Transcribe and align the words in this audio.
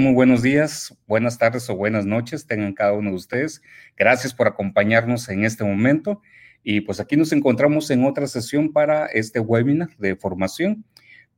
Muy 0.00 0.14
buenos 0.14 0.40
días, 0.40 0.96
buenas 1.06 1.36
tardes 1.36 1.68
o 1.68 1.76
buenas 1.76 2.06
noches 2.06 2.46
tengan 2.46 2.72
cada 2.72 2.94
uno 2.94 3.10
de 3.10 3.16
ustedes. 3.16 3.60
Gracias 3.98 4.32
por 4.32 4.48
acompañarnos 4.48 5.28
en 5.28 5.44
este 5.44 5.62
momento. 5.62 6.22
Y 6.62 6.80
pues 6.80 7.00
aquí 7.00 7.18
nos 7.18 7.32
encontramos 7.32 7.90
en 7.90 8.06
otra 8.06 8.26
sesión 8.26 8.72
para 8.72 9.04
este 9.08 9.40
webinar 9.40 9.90
de 9.98 10.16
formación 10.16 10.86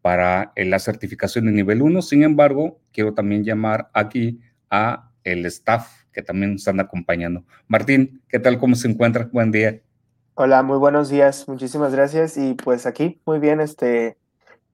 para 0.00 0.52
eh, 0.54 0.64
la 0.64 0.78
certificación 0.78 1.46
de 1.46 1.50
nivel 1.50 1.82
1. 1.82 2.02
Sin 2.02 2.22
embargo, 2.22 2.78
quiero 2.92 3.14
también 3.14 3.42
llamar 3.42 3.90
aquí 3.94 4.38
a 4.70 5.10
el 5.24 5.44
staff 5.46 6.04
que 6.12 6.22
también 6.22 6.54
están 6.54 6.78
acompañando. 6.78 7.44
Martín, 7.66 8.22
¿qué 8.28 8.38
tal? 8.38 8.60
¿Cómo 8.60 8.76
se 8.76 8.86
encuentra? 8.86 9.28
Buen 9.32 9.50
día. 9.50 9.80
Hola, 10.34 10.62
muy 10.62 10.78
buenos 10.78 11.08
días. 11.08 11.48
Muchísimas 11.48 11.92
gracias. 11.92 12.36
Y 12.36 12.54
pues 12.54 12.86
aquí, 12.86 13.20
muy 13.26 13.40
bien, 13.40 13.60
este, 13.60 14.16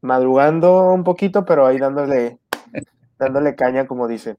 madrugando 0.02 0.92
un 0.92 1.04
poquito, 1.04 1.46
pero 1.46 1.66
ahí 1.66 1.78
dándole 1.78 2.38
dándole 3.18 3.54
caña, 3.54 3.86
como 3.86 4.08
dice. 4.08 4.36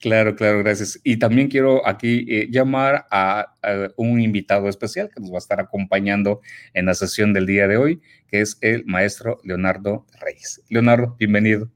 Claro, 0.00 0.36
claro, 0.36 0.58
gracias. 0.58 1.00
Y 1.02 1.18
también 1.18 1.48
quiero 1.48 1.86
aquí 1.86 2.26
eh, 2.28 2.48
llamar 2.50 3.06
a, 3.10 3.54
un 3.96 4.20
invitado 4.20 4.68
especial 4.68 5.08
que 5.08 5.20
nos 5.20 5.30
va 5.30 5.36
a 5.36 5.38
estar 5.38 5.60
acompañando 5.60 6.40
en 6.74 6.86
la 6.86 6.94
sesión 6.94 7.32
del 7.32 7.46
día 7.46 7.66
de 7.68 7.78
hoy, 7.78 8.02
que 8.28 8.42
es 8.42 8.58
el 8.60 8.84
maestro 8.84 9.38
Leonardo 9.44 10.04
Reyes. 10.20 10.62
Leonardo, 10.68 11.16
bienvenido. 11.18 11.70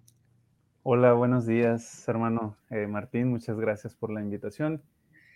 Hola, 0.83 1.13
buenos 1.15 1.47
días, 1.47 2.07
hermano 2.09 2.57
eh, 2.71 2.87
Martín. 2.87 3.29
Muchas 3.29 3.59
gracias 3.59 3.95
por 3.95 4.11
la 4.11 4.21
invitación. 4.21 4.83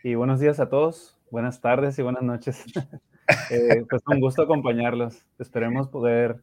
Y 0.02 0.14
buenos 0.14 0.40
días 0.40 0.60
a 0.60 0.68
todos. 0.68 1.18
Buenas 1.30 1.60
tardes 1.60 1.98
y 1.98 2.02
buenas 2.02 2.22
noches. 2.22 2.64
eh, 3.50 3.84
pues 3.88 4.02
un 4.06 4.20
gusto 4.20 4.42
acompañarlos. 4.42 5.24
Esperemos 5.38 5.88
poder 5.88 6.42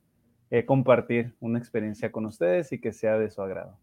eh, 0.50 0.66
compartir 0.66 1.36
una 1.40 1.60
experiencia 1.60 2.12
con 2.12 2.26
ustedes 2.26 2.72
y 2.72 2.80
que 2.80 2.92
sea 2.92 3.18
de 3.18 3.30
su 3.30 3.42
agrado. 3.42 3.78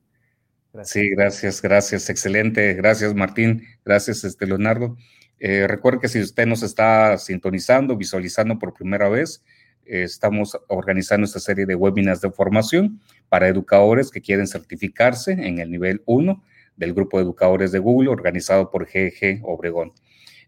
Sí, 0.84 1.10
gracias, 1.10 1.62
gracias, 1.62 2.10
excelente. 2.10 2.74
Gracias, 2.74 3.14
Martín. 3.14 3.64
Gracias, 3.84 4.24
este, 4.24 4.46
Leonardo. 4.46 4.96
Eh, 5.38 5.66
recuerde 5.66 6.00
que 6.00 6.08
si 6.08 6.20
usted 6.20 6.46
nos 6.46 6.62
está 6.62 7.18
sintonizando, 7.18 7.96
visualizando 7.96 8.58
por 8.58 8.74
primera 8.74 9.08
vez, 9.08 9.44
eh, 9.84 10.02
estamos 10.02 10.58
organizando 10.68 11.24
esta 11.24 11.40
serie 11.40 11.66
de 11.66 11.74
webinars 11.74 12.20
de 12.20 12.30
formación 12.30 13.00
para 13.28 13.48
educadores 13.48 14.10
que 14.10 14.20
quieren 14.20 14.46
certificarse 14.46 15.32
en 15.32 15.58
el 15.58 15.70
nivel 15.70 16.02
1 16.06 16.42
del 16.76 16.94
grupo 16.94 17.18
de 17.18 17.24
educadores 17.24 17.72
de 17.72 17.78
Google 17.78 18.10
organizado 18.10 18.70
por 18.70 18.86
GG 18.86 19.40
Obregón. 19.42 19.92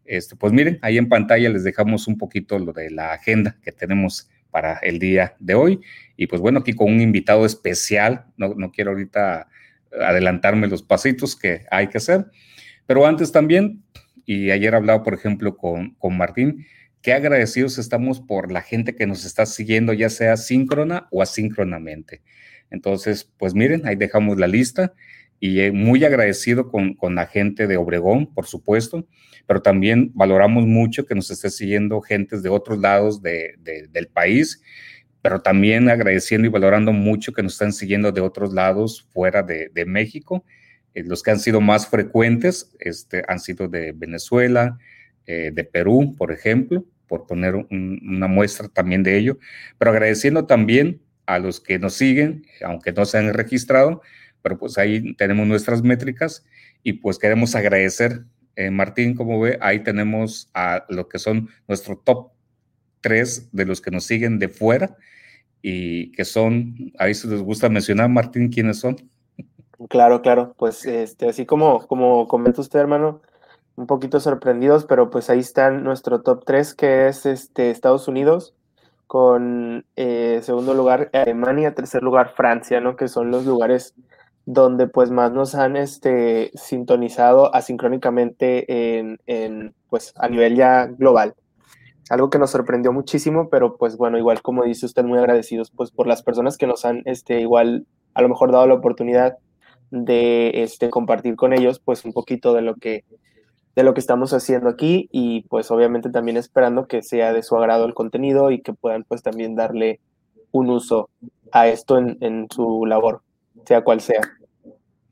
Este, 0.05 0.37
pues 0.37 0.53
miren, 0.53 0.79
ahí 0.83 0.97
en 0.99 1.09
pantalla 1.09 1.51
les 1.51 1.65
dejamos 1.65 2.09
un 2.09 2.17
poquito 2.17 2.59
lo 2.59 2.73
de 2.73 2.91
la 2.91 3.13
agenda 3.13 3.57
que 3.63 3.73
tenemos 3.73 4.31
para 4.51 4.79
el 4.79 4.99
día 4.99 5.37
de 5.39 5.55
hoy. 5.55 5.81
Y 6.17 6.27
pues 6.27 6.41
bueno, 6.41 6.61
aquí 6.61 6.73
con 6.73 6.91
un 6.91 7.01
invitado 7.01 7.45
especial, 7.45 8.27
no, 8.37 8.55
no 8.55 8.73
quiero 8.73 8.93
ahorita 8.93 9.49
adelantarme 9.93 10.67
los 10.67 10.83
pasitos 10.83 11.37
que 11.37 11.67
hay 11.71 11.89
que 11.89 11.99
hacer. 11.99 12.27
Pero 12.87 13.07
antes 13.07 13.33
también, 13.33 13.83
y 14.25 14.51
ayer 14.51 14.75
hablaba, 14.75 15.03
por 15.03 15.15
ejemplo, 15.15 15.57
con, 15.57 15.95
con 15.95 16.17
Martín, 16.17 16.67
qué 17.03 17.13
agradecidos 17.13 17.79
estamos 17.79 18.21
por 18.21 18.51
la 18.51 18.63
gente 18.63 18.95
que 18.95 19.07
nos 19.07 19.25
está 19.25 19.47
siguiendo, 19.47 19.93
ya 19.93 20.11
sea 20.11 20.37
síncrona 20.37 21.09
o 21.11 21.23
asíncronamente. 21.23 22.23
Entonces, 22.71 23.31
pues 23.39 23.55
miren, 23.55 23.87
ahí 23.87 23.97
dejamos 23.97 24.39
la 24.39 24.47
lista 24.47 24.93
y 25.41 25.61
eh, 25.61 25.73
muy 25.73 26.05
agradecido 26.05 26.69
con, 26.69 26.95
con, 26.95 27.15
la 27.15 27.27
gente 27.27 27.67
de 27.67 27.77
Obregón, 27.77 28.33
por 28.35 28.47
supuesto, 28.47 29.07
pero 29.47 29.63
también 29.63 30.11
valoramos 30.15 30.67
mucho 30.67 31.07
que 31.07 31.15
nos 31.15 31.31
esté 31.31 31.49
siguiendo 31.51 32.01
gentes 32.01 32.43
de 32.43 32.49
otros 32.49 32.79
lados 32.79 33.23
de, 33.23 33.55
del 33.59 34.09
país 34.09 34.63
pero 35.23 35.41
también 35.41 35.89
agradeciendo 35.89 36.47
y 36.47 36.51
valorando 36.51 36.93
mucho 36.93 37.33
que 37.33 37.43
nos 37.43 37.55
están 37.55 37.73
siguiendo 37.73 38.13
de 38.13 38.21
otros 38.21 38.53
lados 38.53 39.09
fuera 39.13 39.43
de, 39.43 39.85
México. 39.87 40.45
Eh, 40.95 41.03
los 41.05 41.23
que 41.23 41.31
han 41.31 41.41
sido 41.41 41.61
más 41.61 41.89
frecuentes 41.89 42.75
este, 42.79 43.23
han 43.29 43.41
sido 43.41 43.69
de 43.69 43.93
Venezuela, 43.93 44.79
eh, 45.27 45.51
de 45.53 45.65
Perú, 45.65 46.15
por 46.17 46.33
ejemplo, 46.33 46.85
por 47.07 47.27
poner 47.27 47.55
una 47.55 48.29
muestra 48.29 48.69
también 48.69 49.03
de 49.03 49.17
ello, 49.17 49.39
pero 49.79 49.91
agradeciendo 49.91 50.47
también 50.47 51.01
a 51.27 51.39
los 51.39 51.61
que 51.61 51.79
nos 51.79 51.95
siguen, 51.95 52.47
aunque 52.63 52.93
no 52.93 53.05
se 53.05 53.19
han 53.19 53.33
registrado, 53.35 54.03
pero 54.43 54.59
pues 54.59 54.79
ahí 54.79 55.15
tenemos 55.15 55.47
nuestras 55.47 55.83
métricas 55.83 56.45
y 56.83 56.95
pues 56.95 57.19
queremos 57.19 57.55
agradecer, 57.55 58.25
eh, 58.57 58.71
Martín, 58.71 59.15
como 59.15 59.41
ve, 59.41 59.59
ahí 59.61 59.81
tenemos 59.81 60.51
a 60.55 60.85
lo 60.89 61.09
que 61.09 61.19
son 61.19 61.49
nuestro 61.67 61.97
top 61.99 62.31
de 63.09 63.65
los 63.65 63.81
que 63.81 63.91
nos 63.91 64.05
siguen 64.05 64.39
de 64.39 64.49
fuera 64.49 64.97
y 65.63 66.13
que 66.13 66.25
son, 66.25 66.93
ahí 66.99 67.15
se 67.15 67.29
les 67.29 67.43
gusta 67.43 67.69
mencionar, 67.69 68.09
Martín, 68.09 68.49
¿quiénes 68.49 68.79
son? 68.79 68.97
Claro, 69.89 70.23
claro, 70.23 70.55
pues 70.59 70.85
este, 70.87 71.29
así 71.29 71.47
como, 71.47 71.87
como 71.87 72.27
comenta 72.27 72.61
usted, 72.61 72.81
hermano, 72.81 73.23
un 73.77 73.87
poquito 73.87 74.19
sorprendidos, 74.19 74.85
pero 74.85 75.11
pues 75.11 75.31
ahí 75.31 75.39
están 75.39 75.85
nuestro 75.85 76.23
top 76.23 76.45
3, 76.45 76.75
que 76.75 77.09
es 77.09 77.27
este, 77.27 77.71
Estados 77.71 78.09
Unidos, 78.09 78.55
con 79.07 79.87
eh, 79.97 80.41
segundo 80.43 80.75
lugar 80.75 81.11
Alemania, 81.13 81.75
tercer 81.75 82.03
lugar 82.03 82.35
Francia, 82.35 82.81
¿no? 82.81 82.97
Que 82.97 83.09
son 83.09 83.31
los 83.31 83.47
lugares 83.47 83.95
donde 84.47 84.87
pues 84.87 85.11
más 85.11 85.33
nos 85.33 85.55
han 85.55 85.77
este, 85.77 86.51
sintonizado 86.55 87.55
asincrónicamente 87.55 88.99
en, 88.99 89.19
en, 89.27 89.75
pues 89.89 90.13
a 90.17 90.29
nivel 90.29 90.57
ya 90.57 90.87
global 90.87 91.35
algo 92.11 92.31
que 92.31 92.39
nos 92.39 92.51
sorprendió 92.51 92.93
muchísimo, 92.93 93.49
pero 93.51 93.77
pues 93.77 93.97
bueno, 93.97 94.19
igual 94.19 94.43
como 94.43 94.65
dice 94.65 94.87
usted, 94.87 95.05
muy 95.05 95.19
agradecidos 95.19 95.71
pues 95.71 95.91
por 95.91 96.07
las 96.07 96.23
personas 96.23 96.57
que 96.57 96.67
nos 96.67 96.85
han 96.85 97.03
este, 97.05 97.41
igual 97.41 97.87
a 98.15 98.23
lo 98.23 98.29
mejor 98.29 98.53
dado 98.53 98.67
la 98.67 98.75
oportunidad 98.75 99.37
de 99.91 100.63
este, 100.63 100.91
compartir 100.91 101.37
con 101.37 101.53
ellos 101.53 101.81
pues 101.81 102.05
un 102.05 102.13
poquito 102.13 102.55
de 102.55 102.63
lo 102.63 102.77
que 102.77 103.05
de 103.79 103.85
lo 103.85 103.95
que 103.95 104.01
estamos 104.01 104.33
haciendo 104.33 104.69
aquí 104.69 105.09
y 105.13 105.43
pues 105.43 105.71
obviamente 105.71 106.11
también 106.11 106.37
esperando 106.37 106.89
que 106.89 107.01
sea 107.01 107.33
de 107.33 107.45
su 107.45 107.57
agrado 107.57 107.87
el 107.87 107.95
contenido 107.95 108.51
y 108.51 108.61
que 108.61 108.73
puedan 108.73 109.05
pues 109.05 109.23
también 109.23 109.55
darle 109.55 110.01
un 110.51 110.69
uso 110.71 111.11
a 111.53 111.69
esto 111.69 111.97
en, 111.99 112.49
su 112.51 112.87
labor, 112.87 113.23
sea 113.67 113.83
cual 113.83 114.01
sea. 114.01 114.21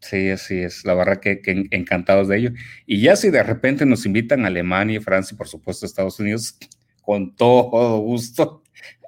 Sí, 0.01 0.31
así 0.31 0.59
es. 0.59 0.85
La 0.85 0.95
verdad 0.95 1.21
que, 1.21 1.41
encantados 1.71 2.27
de 2.27 2.39
ello. 2.39 2.51
Y 2.87 3.01
ya 3.01 3.15
si 3.15 3.31
de 3.31 3.45
repente 3.45 3.87
nos 3.87 4.05
invitan 4.05 4.45
a 4.45 4.49
Alemania, 4.49 5.01
Francia 5.01 5.35
y 5.35 5.39
por 5.39 5.49
supuesto 5.49 5.87
Estados 5.87 6.19
Unidos, 6.19 6.59
con 7.07 7.37
todo 7.37 7.99
gusto. 8.01 8.63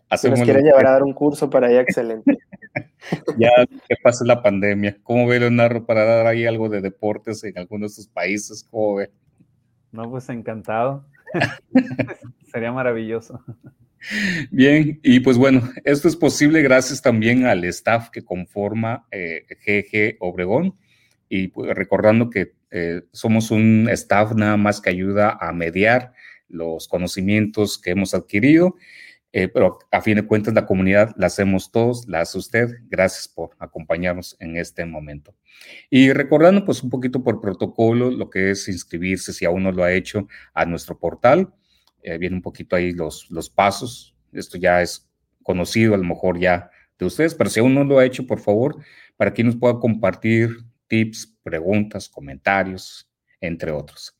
Hacemos 0.08 0.38
si 0.38 0.46
nos 0.46 0.52
quiere 0.52 0.62
llevar 0.62 0.86
a 0.86 0.92
dar 0.92 1.02
un 1.02 1.12
curso 1.12 1.50
para 1.50 1.66
allá, 1.66 1.80
excelente. 1.80 2.38
ya 3.38 3.50
que 3.66 3.96
pase 4.02 4.24
la 4.24 4.40
pandemia. 4.40 4.96
¿Cómo 5.02 5.26
ve 5.26 5.40
Leonardo 5.40 5.84
para 5.84 6.04
dar 6.04 6.26
ahí 6.28 6.46
algo 6.46 6.68
de 6.68 6.80
deportes 6.80 7.42
en 7.42 7.58
algunos 7.58 7.90
de 7.96 8.02
estos 8.02 8.08
países? 8.08 8.64
¿Cómo 8.70 8.94
ve? 8.94 9.10
No, 9.90 10.08
pues 10.08 10.28
encantado. 10.28 11.04
Sería 12.52 12.70
maravilloso. 12.70 13.44
Bien, 14.52 15.00
y 15.02 15.18
pues 15.18 15.36
bueno, 15.36 15.68
esto 15.84 16.06
es 16.06 16.14
posible 16.14 16.62
gracias 16.62 17.02
también 17.02 17.46
al 17.46 17.64
staff 17.64 18.10
que 18.10 18.24
conforma 18.24 19.08
GG 19.10 19.88
eh, 19.92 20.16
Obregón 20.20 20.76
y 21.28 21.48
pues, 21.48 21.74
recordando 21.74 22.30
que 22.30 22.52
eh, 22.70 23.02
somos 23.12 23.50
un 23.50 23.88
staff 23.90 24.34
nada 24.34 24.56
más 24.56 24.80
que 24.80 24.90
ayuda 24.90 25.36
a 25.40 25.52
mediar 25.52 26.12
los 26.48 26.88
conocimientos 26.88 27.78
que 27.78 27.90
hemos 27.90 28.14
adquirido, 28.14 28.74
eh, 29.32 29.48
pero 29.48 29.78
a 29.90 30.00
fin 30.00 30.16
de 30.16 30.26
cuentas 30.26 30.54
la 30.54 30.66
comunidad 30.66 31.14
la 31.16 31.26
hacemos 31.26 31.70
todos, 31.70 32.08
la 32.08 32.22
hace 32.22 32.38
usted. 32.38 32.68
Gracias 32.88 33.28
por 33.28 33.50
acompañarnos 33.58 34.36
en 34.40 34.56
este 34.56 34.84
momento. 34.86 35.34
Y 35.90 36.12
recordando 36.12 36.64
pues 36.64 36.82
un 36.82 36.90
poquito 36.90 37.22
por 37.22 37.40
protocolo 37.40 38.10
lo 38.10 38.30
que 38.30 38.50
es 38.50 38.68
inscribirse, 38.68 39.32
si 39.32 39.44
aún 39.44 39.62
no 39.62 39.72
lo 39.72 39.84
ha 39.84 39.92
hecho, 39.92 40.26
a 40.54 40.64
nuestro 40.64 40.98
portal. 40.98 41.52
Eh, 42.02 42.16
viene 42.16 42.36
un 42.36 42.42
poquito 42.42 42.76
ahí 42.76 42.92
los, 42.92 43.30
los 43.30 43.50
pasos. 43.50 44.16
Esto 44.32 44.56
ya 44.56 44.80
es 44.82 45.08
conocido 45.42 45.94
a 45.94 45.98
lo 45.98 46.04
mejor 46.04 46.38
ya 46.38 46.70
de 46.98 47.06
ustedes, 47.06 47.34
pero 47.34 47.50
si 47.50 47.60
aún 47.60 47.74
no 47.74 47.84
lo 47.84 47.98
ha 47.98 48.04
hecho, 48.04 48.26
por 48.26 48.40
favor, 48.40 48.76
para 49.16 49.32
que 49.32 49.44
nos 49.44 49.56
pueda 49.56 49.78
compartir 49.78 50.50
tips, 50.88 51.38
preguntas, 51.42 52.08
comentarios, 52.08 53.08
entre 53.40 53.70
otros. 53.70 54.16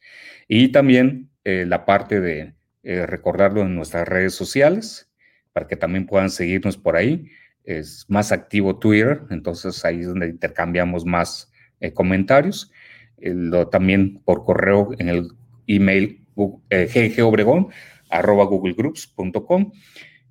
Y 0.46 0.68
también 0.68 1.30
eh, 1.48 1.64
la 1.64 1.86
parte 1.86 2.20
de 2.20 2.52
eh, 2.82 3.06
recordarlo 3.06 3.62
en 3.62 3.74
nuestras 3.74 4.06
redes 4.06 4.34
sociales, 4.34 5.10
para 5.54 5.66
que 5.66 5.76
también 5.76 6.04
puedan 6.04 6.28
seguirnos 6.28 6.76
por 6.76 6.94
ahí. 6.94 7.30
Es 7.64 8.04
más 8.06 8.32
activo 8.32 8.78
Twitter, 8.78 9.22
entonces 9.30 9.82
ahí 9.86 10.00
es 10.00 10.08
donde 10.08 10.28
intercambiamos 10.28 11.06
más 11.06 11.50
eh, 11.80 11.94
comentarios. 11.94 12.70
Lo, 13.16 13.68
también 13.68 14.20
por 14.26 14.44
correo 14.44 14.90
en 14.98 15.08
el 15.08 15.30
email 15.66 16.22
ggobregón 16.36 17.68
arroba 18.10 18.44
googlegroups.com 18.44 19.72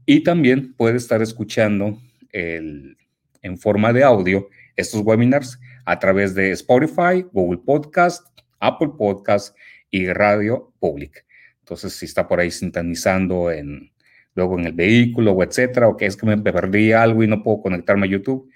y 0.06 0.22
también 0.22 0.76
puede 0.76 0.98
estar 0.98 1.24
escuchando 1.24 2.00
el, 2.32 2.96
en 3.42 3.58
forma 3.58 3.92
de 3.92 4.04
audio 4.04 4.50
estos 4.76 5.02
webinars 5.02 5.60
a 5.86 5.98
través 5.98 6.36
de 6.36 6.52
Spotify, 6.52 7.26
Google 7.34 7.62
Podcast, 7.66 8.24
Apple 8.60 8.92
Podcast 9.00 9.58
y 9.90 10.08
radio 10.10 10.67
pública. 10.78 11.22
Entonces, 11.60 11.94
si 11.94 12.06
está 12.06 12.28
por 12.28 12.40
ahí 12.40 12.50
sintonizando 12.50 13.52
en, 13.52 13.92
luego 14.36 14.58
en 14.58 14.68
el 14.68 14.74
vehículo 14.74 15.34
o 15.34 15.44
etcétera, 15.44 15.88
o 15.90 15.98
que 15.98 16.06
es 16.06 16.16
que 16.16 16.26
me 16.26 16.38
perdí 16.38 16.94
algo 16.94 17.24
y 17.24 17.28
no 17.28 17.44
puedo 17.44 17.62
conectarme 17.62 18.08
a 18.08 18.10
YouTube, 18.10 18.50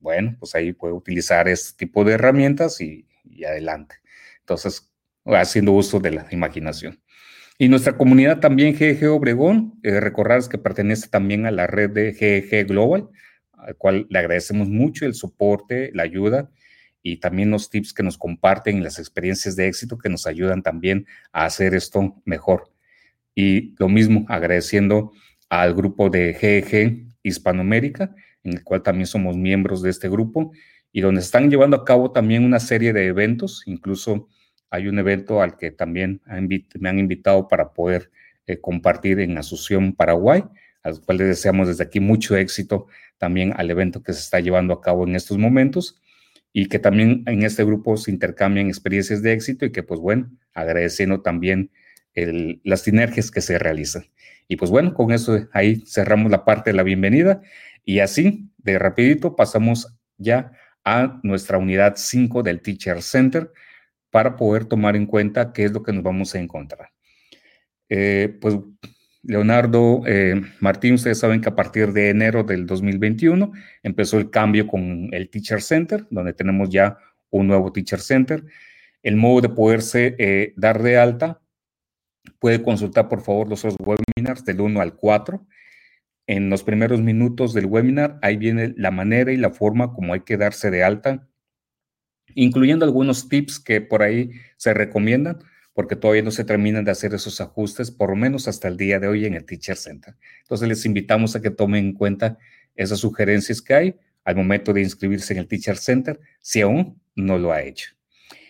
bueno, 0.00 0.36
pues 0.38 0.54
ahí 0.54 0.72
puede 0.72 0.94
utilizar 0.94 1.48
este 1.48 1.76
tipo 1.86 2.04
de 2.04 2.14
herramientas 2.14 2.80
y, 2.80 3.06
adelante. 3.46 3.96
Entonces, 4.40 4.90
haciendo 5.24 5.72
uso 5.72 6.00
de 6.00 6.10
la 6.10 6.26
imaginación. 6.32 7.00
Y 7.58 7.68
nuestra 7.68 7.96
comunidad 7.96 8.40
también 8.40 8.74
GG 8.74 9.08
Obregón, 9.08 9.78
eh, 9.82 10.00
recordarles 10.00 10.48
que 10.48 10.58
pertenece 10.58 11.08
también 11.08 11.46
a 11.46 11.50
la 11.50 11.66
red 11.66 11.90
de 11.90 12.12
GG 12.12 12.66
Global, 12.68 13.08
al 13.52 13.76
cual 13.76 14.06
le 14.10 14.18
agradecemos 14.18 14.68
mucho 14.68 15.06
el 15.06 15.14
soporte, 15.14 15.90
la 15.94 16.04
ayuda 16.04 16.50
y 17.12 17.16
también 17.16 17.50
los 17.50 17.70
tips 17.70 17.94
que 17.94 18.02
nos 18.02 18.18
comparten 18.18 18.78
y 18.78 18.80
las 18.80 18.98
experiencias 18.98 19.56
de 19.56 19.66
éxito 19.66 19.96
que 19.96 20.08
nos 20.08 20.26
ayudan 20.26 20.62
también 20.62 21.06
a 21.32 21.46
hacer 21.46 21.74
esto 21.74 22.20
mejor. 22.24 22.70
Y 23.34 23.74
lo 23.78 23.88
mismo, 23.88 24.26
agradeciendo 24.28 25.12
al 25.48 25.74
grupo 25.74 26.10
de 26.10 26.32
GG 26.34 27.08
Hispanoamérica, 27.22 28.14
en 28.44 28.54
el 28.54 28.64
cual 28.64 28.82
también 28.82 29.06
somos 29.06 29.36
miembros 29.36 29.82
de 29.82 29.90
este 29.90 30.08
grupo 30.08 30.52
y 30.92 31.00
donde 31.00 31.20
están 31.20 31.50
llevando 31.50 31.76
a 31.76 31.84
cabo 31.84 32.12
también 32.12 32.44
una 32.44 32.60
serie 32.60 32.92
de 32.92 33.06
eventos, 33.06 33.62
incluso 33.66 34.28
hay 34.70 34.88
un 34.88 34.98
evento 34.98 35.40
al 35.40 35.56
que 35.56 35.70
también 35.70 36.20
me 36.78 36.88
han 36.88 36.98
invitado 36.98 37.48
para 37.48 37.72
poder 37.72 38.10
eh, 38.46 38.60
compartir 38.60 39.20
en 39.20 39.38
Asunción, 39.38 39.94
Paraguay, 39.94 40.44
al 40.82 41.00
cual 41.00 41.18
les 41.18 41.28
deseamos 41.28 41.68
desde 41.68 41.84
aquí 41.84 42.00
mucho 42.00 42.36
éxito 42.36 42.86
también 43.16 43.54
al 43.56 43.70
evento 43.70 44.02
que 44.02 44.12
se 44.12 44.20
está 44.20 44.40
llevando 44.40 44.74
a 44.74 44.80
cabo 44.80 45.06
en 45.06 45.16
estos 45.16 45.38
momentos 45.38 46.00
y 46.52 46.66
que 46.66 46.78
también 46.78 47.22
en 47.26 47.42
este 47.42 47.64
grupo 47.64 47.96
se 47.96 48.10
intercambian 48.10 48.68
experiencias 48.68 49.22
de 49.22 49.32
éxito 49.32 49.66
y 49.66 49.72
que 49.72 49.82
pues 49.82 50.00
bueno, 50.00 50.30
agradeciendo 50.54 51.20
también 51.20 51.70
las 52.64 52.82
sinergias 52.82 53.30
que 53.30 53.40
se 53.40 53.58
realizan. 53.58 54.04
Y 54.48 54.56
pues 54.56 54.70
bueno, 54.70 54.94
con 54.94 55.12
eso 55.12 55.46
ahí 55.52 55.84
cerramos 55.86 56.30
la 56.30 56.44
parte 56.44 56.70
de 56.70 56.76
la 56.76 56.82
bienvenida 56.82 57.42
y 57.84 58.00
así 58.00 58.50
de 58.56 58.78
rapidito 58.78 59.36
pasamos 59.36 59.94
ya 60.16 60.52
a 60.84 61.20
nuestra 61.22 61.58
unidad 61.58 61.94
5 61.96 62.42
del 62.42 62.60
Teacher 62.60 63.02
Center 63.02 63.52
para 64.10 64.36
poder 64.36 64.64
tomar 64.64 64.96
en 64.96 65.06
cuenta 65.06 65.52
qué 65.52 65.64
es 65.64 65.72
lo 65.72 65.82
que 65.82 65.92
nos 65.92 66.02
vamos 66.02 66.34
a 66.34 66.40
encontrar. 66.40 66.90
Eh, 67.88 68.36
pues 68.40 68.56
Leonardo 69.28 70.00
eh, 70.06 70.40
Martín, 70.58 70.94
ustedes 70.94 71.18
saben 71.18 71.42
que 71.42 71.50
a 71.50 71.54
partir 71.54 71.92
de 71.92 72.08
enero 72.08 72.44
del 72.44 72.66
2021 72.66 73.52
empezó 73.82 74.16
el 74.16 74.30
cambio 74.30 74.66
con 74.66 75.10
el 75.12 75.28
Teacher 75.28 75.60
Center, 75.60 76.06
donde 76.08 76.32
tenemos 76.32 76.70
ya 76.70 76.96
un 77.28 77.46
nuevo 77.46 77.70
Teacher 77.70 78.00
Center. 78.00 78.42
El 79.02 79.16
modo 79.16 79.42
de 79.42 79.50
poderse 79.50 80.16
eh, 80.18 80.54
dar 80.56 80.82
de 80.82 80.96
alta, 80.96 81.42
puede 82.38 82.62
consultar 82.62 83.10
por 83.10 83.20
favor 83.20 83.50
los 83.50 83.64
webinars 83.78 84.46
del 84.46 84.62
1 84.62 84.80
al 84.80 84.96
4. 84.96 85.46
En 86.26 86.48
los 86.48 86.62
primeros 86.62 87.02
minutos 87.02 87.52
del 87.52 87.66
webinar, 87.66 88.18
ahí 88.22 88.38
viene 88.38 88.72
la 88.78 88.90
manera 88.90 89.30
y 89.30 89.36
la 89.36 89.50
forma 89.50 89.92
como 89.92 90.14
hay 90.14 90.20
que 90.20 90.38
darse 90.38 90.70
de 90.70 90.84
alta, 90.84 91.28
incluyendo 92.34 92.86
algunos 92.86 93.28
tips 93.28 93.60
que 93.60 93.82
por 93.82 94.02
ahí 94.02 94.30
se 94.56 94.72
recomiendan 94.72 95.38
porque 95.78 95.94
todavía 95.94 96.24
no 96.24 96.32
se 96.32 96.42
terminan 96.42 96.84
de 96.84 96.90
hacer 96.90 97.14
esos 97.14 97.40
ajustes, 97.40 97.92
por 97.92 98.10
lo 98.10 98.16
menos 98.16 98.48
hasta 98.48 98.66
el 98.66 98.76
día 98.76 98.98
de 98.98 99.06
hoy 99.06 99.26
en 99.26 99.34
el 99.34 99.44
Teacher 99.44 99.76
Center. 99.76 100.16
Entonces 100.40 100.66
les 100.66 100.84
invitamos 100.84 101.36
a 101.36 101.40
que 101.40 101.50
tomen 101.50 101.86
en 101.86 101.92
cuenta 101.92 102.36
esas 102.74 102.98
sugerencias 102.98 103.62
que 103.62 103.74
hay 103.74 103.96
al 104.24 104.34
momento 104.34 104.72
de 104.72 104.80
inscribirse 104.80 105.34
en 105.34 105.38
el 105.38 105.46
Teacher 105.46 105.76
Center, 105.76 106.18
si 106.40 106.62
aún 106.62 107.00
no 107.14 107.38
lo 107.38 107.52
ha 107.52 107.62
hecho. 107.62 107.90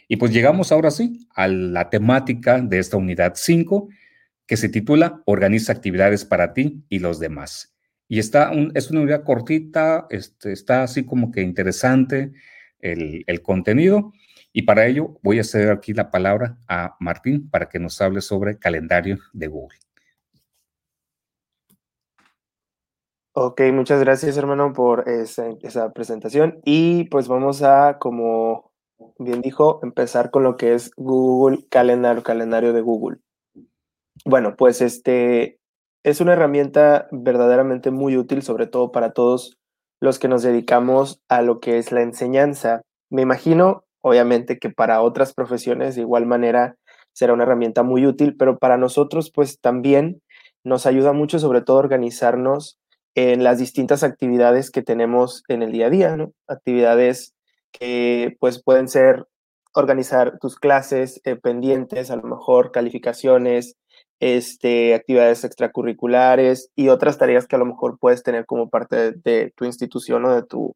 Y 0.08 0.16
pues 0.16 0.32
llegamos 0.32 0.72
ahora 0.72 0.90
sí 0.90 1.28
a 1.34 1.48
la 1.48 1.90
temática 1.90 2.62
de 2.62 2.78
esta 2.78 2.96
unidad 2.96 3.34
5, 3.36 3.90
que 4.46 4.56
se 4.56 4.70
titula 4.70 5.22
Organiza 5.26 5.70
actividades 5.70 6.24
para 6.24 6.54
ti 6.54 6.82
y 6.88 6.98
los 6.98 7.20
demás. 7.20 7.76
Y 8.08 8.20
está 8.20 8.50
es 8.72 8.90
una 8.90 9.02
unidad 9.02 9.24
cortita, 9.24 10.06
este, 10.08 10.52
está 10.52 10.82
así 10.82 11.04
como 11.04 11.30
que 11.30 11.42
interesante 11.42 12.32
el 12.80 13.42
contenido. 13.42 14.14
Y 14.52 14.62
para 14.62 14.86
ello 14.86 15.18
voy 15.22 15.38
a 15.38 15.44
ceder 15.44 15.70
aquí 15.70 15.92
la 15.92 16.10
palabra 16.10 16.58
a 16.68 16.96
Martín 17.00 17.48
para 17.50 17.68
que 17.68 17.78
nos 17.78 18.00
hable 18.00 18.20
sobre 18.20 18.58
calendario 18.58 19.18
de 19.32 19.46
Google. 19.48 19.78
Ok, 23.40 23.60
muchas 23.72 24.00
gracias 24.00 24.36
hermano 24.36 24.72
por 24.72 25.08
esa, 25.08 25.92
presentación 25.92 26.60
y 26.64 27.04
pues 27.04 27.28
vamos 27.28 27.62
a, 27.62 27.98
como 28.00 28.72
bien 29.20 29.42
dijo, 29.42 29.78
empezar 29.84 30.32
con 30.32 30.42
lo 30.42 30.56
que 30.56 30.74
es 30.74 30.90
Google 30.96 31.64
Calendar, 31.70 32.20
calendario 32.24 32.72
de 32.72 32.80
Google. 32.80 33.18
Bueno, 34.24 34.56
pues 34.56 34.80
este 34.80 35.60
es 36.02 36.20
una 36.20 36.32
herramienta 36.32 37.06
verdaderamente 37.12 37.92
muy 37.92 38.16
útil, 38.16 38.42
sobre 38.42 38.66
todo 38.66 38.90
para 38.90 39.12
todos 39.12 39.56
los 40.00 40.18
que 40.18 40.26
nos 40.26 40.42
dedicamos 40.42 41.20
a 41.28 41.40
lo 41.40 41.60
que 41.60 41.78
es 41.78 41.92
la 41.92 42.02
enseñanza. 42.02 42.82
Me 43.08 43.22
imagino 43.22 43.84
Obviamente 44.00 44.58
que 44.58 44.70
para 44.70 45.02
otras 45.02 45.34
profesiones 45.34 45.94
de 45.94 46.02
igual 46.02 46.26
manera 46.26 46.76
será 47.12 47.32
una 47.32 47.44
herramienta 47.44 47.82
muy 47.82 48.06
útil, 48.06 48.36
pero 48.36 48.58
para 48.58 48.76
nosotros 48.76 49.30
pues 49.34 49.60
también 49.60 50.22
nos 50.64 50.86
ayuda 50.86 51.12
mucho 51.12 51.38
sobre 51.38 51.62
todo 51.62 51.78
organizarnos 51.78 52.78
en 53.14 53.42
las 53.42 53.58
distintas 53.58 54.04
actividades 54.04 54.70
que 54.70 54.82
tenemos 54.82 55.42
en 55.48 55.62
el 55.62 55.72
día 55.72 55.86
a 55.86 55.90
día, 55.90 56.16
¿no? 56.16 56.32
Actividades 56.46 57.34
que 57.72 58.36
pues 58.38 58.62
pueden 58.62 58.88
ser 58.88 59.26
organizar 59.74 60.38
tus 60.38 60.56
clases 60.56 61.20
eh, 61.24 61.36
pendientes, 61.36 62.10
a 62.10 62.16
lo 62.16 62.22
mejor 62.22 62.70
calificaciones, 62.70 63.76
este, 64.20 64.94
actividades 64.94 65.44
extracurriculares 65.44 66.70
y 66.74 66.88
otras 66.88 67.18
tareas 67.18 67.46
que 67.46 67.56
a 67.56 67.58
lo 67.58 67.66
mejor 67.66 67.98
puedes 67.98 68.22
tener 68.22 68.46
como 68.46 68.68
parte 68.68 69.12
de, 69.12 69.52
tu 69.56 69.64
institución 69.64 70.24
o 70.24 70.34
de 70.34 70.42
tu, 70.42 70.74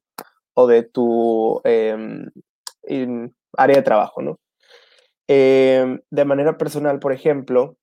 o 0.54 0.66
de 0.66 0.82
tu 0.84 1.60
em, 1.64 2.30
en 2.84 3.34
área 3.56 3.76
de 3.76 3.82
trabajo, 3.82 4.22
¿no? 4.22 4.38
Em, 5.28 6.00
de 6.10 6.24
manera 6.24 6.58
personal, 6.58 6.98
por 6.98 7.12
ejemplo, 7.12 7.76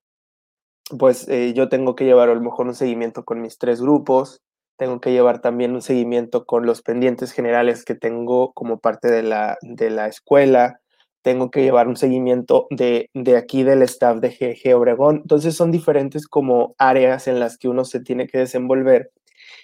pues 0.98 1.28
eh, 1.30 1.54
yo 1.54 1.70
tengo 1.70 1.96
que 1.96 2.06
llevar 2.06 2.30
a 2.30 2.36
lo 2.36 2.42
mejor 2.42 2.68
un 2.68 2.76
seguimiento 2.76 3.24
con 3.24 3.42
mis 3.42 3.58
tres 3.58 3.82
grupos, 3.82 4.42
tengo 4.78 5.02
que 5.02 5.12
llevar 5.12 5.42
también 5.42 5.74
un 5.74 5.82
seguimiento 5.82 6.46
con 6.46 6.66
los 6.66 6.82
pendientes 6.82 7.32
generales 7.32 7.86
que 7.86 7.96
tengo 7.96 8.54
como 8.54 8.80
parte 8.80 9.10
de 9.10 9.24
la, 9.24 9.58
de 9.62 9.90
la 9.90 10.08
escuela, 10.08 10.80
tengo 11.22 11.52
que 11.52 11.64
llevar 11.64 11.88
un 11.88 11.98
seguimiento 11.98 12.68
de, 12.72 13.10
de 13.14 13.38
aquí 13.38 13.64
del 13.64 13.82
staff 13.84 14.20
de 14.20 14.30
GG 14.30 14.76
Obregón. 14.76 15.18
Entonces 15.18 15.56
son 15.56 15.72
diferentes 15.72 16.28
como 16.28 16.76
áreas 16.78 17.28
en 17.28 17.40
las 17.40 17.58
que 17.58 17.68
uno 17.68 17.84
se 17.86 18.00
tiene 18.00 18.28
que 18.28 18.38
desenvolver 18.40 19.12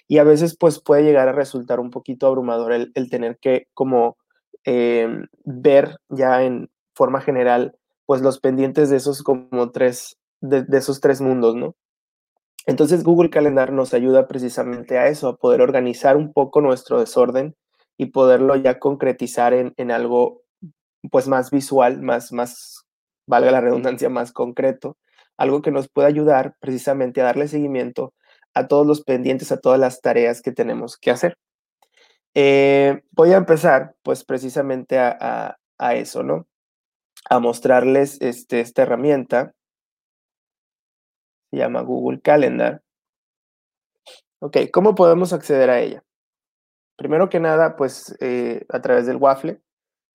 y 0.08 0.18
a 0.18 0.24
veces 0.24 0.56
pues 0.58 0.80
puede 0.80 1.04
llegar 1.04 1.28
a 1.28 1.32
resultar 1.32 1.80
un 1.80 1.90
poquito 1.90 2.26
abrumador 2.26 2.72
el 2.72 3.10
tener 3.10 3.38
que 3.38 3.68
como 3.74 4.16
Em, 4.68 5.28
ver 5.44 5.96
ya 6.08 6.42
en 6.42 6.68
forma 6.92 7.20
general, 7.20 7.76
pues 8.04 8.20
los 8.20 8.40
pendientes 8.40 8.90
de 8.90 8.96
esos 8.96 9.22
como 9.22 9.70
tres, 9.70 10.18
de, 10.40 10.66
esos 10.76 11.00
tres 11.00 11.20
mundos, 11.20 11.54
¿no? 11.54 11.76
Entonces 12.66 13.04
Google 13.04 13.30
Calendar 13.30 13.72
nos 13.72 13.94
ayuda 13.94 14.26
precisamente 14.26 14.98
a 14.98 15.06
eso, 15.06 15.28
a 15.28 15.36
poder 15.36 15.60
organizar 15.62 16.16
un 16.16 16.32
poco 16.32 16.60
nuestro 16.60 16.98
desorden 16.98 17.54
y 17.96 18.06
poderlo 18.06 18.56
ya 18.56 18.80
concretizar 18.80 19.54
en, 19.54 19.72
en 19.76 19.92
algo 19.92 20.42
pues 21.12 21.28
más 21.28 21.52
visual, 21.52 22.02
más, 22.02 22.32
más, 22.32 22.84
valga 23.24 23.52
la 23.52 23.60
redundancia, 23.60 24.08
más 24.08 24.32
concreto, 24.32 24.96
algo 25.36 25.62
que 25.62 25.70
nos 25.70 25.88
pueda 25.88 26.08
ayudar 26.08 26.56
precisamente 26.58 27.20
a 27.20 27.24
darle 27.24 27.46
seguimiento 27.46 28.14
a 28.52 28.66
todos 28.66 28.84
los 28.84 29.02
pendientes, 29.02 29.52
a 29.52 29.60
todas 29.60 29.78
las 29.78 30.00
tareas 30.00 30.42
que 30.42 30.50
tenemos 30.50 30.96
que 30.96 31.12
hacer. 31.12 31.38
Eh, 32.38 33.02
voy 33.12 33.32
a 33.32 33.38
empezar, 33.38 33.94
pues, 34.02 34.22
precisamente 34.22 34.98
a, 34.98 35.56
eso, 35.94 36.22
¿no? 36.22 36.46
A 37.30 37.38
mostrarles 37.40 38.20
este, 38.20 38.60
esta 38.60 38.82
herramienta. 38.82 39.54
Se 41.50 41.56
llama 41.56 41.80
Google 41.80 42.20
Calendar. 42.20 42.82
Ok, 44.40 44.58
¿cómo 44.70 44.94
podemos 44.94 45.32
acceder 45.32 45.70
a 45.70 45.80
ella? 45.80 46.04
Primero 46.96 47.30
que 47.30 47.40
nada, 47.40 47.74
pues, 47.76 48.14
eh, 48.20 48.66
a 48.68 48.82
través 48.82 49.06
del 49.06 49.16
Waffle, 49.16 49.62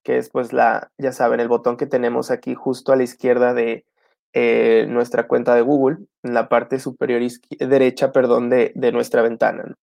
que 0.04 0.20
es, 0.20 0.30
pues, 0.30 0.54
la, 0.54 0.92
ya 1.00 1.14
saben, 1.14 1.40
el 1.40 1.48
botón 1.48 1.76
que 1.76 1.88
tenemos 1.88 2.30
aquí 2.30 2.54
justo 2.54 2.94
a 2.94 2.98
la 2.98 3.04
izquierda 3.04 3.56
de 3.56 3.88
eh, 4.34 4.86
nuestra 4.90 5.28
cuenta 5.28 5.56
de 5.56 5.62
Google, 5.62 6.06
en 6.22 6.36
la 6.36 6.50
parte 6.50 6.80
superior 6.80 7.24
derecha, 7.50 8.12
perdón, 8.12 8.52
de, 8.52 8.74
de 8.76 8.92
nuestra 8.92 9.24
ventana. 9.24 9.64
¿no? 9.64 9.76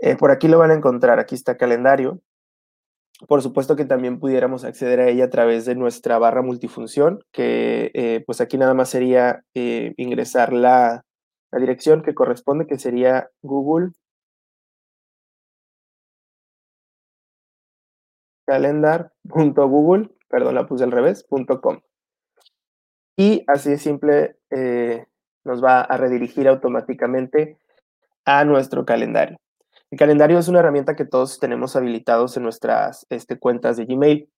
Eh, 0.00 0.16
por 0.16 0.30
aquí 0.30 0.48
lo 0.48 0.58
van 0.58 0.70
a 0.70 0.74
encontrar, 0.74 1.18
aquí 1.18 1.34
está 1.34 1.56
calendario. 1.56 2.20
Por 3.28 3.42
supuesto 3.42 3.76
que 3.76 3.84
también 3.84 4.18
pudiéramos 4.18 4.64
acceder 4.64 5.00
a 5.00 5.08
ella 5.08 5.26
a 5.26 5.30
través 5.30 5.66
de 5.66 5.74
nuestra 5.74 6.18
barra 6.18 6.42
multifunción, 6.42 7.22
que 7.32 7.90
eh, 7.94 8.22
pues 8.26 8.40
aquí 8.40 8.56
nada 8.56 8.72
más 8.74 8.88
sería 8.88 9.44
eh, 9.54 9.92
ingresar 9.98 10.54
la, 10.54 11.04
la, 11.52 11.58
dirección 11.60 12.02
que 12.02 12.14
corresponde, 12.14 12.66
que 12.66 12.78
sería 12.78 13.30
Google 13.42 13.90
calendar.google, 18.46 20.10
perdón, 20.28 20.54
la 20.54 20.66
puse 20.66 20.84
al 20.84 20.90
revés, 20.90 21.26
.com. 21.62 21.80
Y 23.16 23.44
así 23.46 23.70
de 23.70 23.78
simple 23.78 24.36
nos 25.44 25.62
va 25.62 25.82
a 25.82 25.96
redirigir 25.96 26.48
automáticamente 26.48 27.58
a 28.24 28.44
nuestro 28.44 28.84
calendario. 28.84 29.38
El 29.90 29.98
calendario 29.98 30.38
es 30.38 30.46
una 30.46 30.60
herramienta 30.60 30.94
que 30.94 31.04
todos 31.04 31.40
tenemos 31.40 31.74
habilitados 31.74 32.36
en 32.36 32.44
nuestras 32.44 33.06
este, 33.10 33.38
cuentas 33.38 33.76
de 33.76 33.86
Gmail. 33.86 34.30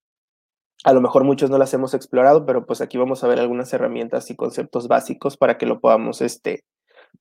A 0.84 0.92
lo 0.94 1.00
mejor 1.02 1.24
muchos 1.24 1.50
no 1.50 1.58
las 1.58 1.74
hemos 1.74 1.92
explorado, 1.92 2.46
pero 2.46 2.64
pues 2.64 2.80
aquí 2.80 2.96
vamos 2.96 3.22
a 3.22 3.28
ver 3.28 3.38
algunas 3.38 3.72
herramientas 3.72 4.30
y 4.30 4.36
conceptos 4.36 4.88
básicos 4.88 5.36
para 5.36 5.58
que 5.58 5.66
lo 5.66 5.80
podamos 5.80 6.22
este, 6.22 6.64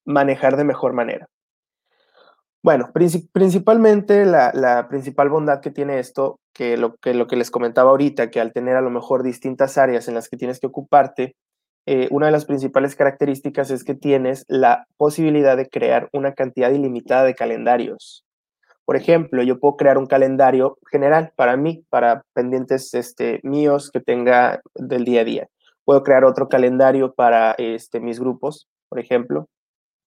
manejar 0.06 0.56
de 0.56 0.64
mejor 0.64 0.94
manera. 0.94 1.28
Bueno, 2.64 2.92
principalmente 2.94 4.24
la, 4.26 4.88
principal 4.88 5.30
bondad 5.30 5.62
que 5.62 5.72
tiene 5.72 6.00
esto, 6.00 6.40
que 6.54 6.78
lo, 6.78 6.96
que 6.98 7.14
lo 7.14 7.28
que 7.28 7.36
les 7.36 7.52
comentaba 7.52 7.90
ahorita, 7.90 8.30
que 8.30 8.40
al 8.40 8.54
tener 8.54 8.76
a 8.76 8.82
lo 8.82 8.92
mejor 8.92 9.24
distintas 9.24 9.78
áreas 9.78 10.08
en 10.08 10.14
las 10.14 10.30
que 10.30 10.38
tienes 10.38 10.60
que 10.60 10.68
ocuparte, 10.68 11.36
eh, 11.86 12.08
una 12.12 12.28
de 12.28 12.32
las 12.32 12.46
principales 12.46 12.96
características 12.96 13.72
es 13.72 13.84
que 13.84 13.96
tienes 13.96 14.46
la 14.48 14.88
posibilidad 14.98 15.58
de 15.58 15.68
crear 15.70 16.10
una 16.14 16.34
cantidad 16.34 16.72
ilimitada 16.72 17.24
de 17.24 17.36
calendarios. 17.36 18.26
Por 18.86 18.96
ejemplo, 18.96 19.44
yo 19.44 19.60
puedo 19.60 19.78
crear 19.78 19.98
un 19.98 20.06
calendario 20.06 20.78
general 20.92 21.32
para 21.36 21.58
mí, 21.58 21.86
para 21.90 22.24
pendientes 22.34 22.94
este, 22.94 23.40
míos 23.44 23.90
que 23.92 24.00
tenga 24.00 24.62
del 24.76 25.06
día 25.06 25.22
a 25.22 25.26
día. 25.26 25.48
Puedo 25.86 26.04
crear 26.04 26.26
otro 26.26 26.50
calendario 26.50 27.14
para 27.14 27.52
este, 27.58 28.00
mis 28.00 28.20
grupos, 28.20 28.68
por 28.90 29.00
ejemplo 29.00 29.48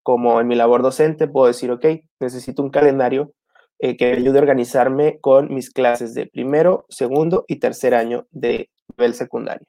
como 0.08 0.40
en 0.40 0.46
mi 0.46 0.54
labor 0.54 0.80
docente, 0.80 1.28
puedo 1.28 1.48
decir, 1.48 1.70
ok, 1.70 1.84
necesito 2.18 2.62
un 2.62 2.70
calendario 2.70 3.34
eh, 3.78 3.94
que 3.98 4.12
ayude 4.12 4.38
a 4.38 4.40
organizarme 4.40 5.18
con 5.20 5.52
mis 5.52 5.70
clases 5.70 6.14
de 6.14 6.26
primero, 6.26 6.86
segundo 6.88 7.44
y 7.46 7.56
tercer 7.56 7.94
año 7.94 8.26
de 8.30 8.70
nivel 8.96 9.12
secundario. 9.12 9.66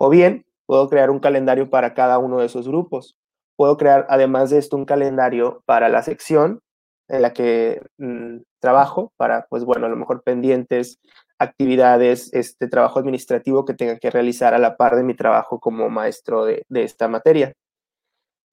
O 0.00 0.10
bien, 0.10 0.44
puedo 0.72 0.88
crear 0.88 1.10
un 1.10 1.20
calendario 1.20 1.68
para 1.68 1.92
cada 1.92 2.16
uno 2.16 2.38
de 2.38 2.46
esos 2.46 2.66
grupos. 2.66 3.14
Puedo 3.56 3.76
crear, 3.76 4.06
además 4.08 4.48
de 4.48 4.56
esto, 4.56 4.78
un 4.78 4.86
calendario 4.86 5.62
para 5.66 5.90
la 5.90 6.02
sección 6.02 6.60
en 7.08 7.20
la 7.20 7.34
que 7.34 7.82
mm, 7.98 8.38
trabajo, 8.58 9.12
para, 9.18 9.44
pues 9.50 9.66
bueno, 9.66 9.84
a 9.84 9.90
lo 9.90 9.96
mejor 9.96 10.22
pendientes, 10.22 10.98
actividades, 11.38 12.32
este 12.32 12.68
trabajo 12.68 12.98
administrativo 12.98 13.66
que 13.66 13.74
tenga 13.74 13.98
que 13.98 14.10
realizar 14.10 14.54
a 14.54 14.58
la 14.58 14.78
par 14.78 14.96
de 14.96 15.02
mi 15.02 15.12
trabajo 15.12 15.60
como 15.60 15.90
maestro 15.90 16.46
de 16.46 16.64
esta 16.70 17.06
materia. 17.06 17.52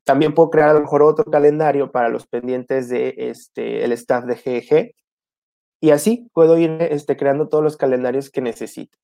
También 0.03 0.33
puedo 0.33 0.49
crear 0.49 0.71
a 0.71 0.73
lo 0.73 0.81
mejor 0.81 1.03
otro 1.03 1.23
calendario 1.23 1.89
para 1.89 2.09
los 2.09 2.27
pendientes 2.27 2.89
de 2.89 3.13
este, 3.15 3.85
el 3.85 3.93
staff 3.93 4.25
de 4.25 4.35
GEG. 4.35 4.93
Y 5.79 5.91
así 5.91 6.27
puedo 6.33 6.57
ir 6.57 6.81
este, 6.81 7.15
creando 7.15 7.47
todos 7.47 7.63
los 7.63 7.77
calendarios 7.77 8.29
que 8.29 8.41
necesite. 8.41 8.97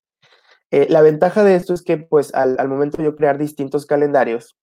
Eh, 0.70 0.86
la 0.90 1.02
ventaja 1.02 1.44
de 1.44 1.54
esto 1.54 1.74
es 1.74 1.82
que, 1.82 1.96
pues, 1.96 2.34
al, 2.34 2.56
momento 2.68 2.98
de 2.98 3.04
yo 3.04 3.16
crear 3.16 3.38
distintos 3.38 3.86
calendarios, 3.86 4.56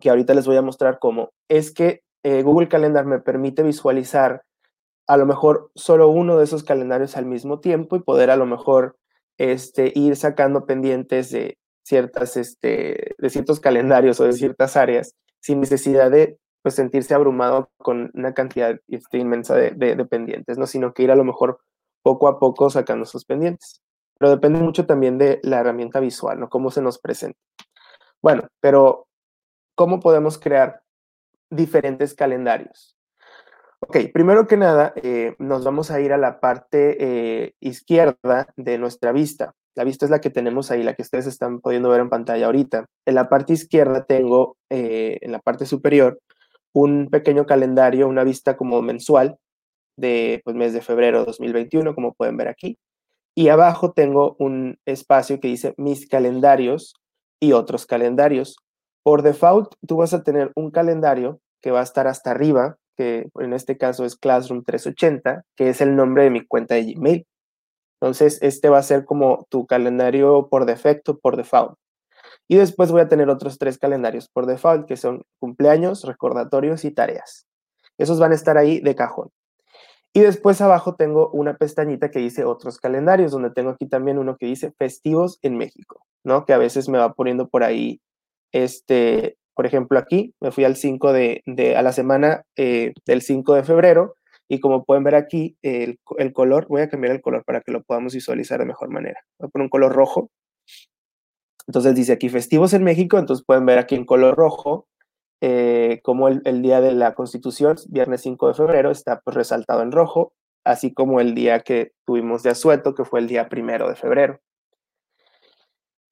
que 0.00 0.10
ahorita 0.10 0.34
les 0.34 0.46
voy 0.46 0.56
a 0.56 0.62
mostrar 0.62 0.98
cómo, 1.00 1.30
es 1.48 1.72
que 1.72 2.02
eh, 2.22 2.42
Google 2.42 2.68
Calendar 2.68 3.04
me 3.04 3.18
permite 3.18 3.62
visualizar 3.62 4.42
a 5.08 5.16
lo 5.16 5.26
mejor 5.26 5.70
solo 5.74 6.08
uno 6.08 6.38
de 6.38 6.44
esos 6.44 6.62
calendarios 6.62 7.16
al 7.16 7.26
mismo 7.26 7.60
tiempo 7.60 7.96
y 7.96 8.00
poder 8.00 8.30
a 8.30 8.36
lo 8.36 8.46
mejor 8.46 8.96
este, 9.38 9.92
ir 9.94 10.16
sacando 10.16 10.66
pendientes 10.66 11.30
de 11.30 11.58
ciertas, 11.84 12.36
este, 12.36 13.14
de 13.16 13.30
ciertos 13.30 13.60
calendarios 13.60 14.20
o 14.20 14.24
de 14.24 14.34
ciertas 14.34 14.76
áreas 14.76 15.14
sin 15.40 15.60
necesidad 15.60 16.10
de 16.10 16.38
pues, 16.62 16.74
sentirse 16.74 17.14
abrumado 17.14 17.70
con 17.78 18.10
una 18.14 18.34
cantidad 18.34 18.78
este, 18.88 19.18
inmensa 19.18 19.56
de, 19.56 19.70
de, 19.70 20.04
pendientes, 20.04 20.58
¿no? 20.58 20.66
sino 20.66 20.92
que 20.92 21.04
ir 21.04 21.10
a 21.10 21.16
lo 21.16 21.24
mejor 21.24 21.60
poco 22.02 22.28
a 22.28 22.38
poco 22.38 22.68
sacando 22.68 23.06
sus 23.06 23.24
pendientes. 23.24 23.80
Pero 24.18 24.30
depende 24.30 24.60
mucho 24.60 24.86
también 24.86 25.18
de 25.18 25.40
la 25.42 25.60
herramienta 25.60 26.00
visual, 26.00 26.40
¿no? 26.40 26.48
Cómo 26.48 26.70
se 26.70 26.82
nos 26.82 26.98
presenta. 26.98 27.38
Bueno, 28.20 28.48
pero 28.60 29.06
¿cómo 29.74 30.00
podemos 30.00 30.38
crear 30.38 30.82
diferentes 31.50 32.14
calendarios? 32.14 32.96
Ok, 33.80 33.96
primero 34.12 34.48
que 34.48 34.56
nada, 34.56 34.92
eh, 34.96 35.36
nos 35.38 35.64
vamos 35.64 35.92
a 35.92 36.00
ir 36.00 36.12
a 36.12 36.18
la 36.18 36.40
parte 36.40 36.96
eh, 36.98 37.54
izquierda 37.60 38.48
de 38.56 38.76
nuestra 38.76 39.12
vista. 39.12 39.54
La 39.76 39.84
vista 39.84 40.04
es 40.04 40.10
la 40.10 40.20
que 40.20 40.30
tenemos 40.30 40.72
ahí, 40.72 40.82
la 40.82 40.94
que 40.94 41.02
ustedes 41.02 41.26
están 41.26 41.60
pudiendo 41.60 41.88
ver 41.88 42.00
en 42.00 42.10
pantalla 42.10 42.46
ahorita. 42.46 42.86
En 43.06 43.14
la 43.14 43.28
parte 43.28 43.52
izquierda 43.52 44.04
tengo, 44.04 44.56
eh, 44.68 45.18
en 45.20 45.30
la 45.30 45.38
parte 45.38 45.64
superior, 45.64 46.18
un 46.72 47.08
pequeño 47.08 47.46
calendario, 47.46 48.08
una 48.08 48.24
vista 48.24 48.56
como 48.56 48.82
mensual 48.82 49.38
de 49.96 50.40
pues, 50.44 50.56
mes 50.56 50.72
de 50.72 50.80
febrero 50.80 51.20
de 51.20 51.26
2021, 51.26 51.94
como 51.94 52.14
pueden 52.14 52.36
ver 52.36 52.48
aquí. 52.48 52.76
Y 53.38 53.50
abajo 53.50 53.92
tengo 53.92 54.34
un 54.40 54.80
espacio 54.84 55.38
que 55.38 55.46
dice 55.46 55.72
mis 55.76 56.08
calendarios 56.08 56.96
y 57.38 57.52
otros 57.52 57.86
calendarios. 57.86 58.56
Por 59.04 59.22
default, 59.22 59.74
tú 59.86 59.98
vas 59.98 60.12
a 60.12 60.24
tener 60.24 60.50
un 60.56 60.72
calendario 60.72 61.38
que 61.62 61.70
va 61.70 61.78
a 61.78 61.84
estar 61.84 62.08
hasta 62.08 62.32
arriba, 62.32 62.78
que 62.96 63.28
en 63.38 63.52
este 63.52 63.78
caso 63.78 64.04
es 64.04 64.16
Classroom 64.16 64.64
380, 64.64 65.44
que 65.54 65.68
es 65.68 65.80
el 65.80 65.94
nombre 65.94 66.24
de 66.24 66.30
mi 66.30 66.44
cuenta 66.44 66.74
de 66.74 66.92
Gmail. 66.92 67.28
Entonces, 68.00 68.40
este 68.42 68.70
va 68.70 68.78
a 68.78 68.82
ser 68.82 69.04
como 69.04 69.46
tu 69.48 69.68
calendario 69.68 70.48
por 70.50 70.66
defecto, 70.66 71.16
por 71.20 71.36
default. 71.36 71.78
Y 72.48 72.56
después 72.56 72.90
voy 72.90 73.02
a 73.02 73.08
tener 73.08 73.28
otros 73.28 73.56
tres 73.56 73.78
calendarios 73.78 74.28
por 74.28 74.46
default, 74.46 74.88
que 74.88 74.96
son 74.96 75.22
cumpleaños, 75.38 76.02
recordatorios 76.02 76.84
y 76.84 76.90
tareas. 76.90 77.46
Esos 77.98 78.18
van 78.18 78.32
a 78.32 78.34
estar 78.34 78.58
ahí 78.58 78.80
de 78.80 78.96
cajón. 78.96 79.30
Y 80.14 80.20
después 80.20 80.60
abajo 80.60 80.94
tengo 80.96 81.30
una 81.30 81.56
pestañita 81.56 82.10
que 82.10 82.18
dice 82.18 82.44
otros 82.44 82.78
calendarios, 82.78 83.32
donde 83.32 83.50
tengo 83.50 83.70
aquí 83.70 83.86
también 83.86 84.18
uno 84.18 84.36
que 84.36 84.46
dice 84.46 84.72
festivos 84.78 85.38
en 85.42 85.56
México, 85.56 86.04
¿no? 86.24 86.44
Que 86.44 86.54
a 86.54 86.58
veces 86.58 86.88
me 86.88 86.98
va 86.98 87.12
poniendo 87.12 87.48
por 87.48 87.62
ahí, 87.62 88.00
este, 88.52 89.36
por 89.54 89.66
ejemplo, 89.66 89.98
aquí 89.98 90.34
me 90.40 90.50
fui 90.50 90.64
al 90.64 90.76
5 90.76 91.12
de, 91.12 91.42
a 91.76 91.82
la 91.82 91.92
semana 91.92 92.42
eh, 92.56 92.92
del 93.06 93.22
5 93.22 93.54
de 93.54 93.64
febrero 93.64 94.14
y 94.48 94.60
como 94.60 94.84
pueden 94.84 95.04
ver 95.04 95.14
aquí, 95.14 95.56
el, 95.62 95.98
color, 96.32 96.66
voy 96.68 96.80
a 96.80 96.88
cambiar 96.88 97.14
el 97.14 97.20
color 97.20 97.44
para 97.44 97.60
que 97.60 97.70
lo 97.70 97.82
podamos 97.82 98.14
visualizar 98.14 98.58
de 98.58 98.64
mejor 98.64 98.88
manera. 98.88 99.20
Voy 99.38 99.48
a 99.48 99.50
poner 99.50 99.64
un 99.64 99.70
color 99.70 99.92
rojo. 99.92 100.30
Entonces 101.66 101.94
dice 101.94 102.12
aquí 102.14 102.30
festivos 102.30 102.72
en 102.72 102.82
México, 102.82 103.18
entonces 103.18 103.44
pueden 103.44 103.66
ver 103.66 103.78
aquí 103.78 103.94
en 103.94 104.06
color 104.06 104.36
rojo 104.36 104.88
eh, 105.40 106.00
como 106.02 106.28
el, 106.28 106.62
día 106.62 106.80
de 106.80 106.92
la 106.92 107.14
Constitución, 107.14 107.76
viernes 107.88 108.22
5 108.22 108.48
de 108.48 108.54
febrero, 108.54 108.90
está 108.90 109.20
pues 109.20 109.36
resaltado 109.36 109.82
en 109.82 109.92
rojo, 109.92 110.32
así 110.64 110.92
como 110.92 111.20
el 111.20 111.34
día 111.34 111.60
que 111.60 111.92
tuvimos 112.04 112.42
de 112.42 112.50
asueto, 112.50 112.94
que 112.94 113.04
fue 113.04 113.20
el 113.20 113.28
día 113.28 113.48
primero 113.48 113.88
de 113.88 113.96
febrero. 113.96 114.40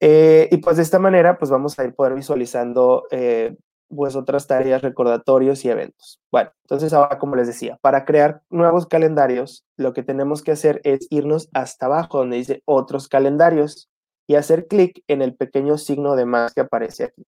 Eh, 0.01 0.49
y 0.53 0.59
pues 0.59 0.77
de 0.77 0.83
esta 0.83 0.99
manera, 0.99 1.39
pues 1.39 1.51
vamos 1.51 1.79
a 1.79 1.85
ir 1.85 1.95
poder 1.95 2.15
visualizando 2.15 3.05
eh, 3.11 3.57
pues 3.89 4.17
tareas, 4.47 4.83
recordatorios 4.83 5.65
y 5.65 5.71
eventos. 5.71 6.21
Bueno, 6.31 6.51
entonces 6.65 6.93
ahora, 6.93 7.19
como 7.19 7.37
les 7.37 7.47
decía, 7.47 7.79
para 7.81 8.05
crear 8.05 8.43
nuevos 8.51 8.87
calendarios, 8.87 9.65
lo 9.77 9.93
que 9.93 10.03
tenemos 10.03 10.43
que 10.43 10.53
hacer 10.53 10.81
es 10.85 11.07
irnos 11.11 11.49
hasta 11.53 11.87
abajo 11.87 12.19
donde 12.19 12.37
dice 12.37 12.63
otros 12.65 13.09
calendarios 13.09 13.89
y 14.27 14.35
hacer 14.35 14.67
clic 14.67 15.03
en 15.07 15.23
el 15.23 15.35
pequeño 15.37 15.79
signo 15.79 16.17
de 16.17 16.27
más 16.27 16.55
que 16.55 16.63
aparece 16.63 17.05
aquí. 17.05 17.25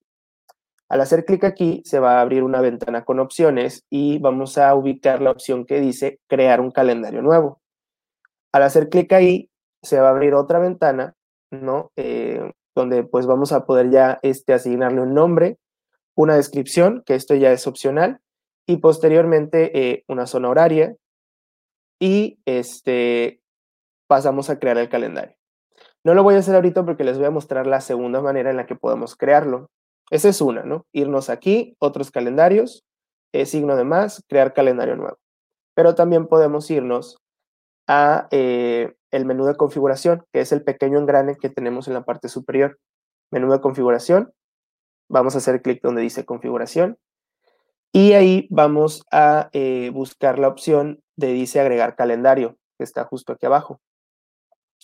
Al 0.89 1.01
hacer 1.01 1.25
clic 1.25 1.45
aquí, 1.45 1.83
se 1.85 1.99
va 1.99 2.19
a 2.19 2.21
abrir 2.23 2.43
una 2.43 2.61
ventana 2.61 3.05
con 3.05 3.21
opciones 3.21 3.85
y 3.91 4.19
vamos 4.19 4.57
a 4.57 4.75
ubicar 4.75 5.21
la 5.21 5.31
opción 5.31 5.67
que 5.67 5.81
dice 5.81 6.21
crear 6.29 6.61
un 6.61 6.71
calendario 6.71 7.21
nuevo. 7.21 7.61
Al 8.53 8.63
hacer 8.63 8.89
clic 8.89 9.13
ahí, 9.13 9.51
se 9.83 10.01
va 10.01 10.09
a 10.09 10.11
abrir 10.11 10.35
otra 10.35 10.59
ventana, 10.59 11.15
¿no? 11.51 11.93
Eh, 11.97 12.53
donde 12.75 13.05
pues 13.05 13.27
vamos 13.27 13.53
a 13.53 13.67
poder 13.67 13.91
ya 13.91 14.19
este, 14.23 14.55
asignarle 14.55 15.03
un 15.03 15.13
nombre, 15.13 15.59
una 16.17 16.37
descripción, 16.37 17.03
que 17.05 17.15
esto 17.15 17.35
ya 17.35 17.53
es 17.53 17.67
opcional, 17.67 18.21
y 18.67 18.79
posteriormente 18.79 19.79
eh, 19.79 20.05
una 20.09 20.27
zona 20.27 20.49
horaria, 20.49 20.97
y 22.01 22.39
este, 22.47 23.41
pasamos 24.07 24.51
a 24.51 24.59
crear 24.59 24.79
el 24.79 24.89
calendario. 24.89 25.37
No 26.05 26.15
lo 26.15 26.23
voy 26.23 26.37
a 26.37 26.39
hacer 26.39 26.55
ahorita 26.55 26.85
porque 26.85 27.05
les 27.05 27.19
voy 27.19 27.27
a 27.27 27.31
mostrar 27.31 27.67
la 27.67 27.81
segunda 27.81 28.21
manera 28.21 28.51
en 28.51 28.57
la 28.57 28.67
que 28.67 28.77
podemos 28.77 29.17
crearlo. 29.17 29.71
Esa 30.11 30.29
es 30.29 30.41
una, 30.41 30.63
¿no? 30.63 30.87
Irnos 30.93 31.31
aquí, 31.31 31.77
otros 31.79 32.11
calendarios, 32.11 32.85
eh, 33.33 33.47
signo 33.47 33.77
de 33.77 33.85
más, 33.85 34.25
crear 34.29 34.55
calendario 34.55 34.97
nuevo. 34.97 35.19
Pero 35.75 35.95
también 35.95 36.27
podemos 36.27 36.71
irnos 36.71 37.19
a 37.87 38.29
eh, 38.31 38.95
el 39.11 39.25
menú 39.25 39.47
de 39.47 39.57
configuración, 39.57 40.25
que 40.33 40.41
es 40.41 40.53
el 40.53 40.65
pequeño 40.65 40.99
engrane 40.99 41.37
que 41.37 41.51
tenemos 41.51 41.89
en 41.89 41.95
la 41.95 42.05
parte 42.05 42.29
superior. 42.29 42.79
Menú 43.31 43.53
de 43.53 43.61
configuración, 43.61 44.33
vamos 45.09 45.35
a 45.35 45.39
hacer 45.39 45.63
clic 45.63 45.81
donde 45.83 46.03
dice 46.03 46.25
configuración 46.25 46.99
y 47.93 48.13
ahí 48.13 48.47
vamos 48.51 49.05
a 49.11 49.49
eh, 49.53 49.91
buscar 49.93 50.39
la 50.39 50.49
opción 50.49 51.03
de 51.17 51.33
dice 51.33 51.61
agregar 51.61 51.97
calendario, 51.97 52.57
que 52.77 52.85
está 52.85 53.05
justo 53.05 53.33
aquí 53.33 53.47
abajo. 53.47 53.81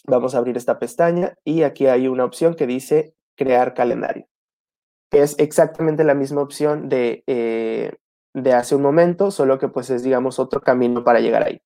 Vamos 0.07 0.35
a 0.35 0.39
abrir 0.39 0.57
esta 0.57 0.79
pestaña 0.79 1.35
y 1.45 1.63
aquí 1.63 1.87
hay 1.87 2.09
una 2.09 2.25
opción 2.25 2.55
que 2.55 2.67
dice 2.67 3.15
crear 3.37 3.75
calendario, 3.75 4.27
es 5.23 5.37
exactamente 5.39 6.05
la 6.05 6.15
misma 6.15 6.43
opción 6.43 6.89
de, 6.89 7.23
eh, 7.27 7.93
de 8.35 8.53
hace 8.53 8.75
un 8.75 8.83
momento, 8.83 9.31
solo 9.31 9.59
que 9.59 9.69
pues 9.69 9.91
es 9.91 10.03
digamos 10.03 10.39
otro 10.39 10.61
camino 10.61 11.05
para 11.05 11.21
llegar 11.21 11.45
ahí. 11.45 11.61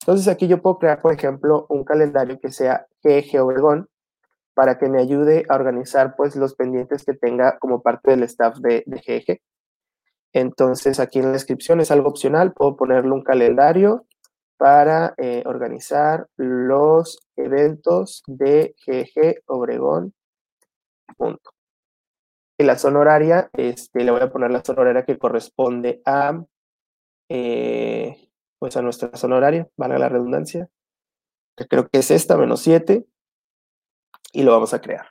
Entonces 0.00 0.28
aquí 0.28 0.48
yo 0.48 0.62
puedo 0.62 0.78
crear, 0.78 1.00
por 1.00 1.12
ejemplo, 1.12 1.66
un 1.68 1.84
calendario 1.84 2.38
que 2.40 2.50
sea 2.50 2.86
GG 3.02 3.40
Obregón 3.40 3.88
para 4.54 4.78
que 4.78 4.88
me 4.88 5.00
ayude 5.00 5.44
a 5.48 5.54
organizar 5.54 6.16
pues 6.16 6.34
los 6.34 6.54
pendientes 6.54 7.04
que 7.04 7.14
tenga 7.14 7.58
como 7.58 7.82
parte 7.82 8.10
del 8.12 8.24
staff 8.24 8.56
de, 8.58 8.82
de 8.86 8.96
GG. 8.98 9.40
Entonces 10.32 11.00
aquí 11.00 11.20
en 11.20 11.26
la 11.26 11.32
descripción 11.32 11.80
es 11.80 11.90
algo 11.90 12.08
opcional, 12.08 12.52
puedo 12.52 12.76
ponerle 12.76 13.12
un 13.12 13.22
calendario 13.22 14.06
para 14.56 15.14
eh, 15.16 15.44
organizar 15.46 16.28
los 16.36 17.18
eventos 17.36 18.22
de 18.26 18.74
GG 18.84 19.42
Obregón. 19.46 20.12
Punto. 21.16 21.50
En 22.58 22.66
la 22.66 22.76
zona 22.76 22.98
horaria, 22.98 23.50
este, 23.52 24.02
le 24.04 24.10
voy 24.10 24.20
a 24.20 24.30
poner 24.30 24.50
la 24.50 24.64
zona 24.64 24.82
horaria 24.82 25.04
que 25.04 25.16
corresponde 25.16 26.02
a, 26.04 26.44
eh, 27.28 28.30
pues 28.58 28.76
a 28.76 28.82
nuestra 28.82 29.16
zona 29.16 29.36
horaria, 29.36 29.68
valga 29.76 29.98
la 29.98 30.08
redundancia, 30.08 30.68
que 31.56 31.66
creo 31.68 31.88
que 31.88 31.98
es 31.98 32.10
esta, 32.10 32.36
menos 32.36 32.60
7, 32.60 33.06
y 34.32 34.42
lo 34.42 34.52
vamos 34.52 34.74
a 34.74 34.80
crear. 34.80 35.10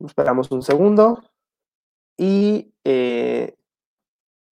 Esperamos 0.00 0.50
un 0.50 0.62
segundo 0.62 1.22
y 2.16 2.74
eh, 2.84 3.56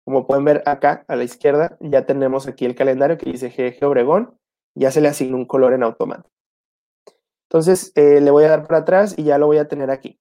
como 0.07 0.27
pueden 0.27 0.45
ver 0.45 0.63
acá 0.65 1.05
a 1.07 1.15
la 1.15 1.23
izquierda 1.23 1.77
ya 1.79 2.05
tenemos 2.05 2.47
aquí 2.47 2.65
el 2.65 2.75
calendario 2.75 3.17
que 3.17 3.29
dice 3.29 3.49
GG 3.49 3.85
Obregón, 3.85 4.37
ya 4.75 4.91
se 4.91 5.01
le 5.01 5.07
asignó 5.07 5.37
un 5.37 5.45
color 5.45 5.73
en 5.73 5.83
automático. 5.83 6.36
Entonces 7.49 7.91
eh, 7.95 8.21
le 8.21 8.31
voy 8.31 8.43
a 8.43 8.49
dar 8.49 8.67
para 8.67 8.79
atrás 8.79 9.15
y 9.17 9.23
ya 9.23 9.37
lo 9.37 9.47
voy 9.47 9.57
a 9.57 9.67
tener 9.67 9.89
aquí. 9.89 10.19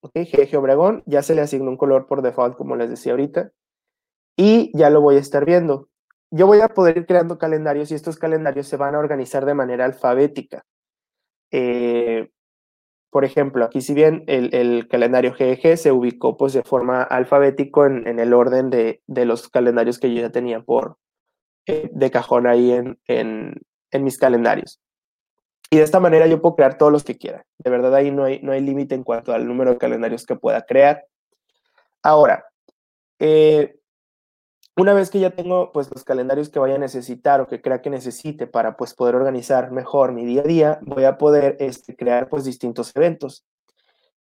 Ok, 0.00 0.12
GG 0.14 0.56
Obregón, 0.56 1.02
ya 1.06 1.22
se 1.22 1.34
le 1.34 1.42
asignó 1.42 1.70
un 1.70 1.76
color 1.76 2.06
por 2.06 2.22
default 2.22 2.56
como 2.56 2.76
les 2.76 2.90
decía 2.90 3.12
ahorita 3.12 3.52
y 4.36 4.70
ya 4.76 4.90
lo 4.90 5.00
voy 5.00 5.16
a 5.16 5.20
estar 5.20 5.44
viendo. 5.44 5.88
Yo 6.30 6.46
voy 6.46 6.60
a 6.60 6.68
poder 6.68 6.98
ir 6.98 7.06
creando 7.06 7.38
calendarios 7.38 7.90
y 7.90 7.94
estos 7.94 8.18
calendarios 8.18 8.66
se 8.66 8.76
van 8.76 8.94
a 8.94 8.98
organizar 8.98 9.44
de 9.46 9.54
manera 9.54 9.84
alfabética. 9.84 10.64
Eh, 11.50 12.28
por 13.10 13.24
ejemplo, 13.24 13.64
aquí 13.64 13.80
si 13.80 13.94
bien 13.94 14.24
el, 14.26 14.88
calendario 14.88 15.32
GEG 15.32 15.78
se 15.78 15.92
ubicó 15.92 16.36
pues 16.36 16.52
de 16.52 16.62
forma 16.62 17.02
alfabético 17.02 17.86
en, 17.86 18.18
el 18.18 18.34
orden 18.34 18.68
de, 18.68 19.00
los 19.06 19.48
calendarios 19.48 19.98
que 19.98 20.12
yo 20.12 20.20
ya 20.20 20.30
tenía 20.30 20.60
por 20.60 20.98
eh, 21.66 21.88
de 21.92 22.10
cajón 22.10 22.46
ahí 22.46 22.72
en, 22.72 23.54
mis 23.98 24.18
calendarios. 24.18 24.80
Y 25.70 25.76
de 25.78 25.82
esta 25.82 26.00
manera 26.00 26.26
yo 26.26 26.40
puedo 26.40 26.56
crear 26.56 26.78
todos 26.78 26.92
los 26.92 27.04
que 27.04 27.18
quiera. 27.18 27.44
De 27.58 27.70
verdad 27.70 27.94
ahí 27.94 28.10
no 28.10 28.24
hay, 28.24 28.40
no 28.40 28.52
hay 28.52 28.60
límite 28.60 28.94
en 28.94 29.02
cuanto 29.02 29.32
al 29.32 29.46
número 29.46 29.72
de 29.72 29.78
calendarios 29.78 30.24
que 30.24 30.36
pueda 30.36 30.62
crear. 30.62 31.04
Ahora, 32.02 32.46
eh, 33.18 33.76
una 34.76 34.92
vez 34.92 35.10
que 35.10 35.18
ya 35.20 35.30
tengo 35.30 35.72
pues 35.72 35.90
los 35.90 36.04
calendarios 36.04 36.50
que 36.50 36.58
vaya 36.58 36.74
a 36.74 36.78
necesitar 36.78 37.40
o 37.40 37.48
que 37.48 37.62
crea 37.62 37.80
que 37.80 37.88
necesite 37.88 38.46
para 38.46 38.76
pues 38.76 38.94
poder 38.94 39.14
organizar 39.14 39.72
mejor 39.72 40.12
mi 40.12 40.24
día 40.26 40.42
a 40.42 40.44
día, 40.44 40.78
voy 40.82 41.04
a 41.04 41.16
poder 41.16 41.56
este, 41.60 41.96
crear 41.96 42.28
pues 42.28 42.44
distintos 42.44 42.94
eventos. 42.94 43.46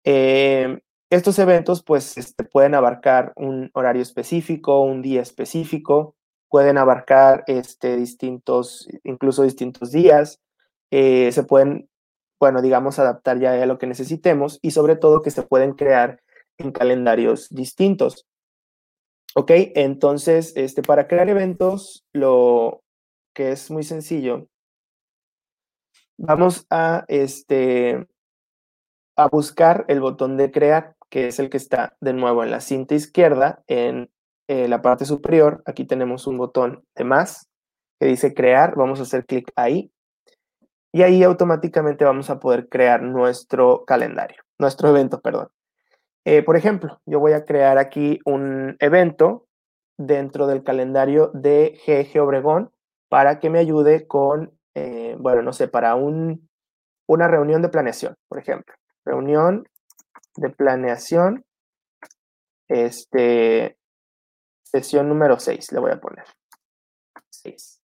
Em, 0.05 0.81
estos 1.09 1.39
eventos 1.39 1.83
pues 1.83 2.19
este, 2.19 2.45
pueden 2.45 2.75
abarcar 2.75 3.33
un 3.37 3.71
horario 3.73 4.03
específico, 4.03 4.83
un 4.83 5.01
día 5.01 5.23
específico, 5.23 6.17
pueden 6.51 6.77
abarcar 6.77 7.45
este, 7.47 7.97
distintos, 7.97 8.87
incluso 9.05 9.45
distintos 9.45 9.91
días, 9.91 10.39
eh, 10.93 11.33
se 11.33 11.43
pueden, 11.43 11.89
bueno, 12.39 12.61
digamos, 12.61 12.99
adaptar 12.99 13.41
ya 13.41 13.61
a 13.61 13.67
lo 13.67 13.79
que 13.79 13.87
necesitemos 13.87 14.59
y 14.63 14.73
sobre 14.73 14.95
todo 14.95 15.23
que 15.23 15.31
se 15.31 15.43
pueden 15.43 15.73
crear 15.73 16.23
en 16.59 16.71
calendarios 16.71 17.49
distintos. 17.49 18.27
Ok, 19.35 19.51
entonces, 19.75 20.53
este, 20.55 20.83
para 20.83 21.09
crear 21.09 21.31
eventos, 21.31 22.05
lo 22.13 22.83
que 23.35 23.53
es 23.53 23.71
muy 23.71 23.83
sencillo, 23.83 24.49
vamos 26.19 26.67
a, 26.69 27.07
este, 27.09 28.07
a 29.17 29.29
buscar 29.29 29.87
el 29.89 30.01
botón 30.01 30.37
de 30.37 30.51
crear, 30.51 30.95
que 31.09 31.29
es 31.29 31.39
el 31.39 31.49
que 31.49 31.57
está 31.57 31.97
de 32.01 32.13
nuevo 32.13 32.45
en 32.45 32.51
la 32.51 32.61
cinta 32.61 32.95
izquierda, 32.95 33.65
en 33.67 34.11
eh, 34.47 34.69
la 34.69 34.83
parte 34.83 35.07
superior. 35.07 35.63
Aquí 35.65 35.87
tenemos 35.87 36.27
un 36.27 36.37
botón 36.37 36.85
de 36.95 37.05
más 37.05 37.49
que 37.99 38.09
dice 38.09 38.35
crear. 38.35 38.77
Vamos 38.77 39.01
a 39.01 39.05
hacer 39.05 39.25
clic 39.25 39.51
ahí. 39.57 39.91
Y 40.93 41.03
ahí 41.03 41.23
automáticamente 41.23 42.05
vamos 42.05 42.29
a 42.29 42.39
poder 42.39 42.69
crear 42.69 43.03
nuestro 43.03 43.85
calendario, 43.87 44.43
nuestro 44.59 44.91
evento, 44.91 45.21
perdón. 45.21 45.49
Eh, 46.25 46.43
por 46.43 46.57
ejemplo, 46.57 47.01
yo 47.07 47.19
voy 47.19 47.33
a 47.33 47.45
crear 47.45 47.79
aquí 47.79 48.21
un 48.27 48.77
evento 48.79 49.47
dentro 49.99 50.47
del 50.47 50.63
calendario 50.63 51.31
de 51.33 51.81
GG 51.87 52.21
Obregón 52.21 52.71
para 53.09 53.41
que 53.41 53.51
me 53.51 53.59
ayude 53.59 54.07
con, 54.07 54.53
eh, 54.75 55.17
bueno, 55.19 55.43
no 55.43 55.53
sé, 55.53 55.67
para 55.67 55.95
un, 55.95 56.49
una 57.07 57.27
reunión 57.27 57.63
de 57.63 57.71
planeación, 57.71 58.17
por 58.29 58.39
ejemplo. 58.39 58.75
Reunión 59.05 59.67
de 60.37 60.51
planeación, 60.51 61.45
este, 62.69 63.77
sesión 64.63 65.09
número 65.09 65.39
6, 65.39 65.73
le 65.73 65.81
voy 65.81 65.91
a 65.91 66.01
poner. 66.01 66.25
6. 67.31 67.82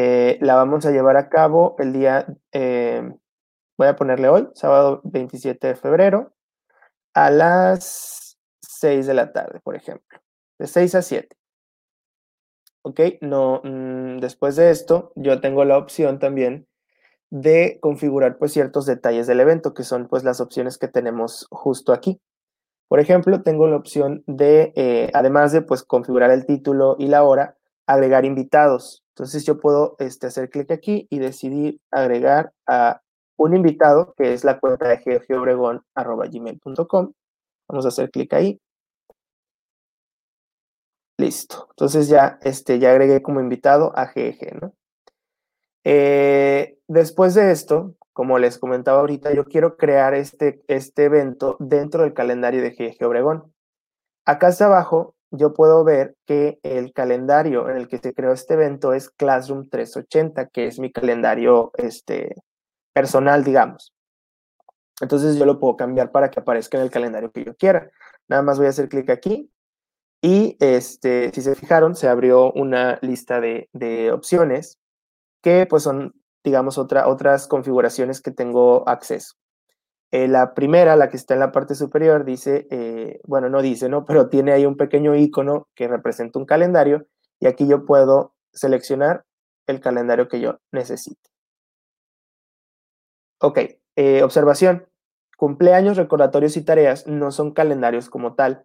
Eh, 0.00 0.38
la 0.40 0.54
vamos 0.54 0.86
a 0.86 0.92
llevar 0.92 1.16
a 1.16 1.28
cabo 1.28 1.74
el 1.80 1.92
día, 1.92 2.24
voy 2.52 3.88
a 3.88 3.96
ponerle 3.96 4.28
hoy, 4.28 4.48
sábado 4.54 5.00
27 5.02 5.66
de 5.66 5.74
febrero, 5.74 6.32
a 7.14 7.30
las 7.30 8.38
6 8.62 9.08
de 9.08 9.14
la 9.14 9.32
tarde, 9.32 9.58
por 9.58 9.74
ejemplo, 9.74 10.20
de 10.60 10.68
6 10.68 10.94
a 10.94 11.02
7. 11.02 11.36
¿Ok? 12.82 13.00
No, 13.22 13.60
mm, 13.64 14.18
después 14.18 14.54
de 14.54 14.70
esto, 14.70 15.10
yo 15.16 15.40
tengo 15.40 15.64
la 15.64 15.76
opción 15.76 16.20
también 16.20 16.68
de 17.30 17.78
configurar 17.80 18.38
pues 18.38 18.52
ciertos 18.52 18.86
detalles 18.86 19.26
del 19.26 19.40
evento, 19.40 19.74
que 19.74 19.82
son 19.82 20.06
pues 20.06 20.22
las 20.22 20.40
opciones 20.40 20.78
que 20.78 20.86
tenemos 20.86 21.48
justo 21.50 21.92
aquí. 21.92 22.20
Por 22.86 23.00
ejemplo, 23.00 23.42
tengo 23.42 23.66
la 23.66 23.76
opción 23.76 24.22
de, 24.28 24.72
eh, 24.76 25.10
además 25.12 25.50
de 25.50 25.62
pues 25.62 25.82
configurar 25.82 26.30
el 26.30 26.46
título 26.46 26.94
y 27.00 27.08
la 27.08 27.24
hora, 27.24 27.56
agregar 27.88 28.24
invitados. 28.24 29.02
Entonces 29.18 29.44
yo 29.44 29.58
puedo 29.58 29.96
este, 29.98 30.28
hacer 30.28 30.48
clic 30.48 30.70
aquí 30.70 31.08
y 31.10 31.18
decidir 31.18 31.80
agregar 31.90 32.52
a 32.68 33.02
un 33.36 33.56
invitado, 33.56 34.14
que 34.16 34.32
es 34.32 34.44
la 34.44 34.60
cuenta 34.60 34.86
de 34.86 34.98
gmail.com 34.98 35.80
Vamos 37.68 37.84
a 37.84 37.88
hacer 37.88 38.12
clic 38.12 38.32
ahí. 38.32 38.60
Listo. 41.18 41.66
Entonces 41.70 42.06
ya, 42.06 42.38
este, 42.42 42.78
ya 42.78 42.92
agregué 42.92 43.20
como 43.20 43.40
invitado 43.40 43.92
a 43.98 44.12
¿no? 44.60 44.72
Eh, 45.82 46.78
después 46.86 47.34
de 47.34 47.50
esto, 47.50 47.96
como 48.12 48.38
les 48.38 48.56
comentaba 48.56 49.00
ahorita, 49.00 49.34
yo 49.34 49.46
quiero 49.46 49.76
crear 49.76 50.14
este, 50.14 50.62
este 50.68 51.06
evento 51.06 51.56
dentro 51.58 52.04
del 52.04 52.14
calendario 52.14 52.62
de 52.62 52.70
GG 52.70 53.04
Obregón. 53.04 53.52
Acá 54.24 54.46
hasta 54.46 54.66
abajo 54.66 55.16
yo 55.30 55.54
puedo 55.54 55.84
ver 55.84 56.16
que 56.26 56.58
el 56.62 56.92
calendario 56.92 57.68
en 57.68 57.76
el 57.76 57.88
que 57.88 57.98
se 57.98 58.14
creó 58.14 58.32
este 58.32 58.54
evento 58.54 58.92
es 58.92 59.10
Classroom 59.10 59.68
380, 59.68 60.46
que 60.48 60.66
es 60.66 60.78
mi 60.78 60.90
calendario 60.90 61.72
este, 61.76 62.34
personal, 62.92 63.44
digamos. 63.44 63.92
Entonces 65.00 65.36
yo 65.36 65.44
lo 65.44 65.60
puedo 65.60 65.76
cambiar 65.76 66.10
para 66.10 66.30
que 66.30 66.40
aparezca 66.40 66.78
en 66.78 66.84
el 66.84 66.90
calendario 66.90 67.30
que 67.30 67.44
yo 67.44 67.56
quiera. 67.56 67.90
Nada 68.28 68.42
más 68.42 68.58
voy 68.58 68.66
a 68.66 68.70
hacer 68.70 68.88
clic 68.88 69.10
aquí 69.10 69.50
y 70.20 70.56
este, 70.60 71.30
si 71.32 71.42
se 71.42 71.54
fijaron, 71.54 71.94
se 71.94 72.08
abrió 72.08 72.52
una 72.52 72.98
lista 73.02 73.40
de, 73.40 74.10
opciones 74.12 74.78
que 75.42 75.66
pues 75.66 75.84
son, 75.84 76.14
digamos, 76.42 76.78
otra, 76.78 77.06
otras 77.06 77.46
configuraciones 77.46 78.20
que 78.20 78.32
tengo 78.32 78.88
acceso. 78.88 79.34
Eh, 80.10 80.26
la 80.26 80.54
primera, 80.54 80.96
la 80.96 81.10
que 81.10 81.18
está 81.18 81.34
en 81.34 81.40
la 81.40 81.52
parte 81.52 81.74
superior, 81.74 82.24
dice, 82.24 82.66
eh, 82.70 83.20
bueno, 83.24 83.50
no 83.50 83.60
dice, 83.60 83.88
¿no? 83.88 84.04
Pero 84.06 84.28
tiene 84.28 84.52
ahí 84.52 84.64
un 84.66 84.76
pequeño 84.76 85.14
icono 85.14 85.68
que 85.74 85.88
representa 85.88 86.38
un 86.38 86.46
calendario 86.46 87.06
y 87.40 87.46
aquí 87.46 87.68
yo 87.68 87.84
puedo 87.84 88.34
seleccionar 88.52 89.24
el 89.66 89.80
calendario 89.80 90.28
que 90.28 90.40
yo 90.40 90.58
necesite. 90.72 91.20
Ok, 93.40 93.58
eh, 93.96 94.22
observación. 94.22 94.88
Cumpleaños, 95.36 95.96
recordatorios 95.96 96.56
y 96.56 96.64
tareas 96.64 97.06
no 97.06 97.30
son 97.30 97.52
calendarios 97.52 98.10
como 98.10 98.34
tal. 98.34 98.64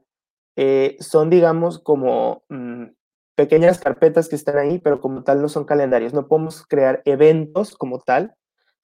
Son, 1.00 1.30
digamos, 1.30 1.80
como 1.80 2.44
mm, 2.50 2.86
pequeñas 3.36 3.80
carpetas 3.80 4.30
que 4.30 4.36
están 4.36 4.58
ahí, 4.58 4.80
pero 4.80 5.00
como 5.00 5.24
tal 5.24 5.42
no 5.42 5.50
son 5.50 5.66
calendarios. 5.66 6.14
No 6.14 6.28
podemos 6.28 6.66
crear 6.66 7.04
eventos 7.06 7.76
como 7.76 8.00
tal. 8.00 8.36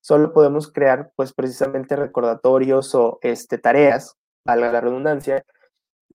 Solo 0.02 0.34
podemos 0.34 0.72
crear, 0.72 1.12
pues, 1.16 1.34
precisamente 1.34 1.96
recordatorios 1.96 2.96
o 2.96 3.20
este, 3.22 3.58
tareas, 3.58 4.18
valga 4.46 4.72
la 4.72 4.82
redundancia. 4.82 5.44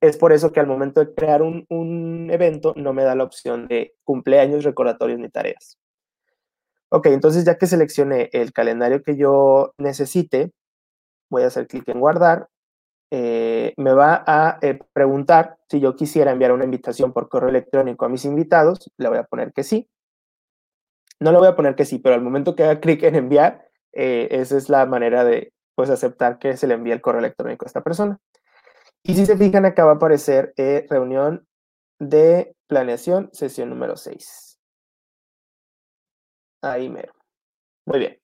Es 0.01 0.17
por 0.17 0.33
eso 0.33 0.53
que 0.53 0.61
al 0.61 0.67
momento 0.67 1.01
de 1.01 1.15
crear 1.15 1.43
un, 1.43 1.67
un 1.69 2.31
evento 2.31 2.75
no 2.77 2.93
me 2.93 3.05
da 3.05 3.15
la 3.15 3.25
opción 3.25 3.69
de 3.69 3.95
cumpleaños, 4.05 4.65
recordatorios 4.65 5.19
ni 5.21 5.29
tareas. 5.29 5.79
Ok, 6.91 7.07
entonces 7.07 7.45
ya 7.45 7.59
que 7.59 7.67
seleccioné 7.67 8.31
el 8.33 8.53
calendario 8.53 9.03
que 9.03 9.17
yo 9.17 9.75
necesite, 9.79 10.53
voy 11.29 11.43
a 11.43 11.49
hacer 11.49 11.67
clic 11.67 11.89
en 11.89 12.01
guardar. 12.01 12.49
Eh, 13.11 13.75
me 13.77 13.93
va 13.93 14.25
a 14.27 14.59
eh, 14.63 14.79
preguntar 14.93 15.59
si 15.69 15.81
yo 15.81 15.97
quisiera 15.97 16.31
enviar 16.31 16.53
una 16.53 16.65
invitación 16.65 17.13
por 17.13 17.29
correo 17.29 17.49
electrónico 17.49 18.05
a 18.05 18.09
mis 18.09 18.25
invitados. 18.25 18.91
Le 18.97 19.09
voy 19.09 19.19
a 19.19 19.25
poner 19.25 19.53
que 19.53 19.65
sí. 19.65 19.89
No 21.21 21.33
le 21.33 21.39
voy 21.39 21.49
a 21.49 21.57
poner 21.57 21.75
que 21.75 21.85
sí, 21.85 21.99
pero 21.99 22.15
al 22.15 22.23
momento 22.23 22.55
que 22.55 22.65
haga 22.65 22.81
clic 22.81 23.03
en 23.03 23.17
enviar, 23.17 23.64
eh, 23.95 24.29
esa 24.31 24.57
es 24.57 24.69
la 24.69 24.87
manera 24.87 25.25
de 25.25 25.53
pues, 25.75 25.91
aceptar 25.91 26.39
que 26.39 26.57
se 26.57 26.67
le 26.67 26.75
envíe 26.75 26.93
el 26.93 27.01
correo 27.01 27.21
electrónico 27.21 27.65
a 27.65 27.69
esta 27.69 27.83
persona. 27.83 28.19
Y 29.03 29.15
si 29.15 29.27
se 29.27 29.37
fijan, 29.37 29.67
acá 29.67 29.85
va 29.85 29.93
a 29.93 29.95
aparecer 29.97 30.55
reunión 30.89 31.47
de 31.99 32.55
planeación, 32.67 33.29
sesión 33.33 33.71
número 33.71 33.97
6. 33.97 34.59
Ahí 36.63 36.89
mero. 36.89 37.13
Muy 37.87 37.99
bien. 37.99 38.19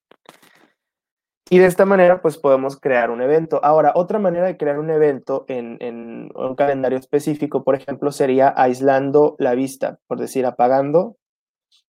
Y 1.52 1.58
de 1.58 1.66
esta 1.66 1.84
manera, 1.84 2.22
pues 2.22 2.38
podemos 2.38 2.78
crear 2.78 3.10
un 3.10 3.20
evento. 3.20 3.60
Ahora, 3.64 3.92
otra 3.96 4.20
manera 4.20 4.46
de 4.46 4.56
crear 4.56 4.78
un 4.78 4.88
evento 4.88 5.44
en, 5.48 6.30
un 6.32 6.54
calendario 6.54 6.96
específico, 6.96 7.64
por 7.64 7.74
ejemplo, 7.74 8.12
sería 8.12 8.54
aislando 8.56 9.34
la 9.40 9.56
vista, 9.56 9.98
por 10.06 10.20
decir, 10.20 10.46
apagando 10.46 11.16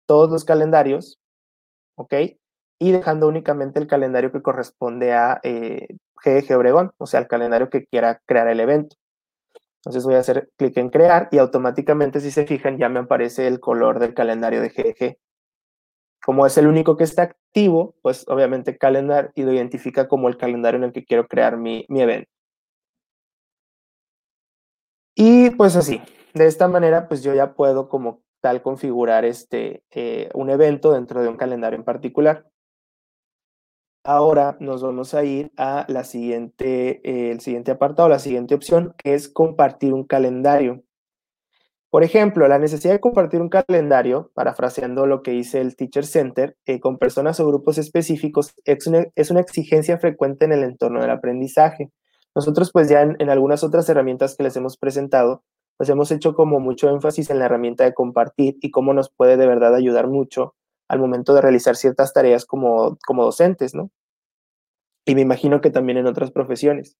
todos 0.07 0.31
los 0.31 0.45
calendarios, 0.45 1.19
¿ok? 1.95 2.13
Y 2.79 2.91
dejando 2.91 3.27
únicamente 3.27 3.79
el 3.79 3.87
calendario 3.87 4.31
que 4.31 4.41
corresponde 4.41 5.13
a 5.13 5.39
eh, 5.43 5.87
GG 6.23 6.55
Obregón, 6.55 6.91
o 6.97 7.05
sea, 7.05 7.19
el 7.19 7.27
calendario 7.27 7.69
que 7.69 7.85
quiera 7.85 8.21
crear 8.25 8.47
el 8.47 8.59
evento. 8.61 8.95
Entonces 9.79 10.03
voy 10.03 10.15
a 10.15 10.19
hacer 10.19 10.49
clic 10.57 10.75
en 10.77 10.89
crear 10.89 11.29
y 11.31 11.37
automáticamente, 11.37 12.19
si 12.19 12.31
se 12.31 12.45
fijan, 12.45 12.77
ya 12.77 12.89
me 12.89 12.99
aparece 12.99 13.47
el 13.47 13.59
color 13.59 13.99
del 13.99 14.13
calendario 14.13 14.61
de 14.61 14.69
GG. 14.69 15.17
Como 16.23 16.45
es 16.45 16.57
el 16.57 16.67
único 16.67 16.97
que 16.97 17.05
está 17.05 17.23
activo, 17.23 17.95
pues 18.01 18.25
obviamente 18.27 18.77
Calendar 18.77 19.31
y 19.35 19.43
lo 19.43 19.53
identifica 19.53 20.07
como 20.07 20.27
el 20.27 20.37
calendario 20.37 20.77
en 20.77 20.83
el 20.85 20.91
que 20.91 21.05
quiero 21.05 21.27
crear 21.27 21.57
mi, 21.57 21.85
evento. 21.89 22.29
Y 25.15 25.51
pues 25.51 25.75
así, 25.75 26.01
de 26.33 26.45
esta 26.45 26.67
manera, 26.67 27.07
pues 27.07 27.23
yo 27.23 27.33
ya 27.33 27.53
puedo 27.53 27.89
como 27.89 28.21
tal 28.41 28.61
configurar 28.61 29.25
este, 29.25 29.83
eh, 29.91 30.29
un 30.33 30.49
evento 30.49 30.91
dentro 30.93 31.21
de 31.21 31.29
un 31.29 31.37
calendario 31.37 31.77
en 31.77 31.85
particular. 31.85 32.45
Ahora 34.03 34.57
nos 34.59 34.81
vamos 34.81 35.13
a 35.13 35.23
ir 35.25 35.51
a 35.57 35.85
la 35.89 36.03
siguiente, 36.03 37.01
eh, 37.03 37.31
el 37.31 37.41
siguiente 37.41 37.71
apartado, 37.71 38.07
la 38.07 38.19
siguiente 38.19 38.55
opción, 38.55 38.95
que 38.97 39.13
es 39.13 39.27
compartir 39.27 39.93
un 39.93 40.05
calendario. 40.05 40.83
Por 41.89 42.03
ejemplo, 42.03 42.47
la 42.47 42.59
necesidad 42.59 42.93
de 42.93 42.99
compartir 42.99 43.41
un 43.41 43.49
calendario, 43.49 44.31
parafraseando 44.35 45.05
lo 45.07 45.23
que 45.23 45.31
dice 45.31 45.59
el 45.59 45.75
Teacher 45.75 46.05
Center, 46.05 46.55
eh, 46.65 46.79
con 46.79 46.97
personas 46.97 47.39
o 47.39 47.47
grupos 47.47 47.77
específicos 47.77 48.53
es 48.63 48.87
una, 48.87 49.07
es 49.15 49.31
una, 49.31 49.41
exigencia 49.41 49.97
frecuente 49.97 50.45
en 50.45 50.53
el 50.53 50.63
entorno 50.63 51.01
del 51.01 51.09
aprendizaje. 51.09 51.91
Nosotros 52.35 52.71
pues 52.71 52.89
ya 52.89 53.01
en, 53.01 53.29
algunas 53.29 53.63
otras 53.63 53.89
herramientas 53.89 54.35
que 54.35 54.43
les 54.43 54.55
hemos 54.55 54.77
presentado, 54.77 55.43
pues 55.77 55.89
hemos 55.89 56.11
hecho 56.11 56.35
como 56.35 56.59
mucho 56.59 56.89
énfasis 56.89 57.31
en 57.31 57.39
la 57.39 57.45
herramienta 57.45 57.85
de 57.85 57.93
compartir 57.93 58.57
y 58.61 58.71
cómo 58.71 58.93
nos 58.93 59.09
puede 59.11 59.35
de 59.37 59.47
verdad 59.47 59.73
ayudar 59.75 60.07
mucho 60.07 60.55
al 60.89 60.99
momento 60.99 61.33
de 61.33 61.41
realizar 61.41 61.75
ciertas 61.75 62.13
tareas 62.13 62.45
como, 62.45 62.97
como 63.05 63.23
docentes, 63.23 63.73
¿no? 63.73 63.91
Y 65.05 65.15
me 65.15 65.21
imagino 65.21 65.61
que 65.61 65.69
también 65.69 65.97
en 65.97 66.07
otras 66.07 66.31
profesiones. 66.31 66.97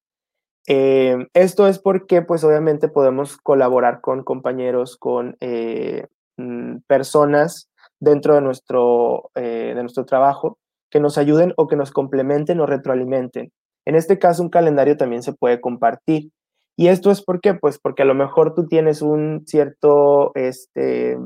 Eh, 0.68 1.18
esto 1.34 1.68
es 1.68 1.80
porque, 1.80 2.22
pues 2.22 2.44
obviamente 2.44 2.88
podemos 2.88 3.38
colaborar 3.38 4.02
con 4.02 4.24
compañeros, 4.24 4.98
con 4.98 5.36
eh, 5.40 6.08
mm, 6.38 6.78
personas 6.88 7.70
dentro 8.00 8.36
de 8.36 8.42
nuestro, 8.42 9.32
eh, 9.36 9.74
de 9.76 9.82
nuestro 9.82 10.06
trabajo 10.06 10.58
que 10.92 11.00
nos 11.00 11.18
ayuden 11.18 11.54
o 11.58 11.68
que 11.68 11.76
nos 11.76 11.92
complementen 11.92 12.60
o 12.60 12.66
retroalimenten. 12.66 13.52
En 13.86 13.96
este 13.96 14.20
caso, 14.20 14.44
un 14.44 14.50
calendario 14.50 14.98
también 14.98 15.24
se 15.24 15.34
puede 15.34 15.60
compartir. 15.60 16.32
Y 16.76 16.88
esto 16.88 17.12
es 17.12 17.22
por 17.22 17.42
qué? 17.42 17.56
Pues 17.56 17.80
porque 17.80 18.04
a 18.04 18.06
lo 18.06 18.16
mejor 18.16 18.54
tú 18.54 18.68
tienes 18.68 19.02
un 19.02 19.44
cierto, 19.46 20.32
este, 20.36 21.18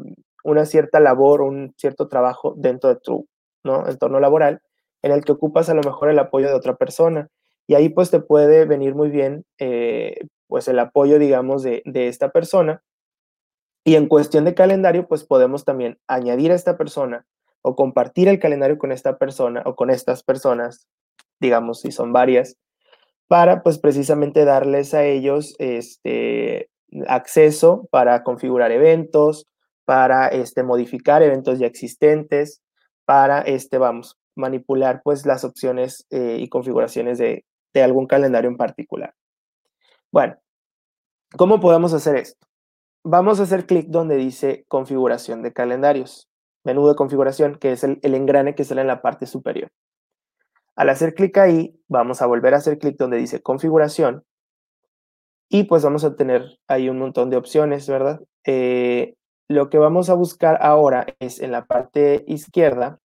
una 0.44 0.66
cierta 0.66 1.00
labor, 1.00 1.42
un 1.42 1.74
cierto 1.78 2.08
trabajo 2.08 2.54
dentro 2.58 2.90
de 2.90 3.00
tu 3.00 3.28
¿no? 3.64 3.88
entorno 3.88 4.20
laboral 4.20 4.62
en 5.02 5.12
el 5.12 5.24
que 5.24 5.32
ocupas 5.32 5.70
a 5.70 5.74
lo 5.74 5.82
mejor 5.82 6.10
el 6.10 6.20
apoyo 6.20 6.48
de 6.48 6.54
otra 6.54 6.76
persona 6.76 7.30
y 7.68 7.76
ahí 7.76 7.90
pues 7.90 8.12
te 8.12 8.20
puede 8.20 8.66
venir 8.66 8.96
muy 8.96 9.10
bien 9.10 9.46
eh, 9.58 10.18
pues 10.48 10.68
el 10.68 10.80
apoyo, 10.80 11.18
digamos, 11.20 11.64
de, 11.64 11.82
esta 11.86 12.32
persona. 12.32 12.84
Y 13.86 13.96
en 13.96 14.08
cuestión 14.08 14.46
de 14.46 14.54
calendario, 14.54 15.08
pues 15.08 15.24
podemos 15.24 15.66
también 15.66 15.98
añadir 16.08 16.52
a 16.52 16.56
esta 16.56 16.78
persona 16.78 17.26
o 17.62 17.76
compartir 17.76 18.28
el 18.28 18.40
calendario 18.40 18.78
con 18.78 18.92
esta 18.92 19.18
persona 19.18 19.64
o 19.66 19.76
con 19.76 19.90
estas 19.90 20.24
personas, 20.24 20.88
digamos, 21.40 21.82
si 21.82 21.92
son 21.92 22.14
varias, 22.14 22.58
para 23.28 23.64
pues 23.64 23.80
precisamente 23.80 24.46
darles 24.46 24.94
a 24.94 25.06
ellos 25.06 25.56
este 25.58 26.70
acceso 27.08 27.88
para 27.90 28.24
configurar 28.24 28.72
eventos, 28.72 29.48
para 29.86 30.28
este, 30.28 30.64
modificar 30.64 31.24
eventos 31.24 31.60
ya 31.60 31.68
existentes, 31.68 32.62
para 33.06 33.42
este, 33.42 33.78
vamos, 33.78 34.18
manipular 34.36 35.02
pues 35.04 35.26
las 35.26 35.44
opciones 35.44 36.06
eh, 36.10 36.38
y 36.40 36.50
configuraciones 36.50 37.18
de, 37.18 37.46
de 37.74 37.84
algún 37.84 38.08
calendario 38.08 38.50
en 38.50 38.58
particular. 38.58 39.14
Bueno, 40.12 40.38
¿cómo 41.36 41.60
podemos 41.60 41.94
hacer 41.94 42.16
esto? 42.18 42.48
Vamos 43.04 43.40
a 43.40 43.44
hacer 43.44 43.66
clic 43.66 43.88
donde 43.88 44.16
dice 44.16 44.66
configuración 44.68 45.42
de 45.42 45.52
calendarios, 45.52 46.30
menú 46.64 46.88
de 46.88 46.96
configuración, 46.96 47.56
que 47.56 47.74
es 47.74 47.84
el, 47.84 48.00
engrane 48.02 48.56
que 48.56 48.64
sale 48.64 48.82
en 48.82 48.88
la 48.88 49.02
parte 49.02 49.26
superior. 49.26 49.70
Al 50.76 50.90
hacer 50.90 51.14
clic 51.14 51.38
ahí, 51.38 51.78
vamos 51.88 52.22
a 52.22 52.26
volver 52.26 52.54
a 52.54 52.58
hacer 52.58 52.78
clic 52.80 52.96
donde 52.98 53.18
dice 53.18 53.42
configuración 53.42 54.24
y 55.50 55.66
pues 55.66 55.84
vamos 55.84 56.04
a 56.04 56.16
tener 56.16 56.60
ahí 56.68 56.90
un 56.90 56.98
montón 56.98 57.30
de 57.30 57.38
opciones, 57.38 57.88
¿verdad? 57.88 58.22
Eh, 58.46 59.16
lo 59.50 59.70
que 59.70 59.78
vamos 59.78 60.10
a 60.10 60.14
buscar 60.16 60.58
ahora 60.62 61.06
es 61.20 61.40
en 61.40 61.52
la 61.52 61.66
parte 61.66 62.24
izquierda 62.28 63.00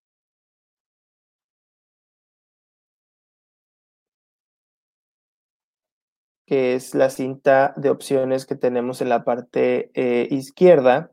que 6.46 6.74
es 6.74 6.94
la 6.94 7.10
cinta 7.10 7.74
de 7.76 7.90
opciones 7.90 8.46
que 8.46 8.56
tenemos 8.56 9.02
en 9.02 9.10
la 9.10 9.22
parte 9.22 9.90
eh, 9.94 10.26
izquierda. 10.30 11.12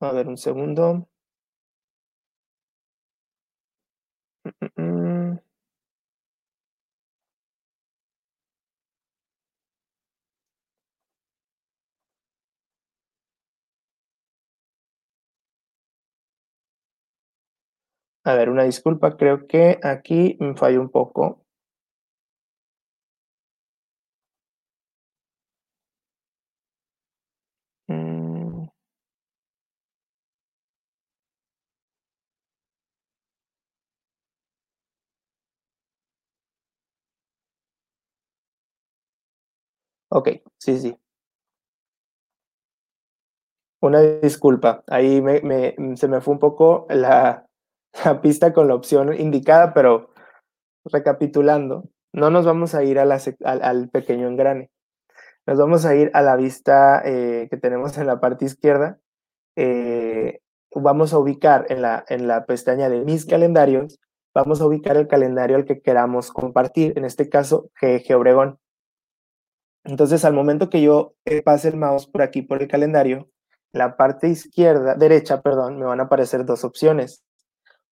A 0.00 0.12
ver, 0.12 0.28
un 0.28 0.36
segundo. 0.36 1.08
Mm, 4.44 4.50
mm, 4.60 4.70
mm. 4.82 5.38
A 18.30 18.34
ver, 18.34 18.48
una 18.50 18.62
disculpa, 18.64 19.16
creo 19.16 19.46
que 19.48 19.78
aquí 19.82 20.36
me 20.40 20.54
falló 20.54 20.80
un 20.80 20.90
poco. 20.90 21.44
Mm. 27.88 28.70
Ok, 40.08 40.28
sí, 40.58 40.78
sí. 40.78 41.00
Una 43.82 44.00
disculpa, 44.02 44.84
ahí 44.88 45.22
se 45.96 46.06
me 46.08 46.20
fue 46.20 46.34
un 46.34 46.38
poco 46.38 46.86
la, 46.90 47.46
la 48.04 48.20
pista 48.20 48.52
con 48.52 48.68
la 48.68 48.74
opción 48.74 49.18
indicada, 49.18 49.74
pero 49.74 50.10
recapitulando, 50.84 51.88
no 52.12 52.30
nos 52.30 52.44
vamos 52.44 52.74
a 52.74 52.82
ir 52.84 52.98
a 52.98 53.18
al, 53.44 53.88
pequeño 53.90 54.28
engrane. 54.28 54.70
Nos 55.46 55.58
vamos 55.58 55.84
a 55.84 55.94
ir 55.94 56.10
a 56.14 56.22
la 56.22 56.36
vista 56.36 57.02
eh, 57.04 57.48
que 57.50 57.56
tenemos 57.56 57.96
en 57.98 58.06
la 58.06 58.20
parte 58.20 58.44
izquierda. 58.44 58.98
Eh, 59.56 60.40
vamos 60.74 61.12
a 61.12 61.18
ubicar 61.18 61.66
en 61.70 61.82
la, 61.82 62.04
en 62.08 62.28
la 62.28 62.46
pestaña 62.46 62.88
de 62.88 63.00
mis 63.04 63.26
calendarios, 63.26 63.98
vamos 64.34 64.60
a 64.60 64.66
ubicar 64.66 64.96
el 64.96 65.08
calendario 65.08 65.56
al 65.56 65.64
que 65.64 65.80
queramos 65.80 66.30
compartir, 66.30 66.96
en 66.96 67.04
este 67.04 67.28
caso 67.28 67.70
GG 67.80 68.14
Obregón. 68.14 68.58
Entonces, 69.84 70.24
al 70.24 70.34
momento 70.34 70.68
que 70.70 70.82
yo 70.82 71.14
eh, 71.24 71.42
pase 71.42 71.68
el 71.68 71.76
mouse 71.76 72.06
por 72.06 72.22
aquí 72.22 72.42
por 72.42 72.62
el 72.62 72.68
calendario, 72.68 73.28
la 73.72 73.96
parte 73.96 74.28
izquierda, 74.28 74.94
derecha, 74.94 75.42
perdón, 75.42 75.78
me 75.78 75.86
van 75.86 76.00
a 76.00 76.04
aparecer 76.04 76.44
dos 76.44 76.64
opciones 76.64 77.24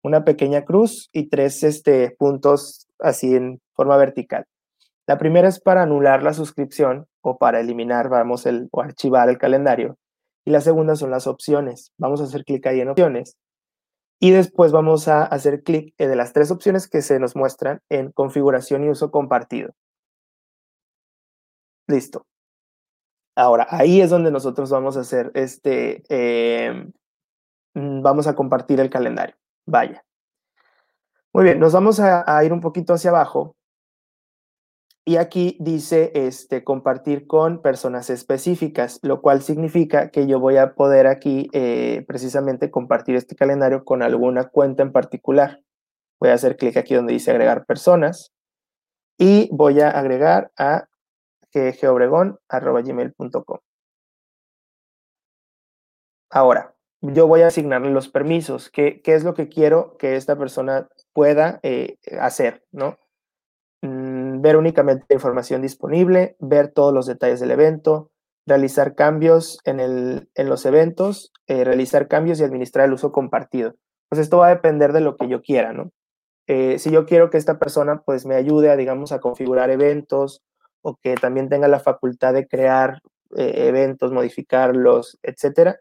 una 0.03 0.25
pequeña 0.25 0.65
cruz 0.65 1.09
y 1.13 1.29
tres 1.29 1.63
este, 1.63 2.15
puntos 2.19 2.87
así 2.99 3.35
en 3.35 3.61
forma 3.75 3.97
vertical. 3.97 4.47
La 5.07 5.19
primera 5.19 5.49
es 5.49 5.61
para 5.61 5.83
anular 5.83 6.23
la 6.23 6.35
suscripción 6.35 7.07
o 7.23 7.39
para 7.39 7.61
eliminar, 7.61 8.09
vamos, 8.09 8.47
el, 8.47 8.69
o 8.73 8.83
archivar 8.83 9.29
el 9.29 9.39
calendario. 9.39 9.97
Y 10.45 10.51
la 10.51 10.61
segunda 10.61 10.97
son 10.97 11.11
las 11.11 11.27
opciones. 11.27 11.93
Vamos 11.99 12.21
a 12.21 12.25
hacer 12.25 12.45
clic 12.45 12.67
ahí 12.67 12.81
en 12.81 12.91
opciones. 12.91 13.37
Y 14.21 14.33
después 14.33 14.73
vamos 14.73 15.09
a 15.09 15.23
hacer 15.25 15.63
clic 15.63 15.95
de 15.97 16.17
las 16.17 16.33
tres 16.33 16.51
opciones 16.51 16.89
que 16.89 17.03
se 17.03 17.21
nos 17.21 17.37
muestran 17.37 17.81
en 17.89 18.11
configuración 18.13 18.85
y 18.85 18.91
uso 18.91 19.11
compartido. 19.11 19.73
Listo. 21.87 22.27
Ahora, 23.37 23.67
ahí 23.71 24.01
es 24.01 24.11
donde 24.11 24.31
nosotros 24.31 24.69
vamos 24.71 24.97
a 24.97 25.01
hacer 25.01 25.31
este, 25.35 26.03
em, 26.09 26.93
vamos 27.75 28.27
a 28.27 28.35
compartir 28.35 28.81
el 28.81 28.91
calendario. 28.91 29.37
Vaya. 29.69 30.03
Muy 31.35 31.45
bien, 31.45 31.61
nos 31.61 31.75
vamos 31.75 32.01
a, 32.01 32.43
ir 32.43 32.55
un 32.55 32.63
poquito 32.63 32.95
hacia 32.95 33.11
abajo. 33.11 33.55
Y 35.05 35.17
aquí 35.17 35.59
dice 35.61 36.11
este, 36.15 36.65
compartir 36.65 37.27
con 37.27 37.61
personas 37.61 38.09
específicas, 38.09 38.99
lo 39.03 39.21
cual 39.21 39.43
significa 39.43 40.11
que 40.11 40.27
yo 40.27 40.41
voy 40.41 40.57
a 40.57 40.75
poder 40.75 41.07
aquí 41.07 41.51
eh, 41.53 42.03
precisamente 42.09 42.71
compartir 42.71 43.17
este 43.17 43.37
calendario 43.37 43.85
con 43.85 44.03
alguna 44.03 44.49
cuenta 44.49 44.83
en 44.83 44.93
particular. 44.93 45.61
Voy 46.19 46.31
a 46.31 46.35
hacer 46.35 46.57
clic 46.57 46.79
aquí 46.79 46.95
donde 46.95 47.13
dice 47.13 47.31
agregar 47.31 47.67
personas 47.67 48.33
y 49.19 49.51
voy 49.53 49.81
a 49.81 49.91
agregar 49.91 50.51
a 50.57 50.89
gmail.com. 51.53 53.59
Ahora, 56.31 56.78
yo 57.01 57.27
voy 57.27 57.43
a 57.43 57.49
asignarle 57.49 57.91
los 57.91 58.09
permisos. 58.09 58.71
¿Qué, 58.71 59.01
¿Qué, 59.03 59.15
es 59.15 59.25
lo 59.25 59.35
que 59.35 59.49
quiero 59.49 59.97
que 59.99 60.17
esta 60.17 60.37
persona 60.37 60.89
pueda 61.13 61.61
eh, 61.63 61.97
hacer? 62.21 62.65
¿no? 62.73 62.99
Mm, 63.83 64.41
ver 64.41 64.57
únicamente 64.57 65.07
la 65.09 65.15
información 65.15 65.63
disponible, 65.63 66.37
ver 66.41 66.69
todos 66.69 66.93
los 66.93 67.07
detalles 67.07 67.41
del 67.41 67.53
evento, 67.53 68.11
realizar 68.47 68.95
cambios 68.95 69.59
en, 69.65 69.81
el, 69.81 70.29
en 70.35 70.49
los 70.49 70.67
eventos, 70.67 71.33
eh, 71.47 71.65
realizar 71.65 72.09
cambios 72.09 72.41
y 72.41 72.45
administrar 72.45 72.87
el 72.87 72.95
uso 72.95 73.13
compartido. 73.13 73.75
Pues 74.09 74.21
esto 74.21 74.39
va 74.39 74.47
a 74.47 74.55
depender 74.55 74.93
de 74.93 75.01
lo 75.01 75.17
que 75.17 75.29
yo 75.29 75.43
quiera, 75.43 75.73
¿no? 75.73 75.93
Eh, 76.47 76.79
si 76.79 76.91
yo 76.91 77.05
quiero 77.05 77.29
que 77.29 77.37
esta 77.37 77.59
persona 77.59 78.03
pues 78.07 78.25
me 78.25 78.35
ayude 78.35 78.71
a, 78.71 78.77
digamos, 78.77 79.13
a 79.13 79.21
configurar 79.21 79.69
eventos 79.69 80.43
o 80.81 80.97
que 80.97 81.15
también 81.15 81.51
tenga 81.51 81.69
la 81.69 81.79
facultad 81.79 82.33
de 82.33 82.49
crear 82.49 83.03
eventos, 83.37 84.11
modificarlos, 84.11 85.19
etcétera, 85.23 85.79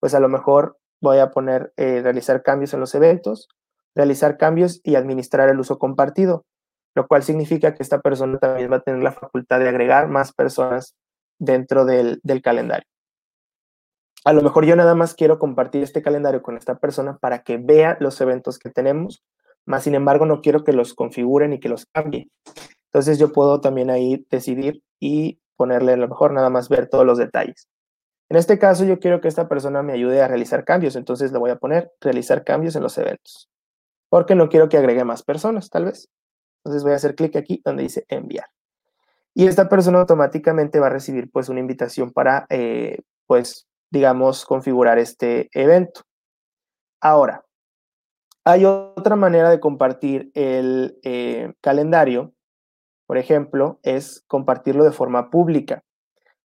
pues 0.00 0.14
a 0.14 0.20
lo 0.20 0.28
mejor 0.28 0.78
voy 1.00 1.18
a 1.18 1.30
poner 1.30 1.72
eh, 1.76 2.00
realizar 2.02 2.42
cambios 2.42 2.74
en 2.74 2.80
los 2.80 2.94
eventos, 2.94 3.48
realizar 3.94 4.36
cambios 4.36 4.80
y 4.84 4.94
administrar 4.94 5.48
el 5.48 5.58
uso 5.58 5.78
compartido, 5.78 6.44
lo 6.94 7.06
cual 7.06 7.22
significa 7.22 7.74
que 7.74 7.82
esta 7.82 8.00
persona 8.00 8.38
también 8.38 8.70
va 8.70 8.76
a 8.76 8.80
tener 8.80 9.02
la 9.02 9.12
facultad 9.12 9.60
de 9.60 9.68
agregar 9.68 10.08
más 10.08 10.32
personas 10.32 10.94
dentro 11.38 11.84
del, 11.84 12.20
calendario. 12.42 12.86
A 14.24 14.32
lo 14.32 14.42
mejor 14.42 14.64
yo 14.64 14.74
nada 14.76 14.94
más 14.94 15.14
quiero 15.14 15.38
compartir 15.38 15.82
este 15.82 16.02
calendario 16.02 16.42
con 16.42 16.56
esta 16.56 16.78
persona 16.78 17.16
para 17.18 17.42
que 17.42 17.58
vea 17.58 17.96
los 18.00 18.20
eventos 18.20 18.58
que 18.58 18.70
tenemos, 18.70 19.22
más 19.66 19.84
sin 19.84 19.94
embargo 19.94 20.26
no 20.26 20.40
quiero 20.40 20.64
que 20.64 20.72
los 20.72 20.94
configuren 20.94 21.52
y 21.52 21.60
que 21.60 21.68
los 21.68 21.86
cambie. 21.86 22.28
Entonces 22.86 23.18
yo 23.18 23.32
puedo 23.32 23.60
también 23.60 23.90
ahí 23.90 24.26
decidir 24.30 24.82
y 24.98 25.38
ponerle 25.56 25.92
a 25.92 25.96
lo 25.96 26.08
mejor 26.08 26.32
nada 26.32 26.50
más 26.50 26.68
ver 26.68 26.88
todos 26.88 27.04
los 27.04 27.18
detalles. 27.18 27.68
En 28.28 28.36
este 28.36 28.58
caso, 28.58 28.84
yo 28.84 28.98
quiero 28.98 29.20
que 29.20 29.28
esta 29.28 29.48
persona 29.48 29.82
me 29.82 29.92
ayude 29.92 30.20
a 30.20 30.28
realizar 30.28 30.64
cambios, 30.64 30.96
entonces 30.96 31.32
le 31.32 31.38
voy 31.38 31.50
a 31.50 31.56
poner 31.56 31.92
realizar 32.00 32.44
cambios 32.44 32.74
en 32.74 32.82
los 32.82 32.98
eventos, 32.98 33.48
porque 34.08 34.34
no 34.34 34.48
quiero 34.48 34.68
que 34.68 34.78
agregue 34.78 35.04
más 35.04 35.22
personas, 35.22 35.70
tal 35.70 35.84
vez. 35.84 36.08
Entonces 36.64 36.82
voy 36.82 36.92
a 36.92 36.96
hacer 36.96 37.14
clic 37.14 37.36
aquí 37.36 37.62
donde 37.64 37.84
dice 37.84 38.04
enviar. 38.08 38.46
Y 39.34 39.46
esta 39.46 39.68
persona 39.68 40.00
automáticamente 40.00 40.80
va 40.80 40.86
a 40.86 40.90
recibir 40.90 41.30
pues 41.30 41.48
una 41.48 41.60
invitación 41.60 42.10
para, 42.10 42.46
eh, 42.48 43.02
pues, 43.26 43.68
digamos, 43.90 44.44
configurar 44.44 44.98
este 44.98 45.48
evento. 45.52 46.00
Ahora, 47.00 47.44
hay 48.44 48.64
otra 48.64 49.14
manera 49.14 49.50
de 49.50 49.60
compartir 49.60 50.30
el 50.34 50.98
eh, 51.02 51.52
calendario, 51.60 52.32
por 53.06 53.18
ejemplo, 53.18 53.78
es 53.82 54.24
compartirlo 54.26 54.84
de 54.84 54.92
forma 54.92 55.30
pública. 55.30 55.82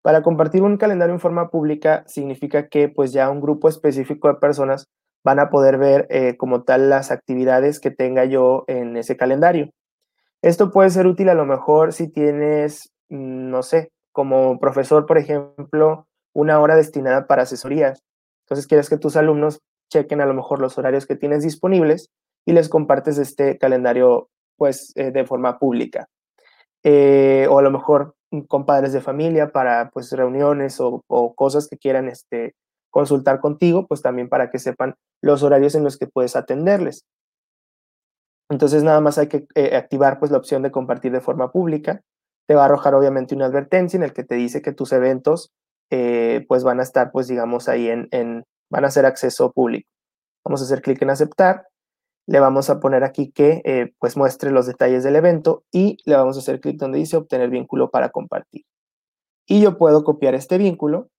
Para 0.02 0.22
compartir 0.22 0.64
un 0.64 0.78
calendario 0.78 1.14
en 1.14 1.20
forma 1.20 1.50
pública 1.50 2.04
significa 2.08 2.70
que 2.70 2.88
pues 2.88 3.12
ya 3.12 3.30
un 3.30 3.42
grupo 3.42 3.68
específico 3.68 4.28
de 4.30 4.36
personas 4.36 4.88
van 5.24 5.40
a 5.40 5.50
poder 5.50 5.78
ver 5.78 6.08
eh, 6.10 6.38
como 6.38 6.64
tal 6.64 6.90
las 6.90 7.12
actividades 7.12 7.80
que 7.80 7.92
tenga 7.92 8.26
yo 8.26 8.64
en 8.68 8.96
ese 8.96 9.18
calendario. 9.18 9.72
Esto 10.42 10.72
puede 10.72 10.90
ser 10.90 11.08
útil 11.08 11.28
a 11.30 11.34
lo 11.34 11.46
mejor 11.46 11.92
si 11.92 12.08
tienes, 12.08 12.92
mm, 13.10 13.50
no 13.50 13.62
sé, 13.62 13.92
como 14.14 14.60
profesor, 14.60 15.06
por 15.06 15.18
ejemplo, 15.18 16.08
una 16.34 16.60
hora 16.60 16.76
destinada 16.76 17.28
para 17.28 17.44
asesorías. 17.44 18.02
Entonces 18.46 18.68
quieres 18.68 18.90
que 18.90 18.98
tus 18.98 19.18
alumnos 19.18 19.60
chequen 19.92 20.22
a 20.22 20.26
lo 20.26 20.34
mejor 20.34 20.62
los 20.62 20.78
horarios 20.78 21.06
que 21.06 21.16
tienes 21.16 21.44
disponibles 21.44 22.10
y 22.46 22.54
les 22.54 22.70
compartes 22.70 23.18
este 23.18 23.58
calendario 23.58 24.30
pues 24.58 24.94
eh, 24.96 25.12
de 25.12 25.26
forma 25.26 25.60
pública. 25.60 26.08
Eh, 26.84 27.48
o 27.50 27.60
a 27.60 27.62
lo 27.62 27.72
mejor 27.72 28.16
con 28.48 28.66
padres 28.66 28.94
de 28.94 29.02
familia 29.02 29.52
para 29.52 29.90
pues 29.90 30.12
reuniones 30.12 30.80
o, 30.80 31.04
cosas 31.36 31.68
que 31.68 31.78
quieran 31.78 32.08
este, 32.08 32.56
consultar 32.92 33.40
contigo, 33.40 33.88
pues 33.88 34.02
también 34.02 34.30
para 34.30 34.50
que 34.52 34.60
sepan 34.60 34.96
los 35.22 35.44
horarios 35.44 35.76
en 35.76 35.84
los 35.84 35.98
que 35.98 36.08
puedes 36.08 36.36
atenderles. 36.36 37.06
Entonces 38.50 38.84
nada 38.84 39.02
más 39.02 39.18
hay 39.18 39.28
que 39.28 39.48
eh, 39.56 39.76
activar 39.76 40.20
pues 40.20 40.32
la 40.32 40.38
opción 40.38 40.64
de 40.64 40.72
compartir 40.72 41.12
de 41.12 41.22
forma 41.22 41.52
pública. 41.52 42.02
Te 42.48 42.56
va 42.56 42.64
a 42.64 42.66
arrojar 42.66 42.96
obviamente 42.96 43.36
una 43.36 43.46
advertencia 43.46 43.98
en 43.98 44.04
el 44.04 44.14
que 44.14 44.24
te 44.24 44.36
dice 44.36 44.62
que 44.62 44.74
tus 44.74 44.92
eventos 44.92 45.52
eh, 45.92 46.46
pues 46.48 46.64
van 46.64 46.80
a 46.80 46.84
estar 46.84 47.12
pues 47.12 47.28
digamos 47.28 47.68
ahí 47.68 47.90
en, 47.90 48.08
en, 48.12 48.44
van 48.72 48.86
a 48.86 48.92
ser 48.92 49.06
acceso 49.06 49.52
público. 49.52 49.88
Vamos 50.46 50.62
a 50.62 50.66
hacer 50.66 50.82
clic 50.82 51.02
en 51.02 51.10
aceptar 51.10 51.68
le 52.30 52.40
vamos 52.40 52.70
a 52.70 52.80
poner 52.80 53.04
aquí 53.04 53.32
que 53.32 53.64
eh, 53.66 53.92
pues 53.98 54.16
muestre 54.16 54.52
los 54.52 54.68
detalles 54.68 55.04
del 55.04 55.16
evento 55.16 55.64
y 55.72 55.98
le 56.06 56.16
vamos 56.16 56.36
a 56.36 56.42
hacer 56.42 56.60
clic 56.60 56.78
donde 56.78 57.00
dice 57.00 57.18
obtener 57.18 57.50
vínculo 57.50 57.90
para 57.90 58.10
compartir. 58.10 58.66
Y 59.48 59.62
yo 59.62 59.80
puedo 59.80 60.04
copiar 60.04 60.36
este 60.36 60.60
vínculo 60.60 61.10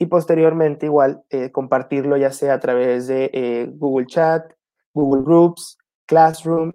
y 0.00 0.06
posteriormente 0.06 0.86
igual 0.86 1.22
eh, 1.30 1.52
compartirlo 1.52 2.16
ya 2.16 2.32
sea 2.32 2.54
a 2.54 2.58
través 2.58 3.06
de 3.06 3.30
eh, 3.32 3.70
Google 3.72 4.06
Chat, 4.06 4.52
Google 4.92 5.22
Groups, 5.22 5.78
Classroom, 6.06 6.72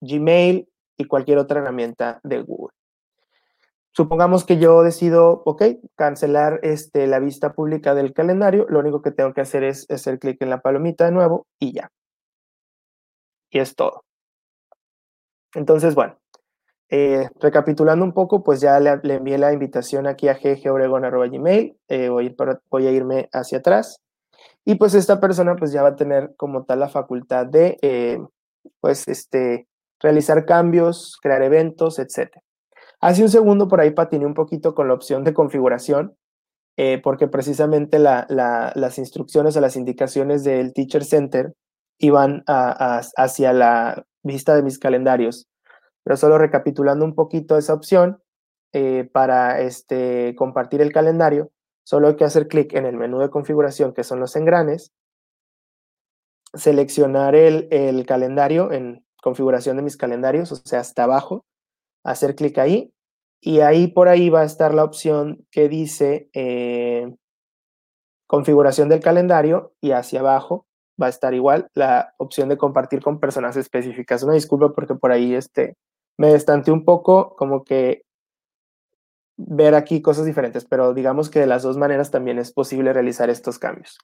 Gmail 0.00 0.68
y 0.96 1.04
cualquier 1.06 1.38
otra 1.38 1.60
herramienta 1.60 2.20
de 2.22 2.40
Google. 2.42 2.72
Supongamos 3.90 4.44
que 4.44 4.58
yo 4.58 4.84
decido, 4.84 5.42
ok, 5.44 5.62
cancelar 5.96 6.60
este, 6.62 7.08
la 7.08 7.18
vista 7.18 7.52
pública 7.52 7.96
del 7.96 8.12
calendario, 8.12 8.64
lo 8.68 8.78
único 8.78 9.02
que 9.02 9.10
tengo 9.10 9.34
que 9.34 9.40
hacer 9.40 9.64
es 9.64 9.90
hacer 9.90 10.20
clic 10.20 10.40
en 10.40 10.50
la 10.50 10.60
palomita 10.60 11.06
de 11.06 11.10
nuevo 11.10 11.48
y 11.58 11.72
ya 11.72 11.90
y 13.56 13.58
es 13.58 13.74
todo. 13.74 14.04
Entonces, 15.54 15.94
bueno, 15.94 16.18
eh, 16.90 17.28
recapitulando 17.40 18.04
un 18.04 18.12
poco, 18.12 18.44
pues 18.44 18.60
ya 18.60 18.78
le, 18.80 18.90
envié 19.14 19.38
la 19.38 19.52
invitación 19.54 20.06
aquí 20.06 20.28
a 20.28 20.34
ggobregon.gmail, 20.34 21.76
eh, 21.88 22.08
voy, 22.10 22.86
a 22.86 22.90
irme 22.90 23.30
hacia 23.32 23.58
atrás, 23.58 24.02
y 24.66 24.74
pues 24.74 24.94
esta 24.94 25.20
persona 25.20 25.56
pues 25.56 25.72
ya 25.72 25.82
va 25.82 25.90
a 25.90 25.96
tener 25.96 26.34
como 26.36 26.64
tal 26.64 26.80
la 26.80 26.88
facultad 26.90 27.46
de, 27.46 27.78
eh, 27.80 28.18
pues, 28.80 29.08
este, 29.08 29.66
realizar 30.00 30.44
cambios, 30.44 31.16
crear 31.22 31.42
eventos, 31.42 31.98
etc. 31.98 32.36
Hace 33.00 33.22
un 33.22 33.30
segundo 33.30 33.68
por 33.68 33.80
ahí 33.80 33.92
patiné 33.92 34.26
un 34.26 34.34
poquito 34.34 34.74
con 34.74 34.88
la 34.88 34.94
opción 34.94 35.24
de 35.24 35.32
configuración, 35.32 36.14
porque 37.02 37.26
precisamente 37.26 37.98
las 37.98 38.98
instrucciones 38.98 39.56
o 39.56 39.62
las 39.62 39.76
indicaciones 39.76 40.44
del 40.44 40.74
Teacher 40.74 41.04
Center 41.04 41.54
iban 41.98 42.44
hacia 42.46 43.52
la 43.52 44.04
vista 44.22 44.54
de 44.54 44.62
mis 44.62 44.78
calendarios. 44.78 45.48
Pero 46.04 46.16
solo 46.16 46.38
recapitulando 46.38 47.04
un 47.04 47.14
poquito 47.14 47.58
esa 47.58 47.74
opción, 47.74 48.20
eh, 48.78 49.08
para 49.10 49.60
este, 49.60 50.34
compartir 50.36 50.82
el 50.82 50.92
calendario, 50.92 51.50
solo 51.82 52.08
hay 52.08 52.16
que 52.16 52.24
hacer 52.24 52.46
clic 52.46 52.74
en 52.74 52.84
el 52.84 52.96
menú 52.96 53.20
de 53.20 53.30
configuración, 53.30 53.94
que 53.94 54.04
son 54.04 54.20
los 54.20 54.36
engranes, 54.36 54.92
seleccionar 56.52 57.34
el, 57.34 58.04
calendario 58.06 58.72
en 58.72 59.02
configuración 59.22 59.76
de 59.76 59.82
mis 59.82 59.96
calendarios, 59.96 60.52
o 60.52 60.56
sea, 60.56 60.80
hasta 60.80 61.04
abajo, 61.04 61.46
hacer 62.04 62.34
clic 62.34 62.58
ahí, 62.58 62.92
y 63.40 63.60
ahí 63.60 63.86
por 63.86 64.08
ahí 64.08 64.28
va 64.28 64.42
a 64.42 64.46
estar 64.46 64.74
la 64.74 64.84
opción 64.84 65.46
que 65.50 65.70
dice 65.70 66.28
eh, 66.34 67.14
configuración 68.26 68.90
del 68.90 69.00
calendario, 69.00 69.72
y 69.80 69.92
hacia 69.92 70.20
abajo 70.20 70.66
va 71.00 71.06
a 71.06 71.10
estar 71.10 71.34
igual 71.34 71.68
la 71.74 72.14
opción 72.18 72.48
de 72.48 72.56
compartir 72.56 73.02
con 73.02 73.20
personas 73.20 73.56
específicas. 73.56 74.22
Una 74.22 74.34
disculpa 74.34 74.72
porque 74.72 74.94
por 74.94 75.12
ahí 75.12 75.34
este, 75.34 75.76
me 76.16 76.32
destanteé 76.32 76.72
un 76.72 76.84
poco, 76.84 77.36
como 77.36 77.64
que 77.64 78.02
ver 79.36 79.74
aquí 79.74 80.00
cosas 80.00 80.24
diferentes, 80.24 80.64
pero 80.64 80.94
digamos 80.94 81.28
que 81.28 81.40
de 81.40 81.46
las 81.46 81.62
dos 81.62 81.76
maneras 81.76 82.10
también 82.10 82.38
es 82.38 82.52
posible 82.52 82.92
realizar 82.92 83.28
estos 83.28 83.58
cambios. 83.58 83.98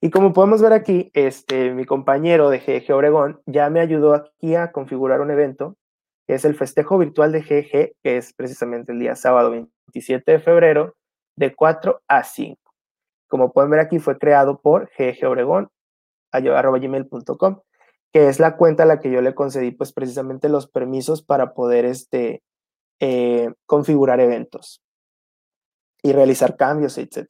Y 0.00 0.10
como 0.10 0.32
podemos 0.32 0.62
ver 0.62 0.72
aquí, 0.72 1.10
este, 1.14 1.72
mi 1.74 1.84
compañero 1.84 2.50
de 2.50 2.58
GG 2.58 2.92
Obregón 2.92 3.40
ya 3.46 3.70
me 3.70 3.80
ayudó 3.80 4.14
aquí 4.14 4.54
a 4.54 4.72
configurar 4.72 5.20
un 5.20 5.30
evento, 5.30 5.76
que 6.26 6.34
es 6.34 6.44
el 6.44 6.54
festejo 6.54 6.98
virtual 6.98 7.32
de 7.32 7.42
GG, 7.42 7.96
que 8.02 8.16
es 8.16 8.32
precisamente 8.32 8.92
el 8.92 9.00
día 9.00 9.16
sábado 9.16 9.50
27 9.50 10.30
de 10.30 10.40
febrero, 10.40 10.94
de 11.36 11.54
4 11.54 12.00
a 12.08 12.24
5. 12.24 12.58
Como 13.28 13.52
pueden 13.52 13.70
ver 13.70 13.80
aquí, 13.80 13.98
fue 13.98 14.18
creado 14.18 14.60
por 14.60 14.90
GG 14.96 15.26
Obregón 15.26 15.70
gmail.com, 16.40 17.60
que 18.12 18.28
es 18.28 18.40
la 18.40 18.56
cuenta 18.56 18.82
a 18.82 18.86
la 18.86 19.00
que 19.00 19.10
yo 19.10 19.20
le 19.20 19.34
concedí 19.34 19.70
pues 19.70 19.92
precisamente 19.92 20.48
los 20.48 20.66
permisos 20.68 21.22
para 21.22 21.54
poder 21.54 21.84
este, 21.84 22.42
eh, 23.00 23.52
configurar 23.66 24.20
eventos 24.20 24.82
y 26.02 26.12
realizar 26.12 26.56
cambios, 26.56 26.98
etc. 26.98 27.28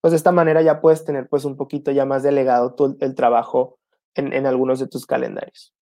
pues 0.00 0.12
de 0.12 0.16
esta 0.16 0.32
manera 0.32 0.62
ya 0.62 0.80
puedes 0.80 1.04
tener 1.04 1.28
pues 1.28 1.44
un 1.44 1.56
poquito 1.56 1.90
ya 1.90 2.04
más 2.04 2.22
delegado 2.22 2.74
tu, 2.74 2.96
el 3.00 3.14
trabajo 3.14 3.78
en, 4.14 4.32
en 4.32 4.46
algunos 4.46 4.78
de 4.80 4.88
tus 4.88 5.06
calendarios. 5.06 5.74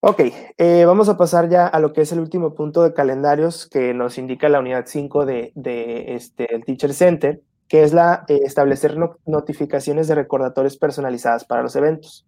Ok, 0.00 0.20
eh, 0.58 0.84
vamos 0.84 1.08
a 1.08 1.16
pasar 1.16 1.48
ya 1.48 1.66
a 1.66 1.80
lo 1.80 1.92
que 1.92 2.02
es 2.02 2.12
el 2.12 2.20
último 2.20 2.54
punto 2.54 2.84
de 2.84 2.94
calendarios 2.94 3.66
que 3.66 3.92
nos 3.94 4.16
indica 4.16 4.48
la 4.48 4.60
unidad 4.60 4.84
5 4.86 5.26
de, 5.26 5.50
de 5.56 6.14
este, 6.14 6.54
el 6.54 6.64
Teacher 6.64 6.94
Center, 6.94 7.42
que 7.68 7.82
es 7.82 7.92
la 7.92 8.24
eh, 8.28 8.40
establecer 8.44 8.96
notificaciones 9.26 10.08
de 10.08 10.14
recordatorios 10.14 10.76
personalizadas 10.76 11.44
para 11.44 11.62
los 11.62 11.76
eventos. 11.76 12.26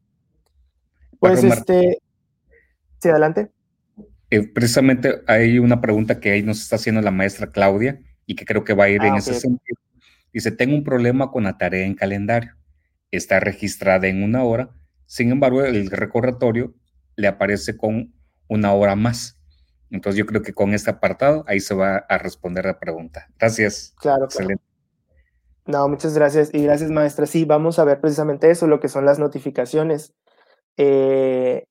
Pues 1.18 1.42
este, 1.42 1.98
sí, 3.00 3.08
adelante. 3.08 3.50
Eh, 4.30 4.46
precisamente 4.46 5.22
hay 5.26 5.58
una 5.58 5.80
pregunta 5.80 6.20
que 6.20 6.30
ahí 6.30 6.42
nos 6.42 6.60
está 6.60 6.76
haciendo 6.76 7.00
la 7.00 7.10
maestra 7.10 7.50
Claudia 7.50 8.00
y 8.26 8.36
que 8.36 8.44
creo 8.44 8.64
que 8.64 8.74
va 8.74 8.84
a 8.84 8.88
ir 8.90 9.02
en 9.02 9.14
ah, 9.14 9.18
ese 9.18 9.34
sentido. 9.34 9.80
Dice, 10.32 10.52
tengo 10.52 10.74
un 10.76 10.84
problema 10.84 11.30
con 11.30 11.44
la 11.44 11.58
tarea 11.58 11.84
en 11.84 11.94
calendario. 11.94 12.54
Está 13.10 13.40
registrada 13.40 14.06
en 14.06 14.22
una 14.22 14.44
hora, 14.44 14.70
sin 15.10 15.32
embargo, 15.32 15.64
el 15.64 15.90
recordatorio 15.90 16.72
le 17.16 17.26
aparece 17.26 17.76
con 17.76 18.14
una 18.46 18.72
hora 18.72 18.94
más. 18.94 19.40
Entonces 19.90 20.16
yo 20.16 20.24
creo 20.24 20.40
que 20.40 20.52
con 20.52 20.72
este 20.72 20.88
apartado 20.88 21.44
ahí 21.48 21.58
se 21.58 21.74
va 21.74 21.96
a 21.96 22.16
responder 22.16 22.64
la 22.64 22.78
pregunta. 22.78 23.26
Gracias. 23.36 23.92
Claro. 23.98 24.26
Excelente. 24.26 24.62
No, 25.70 25.88
muchas 25.88 26.14
gracias. 26.14 26.52
Y 26.52 26.64
gracias, 26.64 26.90
maestra. 26.90 27.26
Sí, 27.26 27.44
vamos 27.44 27.78
a 27.78 27.84
ver 27.84 28.00
precisamente 28.00 28.50
eso, 28.50 28.66
lo 28.66 28.80
que 28.80 28.88
son 28.88 29.04
las 29.04 29.20
notificaciones. 29.20 30.12
Eh, 30.76 31.64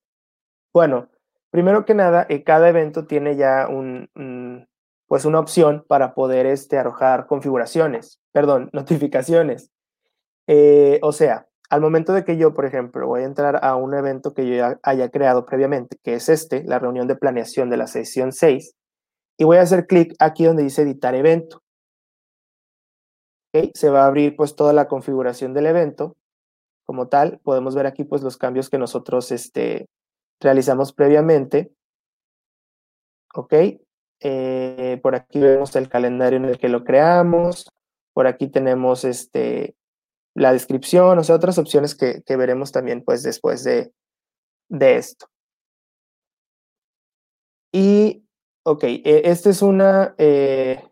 bueno, 0.72 1.10
primero 1.50 1.84
que 1.84 1.94
nada, 1.94 2.24
eh, 2.30 2.42
cada 2.42 2.70
evento 2.70 3.06
tiene 3.06 3.36
ya 3.36 3.68
un, 3.68 4.08
pues 5.06 5.26
una 5.26 5.38
opción 5.38 5.84
para 5.86 6.14
poder 6.14 6.46
este, 6.46 6.78
arrojar 6.78 7.26
configuraciones, 7.26 8.20
perdón, 8.32 8.70
notificaciones. 8.72 9.70
Eh, 10.46 10.98
o 11.02 11.12
sea, 11.12 11.48
al 11.68 11.82
momento 11.82 12.14
de 12.14 12.24
que 12.24 12.38
yo, 12.38 12.54
por 12.54 12.64
ejemplo, 12.64 13.06
voy 13.06 13.20
a 13.20 13.26
entrar 13.26 13.62
a 13.62 13.76
un 13.76 13.92
evento 13.94 14.32
que 14.32 14.48
yo 14.48 14.78
haya 14.82 15.10
creado 15.10 15.44
previamente, 15.44 15.98
que 16.02 16.14
es 16.14 16.30
este, 16.30 16.64
la 16.64 16.78
reunión 16.78 17.06
de 17.06 17.16
planeación 17.16 17.68
de 17.68 17.76
la 17.76 17.86
sesión 17.86 18.32
6, 18.32 18.74
y 19.36 19.44
voy 19.44 19.58
a 19.58 19.62
hacer 19.62 19.86
clic 19.86 20.14
aquí 20.20 20.44
donde 20.44 20.62
dice 20.62 20.82
editar 20.82 21.14
evento. 21.14 21.62
Se 23.74 23.90
va 23.90 24.04
a 24.04 24.06
abrir 24.06 24.36
pues 24.36 24.54
toda 24.54 24.72
la 24.72 24.88
configuración 24.88 25.54
del 25.54 25.66
evento 25.66 26.16
como 26.84 27.08
tal. 27.08 27.40
Podemos 27.42 27.74
ver 27.74 27.86
aquí 27.86 28.04
pues 28.04 28.22
los 28.22 28.36
cambios 28.36 28.70
que 28.70 28.78
nosotros 28.78 29.32
este, 29.32 29.88
realizamos 30.40 30.92
previamente. 30.92 31.72
Ok. 33.34 33.54
Eh, 34.22 35.00
por 35.02 35.14
aquí 35.14 35.40
vemos 35.40 35.74
el 35.76 35.88
calendario 35.88 36.38
en 36.38 36.44
el 36.46 36.58
que 36.58 36.68
lo 36.68 36.84
creamos. 36.84 37.70
Por 38.12 38.26
aquí 38.26 38.48
tenemos 38.48 39.04
este, 39.04 39.76
la 40.34 40.52
descripción, 40.52 41.18
o 41.18 41.24
sea, 41.24 41.36
otras 41.36 41.58
opciones 41.58 41.94
que, 41.94 42.22
veremos 42.36 42.72
también 42.72 43.02
pues 43.04 43.22
después 43.22 43.64
de, 43.64 43.92
de 44.68 44.96
esto. 44.96 45.26
Y, 47.72 48.24
ok, 48.64 48.84
e, 48.84 49.22
esta 49.24 49.50
es 49.50 49.62
una... 49.62 50.14
Eh, 50.18 50.82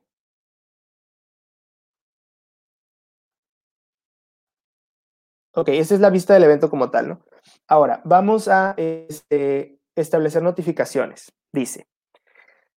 ok, 5.58 5.68
esta 5.70 5.94
es 5.94 6.00
la 6.00 6.10
vista 6.10 6.34
del 6.34 6.44
evento 6.44 6.70
como 6.70 6.90
tal, 6.90 7.08
¿no? 7.08 7.20
Ahora, 7.66 8.00
vamos 8.04 8.46
a 8.48 8.74
este, 8.76 9.78
establecer 9.96 10.42
notificaciones, 10.42 11.32
dice. 11.52 11.88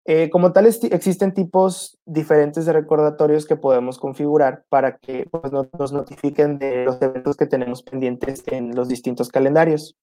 Eh, 0.07 0.31
como 0.31 0.53
tal, 0.53 0.67
existen 0.67 1.35
tipos 1.35 1.99
diferentes 2.07 2.65
de 2.65 2.73
recordatorios 2.73 3.47
que 3.47 3.57
podemos 3.57 3.99
configurar 3.99 4.65
para 4.71 4.97
que 4.97 5.29
pues, 5.31 5.53
nos 5.53 5.93
notifiquen 5.93 6.59
de 6.59 6.87
los 6.87 7.01
eventos 7.03 7.37
que 7.37 7.47
tenemos 7.47 7.83
pendientes 7.83 8.43
en 8.47 8.75
los 8.75 8.89
distintos 8.89 9.29
calendarios. 9.29 9.97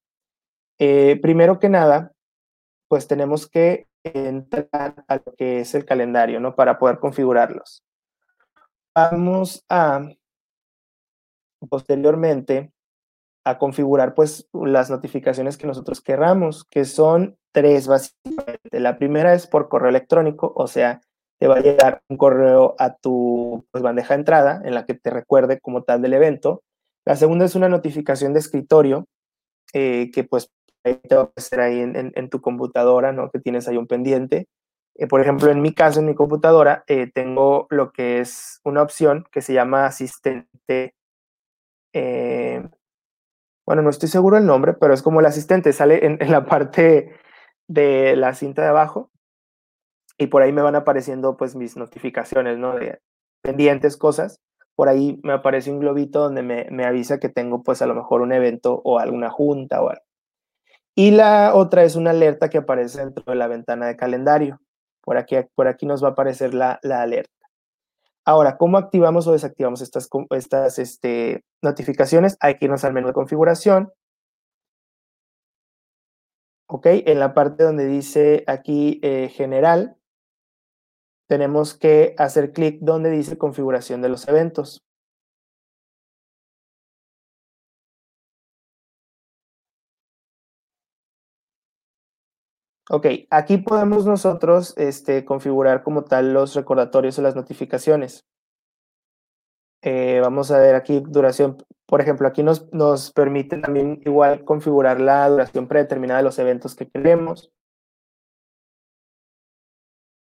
Eh, 0.77 1.19
primero 1.19 1.59
que 1.59 1.69
nada, 1.69 2.11
pues 2.87 3.07
tenemos 3.07 3.49
que 3.49 3.87
entrar 4.03 5.03
a 5.07 5.15
lo 5.15 5.33
que 5.35 5.61
es 5.61 5.73
el 5.73 5.83
calendario, 5.83 6.39
¿no? 6.39 6.55
Para 6.55 6.77
poder 6.77 6.99
configurarlos. 6.99 7.83
Vamos 8.95 9.65
a, 9.67 10.07
posteriormente, 11.69 12.71
a 13.43 13.57
configurar 13.57 14.13
pues 14.13 14.49
las 14.53 14.89
notificaciones 14.89 15.57
que 15.57 15.67
nosotros 15.67 16.01
querramos, 16.01 16.65
que 16.65 16.85
son 16.85 17.37
tres 17.53 17.87
básicamente. 17.87 18.79
La 18.79 18.97
primera 18.97 19.33
es 19.33 19.47
por 19.47 19.69
correo 19.69 19.89
electrónico, 19.89 20.51
o 20.55 20.67
sea, 20.67 21.01
te 21.39 21.47
va 21.47 21.57
a 21.57 21.61
llegar 21.61 22.01
un 22.09 22.17
correo 22.17 22.75
a 22.77 22.95
tu 22.95 23.65
pues, 23.71 23.83
bandeja 23.83 24.15
de 24.15 24.19
entrada 24.19 24.61
en 24.65 24.73
la 24.73 24.85
que 24.85 24.95
te 24.95 25.09
recuerde 25.09 25.59
como 25.59 25.83
tal 25.83 26.01
del 26.01 26.13
evento. 26.13 26.63
La 27.05 27.15
segunda 27.15 27.45
es 27.45 27.55
una 27.55 27.69
notificación 27.69 28.33
de 28.33 28.39
escritorio 28.39 29.05
eh, 29.73 30.11
que 30.13 30.23
pues 30.23 30.51
te 30.83 31.15
va 31.15 31.21
a 31.21 31.23
aparecer 31.25 31.59
ahí 31.59 31.79
en, 31.79 32.29
tu 32.29 32.41
computadora, 32.41 33.11
¿no? 33.11 33.29
Que 33.29 33.39
tienes 33.39 33.67
ahí 33.67 33.77
un 33.77 33.87
pendiente. 33.87 34.47
Eh, 34.95 35.07
por 35.07 35.21
ejemplo, 35.21 35.51
en 35.51 35.61
mi 35.61 35.73
caso, 35.73 35.99
en 35.99 36.07
mi 36.07 36.15
computadora, 36.15 36.83
eh, 36.87 37.11
tengo 37.13 37.67
lo 37.69 37.91
que 37.91 38.19
es 38.19 38.61
una 38.63 38.81
opción 38.81 39.25
que 39.31 39.41
se 39.41 39.53
llama 39.53 39.85
asistente 39.85 40.95
bueno, 43.67 43.81
no 43.81 43.89
estoy 43.89 44.07
seguro 44.07 44.37
el 44.37 44.45
nombre, 44.45 44.73
pero 44.73 44.93
es 44.93 45.03
como 45.03 45.19
el 45.19 45.25
asistente, 45.25 45.73
sale 45.73 46.05
en, 46.19 46.31
la 46.31 46.45
parte 46.45 47.11
de 47.67 48.15
la 48.15 48.33
cinta 48.33 48.61
de 48.61 48.69
abajo 48.69 49.11
y 50.17 50.27
por 50.27 50.41
ahí 50.41 50.53
me 50.53 50.61
van 50.61 50.75
apareciendo 50.75 51.37
pues 51.37 51.55
mis 51.55 51.75
notificaciones, 51.77 52.57
¿no? 52.57 52.75
De 52.75 52.99
pendientes, 53.41 53.97
cosas. 53.97 54.39
Por 54.75 54.89
ahí 54.89 55.19
me 55.23 55.33
aparece 55.33 55.71
un 55.71 55.79
globito 55.79 56.21
donde 56.21 56.43
me, 56.43 56.67
me 56.71 56.85
avisa 56.85 57.19
que 57.19 57.29
tengo 57.29 57.61
pues 57.63 57.81
a 57.81 57.87
lo 57.87 57.95
mejor 57.95 58.21
un 58.21 58.31
evento 58.31 58.81
o 58.83 58.99
alguna 58.99 59.29
junta 59.29 59.81
o 59.81 59.89
algo. 59.89 60.03
Y 60.95 61.11
la 61.11 61.53
otra 61.53 61.83
es 61.83 61.95
una 61.95 62.11
alerta 62.11 62.49
que 62.49 62.57
aparece 62.57 62.99
dentro 62.99 63.23
de 63.27 63.35
la 63.35 63.47
ventana 63.47 63.87
de 63.87 63.95
calendario. 63.95 64.59
Por 65.03 65.17
aquí, 65.17 65.35
por 65.55 65.67
aquí 65.67 65.85
nos 65.85 66.03
va 66.03 66.09
a 66.09 66.11
aparecer 66.11 66.53
la, 66.53 66.79
la 66.81 67.01
alerta. 67.01 67.36
Ahora, 68.27 68.57
¿cómo 68.57 68.77
activamos 68.77 69.25
o 69.25 69.31
desactivamos 69.31 69.81
estas, 69.81 70.09
estas 70.31 70.79
este, 70.79 71.45
notificaciones? 71.63 72.35
Hay 72.41 72.57
que 72.57 72.65
irnos 72.65 72.83
al 72.83 72.91
menú 72.91 73.07
de 73.07 73.13
configuración. 73.13 73.93
Ok, 76.67 76.87
en 76.87 77.19
la 77.21 77.33
parte 77.33 77.63
donde 77.63 77.85
dice 77.85 78.43
aquí 78.47 78.99
eh, 79.01 79.29
general, 79.29 79.95
tenemos 81.29 81.73
que 81.73 82.15
hacer 82.17 82.51
clic 82.51 82.79
donde 82.81 83.11
dice 83.11 83.37
configuración 83.37 84.01
de 84.01 84.09
los 84.09 84.27
eventos. 84.27 84.81
Ok, 92.89 93.05
aquí 93.29 93.57
podemos 93.57 94.05
nosotros 94.05 94.73
este, 94.77 95.25
configurar 95.25 95.83
como 95.83 96.05
tal 96.05 96.33
los 96.33 96.55
recordatorios 96.55 97.19
o 97.19 97.21
las 97.21 97.35
notificaciones. 97.35 98.25
Eh, 99.81 100.19
vamos 100.21 100.51
a 100.51 100.59
ver 100.59 100.75
aquí 100.75 101.01
duración, 101.05 101.57
por 101.85 101.99
ejemplo, 101.99 102.27
aquí 102.27 102.43
nos, 102.43 102.71
nos 102.71 103.11
permite 103.11 103.57
también 103.57 104.01
igual 104.05 104.45
configurar 104.45 105.01
la 105.01 105.27
duración 105.29 105.67
predeterminada 105.67 106.19
de 106.19 106.23
los 106.23 106.39
eventos 106.39 106.75
que 106.75 106.89
queremos 106.89 107.51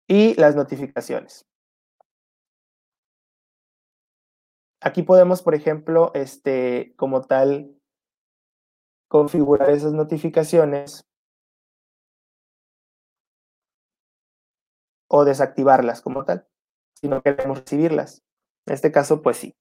y 0.09 0.35
las 0.35 0.55
notificaciones. 0.55 1.45
Aquí 4.81 5.03
podemos, 5.03 5.43
por 5.43 5.55
ejemplo, 5.57 6.13
este, 6.15 6.95
como 6.97 7.23
tal, 7.23 7.77
configurar 9.09 9.71
esas 9.71 9.93
notificaciones 9.93 11.12
o 15.13 15.25
desactivarlas 15.27 16.01
como 16.03 16.25
tal, 16.25 16.47
si 16.95 17.09
no 17.09 17.23
queremos 17.23 17.61
recibirlas. 17.61 18.23
En 18.67 18.75
este 18.75 18.91
caso, 18.93 19.23
pues 19.23 19.37
sí. 19.37 19.55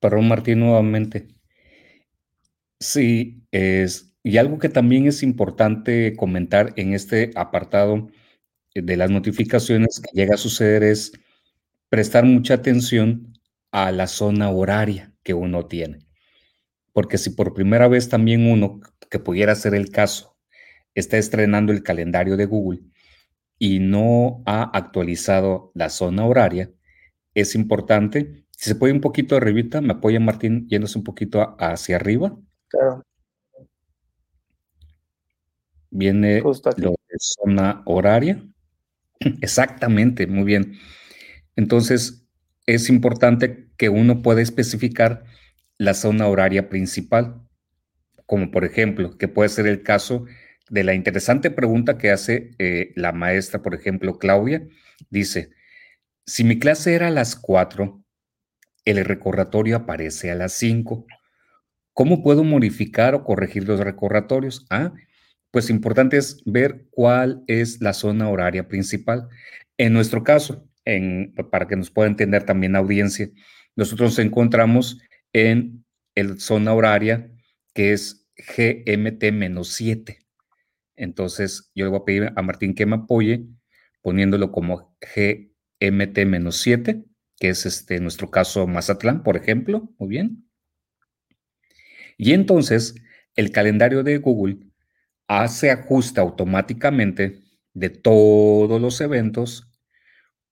Perdón, 0.00 0.28
Martín, 0.28 0.60
nuevamente. 0.60 1.28
Sí, 2.80 3.42
es, 3.52 4.14
y 4.22 4.36
algo 4.38 4.58
que 4.58 4.68
también 4.68 5.06
es 5.06 5.22
importante 5.22 6.14
comentar 6.16 6.72
en 6.76 6.92
este 6.94 7.30
apartado 7.34 8.08
de 8.74 8.96
las 8.96 9.10
notificaciones 9.10 10.00
que 10.00 10.10
llega 10.14 10.34
a 10.36 10.38
suceder 10.38 10.84
es 10.84 11.12
prestar 11.90 12.24
mucha 12.26 12.54
atención 12.54 13.35
a 13.70 13.92
la 13.92 14.06
zona 14.06 14.50
horaria 14.50 15.12
que 15.22 15.34
uno 15.34 15.66
tiene. 15.66 16.06
Porque 16.92 17.18
si 17.18 17.30
por 17.30 17.54
primera 17.54 17.88
vez 17.88 18.08
también 18.08 18.50
uno, 18.50 18.80
que 19.10 19.18
pudiera 19.18 19.54
ser 19.54 19.74
el 19.74 19.90
caso, 19.90 20.36
está 20.94 21.18
estrenando 21.18 21.72
el 21.72 21.82
calendario 21.82 22.36
de 22.36 22.46
Google 22.46 22.80
y 23.58 23.78
no 23.80 24.42
ha 24.46 24.62
actualizado 24.62 25.72
la 25.74 25.90
zona 25.90 26.26
horaria, 26.26 26.70
es 27.34 27.54
importante, 27.54 28.46
si 28.50 28.70
se 28.70 28.74
puede 28.76 28.94
un 28.94 29.00
poquito 29.00 29.36
arribita, 29.36 29.80
me 29.80 29.92
apoya 29.92 30.20
Martín 30.20 30.66
yéndose 30.68 30.98
un 30.98 31.04
poquito 31.04 31.56
hacia 31.58 31.96
arriba. 31.96 32.36
Claro. 32.68 33.02
Viene 35.90 36.40
lo 36.40 36.52
de 36.52 37.16
zona 37.18 37.82
horaria. 37.86 38.42
Exactamente, 39.40 40.26
muy 40.26 40.44
bien. 40.44 40.78
Entonces, 41.56 42.25
es 42.66 42.90
importante 42.90 43.68
que 43.76 43.88
uno 43.88 44.22
pueda 44.22 44.42
especificar 44.42 45.24
la 45.78 45.94
zona 45.94 46.26
horaria 46.26 46.68
principal, 46.68 47.42
como 48.26 48.50
por 48.50 48.64
ejemplo, 48.64 49.16
que 49.18 49.28
puede 49.28 49.48
ser 49.48 49.66
el 49.66 49.82
caso 49.82 50.26
de 50.68 50.82
la 50.82 50.94
interesante 50.94 51.50
pregunta 51.50 51.96
que 51.96 52.10
hace 52.10 52.50
eh, 52.58 52.92
la 52.96 53.12
maestra, 53.12 53.62
por 53.62 53.74
ejemplo, 53.74 54.18
Claudia. 54.18 54.66
Dice, 55.10 55.50
si 56.24 56.42
mi 56.42 56.58
clase 56.58 56.94
era 56.94 57.08
a 57.08 57.12
las 57.12 57.36
4, 57.36 58.02
el 58.84 59.04
recordatorio 59.04 59.76
aparece 59.76 60.30
a 60.30 60.34
las 60.34 60.52
5. 60.54 61.06
¿Cómo 61.92 62.22
puedo 62.22 62.42
modificar 62.42 63.14
o 63.14 63.22
corregir 63.22 63.66
los 63.66 63.80
recordatorios? 63.80 64.66
Ah, 64.70 64.92
pues 65.52 65.70
importante 65.70 66.16
es 66.16 66.42
ver 66.44 66.86
cuál 66.90 67.44
es 67.46 67.80
la 67.80 67.92
zona 67.92 68.28
horaria 68.28 68.66
principal. 68.68 69.28
En 69.78 69.92
nuestro 69.92 70.24
caso, 70.24 70.68
para 71.50 71.66
que 71.66 71.76
nos 71.76 71.90
pueda 71.90 72.08
entender 72.08 72.44
también 72.44 72.72
la 72.72 72.78
audiencia, 72.78 73.28
nosotros 73.74 74.10
nos 74.10 74.18
encontramos 74.18 75.00
en 75.32 75.84
el 76.14 76.40
zona 76.40 76.72
horaria 76.72 77.30
que 77.74 77.92
es 77.92 78.26
GMT-7. 78.36 80.18
Entonces, 80.96 81.70
yo 81.74 81.84
le 81.84 81.90
voy 81.90 82.00
a 82.00 82.04
pedir 82.04 82.32
a 82.34 82.42
Martín 82.42 82.74
que 82.74 82.86
me 82.86 82.96
apoye 82.96 83.46
poniéndolo 84.00 84.50
como 84.52 84.96
GMT-7, 85.80 87.04
que 87.38 87.48
es 87.48 87.66
este, 87.66 88.00
nuestro 88.00 88.30
caso 88.30 88.66
Mazatlán, 88.66 89.22
por 89.22 89.36
ejemplo. 89.36 89.92
Muy 89.98 90.08
bien. 90.08 90.48
Y 92.16 92.32
entonces, 92.32 92.94
el 93.34 93.50
calendario 93.50 94.02
de 94.02 94.18
Google 94.18 94.58
hace 95.28 95.70
ajuste 95.70 96.20
automáticamente 96.20 97.42
de 97.74 97.90
todos 97.90 98.80
los 98.80 99.00
eventos, 99.00 99.70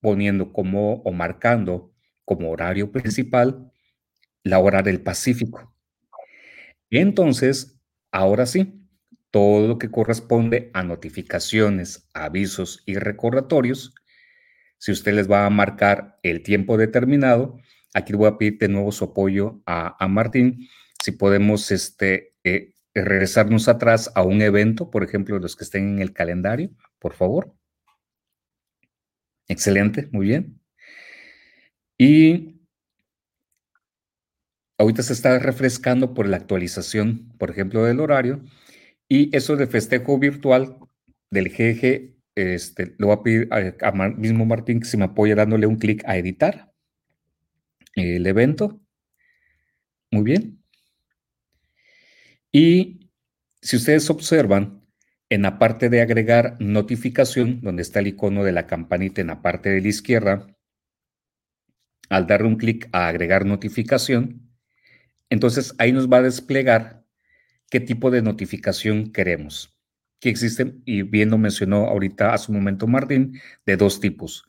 poniendo 0.04 0.52
como 0.52 0.96
o 0.96 1.12
marcando 1.12 1.90
como 2.26 2.50
horario 2.50 2.92
principal 2.92 3.72
la 4.42 4.58
hora 4.58 4.82
del 4.82 5.00
Pacífico. 5.00 5.74
Entonces, 6.90 7.80
ahora 8.12 8.44
sí, 8.44 8.86
todo 9.30 9.66
lo 9.66 9.78
que 9.78 9.90
corresponde 9.90 10.70
a 10.74 10.82
notificaciones, 10.82 12.10
avisos 12.12 12.82
y 12.84 12.96
recordatorios, 12.96 13.94
si 14.76 14.92
usted 14.92 15.14
les 15.14 15.30
va 15.30 15.46
a 15.46 15.50
marcar 15.50 16.18
el 16.22 16.42
tiempo 16.42 16.76
determinado, 16.76 17.56
aquí 17.94 18.12
voy 18.12 18.28
a 18.28 18.36
pedir 18.36 18.58
de 18.58 18.68
nuevo 18.68 18.92
su 18.92 19.04
apoyo 19.04 19.62
a, 19.64 20.06
Martín, 20.06 20.68
si 21.02 21.12
podemos 21.12 21.70
este, 21.70 22.34
eh, 22.44 22.74
regresarnos 22.92 23.68
atrás 23.68 24.12
a 24.14 24.22
un 24.22 24.42
evento, 24.42 24.90
por 24.90 25.02
ejemplo, 25.02 25.38
los 25.38 25.56
que 25.56 25.64
estén 25.64 25.94
en 25.94 25.98
el 26.00 26.12
calendario, 26.12 26.72
por 26.98 27.14
favor. 27.14 27.54
Excelente, 29.48 30.08
muy 30.12 30.26
bien. 30.26 30.60
Y 31.98 32.60
ahorita 34.78 35.02
se 35.02 35.12
está 35.12 35.38
refrescando 35.38 36.14
por 36.14 36.28
la 36.28 36.36
actualización, 36.36 37.32
por 37.38 37.50
ejemplo, 37.50 37.84
del 37.84 38.00
horario. 38.00 38.42
Y 39.08 39.34
eso 39.36 39.56
de 39.56 39.66
festejo 39.66 40.18
virtual 40.18 40.78
del 41.30 41.50
GG, 41.50 42.14
este, 42.36 42.94
lo 42.98 43.08
voy 43.08 43.16
a 43.16 43.22
pedir 43.22 43.48
a, 43.82 43.92
mismo 43.92 44.46
Martín 44.46 44.80
que 44.80 44.86
se 44.86 44.96
me 44.96 45.04
apoye 45.04 45.34
dándole 45.34 45.66
un 45.66 45.76
clic 45.76 46.02
a 46.06 46.16
editar 46.16 46.72
el 47.94 48.26
evento. 48.26 48.80
Muy 50.10 50.22
bien. 50.22 50.62
Y 52.52 53.10
si 53.60 53.76
ustedes 53.76 54.08
observan, 54.10 54.83
en 55.34 55.42
la 55.42 55.58
parte 55.58 55.88
de 55.88 56.00
agregar 56.00 56.56
notificación, 56.60 57.60
donde 57.60 57.82
está 57.82 57.98
el 57.98 58.06
icono 58.06 58.44
de 58.44 58.52
la 58.52 58.68
campanita 58.68 59.20
en 59.20 59.26
la 59.26 59.42
parte 59.42 59.68
de 59.68 59.80
la 59.80 59.88
izquierda, 59.88 60.46
al 62.08 62.28
darle 62.28 62.46
un 62.46 62.54
clic 62.54 62.88
a 62.92 63.08
agregar 63.08 63.44
notificación, 63.44 64.48
entonces 65.30 65.74
ahí 65.78 65.90
nos 65.90 66.08
va 66.08 66.18
a 66.18 66.22
desplegar 66.22 67.02
qué 67.68 67.80
tipo 67.80 68.12
de 68.12 68.22
notificación 68.22 69.12
queremos. 69.12 69.76
Que 70.20 70.28
existen, 70.28 70.82
y 70.84 71.02
bien 71.02 71.30
lo 71.30 71.38
mencionó 71.38 71.86
ahorita 71.88 72.32
hace 72.32 72.52
un 72.52 72.58
momento 72.58 72.86
Martín, 72.86 73.40
de 73.66 73.76
dos 73.76 73.98
tipos. 73.98 74.44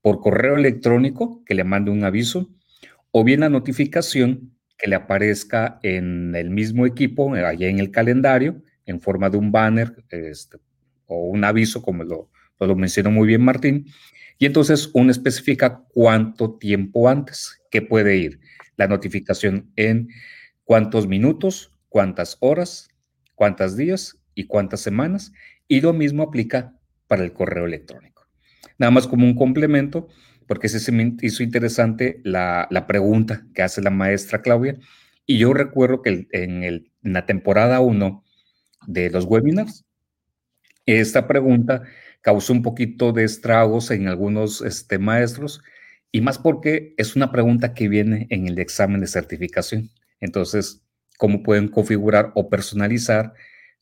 Por 0.00 0.20
correo 0.20 0.56
electrónico, 0.56 1.44
que 1.44 1.54
le 1.54 1.64
mande 1.64 1.90
un 1.90 2.02
aviso, 2.02 2.50
o 3.10 3.24
bien 3.24 3.40
la 3.40 3.50
notificación 3.50 4.56
que 4.78 4.88
le 4.88 4.96
aparezca 4.96 5.78
en 5.82 6.34
el 6.34 6.48
mismo 6.48 6.86
equipo, 6.86 7.34
allá 7.34 7.68
en 7.68 7.78
el 7.78 7.90
calendario, 7.90 8.62
en 8.90 9.00
forma 9.00 9.30
de 9.30 9.38
un 9.38 9.50
banner 9.50 9.94
este, 10.10 10.58
o 11.06 11.24
un 11.26 11.44
aviso, 11.44 11.82
como 11.82 12.04
lo, 12.04 12.30
lo 12.58 12.76
mencionó 12.76 13.10
muy 13.10 13.26
bien 13.26 13.42
Martín. 13.42 13.86
Y 14.38 14.46
entonces 14.46 14.90
uno 14.94 15.10
especifica 15.10 15.84
cuánto 15.92 16.56
tiempo 16.56 17.08
antes 17.08 17.60
que 17.70 17.82
puede 17.82 18.16
ir 18.16 18.40
la 18.76 18.86
notificación 18.88 19.70
en 19.76 20.08
cuántos 20.64 21.06
minutos, 21.06 21.72
cuántas 21.88 22.38
horas, 22.40 22.88
cuántos 23.34 23.76
días 23.76 24.18
y 24.34 24.46
cuántas 24.46 24.80
semanas. 24.80 25.32
Y 25.68 25.80
lo 25.80 25.92
mismo 25.92 26.22
aplica 26.22 26.74
para 27.06 27.24
el 27.24 27.32
correo 27.32 27.66
electrónico. 27.66 28.26
Nada 28.78 28.90
más 28.90 29.06
como 29.06 29.26
un 29.26 29.34
complemento, 29.34 30.08
porque 30.46 30.68
se 30.68 30.90
me 30.90 31.14
hizo 31.20 31.42
interesante 31.42 32.20
la, 32.24 32.68
pregunta 32.88 33.46
que 33.54 33.62
hace 33.62 33.82
la 33.82 33.90
maestra 33.90 34.40
Claudia. 34.40 34.78
Y 35.26 35.36
yo 35.38 35.52
recuerdo 35.52 36.02
que 36.02 36.26
en, 36.32 36.90
la 37.02 37.26
temporada 37.26 37.80
1 37.80 38.24
de 38.92 39.10
los 39.10 39.24
webinars, 39.24 39.84
esta 40.86 41.26
pregunta 41.26 41.82
causó 42.20 42.52
un 42.52 42.62
poquito 42.62 43.12
de 43.12 43.24
estragos 43.24 43.90
en 43.90 44.08
algunos 44.08 44.60
este, 44.62 44.98
maestros, 44.98 45.62
y 46.12 46.20
más 46.20 46.38
porque 46.38 46.94
es 46.96 47.14
una 47.14 47.30
pregunta 47.30 47.72
que 47.72 47.88
viene 47.88 48.26
en 48.30 48.48
el 48.48 48.58
examen 48.58 49.00
de 49.00 49.06
certificación. 49.06 49.90
Entonces, 50.18 50.82
¿cómo 51.18 51.42
pueden 51.42 51.68
configurar 51.68 52.32
o 52.34 52.48
personalizar 52.48 53.32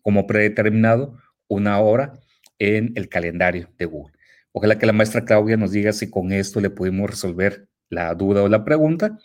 como 0.02 0.26
predeterminado 0.26 1.18
una 1.48 1.78
hora 1.80 2.12
en 2.58 2.92
el 2.96 3.08
calendario 3.08 3.70
de 3.78 3.86
Google? 3.86 4.14
Ojalá 4.52 4.78
que 4.78 4.86
la 4.86 4.92
maestra 4.92 5.24
Claudia 5.24 5.56
nos 5.56 5.72
diga 5.72 5.92
si 5.92 6.10
con 6.10 6.32
esto 6.32 6.60
le 6.60 6.70
pudimos 6.70 7.08
resolver 7.08 7.68
la 7.88 8.14
duda 8.14 8.42
o 8.42 8.48
la 8.48 8.64
pregunta. 8.64 9.18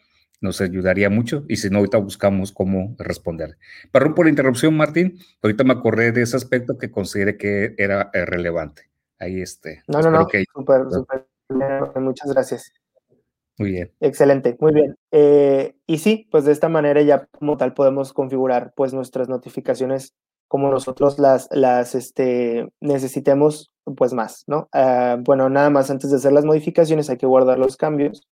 Nos 0.43 0.59
ayudaría 0.59 1.09
mucho 1.09 1.45
y 1.47 1.55
si 1.55 1.69
no, 1.69 1.77
ahorita 1.77 1.99
buscamos 1.99 2.51
cómo 2.51 2.95
responder. 2.99 3.57
Perdón 3.93 4.13
por 4.13 4.25
la 4.25 4.29
interrupción, 4.29 4.75
Martín. 4.75 5.17
Ahorita 5.41 5.63
me 5.63 5.71
acordé 5.71 6.11
de 6.11 6.21
ese 6.21 6.35
aspecto 6.35 6.77
que 6.77 6.91
consideré 6.91 7.37
que 7.37 7.75
era 7.77 8.11
eh, 8.13 8.25
relevante. 8.25 8.89
Ahí 9.19 9.39
este. 9.41 9.83
No, 9.87 10.01
no, 10.01 10.11
no. 10.11 10.27
Súper, 10.53 10.81
súper. 10.91 11.25
Muchas 12.01 12.33
gracias. 12.33 12.73
Muy 13.57 13.71
bien. 13.71 13.91
Excelente, 14.01 14.57
muy 14.59 14.73
bien. 14.73 14.97
Eh, 15.11 15.75
y 15.87 15.99
sí, 15.99 16.27
pues 16.29 16.43
de 16.43 16.51
esta 16.51 16.67
manera 16.67 17.01
ya 17.03 17.27
como 17.27 17.55
tal 17.55 17.73
podemos 17.73 18.11
configurar 18.11 18.73
pues 18.75 18.93
nuestras 18.93 19.29
notificaciones 19.29 20.13
como 20.49 20.69
nosotros 20.69 21.19
las, 21.19 21.47
las 21.51 21.95
este, 21.95 22.67
necesitemos 22.81 23.71
pues 23.95 24.13
más, 24.13 24.43
¿no? 24.47 24.67
Ah, 24.73 25.17
bueno, 25.21 25.49
nada 25.49 25.69
más 25.69 25.89
antes 25.89 26.11
de 26.11 26.17
hacer 26.17 26.33
las 26.33 26.43
modificaciones 26.43 27.09
hay 27.09 27.17
que 27.17 27.27
guardar 27.27 27.59
los 27.59 27.77
cambios. 27.77 28.27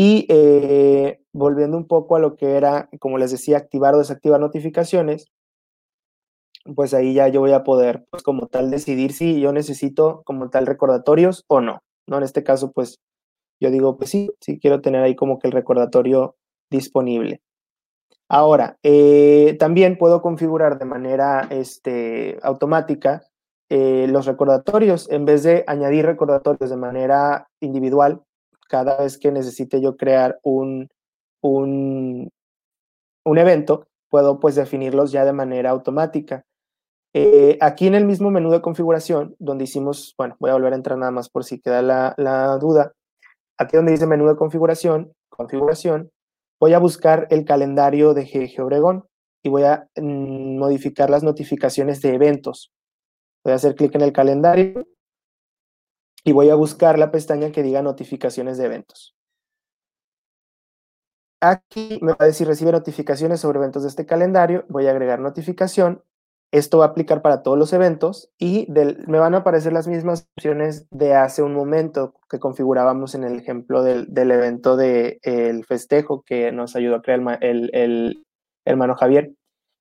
Y 0.00 0.26
eh, 0.28 1.18
volviendo 1.32 1.76
un 1.76 1.88
poco 1.88 2.14
a 2.14 2.20
lo 2.20 2.36
que 2.36 2.56
era, 2.56 2.88
como 3.00 3.18
les 3.18 3.32
decía, 3.32 3.56
activar 3.56 3.96
o 3.96 3.98
desactivar 3.98 4.38
notificaciones, 4.38 5.26
pues 6.76 6.94
ahí 6.94 7.14
ya 7.14 7.26
yo 7.26 7.40
voy 7.40 7.50
a 7.50 7.64
poder, 7.64 8.06
pues 8.08 8.22
como 8.22 8.46
tal, 8.46 8.70
decidir 8.70 9.12
si 9.12 9.40
yo 9.40 9.52
necesito 9.52 10.22
como 10.24 10.50
tal 10.50 10.66
recordatorios 10.66 11.44
o 11.48 11.60
no, 11.60 11.80
¿no? 12.06 12.18
En 12.18 12.22
este 12.22 12.44
caso, 12.44 12.70
pues 12.70 13.00
yo 13.60 13.72
digo, 13.72 13.96
pues 13.96 14.10
sí, 14.10 14.30
sí 14.40 14.60
quiero 14.60 14.80
tener 14.82 15.02
ahí 15.02 15.16
como 15.16 15.40
que 15.40 15.48
el 15.48 15.52
recordatorio 15.52 16.36
disponible. 16.70 17.42
Ahora, 18.28 18.78
eh, 18.84 19.56
también 19.58 19.98
puedo 19.98 20.22
configurar 20.22 20.78
de 20.78 20.84
manera 20.84 21.48
este, 21.50 22.38
automática 22.44 23.24
eh, 23.68 24.06
los 24.08 24.26
recordatorios 24.26 25.10
en 25.10 25.24
vez 25.24 25.42
de 25.42 25.64
añadir 25.66 26.06
recordatorios 26.06 26.70
de 26.70 26.76
manera 26.76 27.48
individual 27.60 28.22
cada 28.68 28.98
vez 28.98 29.18
que 29.18 29.32
necesite 29.32 29.80
yo 29.80 29.96
crear 29.96 30.38
un, 30.42 30.88
un, 31.42 32.30
un 33.24 33.38
evento, 33.38 33.88
puedo 34.08 34.40
pues 34.40 34.54
definirlos 34.54 35.12
ya 35.12 35.24
de 35.24 35.32
manera 35.32 35.70
automática. 35.70 36.44
Eh, 37.14 37.58
aquí 37.60 37.86
en 37.86 37.94
el 37.94 38.04
mismo 38.04 38.30
menú 38.30 38.50
de 38.50 38.60
configuración, 38.60 39.34
donde 39.38 39.64
hicimos, 39.64 40.14
bueno, 40.16 40.36
voy 40.38 40.50
a 40.50 40.54
volver 40.54 40.72
a 40.72 40.76
entrar 40.76 40.98
nada 40.98 41.10
más 41.10 41.28
por 41.28 41.44
si 41.44 41.60
queda 41.60 41.82
la, 41.82 42.58
duda. 42.60 42.92
Aquí 43.58 43.76
donde 43.76 43.92
dice 43.92 44.06
menú 44.06 44.28
de 44.28 44.36
configuración, 44.36 45.12
configuración, 45.30 46.10
voy 46.60 46.74
a 46.74 46.78
buscar 46.78 47.26
el 47.30 47.44
calendario 47.44 48.14
de 48.14 48.24
GG 48.24 48.62
Obregón 48.62 49.04
y 49.42 49.48
voy 49.48 49.64
a 49.64 49.88
mm, 49.96 50.58
modificar 50.58 51.10
las 51.10 51.22
notificaciones 51.22 52.00
de 52.02 52.14
eventos. 52.14 52.70
Voy 53.44 53.52
a 53.52 53.56
hacer 53.56 53.74
clic 53.74 53.94
en 53.94 54.02
el 54.02 54.12
calendario 54.12 54.86
y 56.24 56.32
voy 56.32 56.50
a 56.50 56.54
buscar 56.54 56.98
la 56.98 57.10
pestaña 57.10 57.52
que 57.52 57.62
diga 57.62 57.82
notificaciones 57.82 58.58
de 58.58 58.66
eventos. 58.66 59.14
aquí 61.40 62.00
me 62.02 62.12
va 62.12 62.18
a 62.20 62.26
decir 62.26 62.48
recibe 62.48 62.72
notificaciones 62.72 63.40
sobre 63.40 63.58
eventos 63.58 63.82
de 63.82 63.88
este 63.88 64.06
calendario, 64.06 64.64
voy 64.68 64.86
a 64.86 64.90
agregar 64.90 65.20
notificación, 65.20 66.02
esto 66.50 66.78
va 66.78 66.86
a 66.86 66.88
aplicar 66.88 67.20
para 67.20 67.42
todos 67.42 67.58
los 67.58 67.72
eventos 67.72 68.30
y 68.38 68.66
me 68.70 69.18
van 69.18 69.34
a 69.34 69.38
aparecer 69.38 69.72
las 69.72 69.86
mismas 69.86 70.26
opciones 70.36 70.86
de 70.90 71.14
hace 71.14 71.42
un 71.42 71.52
momento 71.52 72.14
que 72.30 72.38
configurábamos 72.38 73.14
en 73.14 73.24
el 73.24 73.38
ejemplo 73.38 73.82
del, 73.82 74.08
evento 74.16 74.76
del 74.76 75.18
el 75.22 75.64
festejo 75.66 76.22
que 76.22 76.50
nos 76.52 76.74
ayudó 76.74 76.96
a 76.96 77.02
crear 77.02 77.20
el, 77.42 77.70
el, 77.74 78.24
hermano 78.64 78.94
Javier. 78.94 79.32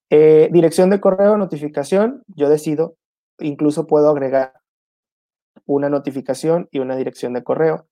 Eh, 0.10 0.50
dirección 0.52 0.90
de 0.90 1.00
correo, 1.00 1.38
notificación, 1.38 2.24
yo 2.28 2.50
decido, 2.50 2.96
incluso 3.40 3.88
puedo 3.88 4.10
agregar 4.10 4.54
una 5.68 5.90
notificación 5.90 6.68
y 6.72 6.80
una 6.80 6.96
dirección 6.96 7.34
de 7.34 7.44
correo. 7.44 7.88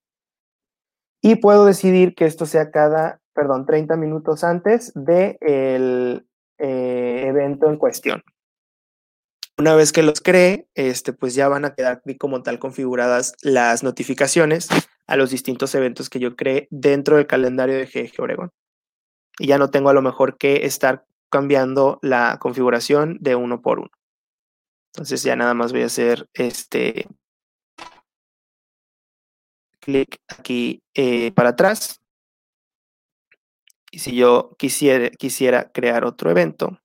Y 1.21 1.35
puedo 1.35 1.65
decidir 1.65 2.15
que 2.15 2.25
esto 2.25 2.45
sea 2.45 2.71
cada, 2.71 3.21
perdón, 3.33 3.65
30 3.65 3.95
minutos 3.97 4.43
antes 4.43 4.91
del 4.95 5.03
de 5.05 6.23
eh, 6.59 7.27
evento 7.27 7.69
en 7.69 7.77
cuestión. 7.77 8.23
Una 9.57 9.73
vez 9.75 9.91
que 9.91 10.03
los 10.03 10.19
cree, 10.19 10.67
este, 10.73 11.13
pues 11.13 11.33
ya 11.33 11.47
van 11.47 11.63
a 11.65 11.75
quedar 11.75 12.01
como 12.19 12.43
tal 12.43 12.59
configuradas 12.59 13.35
las 13.41 13.83
notificaciones 13.83 14.67
a 15.07 15.15
los 15.15 15.29
distintos 15.29 15.73
eventos 15.75 16.09
que 16.09 16.19
yo 16.19 16.35
cree 16.35 16.67
dentro 16.71 17.15
del 17.15 17.27
calendario 17.27 17.75
de 17.75 17.85
GG 17.85 18.21
Oregon. 18.21 18.49
Y 19.39 19.47
ya 19.47 19.57
no 19.57 19.69
tengo 19.69 19.89
a 19.89 19.93
lo 19.93 20.01
mejor 20.01 20.37
que 20.37 20.65
estar 20.65 21.05
cambiando 21.31 21.99
la 22.01 22.37
configuración 22.39 23.17
de 23.19 23.35
uno 23.35 23.61
por 23.61 23.79
uno. 23.79 23.91
Entonces 24.93 25.23
ya 25.23 25.35
nada 25.35 25.53
más 25.53 25.71
voy 25.71 25.81
a 25.81 25.87
hacer 25.87 26.27
este 26.33 27.07
clic 29.85 30.17
aquí 30.27 30.81
eh, 30.95 31.31
para 31.31 31.49
atrás. 31.49 32.01
Y 33.91 33.99
si 33.99 34.15
yo 34.15 34.55
quisiera, 34.57 35.09
quisiera 35.11 35.71
crear 35.71 36.03
otro 36.03 36.29
evento, 36.29 36.79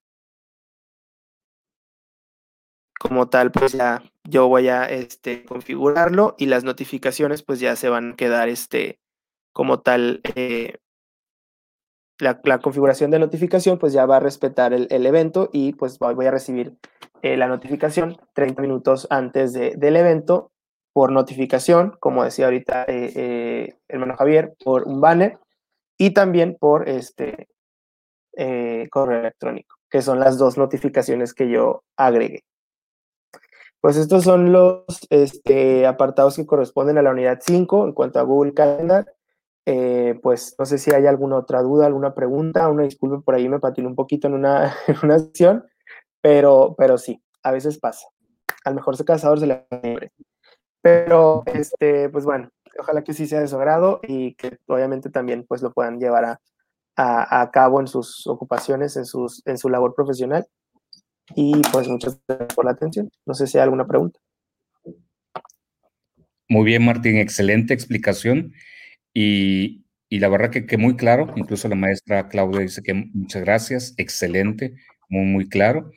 como 3.00 3.28
tal, 3.28 3.50
pues 3.50 3.72
ya 3.72 4.02
yo 4.28 4.46
voy 4.48 4.68
a 4.68 4.84
este, 4.84 5.44
configurarlo 5.44 6.36
y 6.38 6.46
las 6.46 6.64
notificaciones 6.64 7.42
pues 7.42 7.58
ya 7.58 7.74
se 7.74 7.88
van 7.88 8.12
a 8.12 8.16
quedar 8.16 8.48
este, 8.48 9.00
como 9.52 9.80
tal. 9.80 10.20
Eh, 10.36 10.76
la, 12.18 12.38
configuración 12.60 13.10
de 13.10 13.18
notificación 13.18 13.78
pues 13.78 13.94
ya 13.94 14.04
va 14.04 14.18
a 14.18 14.20
respetar 14.20 14.74
el, 14.74 15.06
evento 15.06 15.48
y 15.50 15.72
pues 15.72 15.98
voy 15.98 16.26
a 16.26 16.30
recibir 16.30 16.76
eh, 17.22 17.38
la 17.38 17.48
notificación 17.48 18.18
30 18.34 18.60
minutos 18.60 19.06
antes 19.08 19.54
del 19.54 19.96
evento 19.96 20.52
por 21.00 21.12
notificación, 21.12 21.96
como 21.98 22.24
decía 22.24 22.44
ahorita 22.44 22.82
eh, 22.82 23.12
eh, 23.16 23.74
hermano 23.88 24.16
Javier, 24.18 24.52
por 24.62 24.82
un 24.84 25.00
banner 25.00 25.38
y 25.96 26.10
también 26.10 26.58
por 26.60 26.90
este 26.90 27.48
correo 28.90 29.20
electrónico, 29.20 29.76
que 29.88 30.02
son 30.02 30.20
las 30.20 30.36
dos 30.36 30.58
notificaciones 30.58 31.32
que 31.32 31.48
yo 31.48 31.84
agregué. 31.96 32.44
Pues 33.80 33.96
estos 33.96 34.24
son 34.24 34.52
los 34.52 34.84
este, 35.08 35.86
apartados 35.86 36.36
que 36.36 36.44
corresponden 36.44 36.98
a 36.98 37.02
la 37.02 37.12
unidad 37.12 37.38
5 37.40 37.86
en 37.86 37.92
cuanto 37.94 38.18
a 38.18 38.24
Google 38.24 38.52
Calendar. 38.52 39.10
Eh, 39.64 40.20
pues 40.22 40.54
no 40.58 40.66
sé 40.66 40.76
si 40.76 40.92
hay 40.92 41.06
alguna 41.06 41.38
otra 41.38 41.62
duda, 41.62 41.86
alguna 41.86 42.14
pregunta, 42.14 42.68
una 42.68 42.82
disculpa 42.82 43.22
por 43.22 43.36
ahí 43.36 43.48
me 43.48 43.58
patiné 43.58 43.88
un 43.88 43.94
poquito 43.94 44.26
en 44.26 44.34
una, 44.34 44.74
en 44.86 44.96
una 45.02 45.16
pero, 46.20 46.74
pero 46.76 46.98
sí, 46.98 47.22
a 47.42 47.52
veces 47.52 47.78
pasa. 47.78 48.06
Al 48.66 48.74
mejor 48.74 48.98
se 48.98 49.06
cazador 49.06 49.40
se 49.40 49.46
le 49.46 49.66
Pero, 50.82 51.42
este, 51.46 52.08
pues 52.08 52.24
bueno, 52.24 52.50
ojalá 52.78 53.02
que 53.04 53.12
sí 53.12 53.26
sea 53.26 53.40
de 53.40 53.48
su 53.48 53.56
agrado 53.56 54.00
y 54.02 54.34
que 54.34 54.58
obviamente 54.66 55.10
también 55.10 55.44
pues 55.46 55.62
lo 55.62 55.72
puedan 55.72 55.98
llevar 55.98 56.24
a, 56.24 56.40
a, 56.96 57.42
a 57.42 57.50
cabo 57.50 57.80
en 57.80 57.86
sus 57.86 58.26
ocupaciones, 58.26 58.96
en, 58.96 59.04
sus, 59.04 59.46
en 59.46 59.58
su 59.58 59.68
labor 59.68 59.94
profesional. 59.94 60.46
Y 61.34 61.60
pues 61.72 61.88
muchas 61.88 62.18
gracias 62.26 62.54
por 62.54 62.64
la 62.64 62.72
atención. 62.72 63.10
No 63.26 63.34
sé 63.34 63.46
si 63.46 63.58
hay 63.58 63.62
alguna 63.62 63.86
pregunta. 63.86 64.18
Muy 66.48 66.64
bien, 66.64 66.84
Martín, 66.84 67.16
excelente 67.16 67.72
explicación. 67.74 68.52
Y, 69.14 69.84
y 70.08 70.18
la 70.18 70.28
verdad 70.28 70.50
que, 70.50 70.66
que, 70.66 70.76
muy 70.76 70.96
claro, 70.96 71.32
incluso 71.36 71.68
la 71.68 71.76
maestra 71.76 72.28
Claudia 72.28 72.60
dice 72.60 72.82
que 72.82 72.94
muchas 72.94 73.42
gracias, 73.42 73.94
excelente, 73.96 74.74
muy, 75.08 75.26
muy 75.26 75.48
claro. 75.48 75.92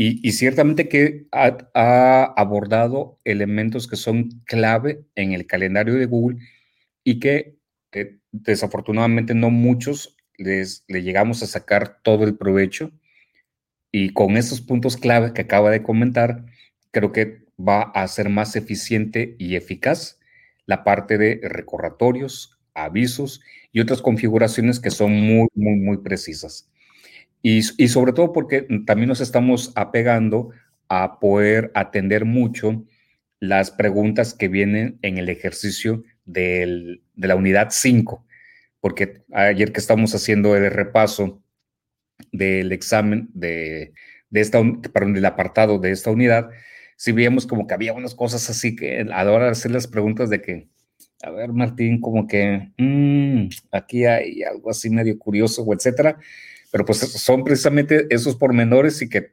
Y, 0.00 0.30
ciertamente 0.30 0.88
que 0.88 1.26
ha, 1.32 1.58
ha, 1.74 2.22
abordado 2.36 3.18
elementos 3.24 3.88
que 3.88 3.96
son 3.96 4.30
clave 4.44 5.04
en 5.16 5.32
el 5.32 5.44
calendario 5.46 5.94
de 5.94 6.06
Google 6.06 6.38
y 7.02 7.18
que 7.18 7.56
eh, 7.92 8.18
desafortunadamente 8.30 9.34
no 9.34 9.50
muchos 9.50 10.16
les 10.36 10.84
le 10.86 11.02
llegamos 11.02 11.42
a 11.42 11.48
sacar 11.48 12.00
todo 12.02 12.22
el 12.22 12.36
provecho 12.36 12.92
y 13.90 14.10
con 14.10 14.36
esos 14.36 14.60
puntos 14.60 14.96
clave 14.96 15.32
que 15.32 15.42
acaba 15.42 15.70
de 15.70 15.82
comentar, 15.82 16.44
creo 16.92 17.10
que 17.12 17.44
va 17.58 17.82
a 17.82 18.06
ser 18.06 18.28
más 18.28 18.54
eficiente 18.54 19.34
y 19.38 19.56
eficaz 19.56 20.20
la 20.66 20.84
parte 20.84 21.18
de 21.18 21.40
recordatorios, 21.42 22.56
avisos 22.74 23.40
y 23.72 23.80
otras 23.80 24.00
configuraciones 24.02 24.78
que 24.78 24.90
son 24.90 25.12
muy, 25.12 25.48
muy, 25.54 25.74
muy 25.76 25.96
precisas. 25.98 26.70
Y, 27.42 27.62
sobre 27.62 28.12
todo 28.12 28.32
porque 28.32 28.66
también 28.86 29.08
nos 29.08 29.20
estamos 29.20 29.72
apegando 29.76 30.50
a 30.88 31.20
poder 31.20 31.70
atender 31.74 32.24
mucho 32.24 32.84
las 33.40 33.70
preguntas 33.70 34.34
que 34.34 34.48
vienen 34.48 34.98
en 35.02 35.18
el 35.18 35.28
ejercicio 35.28 36.02
de 36.24 37.00
la 37.14 37.36
unidad 37.36 37.68
5, 37.70 38.26
porque 38.80 39.22
ayer 39.32 39.72
que 39.72 39.80
estamos 39.80 40.14
haciendo 40.14 40.56
el 40.56 40.70
repaso 40.70 41.42
del 42.32 42.72
examen 42.72 43.28
de, 43.32 43.92
de 44.30 44.40
esta, 44.40 44.60
perdón, 44.92 45.14
del 45.14 45.24
apartado 45.24 45.78
de 45.78 45.92
esta 45.92 46.10
unidad, 46.10 46.50
si 46.96 47.12
veíamos 47.12 47.46
como 47.46 47.66
que 47.66 47.74
había 47.74 47.92
unas 47.92 48.14
cosas 48.14 48.50
así 48.50 48.74
que 48.74 49.00
a 49.00 49.24
la 49.24 49.30
hora 49.30 49.44
de 49.44 49.52
hacer 49.52 49.70
las 49.70 49.86
preguntas 49.86 50.30
de 50.30 50.42
que, 50.42 50.68
a 51.22 51.30
ver, 51.30 51.52
Martín, 51.52 52.00
como 52.00 52.26
que 52.26 52.72
mm, 52.76 53.48
aquí 53.70 54.04
hay 54.04 54.42
algo 54.42 54.70
así 54.70 54.90
medio 54.90 55.16
curioso 55.16 55.62
o 55.62 55.72
etcétera, 55.72 56.18
pero 56.70 56.84
pues 56.84 56.98
son 56.98 57.44
precisamente 57.44 58.06
esos 58.10 58.36
pormenores 58.36 59.00
y 59.02 59.08
que 59.08 59.32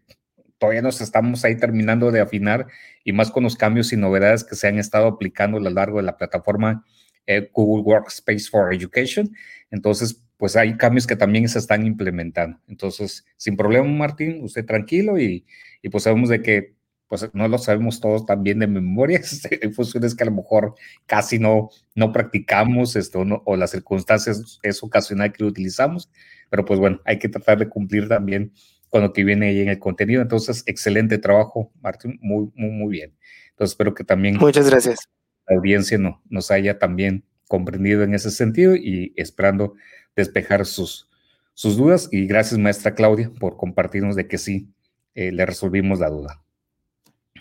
todavía 0.58 0.82
nos 0.82 1.02
estamos 1.02 1.44
ahí 1.44 1.58
terminando 1.58 2.12
de 2.12 2.22
afinar 2.22 2.68
y 3.04 3.12
más 3.12 3.32
con 3.32 3.44
los 3.44 3.56
cambios 3.56 3.92
y 3.94 3.98
novedades 3.98 4.44
que 4.44 4.56
se 4.56 4.68
han 4.68 4.80
estado 4.80 5.08
aplicando 5.08 5.58
a 5.58 5.62
lo 5.62 5.70
largo 5.70 5.98
de 5.98 6.04
la 6.04 6.18
plataforma 6.18 6.86
eh, 7.28 7.50
Google 7.54 7.84
Workspace 7.84 8.50
for 8.50 8.74
Education. 8.74 9.36
Entonces, 9.72 10.22
pues 10.38 10.56
hay 10.56 10.78
cambios 10.78 11.08
que 11.08 11.16
también 11.16 11.48
se 11.50 11.60
están 11.60 11.86
implementando. 11.86 12.60
Entonces, 12.68 13.26
sin 13.38 13.58
problema, 13.58 13.88
Martín, 13.88 14.44
usted 14.44 14.66
tranquilo 14.66 15.20
y, 15.20 15.46
y 15.82 15.90
pues 15.90 16.04
sabemos 16.04 16.30
de 16.30 16.42
que 16.42 16.76
pues 17.08 17.30
no 17.34 17.48
lo 17.48 17.58
sabemos 17.58 18.00
todos 18.00 18.26
también 18.26 18.60
de 18.60 18.68
memoria, 18.68 19.22
hay 19.62 19.72
funciones 19.72 20.16
que 20.16 20.24
a 20.24 20.28
lo 20.28 20.32
mejor 20.34 20.76
casi 21.06 21.38
no, 21.38 21.70
no 21.94 22.12
practicamos 22.12 22.96
esto, 22.96 23.24
o 23.46 23.56
las 23.56 23.72
circunstancias 23.72 24.60
es 24.64 24.84
ocasional 24.84 25.32
que 25.32 25.44
lo 25.44 25.50
utilizamos, 25.50 26.10
pero 26.50 26.66
pues 26.66 26.80
bueno, 26.80 27.02
hay 27.06 27.20
que 27.20 27.30
tratar 27.30 27.58
de 27.58 27.70
cumplir 27.70 28.08
también 28.08 28.54
con 28.90 29.02
lo 29.02 29.14
que 29.14 29.24
viene 29.24 29.48
ahí 29.48 29.62
en 29.62 29.70
el 29.70 29.80
contenido. 29.80 30.22
Entonces, 30.22 30.64
excelente 30.68 31.18
trabajo, 31.18 31.72
Martín, 31.82 32.18
muy, 32.22 32.50
muy, 32.56 32.72
muy 32.72 32.92
bien. 32.92 33.14
Entonces, 33.50 33.74
espero 33.74 33.94
que 33.94 34.04
también... 34.04 34.38
Muchas 34.38 34.70
gracias. 34.70 35.00
La 35.48 35.58
audiencia 35.58 35.98
no, 35.98 36.22
nos 36.30 36.50
haya 36.52 36.80
también 36.80 37.26
comprendido 37.48 38.04
en 38.04 38.14
ese 38.14 38.32
sentido 38.32 38.76
y 38.76 39.14
esperando 39.16 39.76
despejar 40.16 40.66
sus, 40.66 41.10
sus 41.54 41.78
dudas. 41.78 42.10
Y 42.12 42.26
gracias, 42.26 42.60
maestra 42.60 42.96
Claudia, 42.96 43.32
por 43.40 43.58
compartirnos 43.58 44.16
de 44.16 44.28
que 44.28 44.38
sí 44.38 44.70
eh, 45.14 45.32
le 45.32 45.46
resolvimos 45.46 46.00
la 46.00 46.10
duda. 46.10 46.42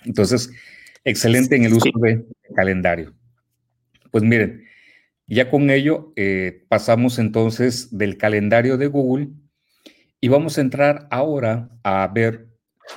Entonces, 0.05 0.50
excelente 1.05 1.57
en 1.57 1.64
el 1.64 1.74
uso 1.74 1.90
de 2.00 2.24
calendario. 2.55 3.14
Pues 4.11 4.22
miren, 4.24 4.64
ya 5.26 5.50
con 5.50 5.70
ello 5.70 6.12
eh, 6.16 6.64
pasamos 6.68 7.18
entonces 7.18 7.96
del 7.96 8.18
calendario 8.18 8.76
de 8.76 8.86
Google 8.88 9.28
y 10.20 10.28
vamos 10.28 10.58
a 10.58 10.60
entrar 10.60 11.06
ahora 11.10 11.70
a 11.82 12.06
ver 12.08 12.48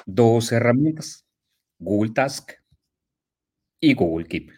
dos 0.06 0.52
herramientas, 0.52 1.26
Google 1.80 2.14
Task 2.14 2.52
y 3.80 3.94
Google 3.94 4.26
Keep. 4.26 4.52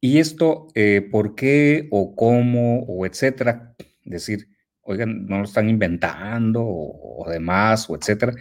Y 0.00 0.18
esto, 0.18 0.68
eh, 0.74 1.06
¿por 1.10 1.34
qué 1.34 1.88
o 1.90 2.14
cómo 2.14 2.80
o 2.84 3.06
etcétera? 3.06 3.74
Decir, 4.04 4.48
oigan, 4.82 5.26
no 5.26 5.38
lo 5.38 5.44
están 5.44 5.68
inventando 5.68 6.62
o, 6.64 7.26
demás 7.28 7.88
o 7.90 7.96
etcétera. 7.96 8.34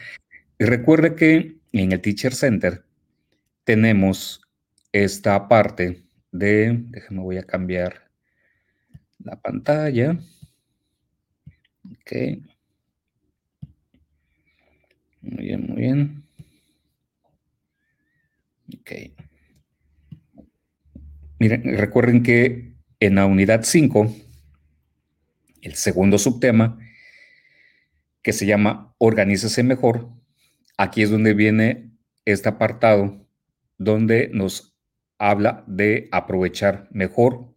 Y 0.59 0.65
recuerde 0.65 1.15
que 1.15 1.57
en 1.71 1.91
el 1.91 2.01
Teacher 2.01 2.33
Center 2.33 2.85
tenemos 3.63 4.41
esta 4.91 5.47
parte 5.47 6.03
de, 6.31 6.83
déjenme 6.89 7.21
voy 7.21 7.37
a 7.37 7.43
cambiar 7.43 8.04
la 9.25 9.35
pantalla. 9.41 10.17
Ok. 11.91 12.11
Muy 15.21 15.43
bien, 15.45 15.67
muy 15.67 15.77
bien. 15.77 16.23
Ok. 18.79 18.91
Miren, 21.39 21.77
recuerden 21.77 22.23
que 22.23 22.75
en 22.99 23.15
la 23.15 23.25
unidad 23.25 23.63
5 23.63 24.15
el 25.61 25.73
segundo 25.73 26.19
subtema, 26.19 26.77
que 28.21 28.33
se 28.33 28.45
llama 28.45 28.93
Organícese 28.99 29.63
mejor. 29.63 30.09
Aquí 30.77 31.01
es 31.01 31.09
donde 31.09 31.33
viene 31.33 31.89
este 32.23 32.49
apartado 32.49 33.27
donde 33.77 34.29
nos 34.31 34.77
habla 35.17 35.63
de 35.67 36.07
aprovechar 36.11 36.87
mejor 36.91 37.54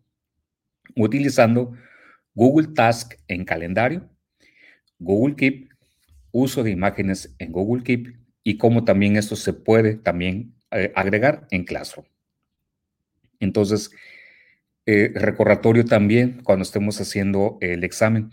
utilizando 1.05 1.73
Google 2.35 2.69
Task 2.75 3.15
en 3.27 3.45
calendario, 3.45 4.09
Google 4.99 5.37
Keep, 5.37 5.69
uso 6.31 6.63
de 6.63 6.71
imágenes 6.71 7.35
en 7.39 7.53
Google 7.53 7.83
Keep 7.83 8.17
y 8.43 8.59
cómo 8.59 8.85
también 8.85 9.17
esto 9.17 9.37
se 9.37 9.53
puede 9.53 9.95
también 9.97 10.55
eh, 10.71 10.93
agregar 10.95 11.47
en 11.51 11.65
Classroom. 11.65 12.07
Entonces, 13.41 13.91
eh, 14.87 15.13
recordatorio 15.15 15.85
también 15.85 16.41
cuando 16.43 16.63
estemos 16.63 17.01
haciendo 17.01 17.59
el 17.61 17.85
examen, 17.85 18.31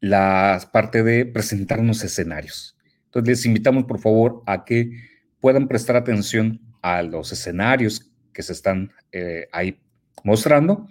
la 0.00 0.60
parte 0.72 1.02
de 1.02 1.26
presentar 1.26 1.78
unos 1.80 2.02
escenarios. 2.04 2.76
Entonces, 3.06 3.28
les 3.28 3.46
invitamos 3.46 3.84
por 3.84 3.98
favor 3.98 4.42
a 4.46 4.64
que 4.64 4.92
puedan 5.40 5.68
prestar 5.68 5.96
atención 5.96 6.60
a 6.82 7.02
los 7.02 7.32
escenarios 7.32 8.10
que 8.32 8.42
se 8.42 8.52
están 8.52 8.92
eh, 9.12 9.48
ahí 9.52 9.78
mostrando 10.24 10.88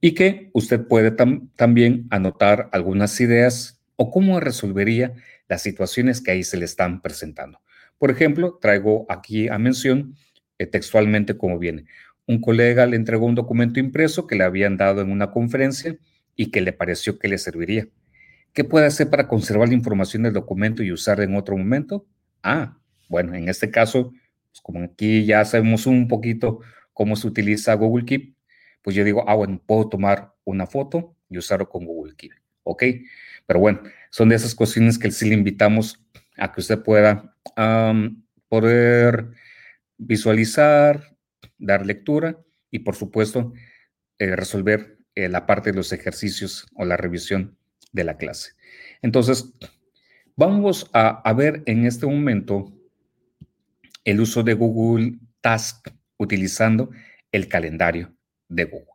y 0.00 0.14
que 0.14 0.50
usted 0.54 0.86
puede 0.86 1.10
también 1.56 2.06
anotar 2.10 2.68
algunas 2.72 3.20
ideas 3.20 3.80
o 3.96 4.10
cómo 4.10 4.40
resolvería 4.40 5.14
las 5.48 5.62
situaciones 5.62 6.20
que 6.20 6.30
ahí 6.30 6.42
se 6.42 6.56
le 6.56 6.64
están 6.64 7.02
presentando. 7.02 7.60
Por 7.98 8.10
ejemplo, 8.10 8.58
traigo 8.60 9.04
aquí 9.10 9.48
a 9.48 9.58
mención 9.58 10.14
eh, 10.58 10.66
textualmente 10.66 11.36
como 11.36 11.58
viene. 11.58 11.84
Un 12.26 12.40
colega 12.40 12.86
le 12.86 12.96
entregó 12.96 13.26
un 13.26 13.34
documento 13.34 13.80
impreso 13.80 14.26
que 14.26 14.36
le 14.36 14.44
habían 14.44 14.76
dado 14.76 15.02
en 15.02 15.10
una 15.10 15.30
conferencia 15.30 15.96
y 16.34 16.50
que 16.50 16.60
le 16.62 16.72
pareció 16.72 17.18
que 17.18 17.28
le 17.28 17.36
serviría. 17.36 17.88
¿Qué 18.54 18.64
puede 18.64 18.86
hacer 18.86 19.10
para 19.10 19.28
conservar 19.28 19.68
la 19.68 19.74
información 19.74 20.22
del 20.22 20.32
documento 20.32 20.82
y 20.82 20.92
usarla 20.92 21.24
en 21.24 21.36
otro 21.36 21.56
momento? 21.56 22.06
Ah, 22.42 22.78
bueno, 23.08 23.34
en 23.34 23.48
este 23.48 23.70
caso, 23.70 24.12
pues 24.50 24.60
como 24.62 24.82
aquí 24.82 25.26
ya 25.26 25.44
sabemos 25.44 25.86
un 25.86 26.08
poquito 26.08 26.60
cómo 26.92 27.16
se 27.16 27.26
utiliza 27.26 27.74
Google 27.74 28.06
Keep, 28.06 28.34
pues 28.82 28.96
yo 28.96 29.04
digo, 29.04 29.24
ah, 29.28 29.34
bueno, 29.34 29.60
puedo 29.64 29.88
tomar 29.88 30.34
una 30.44 30.66
foto 30.66 31.16
y 31.28 31.38
usarlo 31.38 31.68
con 31.68 31.84
Google 31.84 32.14
Keep. 32.16 32.32
¿Ok? 32.62 32.84
Pero 33.46 33.60
bueno, 33.60 33.80
son 34.10 34.28
de 34.28 34.36
esas 34.36 34.54
cuestiones 34.54 34.98
que 34.98 35.10
sí 35.10 35.28
le 35.28 35.34
invitamos 35.34 36.04
a 36.36 36.52
que 36.52 36.60
usted 36.60 36.82
pueda 36.82 37.36
poder 38.48 39.30
visualizar, 39.98 41.16
dar 41.58 41.84
lectura 41.84 42.38
y 42.70 42.80
por 42.80 42.96
supuesto 42.96 43.52
eh, 44.18 44.34
resolver 44.36 44.98
eh, 45.14 45.28
la 45.28 45.46
parte 45.46 45.70
de 45.70 45.76
los 45.76 45.92
ejercicios 45.92 46.66
o 46.74 46.84
la 46.84 46.96
revisión 46.96 47.56
de 47.92 48.04
la 48.04 48.16
clase. 48.16 48.52
Entonces, 49.02 49.52
vamos 50.36 50.88
a, 50.92 51.20
a 51.28 51.32
ver 51.34 51.62
en 51.66 51.86
este 51.86 52.06
momento 52.06 52.72
el 54.04 54.20
uso 54.20 54.42
de 54.42 54.54
Google 54.54 55.18
Task 55.40 55.88
utilizando 56.16 56.90
el 57.32 57.48
calendario 57.48 58.14
de 58.50 58.64
Google. 58.64 58.86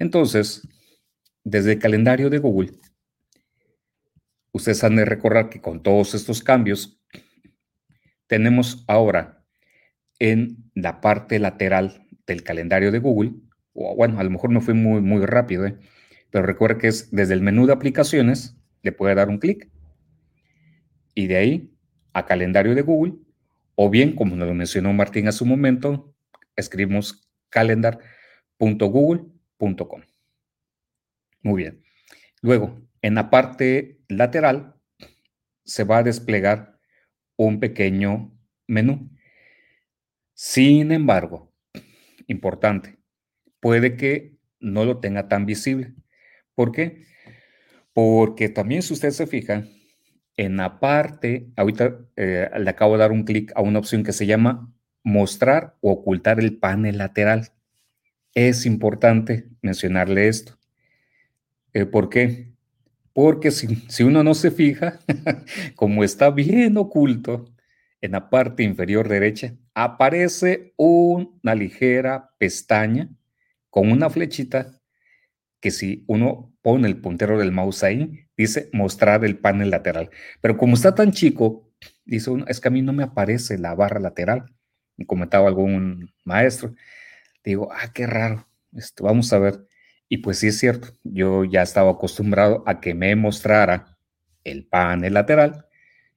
Entonces, 0.00 0.66
desde 1.44 1.72
el 1.72 1.78
calendario 1.78 2.30
de 2.30 2.38
Google, 2.38 2.72
ustedes 4.52 4.82
han 4.82 4.96
de 4.96 5.04
recordar 5.04 5.48
que 5.48 5.60
con 5.60 5.82
todos 5.82 6.14
estos 6.14 6.42
cambios, 6.42 7.00
tenemos 8.26 8.84
ahora 8.88 9.42
en 10.18 10.70
la 10.74 11.00
parte 11.00 11.38
lateral 11.38 12.06
del 12.26 12.42
calendario 12.42 12.92
de 12.92 12.98
Google, 12.98 13.32
o 13.72 13.94
bueno, 13.96 14.18
a 14.18 14.24
lo 14.24 14.30
mejor 14.30 14.50
no 14.50 14.60
fue 14.60 14.74
muy, 14.74 15.00
muy 15.00 15.24
rápido, 15.24 15.66
¿eh? 15.66 15.76
pero 16.30 16.44
recuerda 16.44 16.78
que 16.78 16.88
es 16.88 17.10
desde 17.10 17.34
el 17.34 17.40
menú 17.40 17.66
de 17.66 17.72
aplicaciones, 17.72 18.56
le 18.82 18.92
puede 18.92 19.14
dar 19.14 19.28
un 19.28 19.38
clic 19.38 19.70
y 21.14 21.26
de 21.26 21.36
ahí 21.36 21.72
a 22.12 22.26
calendario 22.26 22.74
de 22.74 22.82
Google, 22.82 23.14
o 23.74 23.90
bien, 23.90 24.14
como 24.14 24.36
nos 24.36 24.48
lo 24.48 24.54
mencionó 24.54 24.92
Martín 24.92 25.28
a 25.28 25.32
su 25.32 25.46
momento, 25.46 26.14
escribimos 26.56 27.28
calendar.google.com. 28.58 30.02
Muy 31.42 31.62
bien. 31.62 31.82
Luego, 32.42 32.80
en 33.02 33.14
la 33.14 33.30
parte 33.30 34.00
lateral 34.08 34.74
se 35.64 35.84
va 35.84 35.98
a 35.98 36.02
desplegar 36.02 36.78
un 37.36 37.60
pequeño 37.60 38.32
menú 38.66 39.10
sin 40.40 40.92
embargo, 40.92 41.52
importante, 42.28 42.96
puede 43.58 43.96
que 43.96 44.38
no 44.60 44.84
lo 44.84 45.00
tenga 45.00 45.26
tan 45.26 45.46
visible. 45.46 45.94
¿Por 46.54 46.70
qué? 46.70 47.06
Porque 47.92 48.48
también 48.48 48.82
si 48.82 48.92
usted 48.92 49.10
se 49.10 49.26
fija, 49.26 49.64
en 50.36 50.58
la 50.58 50.78
parte, 50.78 51.50
ahorita 51.56 51.98
eh, 52.14 52.48
le 52.56 52.70
acabo 52.70 52.92
de 52.92 53.00
dar 53.00 53.10
un 53.10 53.24
clic 53.24 53.50
a 53.56 53.62
una 53.62 53.80
opción 53.80 54.04
que 54.04 54.12
se 54.12 54.26
llama 54.26 54.72
mostrar 55.02 55.76
o 55.80 55.90
ocultar 55.90 56.38
el 56.38 56.56
panel 56.56 56.98
lateral. 56.98 57.48
Es 58.34 58.66
importante 58.66 59.48
mencionarle 59.62 60.28
esto. 60.28 60.58
Eh, 61.72 61.86
¿Por 61.86 62.08
qué? 62.08 62.52
Porque 63.12 63.50
si, 63.50 63.76
si 63.88 64.02
uno 64.02 64.22
no 64.22 64.34
se 64.34 64.50
fija, 64.50 65.00
como 65.74 66.04
está 66.04 66.30
bien 66.30 66.76
oculto, 66.76 67.52
en 68.00 68.12
la 68.12 68.30
parte 68.30 68.62
inferior 68.62 69.08
derecha 69.08 69.54
aparece 69.74 70.72
una 70.76 71.54
ligera 71.54 72.30
pestaña 72.38 73.08
con 73.70 73.90
una 73.90 74.10
flechita 74.10 74.80
que 75.60 75.70
si 75.70 76.04
uno 76.06 76.54
pone 76.62 76.86
el 76.86 77.00
puntero 77.00 77.38
del 77.38 77.52
mouse 77.52 77.82
ahí, 77.82 78.26
dice 78.36 78.70
mostrar 78.72 79.24
el 79.24 79.38
panel 79.38 79.70
lateral. 79.70 80.10
Pero 80.40 80.56
como 80.56 80.74
está 80.74 80.94
tan 80.94 81.12
chico, 81.12 81.68
dice 82.04 82.30
uno, 82.30 82.44
es 82.48 82.60
que 82.60 82.68
a 82.68 82.70
mí 82.70 82.82
no 82.82 82.92
me 82.92 83.02
aparece 83.02 83.58
la 83.58 83.74
barra 83.74 84.00
lateral. 84.00 84.46
Me 84.96 85.06
comentaba 85.06 85.48
algún 85.48 86.12
maestro. 86.24 86.74
Digo, 87.48 87.70
ah, 87.72 87.90
qué 87.94 88.06
raro. 88.06 88.46
Esto, 88.76 89.04
vamos 89.04 89.32
a 89.32 89.38
ver. 89.38 89.66
Y 90.06 90.18
pues 90.18 90.38
sí 90.38 90.48
es 90.48 90.58
cierto, 90.58 90.88
yo 91.02 91.44
ya 91.44 91.62
estaba 91.62 91.92
acostumbrado 91.92 92.62
a 92.66 92.78
que 92.78 92.92
me 92.92 93.16
mostrara 93.16 93.96
el 94.44 94.66
panel 94.66 95.14
lateral 95.14 95.64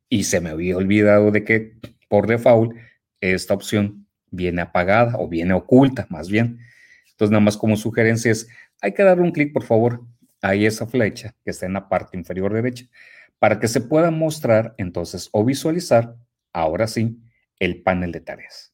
y 0.09 0.25
se 0.25 0.41
me 0.41 0.49
había 0.49 0.75
olvidado 0.75 1.31
de 1.31 1.45
que 1.45 1.77
por 2.09 2.27
default 2.27 2.75
esta 3.21 3.53
opción 3.53 4.07
viene 4.29 4.61
apagada 4.61 5.15
o 5.19 5.29
viene 5.29 5.53
oculta 5.53 6.05
más 6.09 6.29
bien. 6.29 6.59
Entonces 7.11 7.31
nada 7.31 7.39
más 7.39 7.55
como 7.55 7.77
sugerencia 7.77 8.29
es, 8.29 8.49
hay 8.81 8.93
que 8.93 9.03
darle 9.03 9.23
un 9.23 9.31
clic 9.31 9.53
por 9.53 9.63
favor 9.63 10.05
a 10.41 10.53
esa 10.53 10.85
flecha 10.85 11.33
que 11.45 11.51
está 11.51 11.65
en 11.65 11.73
la 11.73 11.87
parte 11.87 12.17
inferior 12.17 12.53
derecha 12.53 12.87
para 13.39 13.57
que 13.57 13.69
se 13.69 13.79
pueda 13.79 14.11
mostrar 14.11 14.75
entonces 14.77 15.29
o 15.31 15.45
visualizar 15.45 16.13
ahora 16.51 16.87
sí 16.87 17.21
el 17.57 17.83
panel 17.83 18.11
de 18.11 18.19
tareas. 18.19 18.70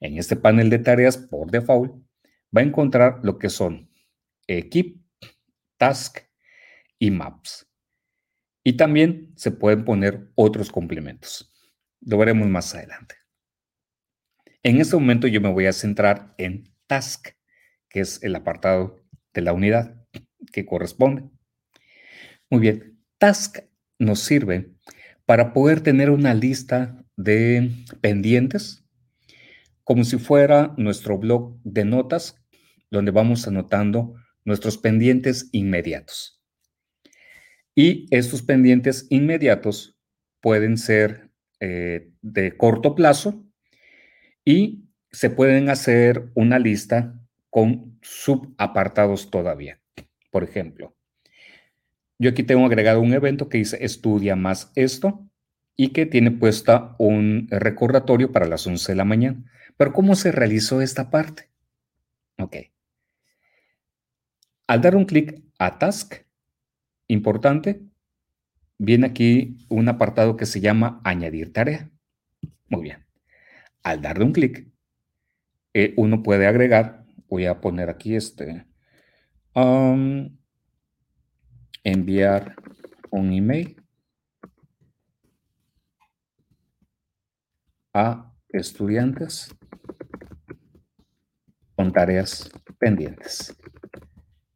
En 0.00 0.18
este 0.18 0.36
panel 0.36 0.70
de 0.70 0.78
tareas 0.78 1.16
por 1.16 1.50
default 1.50 1.92
va 2.56 2.60
a 2.60 2.64
encontrar 2.64 3.20
lo 3.22 3.38
que 3.38 3.48
son 3.48 3.90
Keep, 4.46 5.00
Task 5.76 6.18
y 6.98 7.10
Maps. 7.10 7.68
Y 8.64 8.74
también 8.74 9.32
se 9.36 9.50
pueden 9.50 9.84
poner 9.84 10.30
otros 10.34 10.70
complementos. 10.70 11.52
Lo 12.00 12.18
veremos 12.18 12.48
más 12.48 12.74
adelante. 12.74 13.16
En 14.62 14.80
este 14.80 14.96
momento 14.96 15.26
yo 15.26 15.40
me 15.40 15.52
voy 15.52 15.66
a 15.66 15.72
centrar 15.72 16.34
en 16.38 16.64
Task, 16.86 17.28
que 17.88 18.00
es 18.00 18.22
el 18.22 18.34
apartado 18.34 19.04
de 19.32 19.42
la 19.42 19.52
unidad 19.52 20.04
que 20.52 20.66
corresponde. 20.66 21.28
Muy 22.50 22.60
bien, 22.60 23.04
Task 23.18 23.58
nos 23.98 24.20
sirve 24.20 24.72
para 25.26 25.52
poder 25.52 25.80
tener 25.80 26.10
una 26.10 26.34
lista 26.34 27.04
de 27.16 27.70
pendientes, 28.00 28.84
como 29.88 30.04
si 30.04 30.18
fuera 30.18 30.74
nuestro 30.76 31.16
blog 31.16 31.62
de 31.64 31.86
notas, 31.86 32.36
donde 32.90 33.10
vamos 33.10 33.48
anotando 33.48 34.16
nuestros 34.44 34.76
pendientes 34.76 35.48
inmediatos. 35.50 36.42
Y 37.74 38.06
estos 38.10 38.42
pendientes 38.42 39.06
inmediatos 39.08 39.98
pueden 40.42 40.76
ser 40.76 41.30
eh, 41.60 42.10
de 42.20 42.54
corto 42.54 42.94
plazo 42.94 43.46
y 44.44 44.90
se 45.10 45.30
pueden 45.30 45.70
hacer 45.70 46.32
una 46.34 46.58
lista 46.58 47.18
con 47.48 47.98
subapartados 48.02 49.30
todavía. 49.30 49.80
Por 50.30 50.44
ejemplo, 50.44 50.98
yo 52.18 52.28
aquí 52.28 52.42
tengo 52.42 52.66
agregado 52.66 53.00
un 53.00 53.14
evento 53.14 53.48
que 53.48 53.56
dice 53.56 53.78
estudia 53.82 54.36
más 54.36 54.70
esto 54.74 55.26
y 55.78 55.94
que 55.94 56.04
tiene 56.04 56.30
puesta 56.30 56.94
un 56.98 57.48
recordatorio 57.50 58.32
para 58.32 58.46
las 58.46 58.66
11 58.66 58.92
de 58.92 58.96
la 58.96 59.06
mañana. 59.06 59.50
Pero 59.78 59.92
¿cómo 59.92 60.16
se 60.16 60.32
realizó 60.32 60.82
esta 60.82 61.08
parte? 61.08 61.48
Ok. 62.38 62.56
Al 64.66 64.82
dar 64.82 64.96
un 64.96 65.06
clic 65.06 65.40
a 65.58 65.78
Task, 65.78 66.14
importante, 67.06 67.80
viene 68.76 69.06
aquí 69.06 69.56
un 69.68 69.88
apartado 69.88 70.36
que 70.36 70.46
se 70.46 70.60
llama 70.60 71.00
añadir 71.04 71.52
tarea. 71.52 71.90
Muy 72.68 72.82
bien. 72.82 73.06
Al 73.84 74.02
darle 74.02 74.24
un 74.24 74.32
clic, 74.32 74.68
eh, 75.72 75.94
uno 75.96 76.22
puede 76.22 76.48
agregar, 76.48 77.06
voy 77.28 77.46
a 77.46 77.60
poner 77.60 77.88
aquí 77.88 78.16
este, 78.16 78.66
en 79.54 80.38
enviar 81.84 82.56
un 83.10 83.32
email 83.32 83.80
a 87.94 88.34
estudiantes 88.50 89.54
con 91.74 91.92
tareas 91.92 92.50
pendientes. 92.78 93.56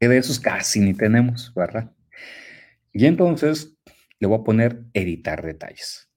Que 0.01 0.09
de 0.09 0.18
esos 0.18 0.40
casi 0.40 0.80
ni 0.80 0.95
tenemos, 0.95 1.53
¿verdad? 1.55 1.95
Y 2.93 3.07
entonces 3.07 3.76
le 4.18 4.26
voy 4.26 4.40
a 4.40 4.45
poner 4.45 4.84
editar 4.93 5.43
detalles. 5.43 6.11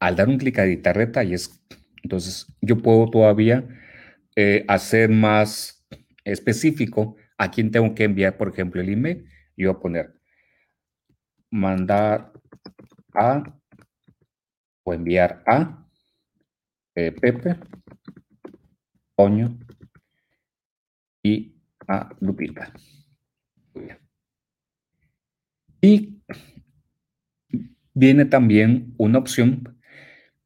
Al 0.00 0.16
dar 0.16 0.28
un 0.28 0.38
clic 0.38 0.58
a 0.58 0.64
editar 0.64 0.96
detalles, 0.98 1.62
entonces 2.02 2.46
yo 2.60 2.78
puedo 2.78 3.10
todavía 3.10 3.66
eh, 4.36 4.64
hacer 4.68 5.08
más 5.08 5.86
específico 6.24 7.16
a 7.38 7.50
quién 7.50 7.70
tengo 7.70 7.94
que 7.94 8.04
enviar, 8.04 8.36
por 8.36 8.48
ejemplo, 8.48 8.80
el 8.80 8.90
email. 8.90 9.28
Yo 9.56 9.70
voy 9.70 9.76
a 9.76 9.80
poner 9.80 10.20
mandar 11.50 12.32
a 13.14 13.42
o 14.86 14.94
enviar 14.94 15.42
a 15.46 15.84
eh, 16.94 17.10
Pepe, 17.10 17.56
Toño 19.16 19.58
y 21.24 21.56
a 21.88 22.08
Lupita. 22.20 22.72
Y 25.80 26.22
viene 27.94 28.24
también 28.26 28.94
una 28.96 29.18
opción 29.18 29.76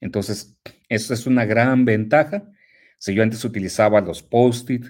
Entonces, 0.00 0.56
eso 0.88 1.14
es 1.14 1.26
una 1.26 1.44
gran 1.44 1.84
ventaja. 1.84 2.50
Si 2.98 3.14
yo 3.14 3.22
antes 3.22 3.44
utilizaba 3.44 4.00
los 4.00 4.22
post-it, 4.22 4.86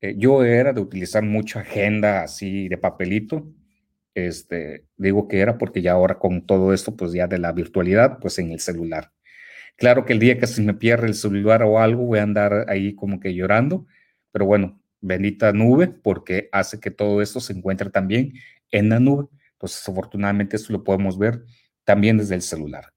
eh, 0.00 0.14
yo 0.16 0.44
era 0.44 0.72
de 0.72 0.80
utilizar 0.80 1.22
mucha 1.22 1.60
agenda 1.60 2.22
así 2.22 2.68
de 2.68 2.78
papelito. 2.78 3.52
Este, 4.14 4.86
digo 4.96 5.28
que 5.28 5.40
era 5.40 5.58
porque 5.58 5.82
ya 5.82 5.92
ahora 5.92 6.18
con 6.18 6.46
todo 6.46 6.72
esto, 6.72 6.96
pues 6.96 7.12
ya 7.12 7.26
de 7.26 7.38
la 7.38 7.52
virtualidad, 7.52 8.18
pues 8.20 8.38
en 8.38 8.50
el 8.50 8.60
celular. 8.60 9.12
Claro 9.80 10.04
que 10.04 10.12
el 10.12 10.18
día 10.18 10.38
que 10.38 10.46
se 10.46 10.60
me 10.60 10.74
pierde 10.74 11.06
el 11.06 11.14
celular 11.14 11.62
o 11.62 11.78
algo, 11.80 12.04
voy 12.04 12.18
a 12.18 12.22
andar 12.22 12.66
ahí 12.68 12.94
como 12.94 13.18
que 13.18 13.34
llorando, 13.34 13.86
pero 14.30 14.44
bueno, 14.44 14.78
bendita 15.00 15.54
nube, 15.54 15.88
porque 15.88 16.50
hace 16.52 16.78
que 16.78 16.90
todo 16.90 17.22
esto 17.22 17.40
se 17.40 17.54
encuentre 17.54 17.88
también 17.88 18.34
en 18.70 18.90
la 18.90 19.00
nube. 19.00 19.28
Entonces, 19.52 19.88
afortunadamente, 19.88 20.56
esto 20.56 20.74
lo 20.74 20.84
podemos 20.84 21.18
ver 21.18 21.46
también 21.84 22.18
desde 22.18 22.34
el 22.34 22.42
celular. 22.42 22.92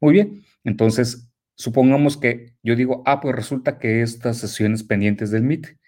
Muy 0.00 0.12
bien, 0.12 0.42
entonces, 0.64 1.30
supongamos 1.54 2.16
que 2.16 2.54
yo 2.64 2.74
digo, 2.74 3.04
ah, 3.06 3.20
pues 3.20 3.36
resulta 3.36 3.78
que 3.78 4.02
estas 4.02 4.38
sesiones 4.38 4.82
pendientes 4.82 5.30
del 5.30 5.44
Meet, 5.44 5.78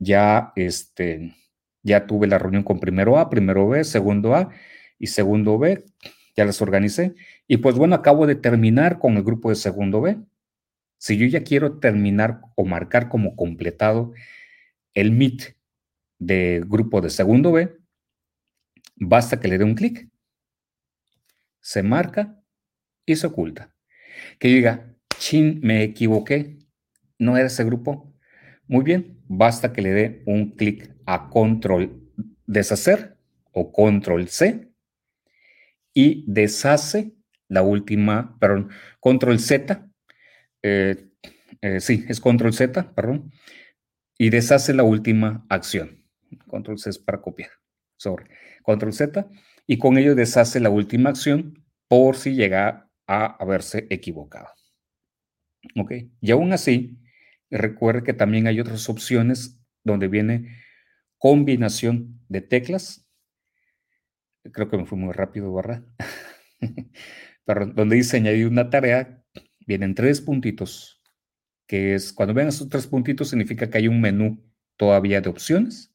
ya, 0.00 0.52
este, 0.56 1.36
ya 1.84 2.04
tuve 2.04 2.26
la 2.26 2.40
reunión 2.40 2.64
con 2.64 2.80
primero 2.80 3.16
A, 3.16 3.30
primero 3.30 3.68
B, 3.68 3.84
segundo 3.84 4.34
A 4.34 4.50
y 4.98 5.06
segundo 5.06 5.56
B, 5.56 5.84
ya 6.36 6.44
las 6.44 6.60
organicé. 6.60 7.14
Y 7.52 7.56
pues 7.56 7.74
bueno, 7.74 7.96
acabo 7.96 8.28
de 8.28 8.36
terminar 8.36 9.00
con 9.00 9.16
el 9.16 9.24
grupo 9.24 9.48
de 9.48 9.56
segundo 9.56 10.00
B. 10.00 10.16
Si 10.98 11.16
yo 11.16 11.26
ya 11.26 11.42
quiero 11.42 11.80
terminar 11.80 12.42
o 12.54 12.64
marcar 12.64 13.08
como 13.08 13.34
completado 13.34 14.12
el 14.94 15.10
Meet 15.10 15.56
de 16.20 16.62
grupo 16.64 17.00
de 17.00 17.10
segundo 17.10 17.50
B, 17.50 17.76
basta 18.94 19.40
que 19.40 19.48
le 19.48 19.58
dé 19.58 19.64
un 19.64 19.74
clic. 19.74 20.08
Se 21.58 21.82
marca 21.82 22.40
y 23.04 23.16
se 23.16 23.26
oculta. 23.26 23.74
Que 24.38 24.46
diga, 24.46 24.94
chin, 25.18 25.58
me 25.60 25.82
equivoqué, 25.82 26.56
no 27.18 27.36
era 27.36 27.48
ese 27.48 27.64
grupo. 27.64 28.14
Muy 28.68 28.84
bien, 28.84 29.24
basta 29.26 29.72
que 29.72 29.82
le 29.82 29.90
dé 29.90 30.22
un 30.24 30.52
clic 30.52 30.94
a 31.04 31.28
control 31.28 32.00
deshacer 32.46 33.18
o 33.50 33.72
control 33.72 34.28
C 34.28 34.70
y 35.92 36.24
deshace 36.28 37.16
la 37.50 37.62
última, 37.62 38.38
perdón, 38.38 38.70
control 39.00 39.38
Z, 39.40 39.86
eh, 40.62 41.08
eh, 41.60 41.80
sí, 41.80 42.06
es 42.08 42.20
control 42.20 42.54
Z, 42.54 42.94
perdón, 42.94 43.32
y 44.16 44.30
deshace 44.30 44.72
la 44.72 44.84
última 44.84 45.44
acción. 45.50 46.04
Control 46.46 46.78
C 46.78 46.90
es 46.90 46.98
para 46.98 47.20
copiar, 47.20 47.50
sobre 47.98 48.30
control 48.62 48.94
Z, 48.94 49.28
y 49.66 49.78
con 49.78 49.98
ello 49.98 50.14
deshace 50.14 50.60
la 50.60 50.70
última 50.70 51.10
acción 51.10 51.62
por 51.88 52.16
si 52.16 52.34
llega 52.34 52.88
a 53.06 53.26
haberse 53.42 53.86
equivocado. 53.90 54.48
Ok, 55.76 55.92
y 56.20 56.30
aún 56.30 56.52
así, 56.52 56.98
recuerde 57.50 58.04
que 58.04 58.14
también 58.14 58.46
hay 58.46 58.60
otras 58.60 58.88
opciones 58.88 59.60
donde 59.84 60.08
viene 60.08 60.56
combinación 61.18 62.20
de 62.28 62.40
teclas 62.40 63.06
creo 64.52 64.68
que 64.68 64.76
me 64.76 64.86
fui 64.86 64.98
muy 64.98 65.12
rápido, 65.12 65.52
¿verdad? 65.52 65.82
Donde 67.54 67.96
dice 67.96 68.16
añadir 68.16 68.46
una 68.46 68.70
tarea, 68.70 69.22
vienen 69.66 69.94
tres 69.94 70.20
puntitos, 70.20 71.02
que 71.66 71.94
es, 71.94 72.12
cuando 72.12 72.34
ven 72.34 72.48
esos 72.48 72.68
tres 72.68 72.86
puntitos, 72.86 73.28
significa 73.28 73.70
que 73.70 73.78
hay 73.78 73.88
un 73.88 74.00
menú 74.00 74.42
todavía 74.76 75.20
de 75.20 75.28
opciones. 75.28 75.94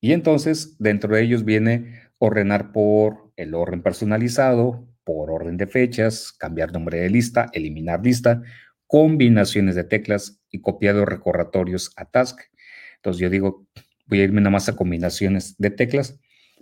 Y 0.00 0.12
entonces, 0.12 0.76
dentro 0.78 1.14
de 1.14 1.22
ellos 1.22 1.44
viene 1.44 2.00
ordenar 2.18 2.72
por 2.72 3.32
el 3.36 3.54
orden 3.54 3.82
personalizado, 3.82 4.88
por 5.04 5.30
orden 5.30 5.56
de 5.56 5.66
fechas, 5.66 6.32
cambiar 6.32 6.72
nombre 6.72 7.00
de 7.00 7.10
lista, 7.10 7.48
eliminar 7.52 8.04
lista, 8.04 8.42
combinaciones 8.86 9.74
de 9.74 9.84
teclas 9.84 10.40
y 10.50 10.60
copiado 10.60 11.04
recordatorios 11.04 11.92
a 11.96 12.04
task. 12.06 12.40
Entonces 12.96 13.20
yo 13.20 13.30
digo, 13.30 13.66
voy 14.06 14.20
a 14.20 14.24
irme 14.24 14.40
nada 14.40 14.50
más 14.50 14.68
a 14.68 14.76
combinaciones 14.76 15.56
de 15.58 15.70
teclas 15.70 16.18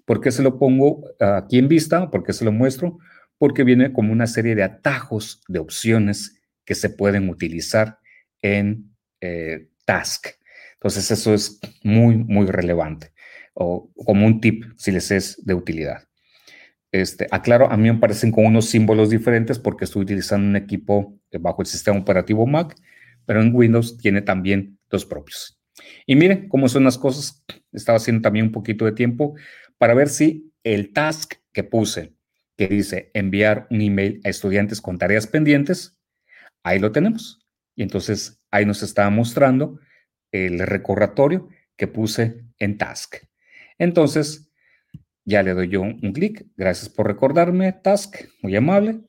¿Por 0.09 0.23
qué 0.23 0.33
se 0.33 0.43
lo 0.43 0.59
pongo 0.59 1.05
aquí 1.21 1.59
en 1.59 1.69
vista? 1.69 2.11
¿Por 2.11 2.25
qué 2.25 2.33
se 2.33 2.43
lo 2.43 2.51
muestro? 2.51 2.97
Porque 3.39 3.65
viene 3.65 3.93
como 3.93 4.13
una 4.13 4.27
serie 4.27 4.55
de 4.55 4.65
atajos 4.65 5.43
de 5.49 5.59
opciones 5.59 6.41
que 6.65 6.75
se 6.75 6.91
pueden 6.91 7.29
utilizar 7.29 7.99
en 8.43 8.95
eh, 9.21 9.69
Task. 9.85 10.27
Entonces 10.75 11.11
eso 11.11 11.35
es 11.35 11.61
muy, 11.83 12.17
muy 12.17 12.47
relevante 12.47 13.13
o 13.61 13.91
como 14.05 14.27
un 14.27 14.41
tip 14.41 14.65
si 14.77 14.93
les 14.93 15.11
es 15.11 15.45
de 15.45 15.55
utilidad. 15.55 16.05
Este, 16.93 17.27
aclaro, 17.31 17.71
a 17.71 17.77
mí 17.77 17.91
me 17.91 17.99
parecen 17.99 18.31
con 18.31 18.47
unos 18.47 18.67
símbolos 18.67 19.11
diferentes 19.11 19.59
porque 19.59 19.85
estoy 19.85 20.03
utilizando 20.03 20.47
un 20.47 20.57
equipo 20.57 21.19
bajo 21.41 21.63
el 21.63 21.67
sistema 21.67 21.99
operativo 21.99 22.47
Mac, 22.47 22.77
pero 23.27 23.43
en 23.43 23.55
Windows 23.55 23.99
tiene 23.99 24.23
también 24.23 24.79
los 24.91 25.05
propios. 25.05 25.61
Y 26.07 26.17
miren 26.17 26.49
cómo 26.49 26.69
son 26.69 26.85
las 26.85 26.97
cosas. 26.97 27.45
Estaba 27.73 27.97
haciendo 27.97 28.23
también 28.23 28.47
un 28.47 28.53
poquito 28.53 28.85
de 28.85 28.93
tiempo 28.93 29.35
para 29.77 29.95
ver 29.95 30.09
si 30.09 30.53
el 30.63 30.93
task 30.93 31.35
que 31.53 31.65
puse, 31.65 32.15
que 32.59 32.67
dice 32.67 33.11
enviar 33.15 33.69
un 33.71 33.81
email 33.81 34.21
a 34.25 34.29
estudiantes 34.29 34.81
con 34.81 34.99
tareas 34.99 35.29
pendientes, 35.29 35.97
ahí 36.65 36.81
lo 36.81 36.91
tenemos. 36.91 37.47
Y 37.77 37.85
entonces 37.85 38.43
ahí 38.51 38.67
nos 38.67 38.83
estaba 38.83 39.09
mostrando 39.11 39.79
el 40.33 40.59
recordatorio 40.59 41.49
que 41.77 41.87
puse 41.87 42.45
en 42.59 42.77
task. 42.77 43.19
Entonces, 43.79 44.51
ya 45.25 45.45
le 45.45 45.55
doy 45.55 45.69
yo 45.69 45.83
un, 45.83 46.13
clic. 46.13 46.47
Gracias 46.57 46.89
por 46.89 47.07
recordarme, 47.07 47.73
task, 47.73 48.17
muy 48.43 48.57
amable, 48.57 49.03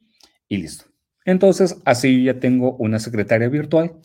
y 0.47 0.57
listo. 0.57 0.85
Entonces, 1.25 1.81
así 1.85 2.23
ya 2.23 2.39
tengo 2.39 2.75
una 2.77 2.99
secretaria 2.99 3.49
virtual 3.49 3.99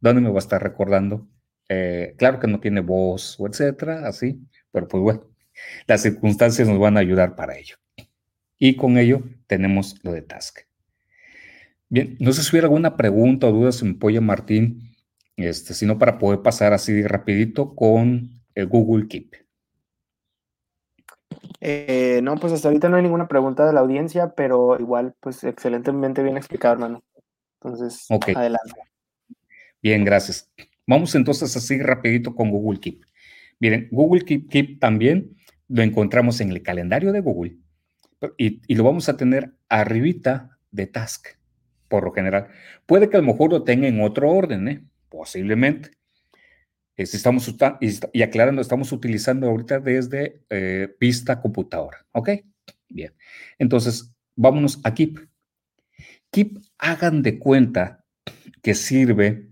donde 0.00 0.22
me 0.22 0.30
va 0.30 0.36
a 0.36 0.38
estar 0.40 0.60
recordando. 0.60 1.28
Eh, 1.68 2.16
claro 2.18 2.40
que 2.40 2.48
no 2.48 2.58
tiene 2.58 2.80
voz 2.80 3.38
o 3.38 3.46
etcétera, 3.46 4.08
así, 4.08 4.40
pero 4.72 4.88
pues 4.88 5.02
bueno, 5.02 5.30
las 5.86 6.02
circunstancias 6.02 6.66
nos 6.66 6.80
van 6.80 6.96
a 6.96 7.00
ayudar 7.00 7.36
para 7.36 7.56
ello. 7.56 7.76
Y 8.64 8.76
con 8.76 8.96
ello 8.96 9.24
tenemos 9.48 9.96
lo 10.04 10.12
de 10.12 10.22
Task. 10.22 10.60
Bien, 11.88 12.16
no 12.20 12.32
sé 12.32 12.44
si 12.44 12.50
hubiera 12.50 12.66
alguna 12.66 12.96
pregunta 12.96 13.48
o 13.48 13.52
duda, 13.52 13.72
si 13.72 13.84
me 13.84 13.96
apoya 13.96 14.20
Martín, 14.20 14.94
este, 15.36 15.74
sino 15.74 15.98
para 15.98 16.16
poder 16.16 16.42
pasar 16.42 16.72
así 16.72 17.02
rapidito 17.02 17.74
con 17.74 18.40
el 18.54 18.68
Google 18.68 19.08
Keep. 19.08 19.34
Eh, 21.60 22.20
no, 22.22 22.36
pues 22.36 22.52
hasta 22.52 22.68
ahorita 22.68 22.88
no 22.88 22.98
hay 22.98 23.02
ninguna 23.02 23.26
pregunta 23.26 23.66
de 23.66 23.72
la 23.72 23.80
audiencia, 23.80 24.32
pero 24.36 24.78
igual, 24.78 25.16
pues 25.18 25.42
excelentemente 25.42 26.22
bien 26.22 26.36
explicado, 26.36 26.74
hermano. 26.74 27.02
Entonces, 27.60 28.06
adelante. 28.08 28.80
Bien, 29.82 30.04
gracias. 30.04 30.52
Vamos 30.86 31.16
entonces 31.16 31.56
así 31.56 31.82
rapidito 31.82 32.36
con 32.36 32.50
Google 32.50 32.78
Keep. 32.78 33.02
Miren, 33.58 33.88
Google 33.90 34.24
Keep, 34.24 34.48
Keep 34.48 34.78
también 34.78 35.34
lo 35.66 35.82
encontramos 35.82 36.40
en 36.40 36.52
el 36.52 36.62
calendario 36.62 37.10
de 37.10 37.18
Google 37.18 37.56
y, 38.38 38.62
y, 38.66 38.74
lo 38.74 38.84
vamos 38.84 39.08
a 39.08 39.16
tener 39.16 39.52
arribita 39.68 40.58
de 40.70 40.86
Task, 40.86 41.28
por 41.88 42.04
lo 42.04 42.12
general. 42.12 42.48
Puede 42.86 43.08
que 43.08 43.16
a 43.16 43.20
lo 43.20 43.26
mejor 43.26 43.50
lo 43.50 43.64
tenga 43.64 43.88
en 43.88 44.00
otro 44.00 44.30
orden, 44.30 44.68
¿eh? 44.68 44.84
posiblemente. 45.08 45.90
estamos, 46.96 47.54
y 48.12 48.22
aclarando, 48.22 48.62
estamos 48.62 48.92
utilizando 48.92 49.48
ahorita 49.48 49.80
desde 49.80 50.42
eh, 50.48 50.88
pista 50.98 51.40
computadora, 51.40 52.06
¿ok? 52.12 52.30
Bien. 52.88 53.12
Entonces, 53.58 54.14
vámonos 54.34 54.80
a 54.84 54.94
Keep. 54.94 55.28
Keep, 56.30 56.58
hagan 56.78 57.22
de 57.22 57.38
cuenta 57.38 58.04
que 58.62 58.74
sirve 58.74 59.50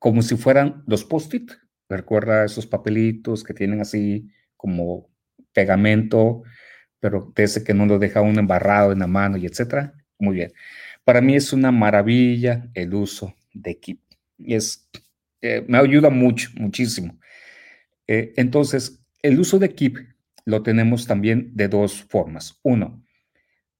como 0.00 0.22
si 0.22 0.36
fueran 0.36 0.82
los 0.86 1.04
post-it. 1.04 1.52
Recuerda 1.88 2.44
esos 2.44 2.66
papelitos 2.66 3.44
que 3.44 3.54
tienen 3.54 3.80
así 3.80 4.28
como 4.56 5.08
pegamento, 5.52 6.42
pero 7.04 7.30
de 7.36 7.42
ese 7.42 7.62
que 7.62 7.74
no 7.74 7.84
lo 7.84 7.98
deja 7.98 8.22
uno 8.22 8.40
embarrado 8.40 8.90
en 8.90 9.00
la 9.00 9.06
mano 9.06 9.36
y 9.36 9.44
etcétera. 9.44 9.92
Muy 10.18 10.36
bien. 10.36 10.54
Para 11.04 11.20
mí 11.20 11.36
es 11.36 11.52
una 11.52 11.70
maravilla 11.70 12.70
el 12.72 12.94
uso 12.94 13.34
de 13.52 13.78
Keep. 13.78 14.00
Es, 14.42 14.88
eh, 15.42 15.62
me 15.68 15.76
ayuda 15.76 16.08
mucho, 16.08 16.48
muchísimo. 16.54 17.18
Eh, 18.06 18.32
entonces, 18.36 19.04
el 19.20 19.38
uso 19.38 19.58
de 19.58 19.74
Keep 19.74 19.98
lo 20.46 20.62
tenemos 20.62 21.06
también 21.06 21.50
de 21.54 21.68
dos 21.68 22.02
formas. 22.04 22.58
Uno, 22.62 23.04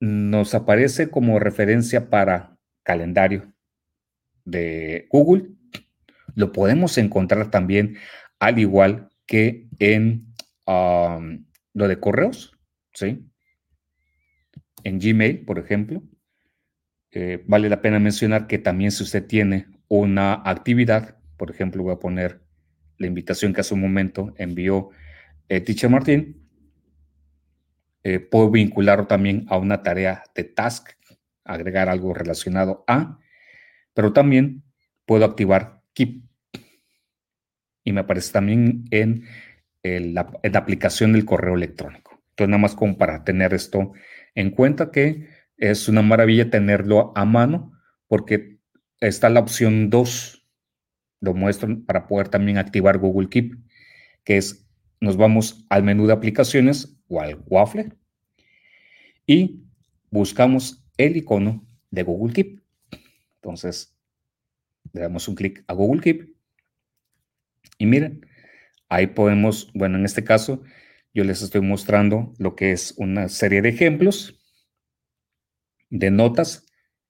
nos 0.01 0.55
aparece 0.55 1.09
como 1.09 1.39
referencia 1.39 2.11
para 2.11 2.59
calendario 2.83 3.51
de 4.45 5.09
Google 5.09 5.49
lo 6.35 6.53
podemos 6.53 6.99
encontrar 6.99 7.51
también 7.51 7.97
al 8.39 8.59
igual 8.59 9.09
que 9.25 9.66
en 9.79 10.27
lo 10.66 11.89
de 11.89 12.01
correos, 12.01 12.53
¿sí? 12.95 13.26
En 14.82 14.99
Gmail, 14.99 15.45
por 15.45 15.59
ejemplo. 15.59 16.03
Eh, 17.11 17.45
vale 17.47 17.68
la 17.68 17.80
pena 17.80 18.01
mencionar 18.01 18.47
que 18.47 18.59
también 18.59 18.90
si 18.90 19.03
usted 19.05 19.26
tiene 19.26 19.66
una 19.88 20.42
actividad, 20.45 21.16
por 21.36 21.51
ejemplo, 21.51 21.82
voy 21.82 21.95
a 21.95 21.99
poner 22.01 22.40
la 22.99 23.07
invitación 23.07 23.53
que 23.53 23.61
hace 23.61 23.74
un 23.74 23.80
momento 23.80 24.34
envió 24.36 24.90
eh, 25.49 25.61
Teacher 25.61 25.90
Martín, 25.90 26.49
eh, 28.03 28.20
puedo 28.20 28.51
vincularlo 28.51 29.07
también 29.07 29.47
a 29.49 29.57
una 29.57 29.82
tarea 29.82 30.24
de 30.34 30.45
task, 30.45 30.90
agregar 31.45 31.88
algo 31.88 32.12
relacionado 32.12 32.84
a, 32.86 33.18
pero 33.95 34.12
también 34.12 34.62
puedo 35.07 35.24
activar 35.24 35.82
Keep. 35.95 36.22
Y 37.84 37.92
me 37.92 38.01
aparece 38.01 38.32
también 38.32 38.84
en, 38.90 39.24
la, 39.82 40.32
aplicación 40.55 41.12
del 41.12 41.24
correo 41.24 41.55
electrónico. 41.55 42.13
Entonces, 42.35 42.51
nada 42.51 42.61
más 42.61 42.74
como 42.74 42.99
para 42.99 43.22
tener 43.22 43.55
esto 43.55 43.93
en 44.35 44.51
cuenta 44.51 44.91
que 44.91 45.28
es 45.57 45.89
una 45.89 46.03
maravilla 46.03 46.51
tenerlo 46.51 47.12
a 47.14 47.24
mano 47.24 47.72
porque 48.09 48.59
está 48.99 49.30
la 49.30 49.39
opción 49.39 49.89
2, 49.89 50.45
lo 51.20 51.35
muestro 51.35 51.85
para 51.87 52.09
poder 52.09 52.28
también 52.28 52.59
activar 52.59 52.99
Google 52.99 53.28
Keep, 53.28 53.55
que 54.24 54.37
es, 54.37 54.68
nos 55.01 55.16
vamos 55.16 55.64
al 55.70 55.85
menú 55.85 56.09
de 56.09 56.12
aplicaciones 56.12 57.01
o 57.07 57.20
al 57.20 57.41
Waffle 57.47 57.93
y 59.24 59.62
buscamos 60.11 60.85
el 60.97 61.16
icono 61.16 61.64
de 61.93 62.03
Google 62.03 62.35
Keep. 62.35 62.62
Entonces, 63.37 63.97
le 64.93 65.03
damos 65.03 65.28
un 65.28 65.37
clic 65.37 65.62
a 65.68 65.72
Google 65.72 66.01
Keep. 66.01 66.35
Y 67.78 67.87
miren, 67.87 68.26
ahí 68.89 69.07
podemos, 69.07 69.70
bueno, 69.72 69.99
en 69.99 70.05
este 70.05 70.24
caso, 70.24 70.64
yo 71.14 71.24
les 71.24 71.42
estoy 71.42 71.60
mostrando 71.60 72.34
lo 72.38 72.56
que 72.56 72.72
es 72.72 72.94
una 72.98 73.28
serie 73.28 73.62
de 73.62 73.68
ejemplos 73.70 74.38
de 75.88 76.10
notas 76.10 76.66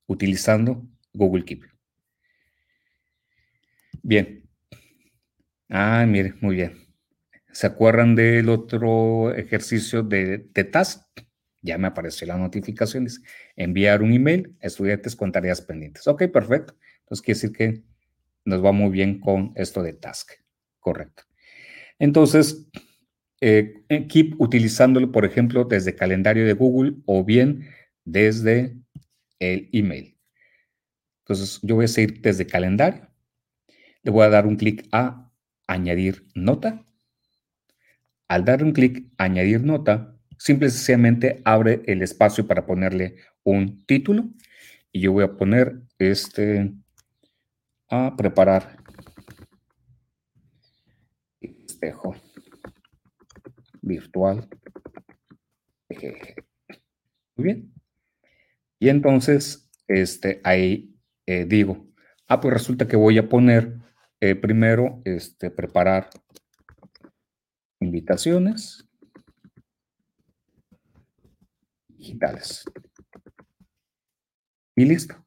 utilizando 0.06 0.86
Google 1.14 1.44
Keep. 1.44 1.64
Bien. 4.02 4.44
Ah, 5.70 6.04
miren, 6.06 6.36
muy 6.42 6.56
bien. 6.56 6.86
¿Se 7.50 7.66
acuerdan 7.66 8.14
del 8.14 8.50
otro 8.50 9.34
ejercicio 9.34 10.02
de, 10.02 10.48
de 10.52 10.64
task? 10.64 11.02
Ya 11.62 11.78
me 11.78 11.86
apareció 11.86 12.26
la 12.26 12.36
notificación. 12.36 13.06
enviar 13.56 14.02
un 14.02 14.12
email 14.12 14.54
a 14.60 14.66
estudiantes 14.66 15.16
con 15.16 15.32
tareas 15.32 15.62
pendientes. 15.62 16.06
Ok, 16.06 16.24
perfecto. 16.30 16.76
Entonces 17.00 17.24
quiere 17.24 17.40
decir 17.40 17.52
que 17.52 17.82
nos 18.44 18.62
va 18.62 18.72
muy 18.72 18.90
bien 18.90 19.18
con 19.18 19.52
esto 19.56 19.82
de 19.82 19.94
task. 19.94 20.32
Correcto. 20.78 21.22
Entonces, 21.98 22.66
eh, 23.46 24.06
Keep 24.08 24.40
utilizándolo, 24.40 25.12
por 25.12 25.26
ejemplo, 25.26 25.64
desde 25.64 25.94
calendario 25.94 26.46
de 26.46 26.54
Google 26.54 26.94
o 27.04 27.24
bien 27.24 27.68
desde 28.06 28.74
el 29.38 29.68
email. 29.72 30.16
Entonces, 31.20 31.60
yo 31.62 31.74
voy 31.74 31.84
a 31.84 31.88
seguir 31.88 32.22
desde 32.22 32.46
calendario. 32.46 33.06
Le 34.02 34.10
voy 34.10 34.24
a 34.24 34.30
dar 34.30 34.46
un 34.46 34.56
clic 34.56 34.88
a 34.92 35.30
añadir 35.66 36.26
nota. 36.34 36.86
Al 38.28 38.46
dar 38.46 38.62
un 38.62 38.72
clic 38.72 39.12
a 39.18 39.24
añadir 39.24 39.62
nota, 39.62 40.16
simple 40.38 40.68
y 40.68 40.70
sencillamente 40.70 41.42
abre 41.44 41.82
el 41.86 42.00
espacio 42.00 42.46
para 42.46 42.64
ponerle 42.64 43.16
un 43.42 43.84
título. 43.84 44.30
Y 44.90 45.00
yo 45.00 45.12
voy 45.12 45.24
a 45.24 45.36
poner 45.36 45.82
este 45.98 46.72
a 47.90 48.16
preparar 48.16 48.78
espejo 51.40 52.16
virtual. 53.84 54.48
Muy 57.36 57.44
bien. 57.44 57.72
Y 58.78 58.88
entonces, 58.88 59.70
este, 59.86 60.40
ahí 60.44 60.94
eh, 61.26 61.44
digo, 61.44 61.86
ah, 62.26 62.40
pues 62.40 62.52
resulta 62.54 62.88
que 62.88 62.96
voy 62.96 63.18
a 63.18 63.28
poner 63.28 63.78
eh, 64.20 64.34
primero, 64.34 65.00
este, 65.04 65.50
preparar 65.50 66.10
invitaciones 67.80 68.88
digitales. 71.88 72.64
Y 74.76 74.84
listo. 74.84 75.24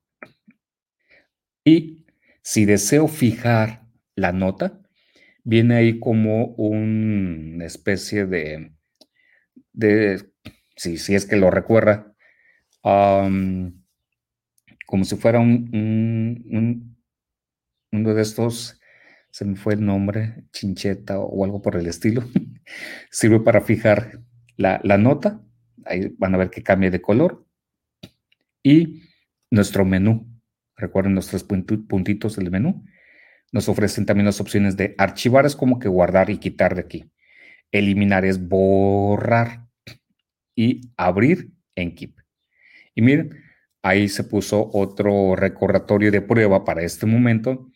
Y 1.64 2.06
si 2.42 2.66
deseo 2.66 3.08
fijar 3.08 3.88
la 4.16 4.32
nota, 4.32 4.87
viene 5.48 5.76
ahí 5.76 5.98
como 5.98 6.48
una 6.56 7.66
especie 7.66 8.26
de, 8.26 8.74
de 9.72 10.30
si, 10.76 11.16
es 11.16 11.26
que 11.26 11.38
lo 11.38 11.50
recuerda, 11.50 12.14
como 12.82 13.72
si 15.06 15.16
fuera 15.16 15.40
un, 15.40 15.70
un, 16.52 16.98
hablando 17.90 18.14
de 18.14 18.22
estos, 18.24 18.78
se 19.32 19.46
me 19.46 19.56
fue 19.56 19.76
el 19.76 19.86
nombre, 19.86 20.44
chincheta 20.52 21.18
o 21.18 21.46
algo 21.46 21.62
por 21.62 21.78
el 21.78 21.88
estilo. 21.88 22.26
Sirve 23.10 23.40
para 23.40 23.62
fijar 23.62 24.20
la, 24.58 24.82
la 24.84 24.98
nota. 24.98 25.42
Ahí 25.86 26.14
van 26.18 26.36
a 26.36 26.40
ver 26.40 26.50
que 26.50 26.62
cambia 26.62 26.92
de 26.92 27.02
color. 27.02 27.46
Y 28.64 29.04
nuestro 29.50 29.86
menú. 29.86 30.28
Recuerden 30.76 31.16
los 31.16 31.28
tres 31.28 31.44
puntitos 31.44 32.36
del 32.36 32.52
menú. 32.52 32.84
Nos 33.52 33.70
ofrecen 33.70 34.06
también 34.06 34.26
las 34.26 34.42
opciones 34.42 34.76
de 34.76 34.96
archivar, 34.98 35.46
es 35.46 35.56
como 35.56 35.80
que 35.80 35.88
guardar 35.88 36.30
y 36.30 36.38
quitar 36.38 36.76
de 36.76 36.82
aquí. 36.82 37.12
Eliminar 37.72 38.26
es 38.26 38.48
borrar 38.48 39.68
y 40.56 40.82
abrir 40.98 41.52
en 41.76 41.96
Keep. 41.96 42.16
Y 42.96 43.02
miren, 43.02 43.44
ahí 43.82 44.10
se 44.10 44.24
puso 44.24 44.70
otro 44.74 45.36
recordatorio 45.36 46.12
de 46.12 46.22
prueba 46.22 46.66
para 46.66 46.84
este 46.84 47.06
momento. 47.06 47.70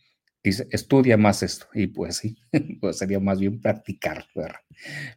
Dice, 0.43 0.67
estudia 0.72 1.15
más 1.15 1.43
esto. 1.43 1.67
Y 1.74 1.88
pues 1.88 2.17
sí, 2.17 2.38
pues 2.82 2.97
sería 2.97 3.19
más 3.19 3.39
bien 3.39 3.61
practicar. 3.61 4.26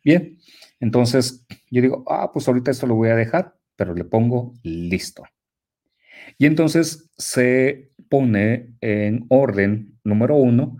Bien, 0.04 0.38
entonces 0.78 1.46
yo 1.70 1.82
digo, 1.82 2.04
ah, 2.08 2.30
pues 2.32 2.46
ahorita 2.46 2.70
esto 2.70 2.86
lo 2.86 2.94
voy 2.94 3.08
a 3.08 3.16
dejar, 3.16 3.56
pero 3.76 3.94
le 3.94 4.04
pongo 4.04 4.54
listo. 4.62 5.24
Y 6.38 6.46
entonces 6.46 7.10
se 7.16 7.90
pone 8.14 8.76
en 8.80 9.26
orden, 9.28 9.98
número 10.04 10.36
uno, 10.36 10.78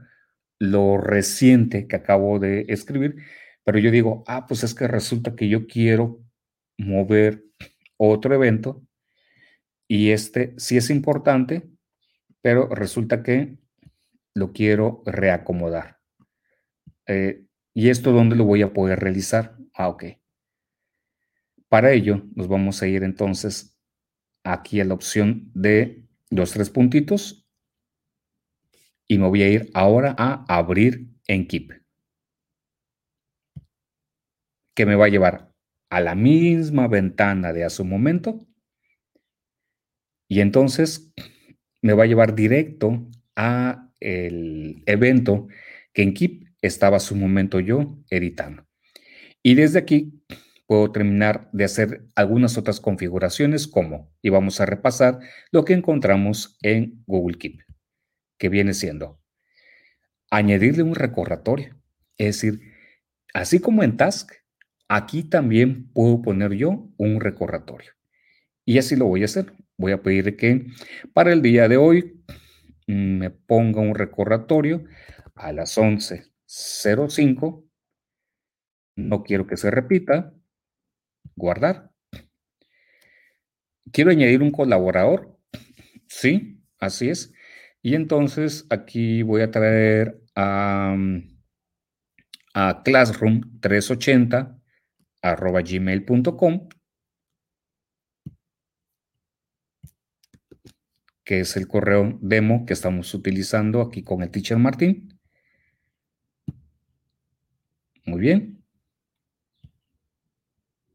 lo 0.60 0.98
reciente 0.98 1.88
que 1.88 1.96
acabo 1.96 2.38
de 2.38 2.64
escribir, 2.68 3.16
pero 3.64 3.80
yo 3.80 3.90
digo, 3.90 4.22
ah, 4.28 4.46
pues 4.46 4.62
es 4.62 4.72
que 4.72 4.86
resulta 4.86 5.34
que 5.34 5.48
yo 5.48 5.66
quiero 5.66 6.20
mover 6.78 7.42
otro 7.96 8.36
evento 8.36 8.86
y 9.88 10.10
este 10.10 10.54
sí 10.58 10.76
es 10.76 10.90
importante, 10.90 11.68
pero 12.40 12.68
resulta 12.68 13.24
que 13.24 13.58
lo 14.32 14.52
quiero 14.52 15.02
reacomodar. 15.04 15.98
Eh, 17.08 17.46
¿Y 17.74 17.88
esto 17.88 18.12
dónde 18.12 18.36
lo 18.36 18.44
voy 18.44 18.62
a 18.62 18.72
poder 18.72 19.00
realizar? 19.00 19.56
Ah, 19.74 19.88
ok. 19.88 20.04
Para 21.68 21.90
ello 21.90 22.22
nos 22.36 22.46
vamos 22.46 22.80
a 22.80 22.86
ir 22.86 23.02
entonces 23.02 23.76
aquí 24.44 24.80
a 24.80 24.84
la 24.84 24.94
opción 24.94 25.50
de 25.52 26.03
los 26.34 26.52
tres 26.52 26.70
puntitos 26.70 27.46
y 29.06 29.18
me 29.18 29.28
voy 29.28 29.42
a 29.42 29.48
ir 29.48 29.70
ahora 29.74 30.14
a 30.18 30.44
abrir 30.48 31.08
en 31.26 31.46
Keep. 31.46 31.72
Que 34.74 34.86
me 34.86 34.96
va 34.96 35.06
a 35.06 35.10
llevar 35.10 35.52
a 35.90 36.00
la 36.00 36.14
misma 36.14 36.88
ventana 36.88 37.52
de 37.52 37.64
hace 37.64 37.82
un 37.82 37.90
momento 37.90 38.46
y 40.28 40.40
entonces 40.40 41.12
me 41.82 41.92
va 41.92 42.04
a 42.04 42.06
llevar 42.06 42.34
directo 42.34 43.08
a 43.36 43.90
el 44.00 44.82
evento 44.86 45.46
que 45.92 46.02
en 46.02 46.14
Keep 46.14 46.54
estaba 46.62 46.96
a 46.96 47.00
su 47.00 47.14
momento 47.14 47.60
yo 47.60 47.98
editando. 48.10 48.66
Y 49.42 49.54
desde 49.54 49.78
aquí 49.78 50.23
puedo 50.66 50.90
terminar 50.92 51.48
de 51.52 51.64
hacer 51.64 52.06
algunas 52.14 52.56
otras 52.56 52.80
configuraciones 52.80 53.66
como, 53.66 54.12
y 54.22 54.30
vamos 54.30 54.60
a 54.60 54.66
repasar 54.66 55.18
lo 55.50 55.64
que 55.64 55.74
encontramos 55.74 56.56
en 56.62 57.02
Google 57.06 57.38
Keep, 57.38 57.60
que 58.38 58.48
viene 58.48 58.74
siendo 58.74 59.20
añadirle 60.30 60.82
un 60.82 60.94
recordatorio. 60.94 61.76
Es 62.16 62.40
decir, 62.40 62.60
así 63.32 63.60
como 63.60 63.82
en 63.82 63.96
Task, 63.96 64.32
aquí 64.88 65.22
también 65.22 65.90
puedo 65.92 66.22
poner 66.22 66.52
yo 66.52 66.88
un 66.96 67.20
recordatorio. 67.20 67.92
Y 68.64 68.78
así 68.78 68.96
lo 68.96 69.06
voy 69.06 69.22
a 69.22 69.26
hacer. 69.26 69.52
Voy 69.76 69.92
a 69.92 70.02
pedir 70.02 70.36
que 70.36 70.66
para 71.12 71.32
el 71.32 71.42
día 71.42 71.68
de 71.68 71.76
hoy 71.76 72.24
me 72.86 73.30
ponga 73.30 73.80
un 73.80 73.94
recordatorio 73.94 74.84
a 75.34 75.52
las 75.52 75.76
11.05. 75.76 77.64
No 78.96 79.22
quiero 79.24 79.46
que 79.46 79.56
se 79.56 79.70
repita 79.70 80.32
guardar. 81.36 81.90
Quiero 83.92 84.10
añadir 84.10 84.42
un 84.42 84.50
colaborador. 84.50 85.38
Sí, 86.08 86.62
así 86.78 87.10
es. 87.10 87.32
Y 87.82 87.94
entonces 87.94 88.66
aquí 88.70 89.22
voy 89.22 89.42
a 89.42 89.50
traer 89.50 90.20
a, 90.34 90.96
a 92.54 92.82
classroom380 92.82 94.60
arroba 95.22 95.62
gmail.com 95.62 96.68
que 101.24 101.40
es 101.40 101.56
el 101.56 101.66
correo 101.66 102.18
demo 102.20 102.66
que 102.66 102.74
estamos 102.74 103.12
utilizando 103.14 103.80
aquí 103.80 104.02
con 104.02 104.22
el 104.22 104.30
teacher 104.30 104.58
Martín. 104.58 105.18
Muy 108.06 108.20
bien. 108.20 108.53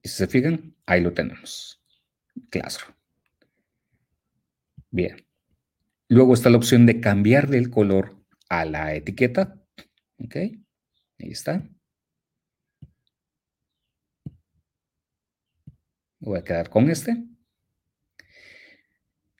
Y 0.02 0.10
si 0.10 0.16
se 0.16 0.28
fijan, 0.28 0.76
ahí 0.86 1.02
lo 1.02 1.14
tenemos. 1.14 1.82
Classroom. 2.50 2.95
Bien. 4.91 5.26
Luego 6.08 6.34
está 6.34 6.50
la 6.50 6.58
opción 6.58 6.86
de 6.86 7.00
cambiarle 7.00 7.58
el 7.58 7.70
color 7.70 8.16
a 8.50 8.66
la 8.66 8.95
etiqueta. 8.95 9.62
Ok. 10.18 10.36
Ahí 10.36 11.32
está. 11.32 11.68
Voy 16.20 16.39
a 16.39 16.43
quedar 16.43 16.70
con 16.70 16.89
este. 16.89 17.24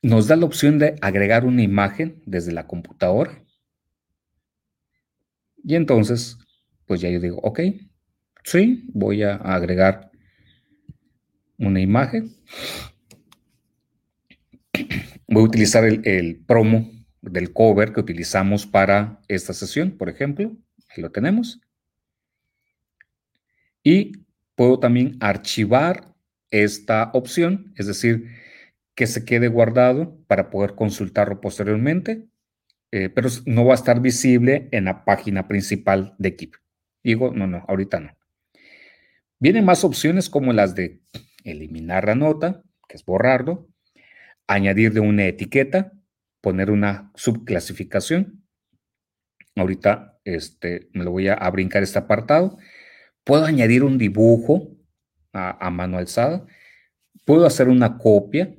Nos 0.02 0.28
da 0.28 0.36
la 0.36 0.46
opción 0.46 0.80
de 0.80 0.96
agregar 1.02 1.46
una 1.46 1.62
imagen 1.62 2.22
desde 2.26 2.54
la 2.54 2.68
computadora. 2.68 3.44
Y 5.64 5.76
entonces, 5.76 6.38
pues 6.86 7.02
ya 7.02 7.10
yo 7.10 7.20
digo, 7.20 7.38
ok, 7.44 7.60
sí, 8.44 8.86
voy 8.94 9.24
a 9.24 9.36
agregar 9.36 10.09
una 11.60 11.80
imagen. 11.82 12.36
Voy 15.28 15.44
a 15.44 15.46
utilizar 15.46 15.84
el, 15.84 16.44
promo 16.48 16.90
del 17.22 17.54
cover 17.54 17.94
que 17.94 18.00
utilizamos 18.00 18.66
para 18.66 19.22
esta 19.28 19.54
sesión, 19.54 19.92
por 19.92 20.10
ejemplo. 20.10 20.56
Ahí 20.90 21.04
lo 21.04 21.12
tenemos. 21.12 21.62
Y 23.84 24.14
puedo 24.56 24.80
también 24.80 25.18
archivar 25.20 26.14
esta 26.50 27.12
opción, 27.14 27.74
es 27.76 27.86
decir, 27.86 28.28
que 28.96 29.06
se 29.06 29.24
quede 29.24 29.48
guardado 29.48 30.18
para 30.28 30.50
poder 30.50 30.76
consultarlo 30.76 31.40
posteriormente, 31.40 32.28
eh, 32.92 33.10
pero 33.10 33.30
no 33.46 33.66
va 33.66 33.74
a 33.74 33.76
estar 33.76 34.02
visible 34.02 34.68
en 34.72 34.86
la 34.86 35.06
página 35.06 35.48
principal 35.48 36.16
de 36.18 36.36
Keep. 36.36 36.56
Digo, 37.04 37.32
no, 37.34 37.48
no, 37.48 37.64
ahorita 37.68 38.00
no. 38.00 38.18
Vienen 39.40 39.64
más 39.64 39.84
opciones 39.84 40.30
como 40.30 40.52
las 40.52 40.76
de 40.76 41.00
eliminar 41.44 42.06
la 42.06 42.16
nota, 42.16 42.64
que 42.88 42.98
es 42.98 43.06
borrarlo, 43.06 43.70
añadirle 44.48 45.00
una 45.00 45.26
etiqueta, 45.26 45.94
poner 46.42 46.72
una 46.72 47.12
subclasificación. 47.16 48.44
Ahorita 49.56 50.20
este, 50.24 50.90
me 50.94 51.04
lo 51.04 51.12
voy 51.12 51.28
a, 51.28 51.50
brincar 51.52 51.84
este 51.84 52.00
apartado. 52.00 52.58
Puedo 53.24 53.46
añadir 53.46 53.84
un 53.84 53.98
dibujo 53.98 54.76
a, 55.34 55.70
mano 55.70 55.98
alzada. 55.98 56.46
Puedo 57.26 57.46
hacer 57.46 57.68
una 57.68 57.98
copia 57.98 58.56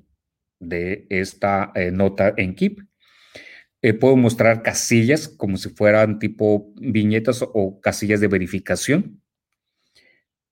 de 0.60 1.06
esta 1.10 1.72
eh, 1.74 1.90
nota 1.90 2.34
en 2.36 2.54
Keep. 2.54 2.80
Eh, 3.82 3.94
puedo 3.94 4.14
mostrar 4.16 4.62
casillas 4.62 5.26
como 5.26 5.56
si 5.56 5.70
fueran 5.70 6.18
tipo 6.18 6.72
viñetas 6.76 7.42
o 7.42 7.80
casillas 7.80 8.20
de 8.20 8.28
verificación. 8.28 9.22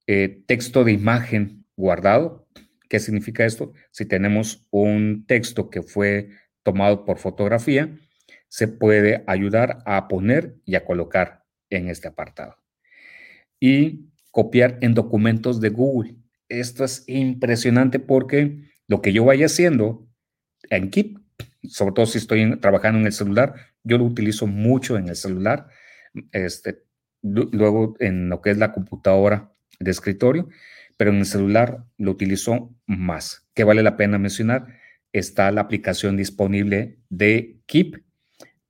Eh, 0.07 0.43
texto 0.47 0.85
de 0.85 0.93
imagen 0.93 1.58
guardado. 1.79 2.47
¿Qué 2.91 2.99
significa 2.99 3.47
esto? 3.47 3.73
Si 3.91 4.05
tenemos 4.05 4.67
un 4.71 5.25
texto 5.27 5.71
que 5.71 5.83
fue 5.83 6.31
tomado 6.63 7.05
por 7.05 7.19
fotografía, 7.19 7.97
se 8.49 8.69
puede 8.69 9.25
ayudar 9.27 9.79
a 9.87 10.09
poner 10.09 10.57
y 10.65 10.75
a 10.75 10.85
colocar 10.85 11.45
en 11.71 11.89
este 11.89 12.09
apartado. 12.09 12.57
Y 13.61 14.11
copiar 14.31 14.79
en 14.81 14.95
documentos 14.95 15.61
de 15.61 15.69
Google. 15.71 16.17
Esto 16.49 16.85
es 16.85 17.05
impresionante 17.07 17.99
porque 17.99 18.71
lo 18.87 19.01
que 19.01 19.13
yo 19.13 19.25
vaya 19.25 19.47
haciendo 19.47 20.09
en 20.71 20.91
Keep, 20.91 21.19
sobre 21.69 21.93
todo 21.93 22.07
si 22.07 22.19
estoy 22.19 22.59
trabajando 22.59 22.99
en 23.01 23.07
el 23.07 23.13
celular, 23.13 23.55
yo 23.85 23.99
lo 23.99 24.05
utilizo 24.05 24.47
mucho 24.47 24.97
en 24.97 25.09
el 25.09 25.17
celular, 25.17 25.69
este, 26.33 26.85
luego 27.23 27.97
en 28.01 28.29
lo 28.29 28.41
que 28.41 28.51
es 28.51 28.59
la 28.59 28.73
computadora 28.73 29.53
de 29.79 29.91
escritorio, 29.91 30.49
pero 30.99 31.13
en 31.13 31.19
el 31.19 31.27
celular 31.27 31.85
lo 31.97 32.11
utilizo 32.11 32.75
más. 32.87 33.49
Que 33.55 33.65
vale 33.65 33.83
la 33.83 33.97
pena 33.97 34.19
mencionar, 34.19 34.67
está 35.13 35.51
la 35.53 35.63
aplicación 35.63 36.17
disponible 36.17 36.99
de 37.09 37.61
Keep 37.67 38.03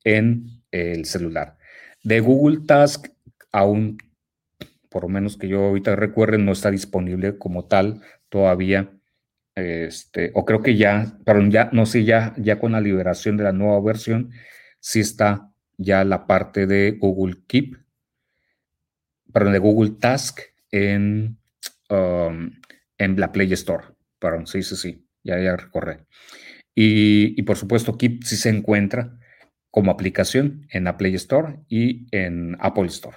en 0.05 0.63
el 0.71 1.07
celular. 1.07 1.57
De 2.05 2.21
Google 2.21 2.61
Task, 2.67 3.09
aún, 3.51 3.97
por 4.91 5.05
lo 5.05 5.09
menos 5.09 5.39
que 5.39 5.49
yo 5.49 5.65
ahorita 5.65 5.97
recuerde, 5.97 6.37
no 6.37 6.53
está 6.53 6.71
disponible 6.71 7.39
como 7.39 7.65
tal 7.65 8.03
todavía. 8.29 8.93
Este, 9.55 10.31
o 10.35 10.45
creo 10.45 10.63
que 10.63 10.77
ya, 10.77 11.19
pero 11.25 11.45
ya, 11.49 11.71
no 11.73 11.87
sé, 11.87 12.05
ya, 12.05 12.35
ya 12.37 12.61
con 12.61 12.73
la 12.73 12.81
liberación 12.83 13.39
de 13.39 13.45
la 13.45 13.53
nueva 13.53 13.81
versión, 13.81 14.33
sí 14.81 15.01
está 15.01 15.51
ya 15.79 16.05
la 16.05 16.27
parte 16.27 16.67
de 16.67 16.91
Google 16.93 17.39
Keep, 17.47 17.79
perdón, 19.33 19.55
de 19.55 19.59
Google 19.59 19.93
Task 19.99 20.41
en, 20.71 21.38
um, 21.89 22.53
en 22.99 23.21
la 23.21 23.33
Play 23.33 23.53
Store. 23.53 23.85
Perdón, 24.19 24.47
sí, 24.47 24.63
sí, 24.63 24.77
sí, 24.77 25.07
ya, 25.23 25.39
ya 25.41 25.57
recorre. 25.57 26.07
Y, 26.75 27.39
y, 27.39 27.43
por 27.43 27.57
supuesto, 27.57 27.97
Keep 27.97 28.25
sí 28.25 28.37
se 28.37 28.51
encuentra 28.51 29.19
como 29.71 29.91
aplicación 29.91 30.67
en 30.71 30.85
la 30.85 30.97
Play 30.97 31.15
Store 31.15 31.61
y 31.69 32.07
en 32.11 32.57
Apple 32.61 32.87
Store. 32.87 33.17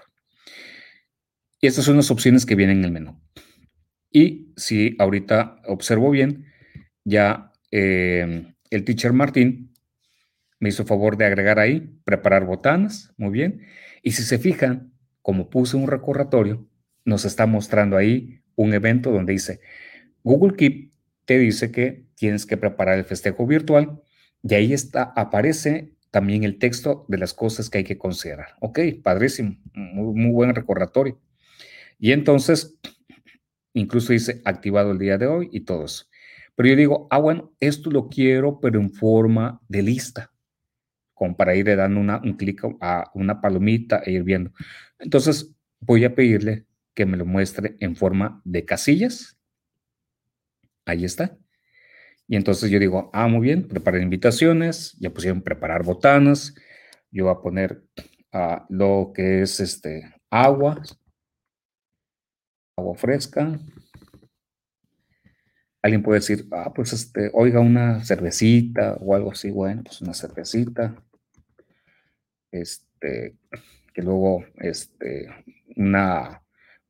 Y 1.60 1.68
estas 1.68 1.86
son 1.86 1.98
las 1.98 2.12
opciones 2.12 2.46
que 2.46 2.56
vienen 2.56 2.80
en 2.80 2.86
el 2.86 2.92
menú. 2.92 3.22
Y 4.12 4.52
si 4.58 4.96
ahorita 5.00 5.62
observo 5.68 6.10
bien, 6.10 6.46
ya 7.06 7.52
eh, 7.72 8.54
el 8.70 8.84
teacher 8.84 9.14
Martín 9.14 9.74
me 10.60 10.70
hizo 10.70 10.86
favor 10.86 11.18
de 11.18 11.26
agregar 11.26 11.60
ahí, 11.60 12.00
preparar 12.04 12.46
botanas, 12.46 13.14
muy 13.18 13.32
bien. 13.32 13.62
Y 14.04 14.12
si 14.12 14.24
se 14.24 14.38
fijan, 14.38 14.94
como 15.22 15.50
puse 15.50 15.78
un 15.78 15.88
recordatorio, 15.88 16.68
nos 17.06 17.26
está 17.26 17.46
mostrando 17.46 17.98
ahí 17.98 18.41
un 18.56 18.74
evento 18.74 19.12
donde 19.12 19.34
dice, 19.34 19.60
Google 20.24 20.56
Keep 20.56 20.92
te 21.26 21.38
dice 21.38 21.72
que 21.72 22.06
tienes 22.16 22.46
que 22.46 22.58
preparar 22.58 22.98
el 22.98 23.06
festejo 23.06 23.46
virtual 23.48 24.02
y 24.44 24.54
ahí 24.54 24.74
está, 24.74 25.14
aparece 25.16 25.94
también 26.12 26.44
el 26.44 26.60
texto 26.60 27.06
de 27.08 27.18
las 27.18 27.34
cosas 27.34 27.70
que 27.70 27.80
hay 27.80 27.84
que 27.84 27.98
considerar. 27.98 28.56
Ok, 28.60 28.80
padrísimo, 29.02 29.56
muy, 29.74 30.14
muy 30.14 30.32
buen 30.32 30.54
recordatorio. 30.54 31.20
Y 32.00 32.12
entonces, 32.12 32.78
incluso 33.74 34.12
dice 34.12 34.42
activado 34.44 34.92
el 34.92 35.00
día 35.00 35.18
de 35.18 35.28
hoy 35.28 35.50
y 35.52 35.62
todo 35.62 35.86
eso. 35.86 36.06
Pero 36.56 36.70
yo 36.70 36.76
digo, 36.76 37.08
ah, 37.12 37.20
bueno, 37.20 37.54
esto 37.60 37.90
lo 37.90 38.10
quiero, 38.10 38.60
pero 38.60 38.80
en 38.80 38.92
forma 38.92 39.62
de 39.68 39.84
lista, 39.84 40.32
como 41.14 41.38
para 41.38 41.56
ir 41.56 41.66
dando 41.76 42.00
una, 42.00 42.22
un 42.22 42.34
clic 42.34 42.62
a 42.82 43.10
una 43.14 43.40
palomita 43.40 44.02
e 44.06 44.12
ir 44.12 44.24
viendo. 44.24 44.52
Entonces, 45.00 45.56
voy 45.80 46.04
a 46.04 46.14
pedirle 46.14 46.66
que 46.94 47.06
me 47.06 47.18
lo 47.18 47.26
muestre 47.26 47.78
en 47.80 47.96
forma 47.96 48.42
de 48.44 48.66
casillas. 48.66 49.38
Ahí 50.86 51.06
está. 51.06 51.38
Y 52.28 52.36
entonces 52.36 52.70
yo 52.70 52.80
digo, 52.80 53.10
ah, 53.14 53.28
muy 53.28 53.42
bien, 53.42 53.68
preparar 53.68 54.02
invitaciones, 54.02 54.96
ya 55.00 55.10
pusieron 55.10 55.42
preparar 55.42 55.84
botanas, 55.84 56.56
yo 57.12 57.26
voy 57.26 57.34
a 57.34 57.42
poner 57.42 57.84
uh, 58.34 58.64
lo 58.70 59.12
que 59.14 59.42
es 59.42 59.60
este 59.60 60.16
agua, 60.30 60.82
agua 62.78 62.96
fresca. 62.96 63.60
Alguien 65.82 66.04
puede 66.04 66.20
decir, 66.20 66.48
ah, 66.52 66.72
pues 66.74 66.94
este, 66.94 67.32
oiga, 67.34 67.60
una 67.60 68.04
cervecita 68.06 68.94
o 69.02 69.14
algo 69.16 69.32
así, 69.32 69.52
bueno, 69.52 69.84
pues 69.84 70.02
una 70.02 70.14
cervecita. 70.14 70.96
Este, 72.52 73.38
que 73.94 74.02
luego, 74.02 74.46
este, 74.58 75.28
una, 75.76 76.42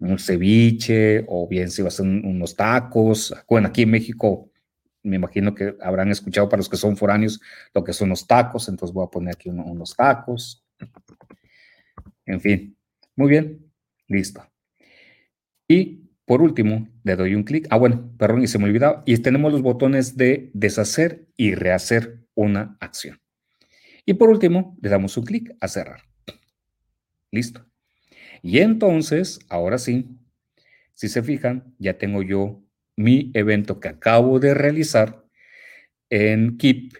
un 0.01 0.19
ceviche, 0.19 1.23
o 1.27 1.47
bien 1.47 1.69
si 1.69 1.81
va 1.81 1.89
a 1.89 1.91
ser 1.91 2.05
unos 2.05 2.55
tacos. 2.55 3.33
Bueno, 3.47 3.67
aquí 3.67 3.83
en 3.83 3.91
México 3.91 4.49
me 5.03 5.15
imagino 5.15 5.55
que 5.55 5.75
habrán 5.81 6.09
escuchado 6.09 6.49
para 6.49 6.59
los 6.59 6.69
que 6.69 6.77
son 6.77 6.97
foráneos 6.97 7.39
lo 7.73 7.83
que 7.83 7.93
son 7.93 8.09
los 8.09 8.27
tacos, 8.27 8.67
entonces 8.69 8.93
voy 8.93 9.05
a 9.05 9.09
poner 9.09 9.35
aquí 9.35 9.49
unos 9.49 9.95
tacos. 9.95 10.65
En 12.25 12.39
fin, 12.41 12.77
muy 13.15 13.29
bien, 13.29 13.71
listo. 14.07 14.45
Y 15.67 16.01
por 16.25 16.41
último, 16.41 16.87
le 17.03 17.15
doy 17.15 17.35
un 17.35 17.43
clic. 17.43 17.67
Ah, 17.69 17.77
bueno, 17.77 18.13
perdón, 18.17 18.43
y 18.43 18.47
se 18.47 18.57
me 18.57 18.65
olvidaba. 18.65 19.03
Y 19.05 19.17
tenemos 19.17 19.51
los 19.51 19.61
botones 19.61 20.17
de 20.17 20.49
deshacer 20.53 21.27
y 21.35 21.55
rehacer 21.55 22.25
una 22.35 22.77
acción. 22.79 23.19
Y 24.05 24.13
por 24.13 24.29
último, 24.29 24.77
le 24.81 24.89
damos 24.89 25.17
un 25.17 25.25
clic 25.25 25.55
a 25.59 25.67
cerrar. 25.67 26.01
Listo. 27.31 27.70
Y 28.41 28.59
entonces, 28.59 29.39
ahora 29.49 29.77
sí, 29.77 30.17
si 30.93 31.09
se 31.09 31.23
fijan, 31.23 31.75
ya 31.77 31.97
tengo 31.97 32.21
yo 32.23 32.63
mi 32.95 33.31
evento 33.33 33.79
que 33.79 33.87
acabo 33.87 34.39
de 34.39 34.53
realizar 34.53 35.25
en 36.09 36.57
Keep 36.57 36.93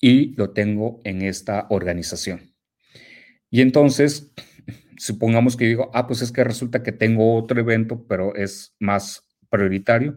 y 0.00 0.34
lo 0.36 0.50
tengo 0.50 1.00
en 1.04 1.22
esta 1.22 1.66
organización. 1.70 2.54
Y 3.50 3.60
entonces, 3.60 4.32
supongamos 4.98 5.56
que 5.56 5.66
digo, 5.66 5.90
ah, 5.94 6.06
pues 6.06 6.22
es 6.22 6.32
que 6.32 6.44
resulta 6.44 6.82
que 6.82 6.92
tengo 6.92 7.36
otro 7.36 7.60
evento, 7.60 8.06
pero 8.06 8.34
es 8.34 8.74
más 8.78 9.26
prioritario. 9.50 10.16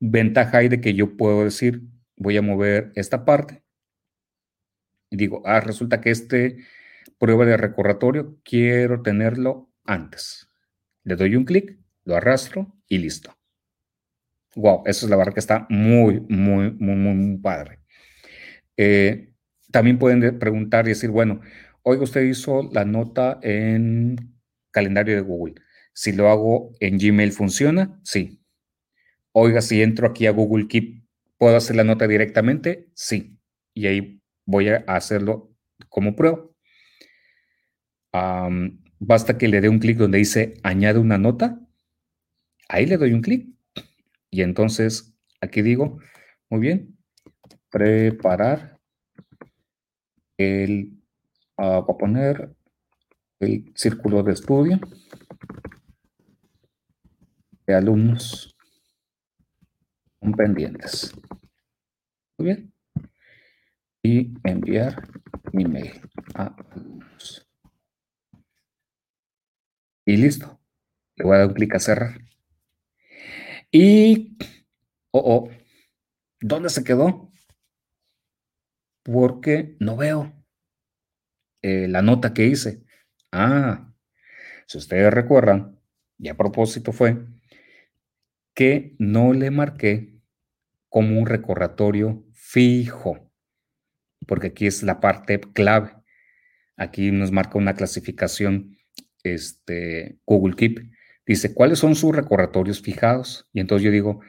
Ventaja 0.00 0.58
hay 0.58 0.68
de 0.68 0.80
que 0.80 0.94
yo 0.94 1.16
puedo 1.16 1.44
decir, 1.44 1.82
voy 2.16 2.36
a 2.36 2.42
mover 2.42 2.92
esta 2.94 3.24
parte. 3.24 3.62
Y 5.10 5.16
digo, 5.16 5.42
ah, 5.44 5.60
resulta 5.60 6.00
que 6.00 6.10
este 6.10 6.58
prueba 7.18 7.44
de 7.44 7.56
recordatorio 7.56 8.38
quiero 8.44 9.02
tenerlo 9.02 9.70
antes. 9.84 10.48
Le 11.04 11.16
doy 11.16 11.36
un 11.36 11.44
clic, 11.44 11.78
lo 12.04 12.16
arrastro 12.16 12.74
y 12.88 12.98
listo. 12.98 13.36
Wow, 14.56 14.82
eso 14.86 15.06
es 15.06 15.10
la 15.10 15.16
verdad 15.16 15.34
que 15.34 15.40
está 15.40 15.66
muy, 15.68 16.20
muy, 16.28 16.72
muy, 16.72 16.94
muy, 16.96 17.38
padre. 17.38 17.80
Eh, 18.76 19.32
también 19.70 19.98
pueden 19.98 20.38
preguntar 20.38 20.86
y 20.86 20.90
decir, 20.90 21.10
bueno, 21.10 21.40
oiga, 21.82 22.02
usted 22.02 22.22
hizo 22.22 22.68
la 22.72 22.84
nota 22.84 23.38
en 23.42 24.16
calendario 24.70 25.14
de 25.14 25.20
Google. 25.20 25.54
Si 25.92 26.12
lo 26.12 26.30
hago 26.30 26.72
en 26.80 26.98
Gmail, 26.98 27.32
¿funciona? 27.32 28.00
Sí. 28.02 28.42
Oiga, 29.32 29.60
si 29.60 29.82
entro 29.82 30.06
aquí 30.06 30.26
a 30.26 30.30
Google 30.30 30.68
Keep, 30.68 31.04
¿puedo 31.38 31.56
hacer 31.56 31.76
la 31.76 31.84
nota 31.84 32.08
directamente? 32.08 32.88
Sí. 32.94 33.38
Y 33.74 33.86
ahí 33.86 34.22
voy 34.46 34.68
a 34.68 34.84
hacerlo 34.86 35.54
como 35.88 36.16
prueba. 36.16 36.42
Basta 38.98 39.38
que 39.38 39.48
le 39.48 39.60
dé 39.60 39.68
un 39.68 39.78
clic 39.78 39.98
donde 39.98 40.18
dice 40.18 40.54
añade 40.62 40.98
una 40.98 41.18
nota. 41.18 41.60
Ahí 42.68 42.86
le 42.86 42.96
doy 42.96 43.12
un 43.12 43.22
clic 43.22 43.48
y 44.30 44.42
entonces, 44.42 45.14
aquí 45.40 45.62
digo, 45.62 45.98
muy 46.50 46.60
bien, 46.60 46.98
preparar 47.70 48.78
el, 50.36 50.92
uh, 51.58 51.62
a 51.62 51.96
poner 51.96 52.54
el 53.40 53.72
círculo 53.74 54.22
de 54.22 54.32
estudio 54.32 54.80
de 57.66 57.74
alumnos 57.74 58.56
con 60.20 60.32
pendientes. 60.32 61.12
Muy 62.38 62.46
bien. 62.46 62.72
Y 64.02 64.34
enviar 64.44 65.08
mi 65.52 65.64
mail 65.64 66.00
a. 66.34 66.54
Y 70.06 70.16
listo. 70.16 70.60
Le 71.16 71.24
voy 71.24 71.34
a 71.34 71.38
dar 71.40 71.48
un 71.48 71.54
clic 71.54 71.74
a 71.74 71.80
cerrar. 71.80 72.20
Y, 73.72 74.38
oh, 75.10 75.48
oh, 75.48 75.50
¿dónde 76.40 76.70
se 76.70 76.84
quedó? 76.84 77.30
Porque 79.02 79.76
no 79.80 79.96
veo 79.96 80.32
eh, 81.62 81.88
la 81.88 82.02
nota 82.02 82.32
que 82.32 82.46
hice. 82.46 82.84
Ah, 83.32 83.92
si 84.66 84.78
ustedes 84.78 85.12
recuerdan, 85.12 85.80
y 86.18 86.28
a 86.28 86.36
propósito 86.36 86.92
fue 86.92 87.26
que 88.54 88.94
no 88.98 89.32
le 89.32 89.50
marqué 89.50 90.20
como 90.88 91.18
un 91.18 91.26
recordatorio 91.26 92.24
fijo, 92.32 93.32
porque 94.26 94.48
aquí 94.48 94.66
es 94.66 94.84
la 94.84 95.00
parte 95.00 95.40
clave. 95.40 95.92
Aquí 96.76 97.10
nos 97.10 97.32
marca 97.32 97.58
una 97.58 97.74
clasificación 97.74 98.75
este, 99.34 100.18
Google 100.26 100.56
Keep 100.56 100.96
Dice, 101.26 101.52
¿cuáles 101.52 101.80
son 101.80 101.96
sus 101.96 102.14
recordatorios 102.14 102.80
fijados? 102.80 103.48
Y 103.52 103.58
entonces 103.58 103.84
yo 103.84 103.90
digo, 103.90 104.20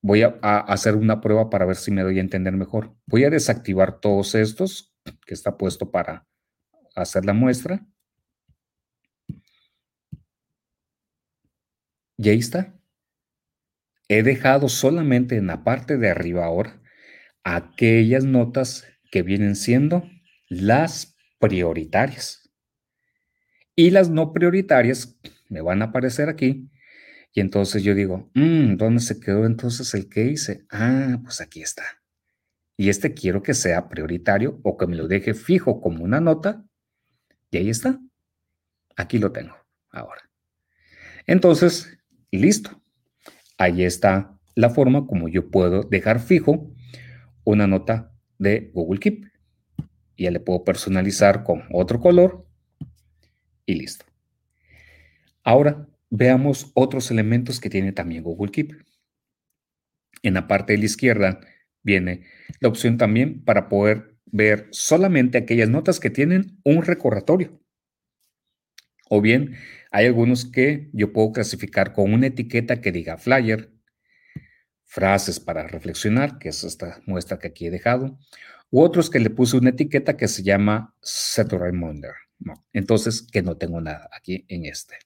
voy 0.00 0.22
a, 0.22 0.28
hacer 0.40 0.96
una 0.96 1.20
prueba 1.20 1.50
para 1.50 1.66
ver 1.66 1.76
si 1.76 1.90
me 1.90 2.00
doy 2.00 2.16
a 2.16 2.22
entender 2.22 2.54
mejor. 2.54 2.96
Voy 3.06 3.24
a 3.24 3.30
desactivar 3.30 4.00
todos 4.00 4.34
estos 4.34 4.96
que 5.26 5.34
está 5.34 5.58
puesto 5.58 5.90
para 5.90 6.26
hacer 6.96 7.26
la 7.26 7.34
muestra. 7.34 7.86
Y 12.16 12.28
ahí 12.30 12.38
está. 12.38 12.74
He 14.08 14.22
dejado 14.22 14.68
solamente 14.70 15.36
en 15.36 15.46
la 15.46 15.62
parte 15.62 15.98
de 15.98 16.10
arriba 16.10 16.46
ahora 16.46 16.82
aquellas 17.44 18.24
notas 18.24 18.86
que 19.10 19.22
vienen 19.22 19.56
siendo 19.56 20.08
las 20.48 21.16
prioritarias. 21.38 22.39
Y 23.80 23.88
las 23.88 24.10
no 24.10 24.34
prioritarias 24.34 25.16
me 25.48 25.62
van 25.62 25.80
a 25.80 25.86
aparecer 25.86 26.28
aquí. 26.28 26.68
Y 27.32 27.40
entonces 27.40 27.82
yo 27.82 27.94
digo, 27.94 28.30
mm, 28.34 28.76
¿dónde 28.76 29.00
se 29.00 29.18
quedó 29.18 29.46
entonces 29.46 29.94
el 29.94 30.10
que 30.10 30.26
hice? 30.26 30.66
Ah, 30.70 31.18
pues 31.24 31.40
aquí 31.40 31.62
está. 31.62 31.84
Y 32.76 32.90
este 32.90 33.14
quiero 33.14 33.42
que 33.42 33.54
sea 33.54 33.88
prioritario 33.88 34.60
o 34.64 34.76
que 34.76 34.86
me 34.86 34.96
lo 34.96 35.08
deje 35.08 35.32
fijo 35.32 35.80
como 35.80 36.04
una 36.04 36.20
nota. 36.20 36.62
Y 37.50 37.56
ahí 37.56 37.70
está. 37.70 37.98
Aquí 38.96 39.16
lo 39.16 39.32
tengo 39.32 39.56
ahora. 39.88 40.28
Entonces, 41.26 41.88
listo. 42.30 42.82
Ahí 43.56 43.82
está 43.82 44.38
la 44.56 44.68
forma 44.68 45.06
como 45.06 45.26
yo 45.30 45.50
puedo 45.50 45.84
dejar 45.84 46.20
fijo 46.20 46.70
una 47.44 47.66
nota 47.66 48.12
de 48.36 48.72
Google 48.74 49.00
Keep. 49.00 49.24
y 50.16 50.24
ya 50.24 50.30
le 50.30 50.40
puedo 50.40 50.64
personalizar 50.64 51.44
con 51.44 51.62
otro 51.72 51.98
color 51.98 52.49
y 53.70 53.74
listo. 53.74 54.04
Ahora 55.42 55.88
veamos 56.10 56.70
otros 56.74 57.10
elementos 57.10 57.60
que 57.60 57.70
tiene 57.70 57.92
también 57.92 58.24
Google 58.24 58.50
Keep. 58.50 58.84
En 60.22 60.34
la 60.34 60.46
parte 60.46 60.72
de 60.72 60.78
la 60.80 60.84
izquierda 60.84 61.40
viene 61.82 62.24
la 62.60 62.68
opción 62.68 62.98
también 62.98 63.42
para 63.44 63.68
poder 63.68 64.16
ver 64.26 64.68
solamente 64.70 65.38
aquellas 65.38 65.68
notas 65.68 65.98
que 65.98 66.10
tienen 66.10 66.58
un 66.64 66.82
recordatorio. 66.82 67.60
O 69.08 69.20
bien, 69.20 69.56
hay 69.90 70.06
algunos 70.06 70.44
que 70.44 70.88
yo 70.92 71.12
puedo 71.12 71.32
clasificar 71.32 71.92
con 71.92 72.12
una 72.12 72.28
etiqueta 72.28 72.80
que 72.80 72.92
diga 72.92 73.18
flyer, 73.18 73.72
frases 74.84 75.40
para 75.40 75.66
reflexionar, 75.66 76.38
que 76.38 76.50
es 76.50 76.62
esta 76.64 77.00
muestra 77.06 77.38
que 77.38 77.48
aquí 77.48 77.66
he 77.66 77.70
dejado, 77.70 78.18
u 78.70 78.82
otros 78.82 79.10
que 79.10 79.18
le 79.18 79.30
puse 79.30 79.56
una 79.56 79.70
etiqueta 79.70 80.16
que 80.16 80.28
se 80.28 80.42
llama 80.42 80.94
set 81.02 81.52
reminder. 81.52 82.14
Entonces, 82.72 83.26
que 83.30 83.42
no 83.42 83.56
tengo 83.56 83.80
nada 83.80 84.08
aquí 84.12 84.44
en 84.48 84.64
este. 84.66 84.96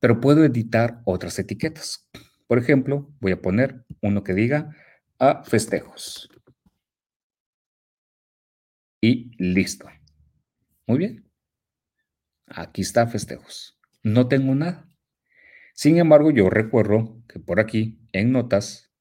Pero 0.00 0.20
puedo 0.20 0.44
editar 0.44 1.00
otras 1.04 1.38
etiquetas. 1.38 2.08
Por 2.46 2.58
ejemplo, 2.58 3.14
voy 3.20 3.32
a 3.32 3.40
poner 3.40 3.84
uno 4.00 4.24
que 4.24 4.34
diga 4.34 4.74
a 5.18 5.44
festejos. 5.44 6.28
Y 9.00 9.30
listo. 9.38 9.86
Muy 10.86 10.98
bien. 10.98 11.30
Aquí 12.46 12.82
está 12.82 13.06
festejos. 13.06 13.78
No 14.02 14.28
tengo 14.28 14.54
nada. 14.54 14.88
Sin 15.74 15.98
embargo, 15.98 16.30
yo 16.30 16.50
recuerdo 16.50 17.22
que 17.28 17.38
por 17.38 17.60
aquí, 17.60 18.00
en 18.12 18.32
notas, 18.32 18.92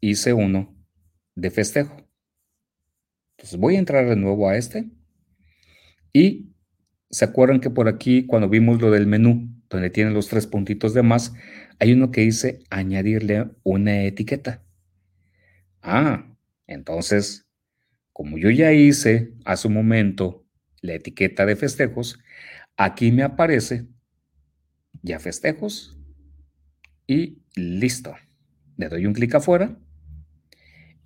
hice 0.00 0.32
uno 0.32 0.76
de 1.34 1.50
festejo. 1.50 2.09
Entonces 3.40 3.58
voy 3.58 3.76
a 3.76 3.78
entrar 3.78 4.06
de 4.06 4.16
nuevo 4.16 4.50
a 4.50 4.58
este. 4.58 4.90
Y 6.12 6.50
se 7.08 7.24
acuerdan 7.24 7.60
que 7.60 7.70
por 7.70 7.88
aquí, 7.88 8.26
cuando 8.26 8.50
vimos 8.50 8.82
lo 8.82 8.90
del 8.90 9.06
menú, 9.06 9.48
donde 9.70 9.88
tienen 9.88 10.12
los 10.12 10.28
tres 10.28 10.46
puntitos 10.46 10.92
de 10.92 11.02
más, 11.02 11.32
hay 11.78 11.94
uno 11.94 12.10
que 12.10 12.20
dice 12.20 12.58
añadirle 12.68 13.50
una 13.62 14.02
etiqueta. 14.02 14.62
Ah, 15.80 16.36
entonces, 16.66 17.48
como 18.12 18.36
yo 18.36 18.50
ya 18.50 18.72
hice 18.72 19.32
hace 19.46 19.68
un 19.68 19.74
momento 19.74 20.44
la 20.82 20.92
etiqueta 20.92 21.46
de 21.46 21.56
festejos, 21.56 22.18
aquí 22.76 23.10
me 23.10 23.22
aparece 23.22 23.86
ya 25.00 25.18
festejos 25.18 25.98
y 27.06 27.38
listo. 27.56 28.14
Le 28.76 28.90
doy 28.90 29.06
un 29.06 29.14
clic 29.14 29.34
afuera 29.34 29.78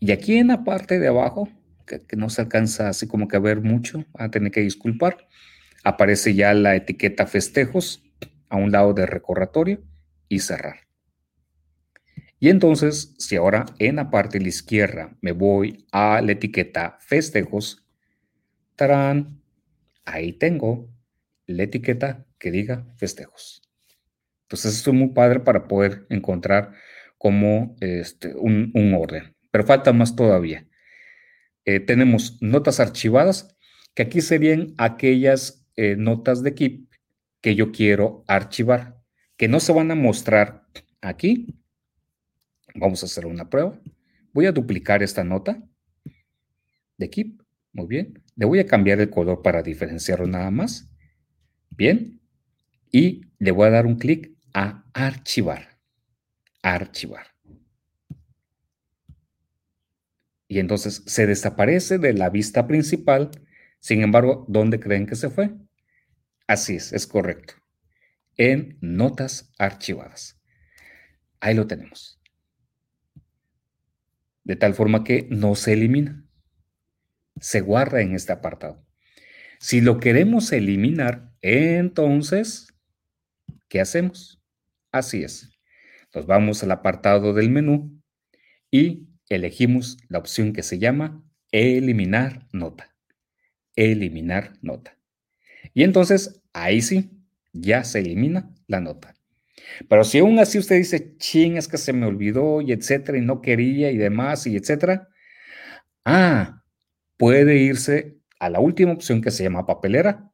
y 0.00 0.10
aquí 0.10 0.36
en 0.36 0.48
la 0.48 0.64
parte 0.64 0.98
de 0.98 1.06
abajo, 1.06 1.48
que, 1.84 2.16
no 2.16 2.30
se 2.30 2.42
alcanza 2.42 2.88
así 2.88 3.06
como 3.06 3.28
que 3.28 3.36
a 3.36 3.40
ver 3.40 3.60
mucho, 3.60 4.04
a 4.14 4.30
tener 4.30 4.52
que 4.52 4.60
disculpar, 4.60 5.28
aparece 5.82 6.34
ya 6.34 6.54
la 6.54 6.76
etiqueta 6.76 7.26
festejos 7.26 8.02
a 8.48 8.56
un 8.56 8.72
lado 8.72 8.94
de 8.94 9.06
recordatorio 9.06 9.82
y 10.28 10.40
cerrar. 10.40 10.80
Y 12.40 12.50
entonces, 12.50 13.14
si 13.18 13.36
ahora 13.36 13.64
en 13.78 13.96
la 13.96 14.10
parte 14.10 14.38
de 14.38 14.44
la 14.44 14.48
izquierda 14.48 15.16
me 15.20 15.32
voy 15.32 15.86
a 15.92 16.20
la 16.20 16.32
etiqueta 16.32 16.98
festejos, 17.00 17.86
tarán, 18.76 19.40
ahí 20.04 20.32
tengo 20.32 20.90
la 21.46 21.62
etiqueta 21.62 22.26
que 22.38 22.50
diga 22.50 22.86
festejos. 22.96 23.62
Entonces, 24.42 24.76
esto 24.76 24.90
es 24.90 24.96
muy 24.96 25.08
padre 25.08 25.40
para 25.40 25.66
poder 25.66 26.06
encontrar 26.10 26.72
como 27.18 27.76
este, 27.80 28.34
un, 28.34 28.94
orden. 28.94 29.34
Pero 29.50 29.64
falta 29.64 29.92
más 29.92 30.14
todavía. 30.14 30.66
Eh, 31.64 31.80
tenemos 31.80 32.38
notas 32.42 32.80
archivadas, 32.80 33.56
que 33.94 34.02
aquí 34.02 34.20
serían 34.20 34.74
aquellas 34.76 35.66
eh, 35.76 35.96
notas 35.96 36.42
de 36.42 36.54
Keep 36.54 36.88
que 37.40 37.54
yo 37.54 37.72
quiero 37.72 38.24
archivar, 38.26 39.02
que 39.36 39.48
no 39.48 39.60
se 39.60 39.72
van 39.72 39.90
a 39.90 39.94
mostrar 39.94 40.66
aquí. 41.00 41.46
Vamos 42.74 43.02
a 43.02 43.06
hacer 43.06 43.26
una 43.26 43.50
prueba. 43.50 43.78
Voy 44.32 44.46
a 44.46 44.52
duplicar 44.52 45.02
esta 45.02 45.24
nota 45.24 45.62
de 46.96 47.10
Keep. 47.10 47.42
Muy 47.72 47.86
bien. 47.86 48.22
Le 48.36 48.46
voy 48.46 48.60
a 48.60 48.66
cambiar 48.66 49.00
el 49.00 49.10
color 49.10 49.42
para 49.42 49.62
diferenciarlo 49.62 50.26
nada 50.26 50.50
más. 50.50 50.88
Bien. 51.70 52.20
Y 52.90 53.22
le 53.38 53.50
voy 53.50 53.66
a 53.66 53.70
dar 53.70 53.86
un 53.86 53.96
clic 53.96 54.32
a 54.52 54.84
archivar. 54.94 55.78
Archivar. 56.62 57.33
Y 60.48 60.58
entonces 60.58 61.02
se 61.06 61.26
desaparece 61.26 61.98
de 61.98 62.12
la 62.12 62.30
vista 62.30 62.66
principal. 62.66 63.30
Sin 63.80 64.02
embargo, 64.02 64.44
¿dónde 64.48 64.80
creen 64.80 65.06
que 65.06 65.16
se 65.16 65.30
fue? 65.30 65.54
Así 66.46 66.76
es, 66.76 66.92
es 66.92 67.06
correcto. 67.06 67.54
En 68.36 68.78
notas 68.80 69.52
archivadas. 69.58 70.40
Ahí 71.40 71.54
lo 71.54 71.66
tenemos. 71.66 72.20
De 74.44 74.56
tal 74.56 74.74
forma 74.74 75.04
que 75.04 75.26
no 75.30 75.54
se 75.54 75.72
elimina. 75.72 76.24
Se 77.40 77.60
guarda 77.60 78.00
en 78.00 78.14
este 78.14 78.32
apartado. 78.32 78.84
Si 79.58 79.80
lo 79.80 79.98
queremos 79.98 80.52
eliminar, 80.52 81.32
entonces, 81.40 82.68
¿qué 83.68 83.80
hacemos? 83.80 84.42
Así 84.92 85.24
es. 85.24 85.50
Nos 86.14 86.26
vamos 86.26 86.62
al 86.62 86.70
apartado 86.70 87.32
del 87.32 87.50
menú 87.50 88.00
y 88.70 89.08
elegimos 89.28 89.98
la 90.08 90.18
opción 90.18 90.52
que 90.52 90.62
se 90.62 90.78
llama 90.78 91.22
eliminar 91.52 92.46
nota. 92.52 92.94
Eliminar 93.76 94.54
nota. 94.62 94.98
Y 95.72 95.84
entonces 95.84 96.42
ahí 96.52 96.82
sí, 96.82 97.10
ya 97.52 97.84
se 97.84 98.00
elimina 98.00 98.54
la 98.66 98.80
nota. 98.80 99.14
Pero 99.88 100.04
si 100.04 100.18
aún 100.18 100.38
así 100.38 100.58
usted 100.58 100.76
dice, 100.76 101.16
ching, 101.16 101.56
es 101.56 101.68
que 101.68 101.78
se 101.78 101.92
me 101.92 102.06
olvidó 102.06 102.60
y 102.60 102.72
etcétera, 102.72 103.18
y 103.18 103.22
no 103.22 103.40
quería 103.40 103.90
y 103.90 103.96
demás 103.96 104.46
y 104.46 104.56
etcétera, 104.56 105.08
ah, 106.04 106.62
puede 107.16 107.56
irse 107.56 108.18
a 108.38 108.50
la 108.50 108.60
última 108.60 108.92
opción 108.92 109.22
que 109.22 109.30
se 109.30 109.44
llama 109.44 109.66
papelera 109.66 110.30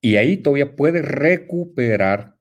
y 0.00 0.16
ahí 0.16 0.36
todavía 0.38 0.76
puede 0.76 1.02
recuperar 1.02 2.36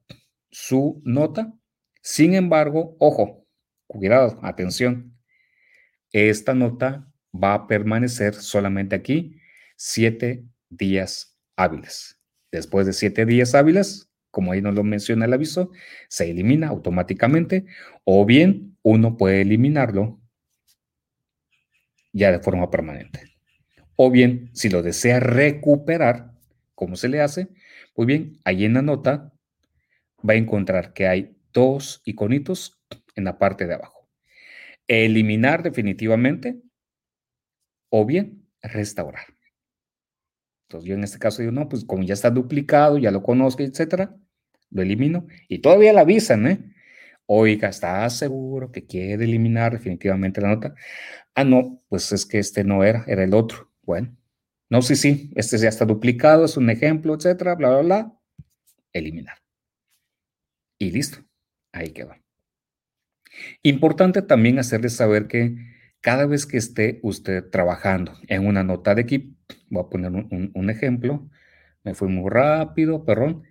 su 0.52 1.02
nota. 1.04 1.54
Sin 2.02 2.34
embargo, 2.36 2.96
ojo, 3.00 3.46
cuidado, 3.88 4.40
atención. 4.44 5.15
Esta 6.12 6.54
nota 6.54 7.12
va 7.34 7.54
a 7.54 7.68
permanecer 7.68 8.34
solamente 8.34 8.96
aquí 8.96 9.38
siete 9.76 10.46
días 10.70 11.38
hábiles. 11.56 12.20
Después 12.52 12.86
de 12.86 12.94
siete 12.94 13.26
días 13.26 13.56
hábiles, 13.56 14.10
como 14.32 14.52
ahí 14.52 14.62
nos 14.62 14.76
lo 14.76 14.84
menciona 14.84 15.26
el 15.26 15.34
aviso, 15.34 15.72
se 16.10 16.30
elimina 16.30 16.68
automáticamente 16.68 17.66
o 18.04 18.26
bien 18.26 18.78
uno 18.82 19.18
puede 19.18 19.42
eliminarlo 19.42 20.20
ya 22.14 22.32
de 22.32 22.40
forma 22.40 22.70
permanente. 22.70 23.36
O 23.98 24.12
bien, 24.12 24.50
si 24.54 24.70
lo 24.70 24.82
desea 24.82 25.20
recuperar, 25.20 26.34
¿cómo 26.74 26.96
se 26.96 27.10
le 27.10 27.22
hace? 27.22 27.50
Pues 27.94 28.08
bien, 28.08 28.40
ahí 28.44 28.66
en 28.66 28.74
la 28.74 28.82
nota 28.82 29.34
va 30.28 30.34
a 30.34 30.38
encontrar 30.38 30.94
que 30.94 31.08
hay 31.08 31.38
dos 31.54 32.02
iconitos 32.06 32.82
en 33.16 33.24
la 33.26 33.38
parte 33.38 33.68
de 33.68 33.76
abajo. 33.76 33.95
Eliminar 34.88 35.64
definitivamente 35.64 36.62
o 37.90 38.06
bien 38.06 38.48
restaurar. 38.62 39.26
Entonces 40.68 40.88
yo 40.88 40.96
en 40.96 41.04
este 41.04 41.20
caso 41.20 41.42
digo, 41.42 41.52
no, 41.52 41.70
pues 41.70 41.86
como 41.86 42.04
ya 42.04 42.14
está 42.14 42.30
duplicado, 42.30 42.98
ya 42.98 43.12
lo 43.12 43.24
conozco, 43.24 43.64
etcétera, 43.64 44.16
lo 44.72 44.82
elimino 44.82 45.28
y 45.48 45.60
todavía 45.60 45.94
la 45.94 46.02
avisan, 46.02 46.48
¿eh? 46.48 46.72
Oiga, 47.28 47.70
¿está 47.70 48.10
seguro 48.10 48.72
que 48.72 48.86
quiere 48.86 49.26
eliminar 49.26 49.74
definitivamente 49.74 50.42
la 50.42 50.50
nota? 50.50 50.76
Ah, 51.36 51.44
no, 51.44 51.82
pues 51.90 52.12
es 52.12 52.26
que 52.26 52.40
este 52.40 52.64
no 52.64 52.84
era, 52.84 53.04
era 53.08 53.24
el 53.24 53.34
otro. 53.34 53.72
Bueno, 53.84 54.16
no, 54.70 54.82
sí, 54.82 54.96
sí, 54.96 55.32
este 55.36 55.58
ya 55.58 55.70
está 55.70 55.86
duplicado, 55.86 56.46
es 56.46 56.58
un 56.58 56.70
ejemplo, 56.70 57.16
etcétera, 57.16 57.56
bla, 57.56 57.70
bla, 57.70 57.82
bla. 57.82 58.20
Eliminar 58.94 59.38
y 60.80 60.92
listo, 60.92 61.20
ahí 61.72 61.92
quedó. 61.92 62.25
Importante 63.64 64.22
también 64.22 64.60
hacerles 64.60 64.96
saber 64.96 65.28
que 65.28 65.56
cada 66.02 66.26
vez 66.26 66.46
que 66.46 66.58
esté 66.58 67.00
usted 67.02 67.44
trabajando 67.50 68.14
en 68.28 68.46
una 68.46 68.64
nota 68.64 68.94
de 68.94 69.02
equipo, 69.02 69.36
voy 69.70 69.84
a 69.84 69.90
poner 69.90 70.12
un, 70.12 70.70
ejemplo, 70.70 71.28
me 71.84 71.96
fui 71.96 72.08
muy 72.08 72.30
rápido, 72.30 73.06
perdón, 73.06 73.44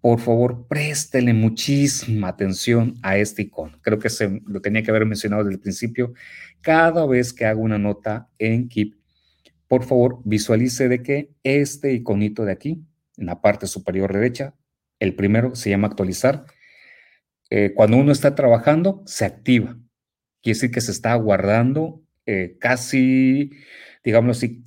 por 0.00 0.18
favor, 0.18 0.66
préstele 0.66 1.32
muchísima 1.32 2.28
atención 2.28 2.94
a 3.02 3.18
este 3.18 3.42
icono. 3.42 3.78
Creo 3.82 3.98
que 3.98 4.10
se 4.10 4.40
lo 4.46 4.60
tenía 4.60 4.82
que 4.82 4.90
haber 4.90 5.06
mencionado 5.06 5.44
desde 5.44 5.56
el 5.56 5.60
principio. 5.60 6.12
Cada 6.60 7.06
vez 7.06 7.32
que 7.32 7.44
hago 7.44 7.60
una 7.60 7.78
nota 7.78 8.28
en 8.38 8.68
Keep, 8.68 8.96
por 9.68 9.84
favor, 9.84 10.20
visualice 10.24 10.88
de 10.88 11.02
que 11.02 11.30
este 11.44 11.92
iconito 11.92 12.44
de 12.44 12.52
aquí, 12.52 12.84
en 13.16 13.26
la 13.26 13.40
parte 13.40 13.66
superior 13.66 14.12
derecha, 14.12 14.54
el 14.98 15.14
primero 15.14 15.54
se 15.54 15.70
llama 15.70 15.88
actualizar. 15.88 16.46
Eh, 17.54 17.74
cuando 17.74 17.98
uno 17.98 18.12
está 18.12 18.34
trabajando, 18.34 19.02
se 19.04 19.26
activa. 19.26 19.76
Quiere 20.42 20.56
decir 20.56 20.70
que 20.70 20.80
se 20.80 20.90
está 20.90 21.14
guardando 21.16 22.02
eh, 22.24 22.56
casi, 22.58 23.50
digamos 24.02 24.38
así, 24.38 24.64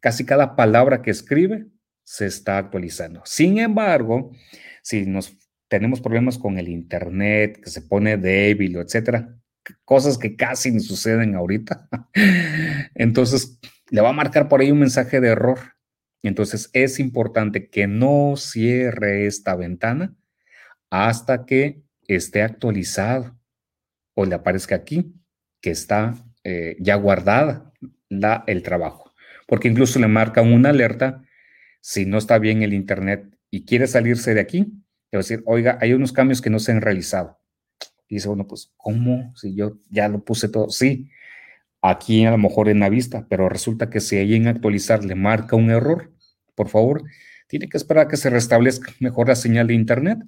casi 0.00 0.24
cada 0.24 0.56
palabra 0.56 1.02
que 1.02 1.10
escribe 1.10 1.66
se 2.04 2.24
está 2.24 2.56
actualizando. 2.56 3.20
Sin 3.26 3.58
embargo, 3.58 4.32
si 4.82 5.04
nos 5.04 5.36
tenemos 5.68 6.00
problemas 6.00 6.38
con 6.38 6.56
el 6.56 6.68
internet, 6.68 7.60
que 7.62 7.68
se 7.68 7.82
pone 7.82 8.16
débil, 8.16 8.76
etcétera, 8.76 9.36
cosas 9.84 10.16
que 10.16 10.34
casi 10.34 10.80
suceden 10.80 11.34
ahorita, 11.34 11.90
entonces 12.94 13.60
le 13.90 14.00
va 14.00 14.08
a 14.08 14.14
marcar 14.14 14.48
por 14.48 14.62
ahí 14.62 14.70
un 14.70 14.78
mensaje 14.78 15.20
de 15.20 15.28
error. 15.28 15.58
Entonces 16.22 16.70
es 16.72 17.00
importante 17.00 17.68
que 17.68 17.86
no 17.86 18.36
cierre 18.38 19.26
esta 19.26 19.54
ventana 19.56 20.16
hasta 20.88 21.44
que 21.44 21.86
esté 22.08 22.42
actualizado 22.42 23.38
o 24.14 24.24
le 24.24 24.34
aparezca 24.34 24.74
aquí 24.74 25.14
que 25.60 25.70
está 25.70 26.14
eh, 26.42 26.76
ya 26.80 26.96
guardada 26.96 27.72
la, 28.08 28.42
el 28.46 28.62
trabajo. 28.62 29.12
Porque 29.46 29.68
incluso 29.68 29.98
le 29.98 30.08
marca 30.08 30.42
una 30.42 30.70
alerta 30.70 31.22
si 31.80 32.06
no 32.06 32.18
está 32.18 32.38
bien 32.38 32.62
el 32.62 32.74
Internet 32.74 33.38
y 33.50 33.64
quiere 33.64 33.86
salirse 33.86 34.34
de 34.34 34.40
aquí, 34.40 34.72
le 35.10 35.18
decir, 35.18 35.42
oiga, 35.46 35.78
hay 35.80 35.92
unos 35.92 36.12
cambios 36.12 36.42
que 36.42 36.50
no 36.50 36.58
se 36.58 36.72
han 36.72 36.80
realizado. 36.80 37.38
Y 38.08 38.16
dice, 38.16 38.28
bueno, 38.28 38.46
pues, 38.46 38.72
¿cómo? 38.76 39.32
Si 39.36 39.54
yo 39.54 39.78
ya 39.88 40.08
lo 40.08 40.24
puse 40.24 40.48
todo, 40.48 40.70
sí, 40.70 41.10
aquí 41.80 42.24
a 42.24 42.30
lo 42.30 42.38
mejor 42.38 42.68
en 42.68 42.80
la 42.80 42.88
vista, 42.88 43.26
pero 43.28 43.48
resulta 43.48 43.90
que 43.90 44.00
si 44.00 44.16
ahí 44.16 44.34
en 44.34 44.48
actualizar 44.48 45.04
le 45.04 45.14
marca 45.14 45.56
un 45.56 45.70
error, 45.70 46.12
por 46.54 46.68
favor, 46.68 47.04
tiene 47.46 47.68
que 47.68 47.76
esperar 47.76 48.06
a 48.06 48.08
que 48.08 48.16
se 48.16 48.30
restablezca 48.30 48.92
mejor 49.00 49.28
la 49.28 49.36
señal 49.36 49.66
de 49.68 49.74
Internet 49.74 50.18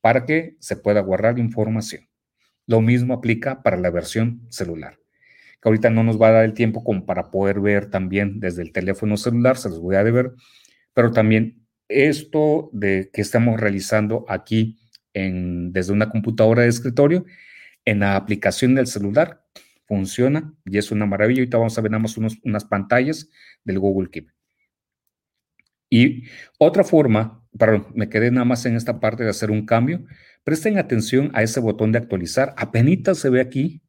para 0.00 0.24
que 0.26 0.56
se 0.60 0.76
pueda 0.76 1.00
guardar 1.00 1.38
información. 1.38 2.08
Lo 2.66 2.80
mismo 2.80 3.14
aplica 3.14 3.62
para 3.62 3.76
la 3.76 3.90
versión 3.90 4.46
celular, 4.50 4.98
que 5.60 5.68
ahorita 5.68 5.90
no 5.90 6.04
nos 6.04 6.20
va 6.20 6.28
a 6.28 6.32
dar 6.32 6.44
el 6.44 6.54
tiempo 6.54 6.84
como 6.84 7.04
para 7.06 7.30
poder 7.30 7.60
ver 7.60 7.90
también 7.90 8.40
desde 8.40 8.62
el 8.62 8.72
teléfono 8.72 9.16
celular, 9.16 9.56
se 9.56 9.68
los 9.68 9.80
voy 9.80 9.96
a 9.96 10.04
deber, 10.04 10.32
pero 10.94 11.10
también 11.12 11.66
esto 11.88 12.70
de 12.72 13.10
que 13.12 13.20
estamos 13.20 13.60
realizando 13.60 14.24
aquí 14.28 14.78
en, 15.12 15.72
desde 15.72 15.92
una 15.92 16.10
computadora 16.10 16.62
de 16.62 16.68
escritorio, 16.68 17.24
en 17.84 18.00
la 18.00 18.16
aplicación 18.16 18.74
del 18.74 18.86
celular, 18.86 19.44
funciona 19.86 20.54
y 20.64 20.78
es 20.78 20.92
una 20.92 21.06
maravilla. 21.06 21.40
Ahorita 21.40 21.58
vamos 21.58 21.76
a 21.76 21.80
ver 21.80 21.90
más 21.98 22.16
unas 22.16 22.64
pantallas 22.64 23.28
del 23.64 23.80
Google 23.80 24.10
Keep. 24.10 24.28
Y 25.90 26.24
otra 26.58 26.84
forma, 26.84 27.39
perdón, 27.58 27.88
me 27.94 28.08
quedé 28.08 28.30
nada 28.30 28.44
más 28.44 28.64
en 28.66 28.76
esta 28.76 29.00
parte 29.00 29.24
de 29.24 29.30
hacer 29.30 29.50
un 29.50 29.66
cambio. 29.66 30.04
Presten 30.44 30.78
atención 30.78 31.30
a 31.34 31.42
ese 31.42 31.60
botón 31.60 31.92
de 31.92 31.98
actualizar. 31.98 32.54
Apenas 32.56 33.18
se 33.18 33.30
ve 33.30 33.40
aquí, 33.40 33.82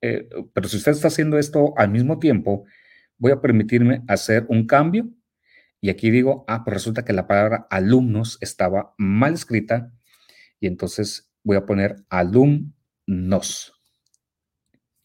eh, 0.00 0.28
pero 0.52 0.68
si 0.68 0.76
usted 0.76 0.92
está 0.92 1.08
haciendo 1.08 1.38
esto 1.38 1.74
al 1.76 1.90
mismo 1.90 2.18
tiempo, 2.18 2.64
voy 3.18 3.32
a 3.32 3.40
permitirme 3.40 4.02
hacer 4.08 4.46
un 4.48 4.66
cambio. 4.66 5.08
Y 5.80 5.90
aquí 5.90 6.10
digo, 6.10 6.44
ah, 6.48 6.64
pues 6.64 6.74
resulta 6.74 7.04
que 7.04 7.12
la 7.12 7.26
palabra 7.26 7.66
alumnos 7.70 8.38
estaba 8.40 8.94
mal 8.98 9.34
escrita. 9.34 9.92
Y 10.60 10.66
entonces 10.66 11.30
voy 11.44 11.56
a 11.56 11.66
poner 11.66 11.96
alumnos. 12.08 13.72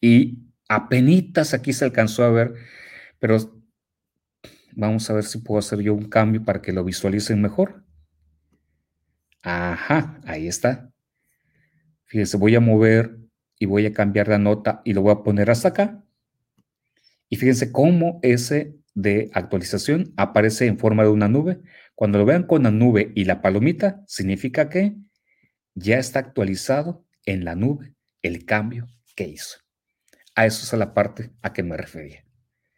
Y 0.00 0.38
apenitas 0.68 1.54
aquí 1.54 1.72
se 1.72 1.84
alcanzó 1.84 2.24
a 2.24 2.30
ver, 2.30 2.54
pero 3.18 3.38
vamos 4.72 5.08
a 5.08 5.14
ver 5.14 5.24
si 5.24 5.38
puedo 5.38 5.58
hacer 5.58 5.80
yo 5.80 5.94
un 5.94 6.08
cambio 6.08 6.44
para 6.44 6.60
que 6.60 6.72
lo 6.72 6.84
visualicen 6.84 7.40
mejor. 7.40 7.83
Ajá, 9.44 10.18
ahí 10.24 10.48
está. 10.48 10.90
Fíjense, 12.06 12.38
voy 12.38 12.54
a 12.54 12.60
mover 12.60 13.18
y 13.58 13.66
voy 13.66 13.84
a 13.84 13.92
cambiar 13.92 14.28
la 14.28 14.38
nota 14.38 14.80
y 14.86 14.94
lo 14.94 15.02
voy 15.02 15.12
a 15.12 15.22
poner 15.22 15.50
hasta 15.50 15.68
acá. 15.68 16.02
Y 17.28 17.36
fíjense 17.36 17.70
cómo 17.70 18.20
ese 18.22 18.74
de 18.94 19.30
actualización 19.34 20.14
aparece 20.16 20.66
en 20.66 20.78
forma 20.78 21.02
de 21.02 21.10
una 21.10 21.28
nube. 21.28 21.60
Cuando 21.94 22.16
lo 22.18 22.24
vean 22.24 22.44
con 22.44 22.62
la 22.62 22.70
nube 22.70 23.12
y 23.14 23.26
la 23.26 23.42
palomita, 23.42 24.02
significa 24.06 24.70
que 24.70 24.96
ya 25.74 25.98
está 25.98 26.20
actualizado 26.20 27.04
en 27.26 27.44
la 27.44 27.54
nube 27.54 27.94
el 28.22 28.46
cambio 28.46 28.86
que 29.14 29.28
hizo. 29.28 29.58
A 30.34 30.46
eso 30.46 30.64
es 30.64 30.78
la 30.78 30.94
parte 30.94 31.32
a 31.42 31.52
que 31.52 31.62
me 31.62 31.76
refería. 31.76 32.24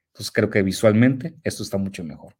Entonces 0.08 0.32
creo 0.32 0.50
que 0.50 0.62
visualmente 0.62 1.36
esto 1.44 1.62
está 1.62 1.78
mucho 1.78 2.02
mejor. 2.02 2.34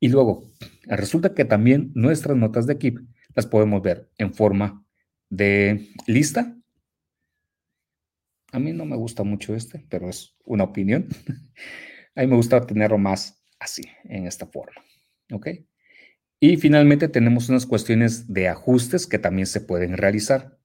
Y 0.00 0.08
luego, 0.08 0.52
resulta 0.86 1.34
que 1.34 1.44
también 1.44 1.90
nuestras 1.94 2.36
notas 2.36 2.66
de 2.66 2.78
Keep 2.78 2.98
las 3.34 3.46
podemos 3.46 3.82
ver 3.82 4.10
en 4.18 4.32
forma 4.32 4.84
de 5.28 5.88
lista. 6.06 6.56
A 8.52 8.58
mí 8.58 8.72
no 8.72 8.84
me 8.84 8.96
gusta 8.96 9.22
mucho 9.22 9.54
este, 9.54 9.84
pero 9.88 10.08
es 10.08 10.36
una 10.44 10.64
opinión. 10.64 11.08
A 12.14 12.22
mí 12.22 12.28
me 12.28 12.36
gusta 12.36 12.66
tenerlo 12.66 12.96
más 12.96 13.42
así, 13.58 13.82
en 14.04 14.26
esta 14.26 14.46
forma. 14.46 14.80
¿Ok? 15.30 15.48
Y 16.40 16.56
finalmente 16.56 17.08
tenemos 17.08 17.48
unas 17.48 17.66
cuestiones 17.66 18.32
de 18.32 18.48
ajustes 18.48 19.06
que 19.06 19.18
también 19.18 19.46
se 19.46 19.60
pueden 19.60 19.96
realizar. 19.96 20.58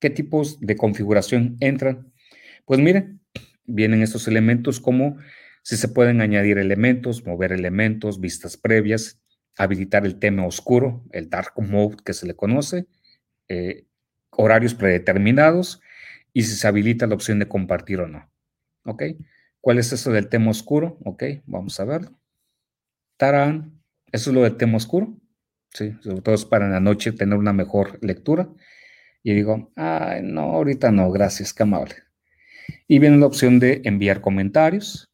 ¿Qué 0.00 0.10
tipos 0.10 0.60
de 0.60 0.76
configuración 0.76 1.56
entran? 1.60 2.12
Pues 2.64 2.80
miren, 2.80 3.20
vienen 3.64 4.02
estos 4.02 4.28
elementos 4.28 4.80
como 4.80 5.16
si 5.62 5.76
se 5.76 5.88
pueden 5.88 6.20
añadir 6.20 6.58
elementos, 6.58 7.24
mover 7.24 7.52
elementos, 7.52 8.20
vistas 8.20 8.56
previas, 8.56 9.20
habilitar 9.56 10.04
el 10.06 10.18
tema 10.18 10.46
oscuro, 10.46 11.04
el 11.12 11.30
dark 11.30 11.52
mode 11.56 11.96
que 12.04 12.12
se 12.12 12.26
le 12.26 12.34
conoce, 12.34 12.86
eh, 13.48 13.86
horarios 14.30 14.74
predeterminados 14.74 15.80
y 16.32 16.42
si 16.42 16.54
se 16.54 16.66
habilita 16.66 17.06
la 17.06 17.14
opción 17.14 17.38
de 17.38 17.48
compartir 17.48 18.00
o 18.00 18.08
no. 18.08 18.30
¿Ok? 18.84 19.02
¿Cuál 19.60 19.78
es 19.78 19.92
eso 19.92 20.12
del 20.12 20.28
tema 20.28 20.50
oscuro? 20.50 20.98
Ok, 21.04 21.24
vamos 21.46 21.80
a 21.80 21.84
verlo. 21.84 22.16
Tarán, 23.16 23.82
eso 24.12 24.30
es 24.30 24.34
lo 24.34 24.42
del 24.42 24.56
tema 24.56 24.76
oscuro. 24.76 25.16
Sí, 25.72 25.96
sobre 26.02 26.20
todo 26.20 26.34
es 26.34 26.44
para 26.44 26.66
en 26.66 26.72
la 26.72 26.80
noche 26.80 27.12
tener 27.12 27.38
una 27.38 27.52
mejor 27.52 27.98
lectura. 28.02 28.48
Y 29.22 29.34
digo, 29.34 29.72
ay, 29.74 30.20
no, 30.22 30.52
ahorita 30.54 30.92
no, 30.92 31.10
gracias, 31.10 31.52
qué 31.52 31.64
amable. 31.64 31.96
Y 32.86 32.98
viene 32.98 33.18
la 33.18 33.26
opción 33.26 33.58
de 33.58 33.80
enviar 33.84 34.20
comentarios. 34.20 35.05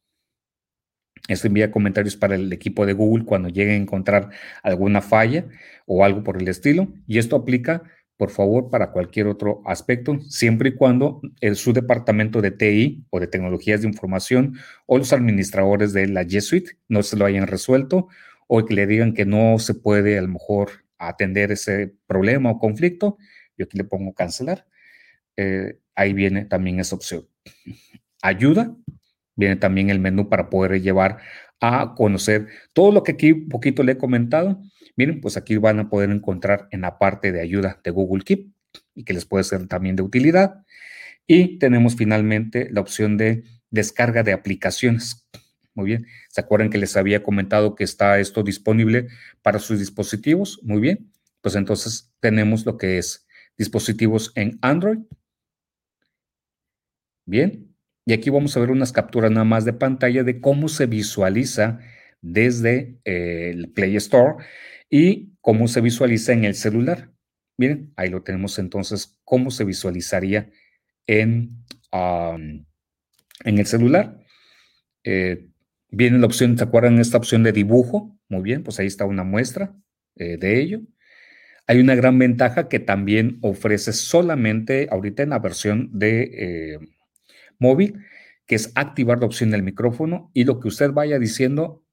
Esto 1.27 1.47
envía 1.47 1.71
comentarios 1.71 2.17
para 2.17 2.35
el 2.35 2.51
equipo 2.51 2.85
de 2.85 2.93
Google 2.93 3.23
cuando 3.25 3.47
llegue 3.47 3.71
a 3.71 3.75
encontrar 3.75 4.29
alguna 4.61 5.01
falla 5.01 5.45
o 5.85 6.03
algo 6.03 6.23
por 6.23 6.41
el 6.41 6.47
estilo. 6.49 6.93
Y 7.07 7.17
esto 7.17 7.37
aplica, 7.37 7.83
por 8.17 8.29
favor, 8.29 8.69
para 8.69 8.91
cualquier 8.91 9.27
otro 9.27 9.61
aspecto, 9.65 10.19
siempre 10.21 10.69
y 10.69 10.75
cuando 10.75 11.21
el, 11.39 11.55
su 11.55 11.71
departamento 11.71 12.41
de 12.41 12.51
TI 12.51 13.05
o 13.09 13.21
de 13.21 13.27
tecnologías 13.27 13.81
de 13.81 13.87
información 13.87 14.57
o 14.85 14.97
los 14.97 15.13
administradores 15.13 15.93
de 15.93 16.07
la 16.07 16.23
G 16.23 16.77
no 16.89 17.03
se 17.03 17.15
lo 17.15 17.25
hayan 17.25 17.47
resuelto 17.47 18.09
o 18.47 18.65
que 18.65 18.73
le 18.73 18.85
digan 18.85 19.13
que 19.13 19.25
no 19.25 19.59
se 19.59 19.75
puede 19.75 20.17
a 20.17 20.21
lo 20.21 20.27
mejor 20.27 20.83
atender 20.97 21.53
ese 21.53 21.95
problema 22.05 22.51
o 22.51 22.59
conflicto. 22.59 23.17
Yo 23.57 23.65
aquí 23.65 23.77
le 23.77 23.85
pongo 23.85 24.13
cancelar. 24.13 24.65
Eh, 25.37 25.79
ahí 25.95 26.13
viene 26.13 26.45
también 26.45 26.79
esa 26.79 26.95
opción. 26.95 27.27
Ayuda, 28.21 28.75
viene 29.35 29.55
también 29.55 29.89
el 29.89 29.99
menú 29.99 30.29
para 30.29 30.49
poder 30.49 30.81
llevar 30.81 31.17
a 31.59 31.93
conocer 31.95 32.47
todo 32.73 32.91
lo 32.91 33.03
que 33.03 33.13
aquí 33.13 33.31
un 33.31 33.49
poquito 33.49 33.83
le 33.83 33.93
he 33.93 33.97
comentado. 33.97 34.61
Miren, 34.95 35.21
pues 35.21 35.37
aquí 35.37 35.57
van 35.57 35.79
a 35.79 35.89
poder 35.89 36.09
encontrar 36.11 36.67
en 36.71 36.81
la 36.81 36.99
parte 36.99 37.31
de 37.31 37.41
ayuda 37.41 37.79
de 37.83 37.91
Google 37.91 38.23
Keep 38.23 38.51
y 38.95 39.03
que 39.03 39.13
les 39.13 39.25
puede 39.25 39.43
ser 39.43 39.67
también 39.67 39.95
de 39.95 40.03
utilidad. 40.03 40.63
Y 41.25 41.57
tenemos 41.57 41.95
finalmente 41.95 42.69
la 42.71 42.81
opción 42.81 43.17
de 43.17 43.43
descarga 43.69 44.23
de 44.23 44.33
aplicaciones. 44.33 45.27
Muy 45.73 45.85
bien. 45.85 46.05
¿Se 46.29 46.41
acuerdan 46.41 46.69
que 46.69 46.77
les 46.77 46.95
había 46.97 47.23
comentado 47.23 47.75
que 47.75 47.83
está 47.83 48.19
esto 48.19 48.43
disponible 48.43 49.07
para 49.41 49.59
sus 49.59 49.79
dispositivos? 49.79 50.59
Muy 50.63 50.81
bien. 50.81 51.11
Pues 51.41 51.55
entonces 51.55 52.11
tenemos 52.19 52.65
lo 52.65 52.77
que 52.77 52.97
es 52.97 53.25
dispositivos 53.57 54.31
en 54.35 54.59
Android, 54.61 54.99
Bien, 57.25 57.72
y 58.05 58.13
aquí 58.13 58.29
vamos 58.29 58.55
a 58.55 58.59
ver 58.59 58.71
unas 58.71 58.91
capturas 58.91 59.31
nada 59.31 59.45
más 59.45 59.65
de 59.65 59.73
pantalla 59.73 60.23
de 60.23 60.41
cómo 60.41 60.67
se 60.67 60.85
visualiza 60.87 61.79
desde 62.21 62.99
eh, 63.05 63.51
el 63.53 63.71
Play 63.71 63.95
Store 63.95 64.43
y 64.89 65.33
cómo 65.41 65.67
se 65.67 65.81
visualiza 65.81 66.33
en 66.33 66.43
el 66.43 66.55
celular. 66.55 67.11
Miren, 67.57 67.93
ahí 67.95 68.09
lo 68.09 68.23
tenemos 68.23 68.59
entonces, 68.59 69.19
cómo 69.23 69.51
se 69.51 69.63
visualizaría 69.63 70.49
en, 71.07 71.63
en 71.91 72.65
el 73.57 73.65
celular. 73.65 74.19
Eh, 75.03 75.47
viene 75.89 76.17
la 76.17 76.25
opción, 76.25 76.57
¿se 76.57 76.63
acuerdan 76.63 76.99
esta 76.99 77.17
opción 77.17 77.43
de 77.43 77.51
dibujo? 77.51 78.17
Muy 78.27 78.41
bien, 78.41 78.63
pues 78.63 78.79
ahí 78.79 78.87
está 78.87 79.05
una 79.05 79.23
muestra 79.23 79.75
eh, 80.15 80.37
de 80.37 80.59
ello. 80.59 80.81
Hay 81.67 81.79
una 81.79 81.95
gran 81.95 82.19
ventaja 82.19 82.67
que 82.67 82.79
también 82.79 83.37
ofrece 83.41 83.93
solamente 83.93 84.89
ahorita 84.91 85.23
en 85.23 85.29
la 85.29 85.39
versión 85.39 85.89
de 85.93 86.77
móvil, 87.63 88.05
que 88.45 88.55
es 88.55 88.71
activar 88.75 89.19
la 89.19 89.25
opción 89.25 89.51
del 89.51 89.63
micrófono 89.63 90.29
y 90.33 90.43
lo 90.43 90.59
que 90.59 90.67
usted 90.67 90.91
vaya 90.91 91.17
diciendo, 91.17 91.83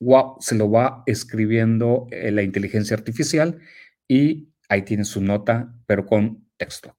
wow, 0.00 0.36
se 0.40 0.54
lo 0.54 0.70
va 0.70 1.02
escribiendo 1.06 2.06
eh, 2.10 2.30
la 2.30 2.42
inteligencia 2.42 2.96
artificial 2.96 3.60
y 4.08 4.48
ahí 4.68 4.82
tiene 4.82 5.04
su 5.04 5.20
nota, 5.20 5.74
pero 5.86 6.06
con 6.06 6.48
texto. 6.56 6.96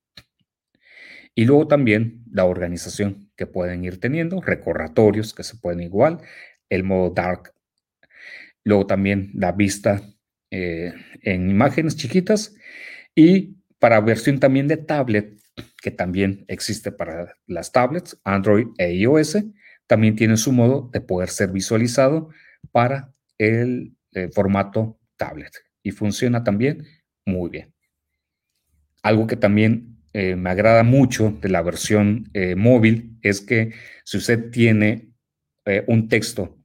Y 1.35 1.45
luego 1.45 1.67
también 1.67 2.23
la 2.31 2.45
organización 2.45 3.31
que 3.35 3.45
pueden 3.45 3.83
ir 3.83 3.99
teniendo, 3.99 4.41
recordatorios 4.41 5.33
que 5.33 5.43
se 5.43 5.57
pueden 5.57 5.81
igual, 5.81 6.19
el 6.69 6.83
modo 6.83 7.11
dark. 7.11 7.53
Luego 8.63 8.87
también 8.87 9.31
la 9.33 9.51
vista 9.51 10.01
eh, 10.51 10.93
en 11.21 11.49
imágenes 11.49 11.95
chiquitas 11.95 12.55
y 13.13 13.57
para 13.79 14.01
versión 14.01 14.39
también 14.39 14.67
de 14.67 14.77
tablet, 14.77 15.37
que 15.81 15.91
también 15.91 16.45
existe 16.47 16.91
para 16.91 17.35
las 17.45 17.71
tablets, 17.71 18.19
Android 18.23 18.67
e 18.77 18.93
iOS, 18.93 19.37
también 19.87 20.15
tiene 20.15 20.37
su 20.37 20.51
modo 20.51 20.89
de 20.91 21.01
poder 21.01 21.29
ser 21.29 21.51
visualizado 21.51 22.29
para 22.71 23.13
el 23.37 23.95
eh, 24.11 24.29
formato 24.33 24.99
tablet 25.15 25.53
y 25.83 25.91
funciona 25.91 26.43
también 26.43 26.85
muy 27.25 27.49
bien. 27.49 27.73
Algo 29.01 29.27
que 29.27 29.37
también 29.37 29.97
eh, 30.13 30.35
me 30.35 30.49
agrada 30.49 30.83
mucho 30.83 31.37
de 31.41 31.49
la 31.49 31.61
versión 31.61 32.29
eh, 32.33 32.55
móvil 32.55 33.17
es 33.21 33.41
que 33.41 33.73
si 34.03 34.17
usted 34.17 34.51
tiene 34.51 35.13
un 35.87 36.07
texto 36.07 36.57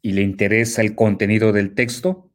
y 0.00 0.12
le 0.12 0.22
interesa 0.22 0.80
el 0.80 0.94
contenido 0.94 1.52
del 1.52 1.74
texto, 1.74 2.32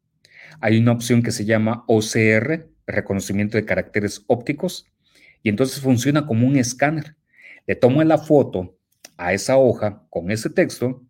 hay 0.62 0.78
una 0.78 0.92
opción 0.92 1.24
que 1.24 1.32
se 1.32 1.44
llama 1.44 1.86
OCR, 1.88 2.70
reconocimiento 2.86 3.58
de 3.58 3.66
caracteres 3.66 4.24
ópticos, 4.28 4.93
y 5.44 5.50
entonces 5.50 5.82
funciona 5.82 6.26
como 6.26 6.48
un 6.48 6.56
escáner. 6.56 7.16
Le 7.68 7.76
toma 7.76 8.04
la 8.06 8.18
foto 8.18 8.78
a 9.18 9.34
esa 9.34 9.58
hoja 9.58 10.06
con 10.10 10.32
ese 10.32 10.50
texto, 10.50 11.06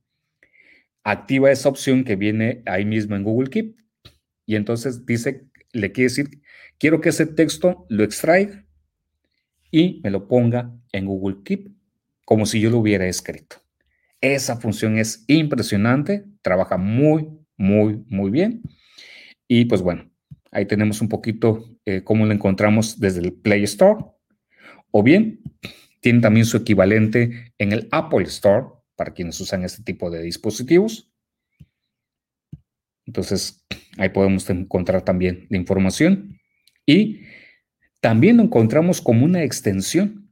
activa 1.03 1.51
esa 1.51 1.69
opción 1.69 2.03
que 2.03 2.15
viene 2.15 2.64
ahí 2.65 2.84
mismo 2.84 3.15
en 3.15 3.23
Google 3.23 3.49
Keep 3.49 3.76
y 4.45 4.55
entonces 4.55 5.05
dice, 5.05 5.45
le 5.72 5.91
quiere 5.91 6.10
decir, 6.10 6.41
quiero 6.77 6.99
que 6.99 7.10
ese 7.10 7.26
texto 7.26 7.85
lo 7.89 8.03
extraiga 8.03 8.65
y 9.72 10.01
me 10.03 10.11
lo 10.11 10.27
ponga 10.27 10.76
en 10.91 11.05
Google 11.05 11.38
Keep 11.43 11.72
como 12.26 12.45
si 12.45 12.60
yo 12.60 12.69
lo 12.69 12.80
hubiera 12.80 13.07
escrito. 13.07 13.57
Esa 14.22 14.57
función 14.57 14.97
es 14.97 15.26
impresionante, 15.27 16.26
trabaja 16.41 16.77
muy, 16.77 17.30
muy, 17.57 18.03
muy 18.07 18.31
bien. 18.31 18.61
Y 19.47 19.65
pues 19.65 19.81
bueno, 19.81 20.10
ahí 20.51 20.65
tenemos 20.65 21.01
un 21.01 21.10
poquito 21.10 21.65
eh, 21.85 22.03
cómo 22.03 22.26
lo 22.26 22.31
encontramos 22.31 22.99
desde 22.99 23.19
el 23.19 23.34
Play 23.34 23.64
Store. 23.64 24.12
O 24.95 25.01
bien, 25.01 25.41
tiene 26.01 26.21
también 26.21 26.45
su 26.45 26.57
equivalente 26.57 27.51
en 27.57 27.71
el 27.71 27.87
Apple 27.91 28.25
Store 28.25 28.67
para 28.95 29.11
quienes 29.11 29.39
usan 29.39 29.63
este 29.63 29.81
tipo 29.81 30.11
de 30.11 30.21
dispositivos. 30.21 31.11
Entonces, 33.07 33.65
ahí 33.97 34.09
podemos 34.09 34.47
encontrar 34.51 35.03
también 35.03 35.47
la 35.49 35.57
información. 35.57 36.39
Y 36.85 37.21
también 38.01 38.37
lo 38.37 38.43
encontramos 38.43 39.01
como 39.01 39.25
una 39.25 39.43
extensión 39.43 40.31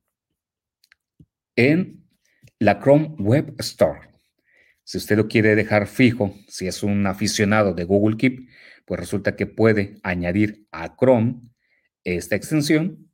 en 1.56 2.06
la 2.60 2.80
Chrome 2.80 3.16
Web 3.18 3.56
Store. 3.58 4.02
Si 4.84 5.00
usted 5.00 5.18
lo 5.18 5.28
quiere 5.28 5.56
dejar 5.56 5.88
fijo, 5.88 6.36
si 6.48 6.68
es 6.68 6.84
un 6.84 7.08
aficionado 7.08 7.74
de 7.74 7.84
Google 7.84 8.18
Keep, 8.18 8.48
pues 8.86 9.00
resulta 9.00 9.36
que 9.36 9.48
puede 9.48 9.98
añadir 10.04 10.68
a 10.72 10.96
Chrome 10.96 11.42
esta 12.04 12.36
extensión 12.36 13.10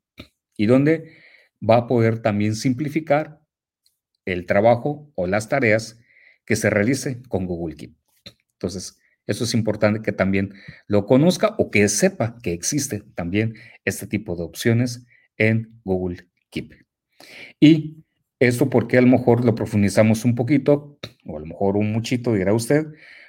y 0.57 0.65
donde 0.65 1.25
va 1.61 1.77
a 1.77 1.87
poder 1.87 2.19
también 2.21 2.55
simplificar 2.55 3.41
el 4.25 4.45
trabajo 4.45 5.11
o 5.15 5.27
las 5.27 5.49
tareas 5.49 5.99
que 6.45 6.55
se 6.55 6.69
realice 6.69 7.21
con 7.29 7.45
Google 7.45 7.75
Keep. 7.75 7.95
Entonces, 8.53 8.99
eso 9.25 9.43
es 9.43 9.53
importante 9.53 10.01
que 10.01 10.13
también 10.13 10.53
lo 10.87 11.05
conozca 11.05 11.55
o 11.57 11.69
que 11.69 11.87
sepa 11.89 12.37
que 12.41 12.53
existe 12.53 13.03
también 13.15 13.55
este 13.85 14.07
tipo 14.07 14.35
de 14.35 14.43
opciones 14.43 15.05
en 15.37 15.79
Google 15.83 16.27
Keep. 16.49 16.73
Y 17.59 18.03
esto 18.39 18.69
porque 18.69 18.97
a 18.97 19.01
lo 19.01 19.07
mejor 19.07 19.43
lo 19.43 19.55
profundizamos 19.55 20.23
un 20.23 20.35
poquito, 20.35 20.99
o 21.25 21.37
a 21.37 21.39
lo 21.39 21.45
mejor 21.45 21.75
un 21.75 21.91
muchito, 21.91 22.33
dirá 22.33 22.53
usted, 22.53 22.85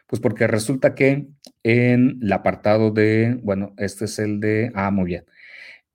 pues 0.07 0.21
porque 0.21 0.47
resulta 0.47 0.95
que 0.95 1.29
en 1.63 2.19
el 2.23 2.33
apartado 2.33 2.91
de, 2.91 3.39
bueno, 3.43 3.75
este 3.79 4.05
es 4.05 4.19
el 4.19 4.41
de, 4.41 4.71
ah, 4.75 4.91
muy 4.91 5.07
bien, 5.07 5.25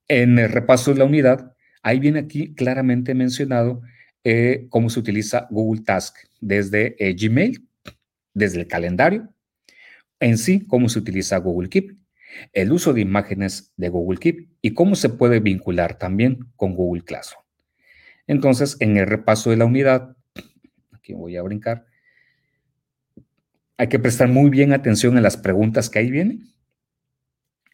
en 0.08 0.38
el 0.38 0.50
repaso 0.50 0.92
de 0.92 0.98
la 0.98 1.04
unidad, 1.04 1.53
Ahí 1.84 2.00
viene 2.00 2.18
aquí 2.18 2.54
claramente 2.54 3.12
mencionado 3.12 3.82
eh, 4.24 4.68
cómo 4.70 4.88
se 4.88 4.98
utiliza 4.98 5.46
Google 5.50 5.82
Task 5.82 6.16
desde 6.40 6.96
eh, 6.98 7.14
Gmail, 7.14 7.68
desde 8.32 8.60
el 8.60 8.66
calendario, 8.66 9.28
en 10.18 10.38
sí 10.38 10.66
cómo 10.66 10.88
se 10.88 10.98
utiliza 10.98 11.36
Google 11.36 11.68
Keep, 11.68 11.94
el 12.54 12.72
uso 12.72 12.94
de 12.94 13.02
imágenes 13.02 13.74
de 13.76 13.90
Google 13.90 14.18
Keep 14.18 14.48
y 14.62 14.72
cómo 14.72 14.94
se 14.94 15.10
puede 15.10 15.40
vincular 15.40 15.98
también 15.98 16.46
con 16.56 16.74
Google 16.74 17.04
Classroom. 17.04 17.44
Entonces, 18.26 18.78
en 18.80 18.96
el 18.96 19.06
repaso 19.06 19.50
de 19.50 19.58
la 19.58 19.66
unidad, 19.66 20.16
aquí 20.90 21.12
voy 21.12 21.36
a 21.36 21.42
brincar, 21.42 21.84
hay 23.76 23.88
que 23.88 23.98
prestar 23.98 24.28
muy 24.28 24.48
bien 24.48 24.72
atención 24.72 25.18
a 25.18 25.20
las 25.20 25.36
preguntas 25.36 25.90
que 25.90 25.98
ahí 25.98 26.10
vienen 26.10 26.53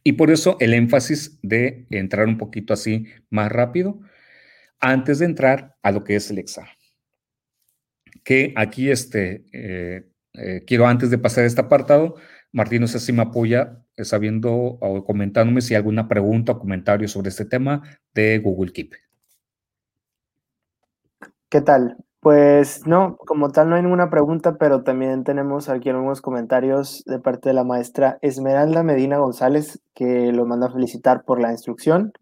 y 0.02 0.12
por 0.12 0.30
eso 0.30 0.56
el 0.60 0.74
énfasis 0.74 1.38
de 1.42 1.86
entrar 1.90 2.26
un 2.26 2.38
poquito 2.38 2.72
así 2.72 3.06
más 3.28 3.50
rápido 3.52 4.00
antes 4.80 5.18
de 5.18 5.26
entrar 5.26 5.76
a 5.82 5.92
lo 5.92 6.04
que 6.04 6.16
es 6.16 6.30
el 6.30 6.38
examen. 6.38 6.72
Que 8.24 8.52
aquí 8.56 8.90
este, 8.90 9.44
eh, 9.52 10.10
eh, 10.34 10.64
quiero 10.66 10.86
antes 10.86 11.10
de 11.10 11.18
pasar 11.18 11.44
este 11.44 11.60
apartado, 11.60 12.16
Martín, 12.52 12.80
no 12.80 12.88
sé 12.88 12.98
si 12.98 13.12
me 13.12 13.22
apoya 13.22 13.82
eh, 13.96 14.04
sabiendo 14.04 14.52
o 14.52 15.04
comentándome 15.04 15.60
si 15.60 15.74
hay 15.74 15.78
alguna 15.78 16.08
pregunta 16.08 16.52
o 16.52 16.58
comentario 16.58 17.06
sobre 17.08 17.28
este 17.28 17.44
tema 17.44 17.82
de 18.14 18.38
Google 18.38 18.72
Keep. 18.72 18.94
¿Qué 21.48 21.60
tal? 21.60 21.96
Pues 22.20 22.86
no, 22.86 23.16
como 23.16 23.50
tal 23.50 23.70
no 23.70 23.76
hay 23.76 23.82
ninguna 23.82 24.10
pregunta, 24.10 24.58
pero 24.58 24.82
también 24.82 25.24
tenemos 25.24 25.70
aquí 25.70 25.88
algunos 25.88 26.20
comentarios 26.20 27.02
de 27.06 27.18
parte 27.18 27.48
de 27.48 27.54
la 27.54 27.64
maestra 27.64 28.18
Esmeralda 28.20 28.82
Medina 28.82 29.16
González, 29.16 29.80
que 29.94 30.30
lo 30.30 30.44
manda 30.44 30.66
a 30.66 30.72
felicitar 30.72 31.24
por 31.24 31.40
la 31.40 31.50
instrucción 31.50 32.12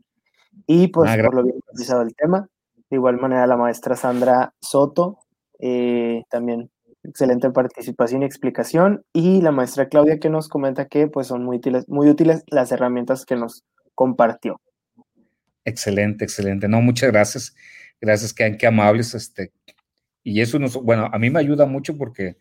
y 0.66 0.88
pues 0.88 1.10
ah, 1.10 1.16
por 1.24 1.34
lo 1.34 1.42
bien 1.42 1.56
utilizado 1.68 2.02
el 2.02 2.14
tema. 2.14 2.48
De 2.90 2.96
igual 2.96 3.18
manera 3.18 3.46
la 3.48 3.56
maestra 3.56 3.96
Sandra 3.96 4.54
Soto, 4.60 5.18
eh, 5.58 6.22
también 6.30 6.70
excelente 7.02 7.50
participación 7.50 8.22
y 8.22 8.26
explicación. 8.26 9.04
Y 9.12 9.42
la 9.42 9.50
maestra 9.50 9.88
Claudia 9.88 10.20
que 10.20 10.30
nos 10.30 10.48
comenta 10.48 10.86
que 10.86 11.08
pues 11.08 11.26
son 11.26 11.44
muy 11.44 11.56
útiles, 11.56 11.88
muy 11.88 12.08
útiles 12.08 12.44
las 12.46 12.70
herramientas 12.70 13.26
que 13.26 13.34
nos 13.34 13.64
compartió. 13.96 14.60
Excelente, 15.64 16.24
excelente. 16.24 16.68
No, 16.68 16.80
muchas 16.80 17.10
gracias. 17.10 17.54
Gracias, 18.00 18.32
que 18.32 18.56
qué 18.56 18.66
amables. 18.66 19.14
Este, 19.14 19.52
y 20.28 20.42
eso 20.42 20.58
nos, 20.58 20.74
bueno, 20.74 21.08
a 21.10 21.18
mí 21.18 21.30
me 21.30 21.40
ayuda 21.40 21.64
mucho 21.64 21.96
porque 21.96 22.36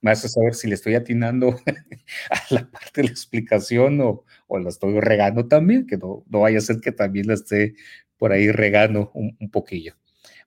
me 0.00 0.10
hace 0.10 0.30
saber 0.30 0.54
si 0.54 0.66
le 0.66 0.76
estoy 0.76 0.94
atinando 0.94 1.50
a 2.30 2.54
la 2.54 2.70
parte 2.70 3.02
de 3.02 3.04
la 3.04 3.10
explicación 3.10 4.00
o, 4.00 4.24
o 4.46 4.58
la 4.58 4.70
estoy 4.70 4.98
regando 4.98 5.46
también, 5.46 5.86
que 5.86 5.98
no, 5.98 6.24
no, 6.26 6.40
vaya 6.40 6.56
a 6.56 6.62
ser 6.62 6.80
que 6.80 6.90
también 6.90 7.26
la 7.26 7.34
esté 7.34 7.74
por 8.16 8.32
ahí 8.32 8.50
regando 8.50 9.10
un, 9.12 9.36
poquillo. 9.50 9.94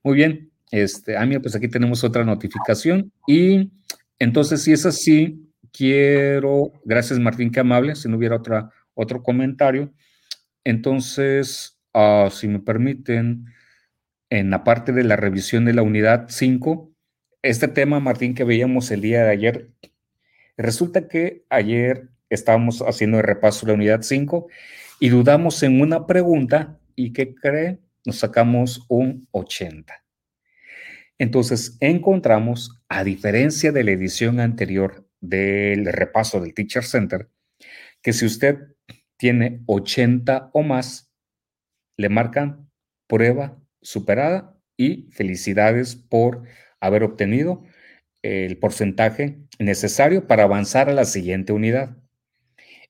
Muy 0.02 0.16
bien, 0.16 0.50
este, 0.72 1.16
ah, 1.16 1.24
pues 1.40 1.54
aquí 1.54 1.68
tenemos 1.68 2.02
otra 2.02 2.24
notificación 2.24 3.12
y 3.28 3.70
entonces 4.18 4.62
si 4.62 4.72
es 4.72 4.84
así, 4.84 5.48
quiero, 5.72 6.72
gracias 6.84 7.20
Martín, 7.20 7.52
qué 7.52 7.60
amable, 7.60 7.94
si 7.94 8.08
no 8.08 8.16
hubiera 8.16 8.34
otra, 8.34 8.70
otro 8.94 9.22
comentario, 9.22 9.92
entonces, 10.64 11.78
uh, 11.94 12.28
si 12.28 12.48
me 12.48 12.58
permiten, 12.58 13.46
en 14.32 14.48
la 14.48 14.64
parte 14.64 14.92
de 14.92 15.04
la 15.04 15.16
revisión 15.16 15.66
de 15.66 15.74
la 15.74 15.82
unidad 15.82 16.24
5, 16.30 16.90
este 17.42 17.68
tema, 17.68 18.00
Martín, 18.00 18.34
que 18.34 18.44
veíamos 18.44 18.90
el 18.90 19.02
día 19.02 19.24
de 19.24 19.30
ayer, 19.30 19.68
resulta 20.56 21.06
que 21.06 21.44
ayer 21.50 22.08
estábamos 22.30 22.80
haciendo 22.80 23.18
el 23.18 23.24
repaso 23.24 23.66
de 23.66 23.72
la 23.72 23.76
unidad 23.76 24.00
5 24.00 24.46
y 25.00 25.10
dudamos 25.10 25.62
en 25.62 25.82
una 25.82 26.06
pregunta 26.06 26.80
y 26.96 27.12
¿qué 27.12 27.34
cree? 27.34 27.80
Nos 28.06 28.20
sacamos 28.20 28.86
un 28.88 29.28
80. 29.32 30.02
Entonces, 31.18 31.76
encontramos, 31.80 32.82
a 32.88 33.04
diferencia 33.04 33.70
de 33.70 33.84
la 33.84 33.90
edición 33.90 34.40
anterior 34.40 35.06
del 35.20 35.84
repaso 35.84 36.40
del 36.40 36.54
Teacher 36.54 36.84
Center, 36.84 37.28
que 38.00 38.14
si 38.14 38.24
usted 38.24 38.60
tiene 39.18 39.60
80 39.66 40.48
o 40.54 40.62
más, 40.62 41.12
le 41.98 42.08
marcan 42.08 42.70
prueba 43.06 43.61
superada 43.82 44.56
y 44.76 45.08
felicidades 45.12 45.96
por 45.96 46.42
haber 46.80 47.02
obtenido 47.02 47.62
el 48.22 48.56
porcentaje 48.58 49.38
necesario 49.58 50.26
para 50.26 50.44
avanzar 50.44 50.88
a 50.88 50.94
la 50.94 51.04
siguiente 51.04 51.52
unidad. 51.52 51.96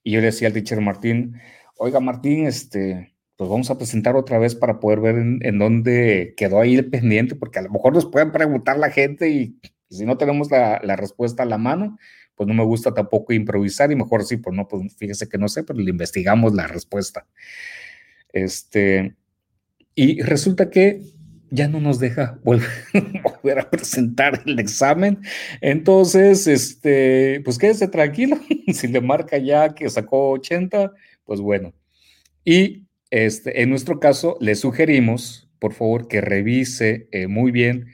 Y 0.03 0.11
yo 0.11 0.19
le 0.19 0.27
decía 0.27 0.47
al 0.47 0.53
teacher 0.53 0.81
Martín, 0.81 1.39
oiga 1.77 1.99
Martín, 1.99 2.45
este, 2.45 3.15
pues 3.35 3.49
vamos 3.49 3.69
a 3.71 3.77
presentar 3.77 4.15
otra 4.15 4.37
vez 4.37 4.55
para 4.55 4.79
poder 4.79 4.99
ver 4.99 5.15
en, 5.15 5.59
dónde 5.59 6.33
quedó 6.37 6.59
ahí 6.59 6.75
el 6.75 6.89
pendiente, 6.89 7.35
porque 7.35 7.59
a 7.59 7.63
lo 7.63 7.71
mejor 7.71 7.93
nos 7.93 8.05
pueden 8.05 8.31
preguntar 8.31 8.77
la 8.77 8.91
gente 8.91 9.29
y, 9.29 9.59
si 9.89 10.05
no 10.05 10.17
tenemos 10.17 10.49
la, 10.49 10.81
la, 10.83 10.95
respuesta 10.95 11.43
a 11.43 11.45
la 11.45 11.57
mano, 11.59 11.97
pues 12.35 12.47
no 12.47 12.53
me 12.55 12.63
gusta 12.63 12.93
tampoco 12.93 13.31
improvisar 13.33 13.91
y 13.91 13.95
mejor 13.95 14.23
sí, 14.23 14.37
pues 14.37 14.55
no, 14.55 14.67
pues 14.67 14.95
fíjese 14.95 15.29
que 15.29 15.37
no 15.37 15.47
sé, 15.47 15.63
pero 15.63 15.79
le 15.79 15.91
investigamos 15.91 16.53
la 16.53 16.67
respuesta. 16.67 17.27
Este, 18.29 19.15
y 19.95 20.21
resulta 20.21 20.69
que 20.69 21.01
ya 21.53 21.67
no 21.67 21.79
nos 21.79 21.99
deja 21.99 22.39
volver, 22.43 23.59
a 23.59 23.69
presentar 23.69 24.41
el 24.45 24.59
examen. 24.59 25.19
Entonces, 25.61 26.47
este, 26.47 27.41
pues 27.45 27.57
quédese 27.59 27.87
tranquilo. 27.87 28.37
si 28.73 28.87
le 28.87 29.01
marca 29.01 29.37
ya 29.37 29.75
que 29.75 29.89
sacó 29.89 30.31
80, 30.31 30.91
pues 31.25 31.39
bueno. 31.39 31.73
Y 32.43 32.83
este, 33.11 33.61
en 33.61 33.69
nuestro 33.69 33.99
caso, 33.99 34.35
le 34.39 34.55
sugerimos, 34.55 35.47
por 35.59 35.73
favor, 35.73 36.07
que 36.07 36.21
revise 36.21 37.07
eh, 37.11 37.27
muy 37.27 37.51
bien. 37.51 37.87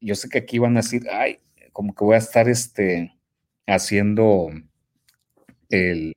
Yo 0.00 0.14
sé 0.14 0.28
que 0.28 0.38
aquí 0.38 0.58
van 0.58 0.76
a 0.76 0.82
decir, 0.82 1.02
ay, 1.10 1.40
como 1.72 1.94
que 1.94 2.04
voy 2.04 2.14
a 2.14 2.18
estar 2.18 2.48
este, 2.48 3.12
haciendo 3.66 4.50
el, 5.68 6.16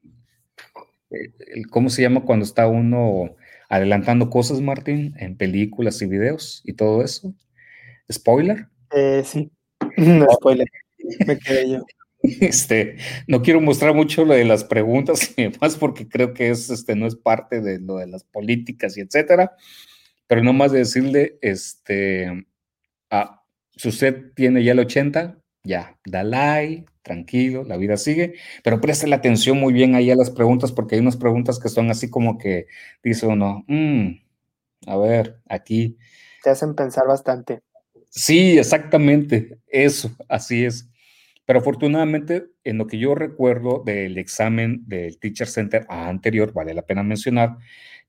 el, 1.09 1.67
¿cómo 1.71 1.89
se 1.89 2.03
llama 2.03 2.21
cuando 2.21 2.45
está 2.45 2.67
uno 2.67 3.35
adelantando 3.73 4.29
cosas, 4.29 4.61
Martín, 4.61 5.15
en 5.17 5.35
películas 5.35 5.99
y 6.03 6.05
videos 6.05 6.61
y 6.63 6.73
todo 6.73 7.03
eso? 7.03 7.33
¿Spoiler? 8.11 8.67
Eh, 8.91 9.23
sí, 9.25 9.51
no 9.97 10.27
spoiler. 10.31 10.67
Me 11.25 11.37
quedé 11.37 11.69
yo. 11.71 11.85
Este, 12.39 12.95
no 13.27 13.41
quiero 13.41 13.59
mostrar 13.59 13.93
mucho 13.93 14.23
lo 14.23 14.33
de 14.33 14.45
las 14.45 14.63
preguntas 14.63 15.33
y 15.35 15.43
demás 15.43 15.75
porque 15.75 16.07
creo 16.07 16.33
que 16.33 16.51
es, 16.51 16.69
este, 16.69 16.95
no 16.95 17.05
es 17.05 17.17
parte 17.17 17.59
de 17.59 17.79
lo 17.79 17.97
de 17.97 18.07
las 18.07 18.23
políticas 18.23 18.95
y 18.95 19.01
etcétera, 19.01 19.51
pero 20.25 20.41
no 20.41 20.53
más 20.53 20.71
de 20.71 20.79
decirle, 20.79 21.37
este, 21.41 22.45
ah, 23.09 23.43
si 23.75 23.89
usted 23.89 24.31
tiene 24.35 24.63
ya 24.63 24.71
el 24.71 24.79
80, 24.79 25.37
ya, 25.63 25.97
da 26.05 26.23
like, 26.23 26.85
tranquilo, 27.01 27.63
la 27.63 27.77
vida 27.77 27.97
sigue, 27.97 28.35
pero 28.63 28.81
preste 28.81 29.07
la 29.07 29.17
atención 29.17 29.59
muy 29.59 29.73
bien 29.73 29.95
ahí 29.95 30.11
a 30.11 30.15
las 30.15 30.29
preguntas 30.31 30.71
porque 30.71 30.95
hay 30.95 31.01
unas 31.01 31.17
preguntas 31.17 31.59
que 31.59 31.69
son 31.69 31.89
así 31.89 32.09
como 32.09 32.37
que 32.37 32.67
dice 33.03 33.27
uno, 33.27 33.63
mm, 33.67 34.07
a 34.87 34.97
ver, 34.97 35.39
aquí. 35.49 35.97
Te 36.43 36.49
hacen 36.49 36.75
pensar 36.75 37.07
bastante. 37.07 37.61
Sí, 38.09 38.57
exactamente, 38.57 39.59
eso, 39.67 40.11
así 40.29 40.65
es. 40.65 40.89
Pero 41.45 41.59
afortunadamente, 41.59 42.45
en 42.63 42.77
lo 42.77 42.87
que 42.87 42.97
yo 42.97 43.15
recuerdo 43.15 43.83
del 43.85 44.17
examen 44.17 44.83
del 44.87 45.19
Teacher 45.19 45.47
Center 45.47 45.85
anterior, 45.89 46.53
vale 46.53 46.73
la 46.73 46.83
pena 46.83 47.03
mencionar, 47.03 47.57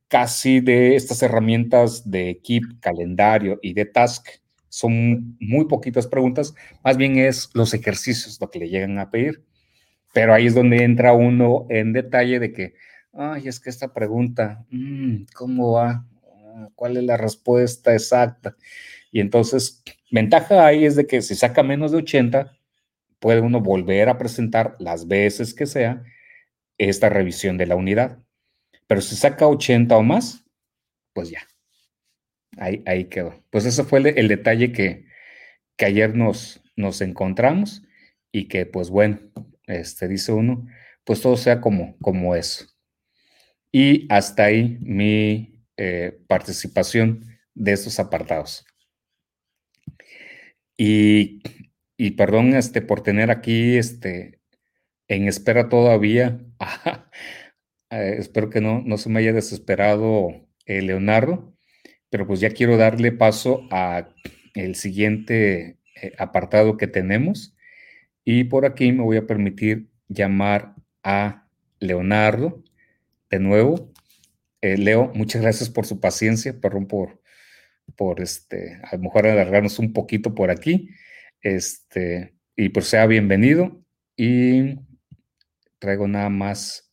casi 0.09 0.61
de 0.61 0.95
estas 0.95 1.23
herramientas 1.23 2.09
de 2.11 2.41
Keep, 2.43 2.81
calendario 2.81 3.59
y 3.63 3.75
de 3.75 3.87
Task, 3.87 4.29
son 4.75 5.37
muy 5.39 5.67
poquitas 5.67 6.09
preguntas, 6.09 6.53
más 6.83 6.97
bien 6.97 7.17
es 7.17 7.49
los 7.55 7.73
ejercicios 7.75 8.41
lo 8.41 8.51
que 8.51 8.59
le 8.59 8.69
llegan 8.69 8.99
a 8.99 9.09
pedir. 9.09 9.45
Pero 10.13 10.35
ahí 10.35 10.47
es 10.47 10.55
donde 10.57 10.83
entra 10.83 11.13
uno 11.13 11.67
en 11.71 11.93
detalle 11.93 12.41
de 12.41 12.53
que, 12.53 12.75
ay, 13.13 13.47
es 13.47 13.61
que 13.61 13.71
esta 13.71 13.93
pregunta, 13.93 14.67
mm, 14.71 15.27
¿cómo 15.33 15.75
va? 15.75 16.05
Ah, 16.25 16.69
¿Cuál 16.75 16.97
es 16.97 17.05
la 17.05 17.17
respuesta 17.17 17.95
exacta? 17.95 18.57
Y 19.13 19.21
entonces, 19.21 19.85
ventaja 20.11 20.67
ahí 20.67 20.85
es 20.85 20.97
de 20.97 21.07
que 21.07 21.23
si 21.23 21.37
saca 21.37 21.63
menos 21.63 21.93
de 21.93 21.99
80, 21.99 22.59
puede 23.21 23.43
uno 23.43 23.61
volver 23.61 24.09
a 24.09 24.19
presentar 24.19 24.75
las 24.81 25.07
veces 25.07 25.55
que 25.55 25.67
sea 25.67 26.03
esta 26.79 27.11
revisión 27.11 27.59
de 27.59 27.67
la 27.67 27.77
unidad. 27.77 28.19
Pero 28.89 29.01
si 29.01 29.15
saca 29.15 29.47
80 29.47 29.97
o 29.97 30.03
más, 30.03 30.45
pues 31.13 31.31
ya. 31.31 31.47
Ahí, 32.59 33.07
quedó. 33.07 33.43
Pues 33.51 33.65
ese 33.65 33.85
fue 33.85 33.99
el, 33.99 34.29
detalle 34.29 34.73
que, 34.73 35.07
que, 35.77 35.85
ayer 35.85 36.15
nos, 36.15 36.63
nos 36.77 37.01
encontramos 37.01 37.83
y 38.33 38.49
que, 38.49 38.67
pues 38.67 38.91
bueno, 38.91 39.21
este, 39.67 40.09
dice 40.09 40.33
uno, 40.33 40.67
pues 41.05 41.21
todo 41.21 41.37
sea 41.37 41.61
como, 41.61 41.97
como 41.99 42.35
eso. 42.35 42.67
Y 43.73 44.07
hasta 44.13 44.45
ahí 44.45 44.79
mi 44.81 45.65
eh, 45.77 46.19
participación 46.29 47.25
de 47.55 47.73
estos 47.73 47.99
apartados. 47.99 48.65
Y 50.77 51.43
y 51.97 52.13
perdón 52.13 52.55
este, 52.55 52.83
por 52.83 53.03
tener 53.03 53.31
aquí 53.31 53.77
este, 53.77 54.41
en 55.09 55.29
espera 55.29 55.69
todavía. 55.69 56.41
Eh, 57.91 58.17
espero 58.19 58.51
que 58.51 58.61
no, 58.61 58.83
no 58.85 58.97
se 58.99 59.09
me 59.09 59.21
haya 59.21 59.33
desesperado 59.33 60.31
eh, 60.67 60.83
Leonardo, 60.83 61.54
pero 62.15 62.29
pues 62.29 62.39
ya 62.39 62.51
quiero 62.51 62.77
darle 62.77 63.11
paso 63.11 63.67
a 63.73 64.09
el 64.55 64.77
siguiente 64.77 65.79
eh, 66.01 66.13
apartado 66.17 66.77
que 66.77 66.87
tenemos. 66.87 67.57
Y 68.25 68.45
por 68.45 68.67
aquí 68.67 68.93
me 68.93 69.03
voy 69.03 69.17
a 69.17 69.27
permitir 69.27 69.89
llamar 70.07 70.77
a 71.03 71.49
Leonardo 71.81 72.63
de 73.31 73.41
nuevo. 73.41 73.93
Leo, 74.63 75.11
muchas 75.13 75.43
gracias 75.43 75.69
por 75.71 75.87
su 75.87 75.99
paciencia, 75.99 76.55
perdón 76.61 76.87
por, 76.87 77.21
por 77.97 78.21
este, 78.21 78.79
a 78.85 78.95
lo 78.95 79.03
mejor 79.03 79.27
alargarnos 79.27 79.81
un 79.81 79.93
poquito 79.93 80.37
por 80.37 80.53
aquí. 80.53 80.91
Este, 81.41 82.37
y 82.55 82.69
pues 82.69 82.87
sea 82.87 83.09
bienvenido 83.09 83.83
y 84.17 84.77
traigo 85.81 86.07
nada 86.07 86.29
más 86.29 86.93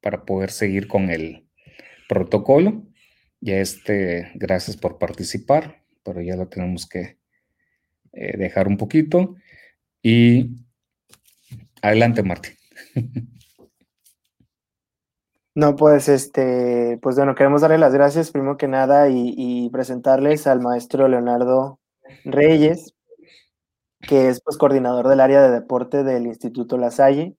para 0.00 0.24
poder 0.24 0.50
seguir 0.50 0.88
con 0.88 1.08
el 1.08 1.48
protocolo. 2.08 2.87
Ya 3.40 3.56
este, 3.58 4.32
gracias 4.34 4.76
por 4.76 4.98
participar, 4.98 5.82
pero 6.02 6.20
ya 6.20 6.36
lo 6.36 6.48
tenemos 6.48 6.86
que 6.88 7.18
eh, 8.12 8.36
dejar 8.36 8.68
un 8.68 8.76
poquito. 8.76 9.36
Y 10.02 10.56
adelante, 11.82 12.22
Martín. 12.22 12.54
No, 15.54 15.74
pues 15.74 16.08
este, 16.08 17.00
pues 17.02 17.16
bueno, 17.16 17.34
queremos 17.34 17.62
darle 17.62 17.78
las 17.78 17.92
gracias 17.92 18.30
primero 18.30 18.56
que 18.56 18.68
nada 18.68 19.08
y, 19.08 19.68
presentarles 19.72 20.46
al 20.46 20.60
maestro 20.60 21.08
Leonardo 21.08 21.80
Reyes, 22.24 22.94
que 24.02 24.28
es 24.28 24.40
pues 24.40 24.56
coordinador 24.56 25.08
del 25.08 25.18
área 25.18 25.42
de 25.42 25.50
deporte 25.50 26.04
del 26.04 26.28
Instituto 26.28 26.78
La 26.78 26.92
Salle 26.92 27.37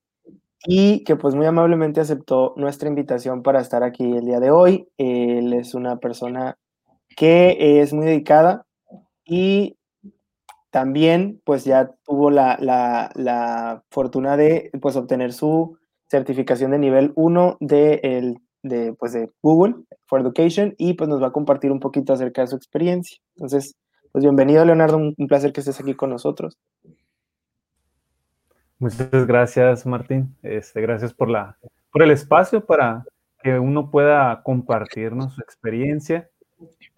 y 0.66 1.04
que 1.04 1.16
pues 1.16 1.36
muy 1.36 1.46
amablemente 1.46 2.02
aceptó 2.02 2.54
nuestra 2.58 2.90
invitación 2.90 3.44
para 3.44 3.62
estar 3.62 3.84
aquí 3.84 4.04
el 4.04 4.26
día 4.26 4.40
de 4.40 4.52
hoy. 4.52 4.88
Él 4.98 5.54
es 5.54 5.74
una 5.74 5.98
persona 5.98 6.58
que 7.16 7.82
es 7.82 7.94
muy 7.94 8.06
dedicada 8.06 8.66
y 9.26 9.78
también 10.72 11.42
pues 11.46 11.66
ya 11.66 11.92
tuvo 12.06 12.30
la, 12.30 13.84
fortuna 13.90 14.38
de 14.38 14.70
pues 14.82 14.96
obtener 14.96 15.34
su 15.34 15.78
certificación 16.10 16.72
de 16.72 16.80
nivel 16.80 17.12
1 17.16 17.58
de, 17.60 18.00
el, 18.04 18.38
de, 18.64 18.94
pues, 18.94 19.14
de 19.14 19.30
Google 19.42 19.76
for 20.08 20.22
Education 20.22 20.74
y 20.78 20.94
pues 20.94 21.10
nos 21.10 21.22
va 21.22 21.28
a 21.28 21.32
compartir 21.32 21.72
un 21.72 21.80
poquito 21.80 22.14
acerca 22.14 22.42
de 22.42 22.48
su 22.48 22.56
experiencia. 22.56 23.18
Entonces, 23.36 23.76
pues 24.12 24.24
bienvenido, 24.24 24.66
Leonardo, 24.66 24.98
un, 24.98 25.16
placer 25.28 25.54
que 25.54 25.60
estés 25.60 25.80
aquí 25.80 25.94
con 25.94 26.10
nosotros. 26.10 26.58
Muchas 28.80 29.28
gracias, 29.28 29.86
Martín. 29.86 30.36
Este, 30.42 30.80
gracias 30.80 31.14
por, 31.14 31.30
la, 31.30 31.58
por 31.92 32.02
el 32.02 32.12
espacio 32.12 32.66
para 32.66 33.04
que 33.44 33.60
uno 33.60 33.92
pueda 33.92 34.42
compartirnos 34.42 35.34
su 35.34 35.42
experiencia, 35.42 36.30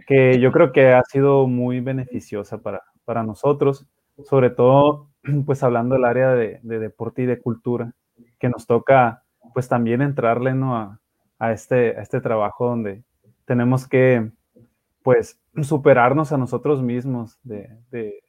que 0.06 0.40
yo 0.40 0.52
creo 0.52 0.72
que 0.72 0.94
ha 0.94 1.02
sido 1.04 1.48
muy 1.48 1.80
beneficiosa 1.80 2.60
para, 2.60 2.84
para 3.04 3.24
nosotros, 3.24 3.88
sobre 4.24 4.52
todo 4.52 5.10
pues 5.46 5.64
hablando 5.64 5.96
del 5.96 6.06
área 6.06 6.30
de, 6.36 6.60
deporte 6.62 7.24
y 7.24 7.26
de 7.26 7.40
cultura, 7.40 7.94
que 8.40 8.50
nos 8.50 8.68
toca 8.68 9.24
pues 9.54 9.68
también 9.68 10.04
entrarle 10.04 10.54
¿no? 10.54 10.78
a, 10.78 11.00
a, 11.40 11.52
este, 11.52 11.98
a 11.98 12.02
este 12.02 12.22
trabajo 12.22 12.68
donde 12.68 13.04
tenemos 13.46 13.88
que 13.88 14.30
pues 15.04 15.40
superarnos 15.64 16.32
a 16.32 16.38
nosotros 16.38 16.82
mismos, 16.82 17.40
de, 17.44 18.22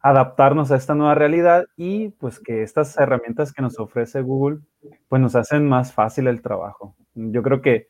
adaptarnos 0.00 0.70
a 0.70 0.76
esta 0.76 0.94
nueva 0.94 1.14
realidad 1.14 1.66
y 1.76 2.10
pues 2.10 2.38
que 2.38 2.62
estas 2.62 2.96
herramientas 2.98 3.52
que 3.52 3.62
nos 3.62 3.78
ofrece 3.78 4.22
Google 4.22 4.58
pues 5.08 5.20
nos 5.20 5.34
hacen 5.34 5.68
más 5.68 5.92
fácil 5.92 6.28
el 6.28 6.40
trabajo. 6.40 6.94
Yo 7.14 7.42
creo 7.42 7.60
que 7.60 7.88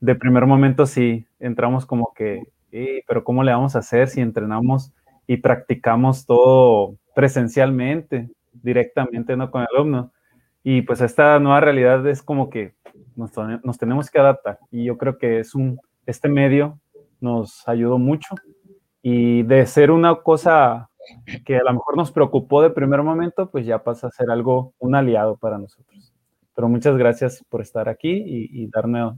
de 0.00 0.14
primer 0.14 0.46
momento 0.46 0.86
sí 0.86 1.26
entramos 1.38 1.86
como 1.86 2.12
que, 2.14 2.42
pero 3.06 3.24
¿cómo 3.24 3.42
le 3.42 3.52
vamos 3.52 3.74
a 3.74 3.78
hacer 3.78 4.08
si 4.08 4.20
entrenamos 4.20 4.92
y 5.26 5.38
practicamos 5.38 6.26
todo 6.26 6.96
presencialmente, 7.14 8.28
directamente 8.52 9.36
no 9.36 9.50
con 9.50 9.62
el 9.62 9.68
alumno? 9.74 10.12
Y 10.62 10.82
pues 10.82 11.00
esta 11.00 11.38
nueva 11.38 11.60
realidad 11.60 12.06
es 12.06 12.22
como 12.22 12.50
que 12.50 12.74
nos, 13.14 13.30
nos 13.62 13.78
tenemos 13.78 14.10
que 14.10 14.18
adaptar 14.18 14.58
y 14.70 14.84
yo 14.84 14.98
creo 14.98 15.16
que 15.16 15.40
es 15.40 15.54
un, 15.54 15.78
este 16.04 16.28
medio 16.28 16.78
nos 17.20 17.66
ayudó 17.66 17.98
mucho 17.98 18.34
y 19.00 19.42
de 19.44 19.64
ser 19.66 19.90
una 19.90 20.16
cosa 20.16 20.90
que 21.44 21.56
a 21.56 21.62
lo 21.64 21.72
mejor 21.72 21.96
nos 21.96 22.10
preocupó 22.12 22.62
de 22.62 22.70
primer 22.70 23.02
momento, 23.02 23.50
pues 23.50 23.66
ya 23.66 23.82
pasa 23.82 24.08
a 24.08 24.10
ser 24.10 24.30
algo, 24.30 24.74
un 24.78 24.94
aliado 24.94 25.36
para 25.36 25.58
nosotros. 25.58 26.12
Pero 26.54 26.68
muchas 26.68 26.96
gracias 26.96 27.44
por 27.48 27.60
estar 27.60 27.88
aquí 27.88 28.22
y, 28.26 28.66
darme, 28.68 29.12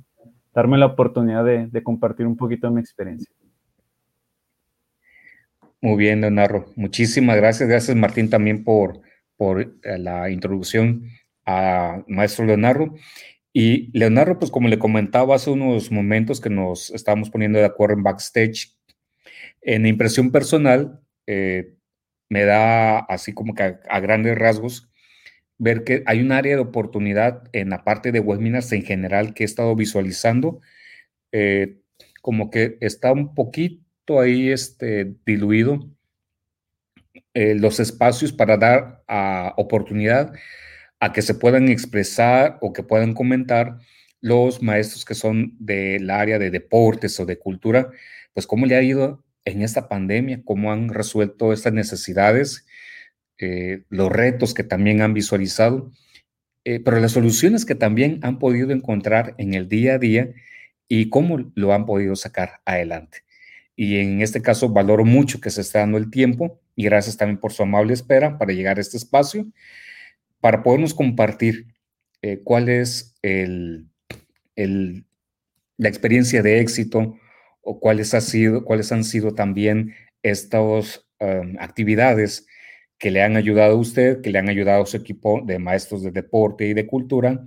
darme 0.52 0.77
la 0.77 0.86
oportunidad 0.86 1.44
de, 1.44 1.82
compartir 1.82 2.27
un 2.27 2.36
poquito 2.36 2.66
de 2.66 2.74
mi 2.74 2.81
experiencia. 2.81 3.32
Muy 5.81 5.97
bien, 5.97 6.20
Leonardo. 6.20 6.66
Muchísimas 6.74 7.36
gracias. 7.36 7.69
Gracias, 7.69 7.97
Martín, 7.97 8.28
también 8.28 8.65
por, 8.65 9.01
por 9.36 9.60
eh, 9.60 9.98
la 9.98 10.28
introducción 10.31 11.05
a 11.47 12.02
Maestro 12.09 12.44
Leonardo. 12.44 12.94
Y 13.52 13.97
Leonardo, 13.97 14.39
pues 14.39 14.51
como 14.51 14.69
le 14.69 14.78
comentaba 14.78 15.35
hace 15.36 15.51
unos 15.51 15.90
momentos 15.90 16.40
que 16.40 16.51
nos 16.51 16.90
estábamos 16.90 17.31
poniendo 17.31 17.59
de 17.59 17.65
acuerdo 17.65 17.94
en 17.94 18.02
backstage, 18.02 18.77
En 19.62 19.86
impresión 19.86 20.31
personal, 20.31 21.01
eh, 21.27 21.74
me 22.28 22.44
da 22.44 22.98
así 23.00 23.32
como 23.32 23.55
que 23.55 23.62
a, 23.88 24.00
grandes 24.00 24.38
rasgos 24.38 24.88
ver 25.59 25.84
que 25.84 26.02
hay 26.06 26.20
un 26.20 26.32
área 26.32 26.56
de 26.56 26.62
oportunidad 26.62 27.44
en 27.52 27.70
la 27.70 27.84
parte 27.84 28.12
de 28.12 28.20
webinars 28.20 28.72
en 28.72 28.84
general 28.84 29.34
que 29.34 29.44
he 29.44 29.46
estado 29.46 29.74
visualizando, 29.74 30.60
eh, 31.32 31.78
como 32.22 32.50
que 32.50 32.78
está 32.80 33.12
un 33.12 33.34
poquito 33.34 34.20
ahí 34.20 34.50
este, 34.50 35.14
diluido 35.26 35.90
eh, 37.34 37.55
los 37.55 37.80
espacios 37.80 38.32
para 38.32 38.56
dar 38.56 39.05
oportunidad 39.56 40.32
a 41.00 41.12
que 41.12 41.22
se 41.22 41.34
puedan 41.34 41.68
expresar 41.68 42.59
o 42.60 42.72
que 42.72 42.82
puedan 42.82 43.14
comentar 43.14 43.78
los 44.20 44.62
maestros 44.62 45.05
que 45.05 45.14
son 45.14 45.56
del 45.59 46.10
área 46.10 46.38
de 46.38 46.50
deportes 46.50 47.18
o 47.20 47.26
de 47.26 47.38
cultura, 47.38 47.90
pues 48.34 48.46
cómo 48.46 48.66
le 48.66 48.76
ha 48.76 48.82
ido 48.82 49.24
en 49.49 49.62
esta 49.62 49.89
pandemia, 49.89 50.43
cómo 50.45 50.73
han 50.73 50.89
resuelto 50.89 51.53
estas 51.53 51.73
necesidades, 51.73 52.66
eh, 53.39 53.83
los 53.89 54.11
retos 54.11 54.55
que 54.55 54.65
también 54.65 55.01
han 55.01 55.15
visualizado, 55.15 55.91
eh, 56.65 56.81
pero 56.81 57.01
las 57.01 57.12
soluciones 57.12 57.65
que 57.65 57.75
también 57.75 58.20
han 58.23 58.39
podido 58.39 58.70
encontrar 58.73 59.35
en 59.39 59.55
el 59.55 59.69
día 59.69 59.95
a 59.95 59.99
día 59.99 60.33
y 60.89 61.09
cómo 61.09 61.51
lo 61.55 61.73
han 61.73 61.87
podido 61.87 62.16
sacar 62.16 62.61
adelante. 62.65 63.25
Y 63.77 63.99
en 63.99 64.23
este 64.23 64.43
caso 64.43 64.69
valoro 64.70 65.05
mucho 65.05 65.41
que 65.41 65.51
se 65.51 65.61
esté 65.61 65.79
dando 65.79 65.99
el 65.99 66.11
tiempo 66.11 66.61
y 66.75 66.85
gracias 66.85 67.16
también 67.16 67.39
por 67.39 67.53
su 67.53 67.62
amable 67.62 67.95
espera 67.95 68.39
para 68.39 68.53
llegar 68.53 68.79
a 68.79 68.81
este 68.81 68.97
espacio, 68.97 69.47
para 70.41 70.62
podernos 70.62 70.95
compartir 70.95 71.66
eh, 72.23 72.41
cuál 72.43 72.69
es 72.69 73.15
el, 73.23 73.87
el, 74.57 75.05
la 75.77 75.89
experiencia 75.89 76.43
de 76.43 76.61
éxito 76.61 77.16
o 77.69 77.78
cuáles, 77.78 78.15
han 78.15 79.05
sido 79.05 79.35
también 79.35 79.95
estas 80.23 81.07
um, 81.20 81.57
actividades 81.59 82.47
que 82.97 83.11
le 83.11 83.23
han 83.23 83.36
ayudado 83.36 83.74
a 83.74 83.78
usted, 83.78 84.23
que 84.23 84.31
le 84.31 84.39
han 84.39 84.49
ayudado 84.49 84.82
a 84.82 84.86
su 84.86 84.97
equipo 84.97 85.43
de 85.45 85.59
maestros 85.59 86.03
de 86.03 86.11
deporte 86.11 86.66
y 86.66 86.73
de 86.73 86.86
cultura, 86.86 87.45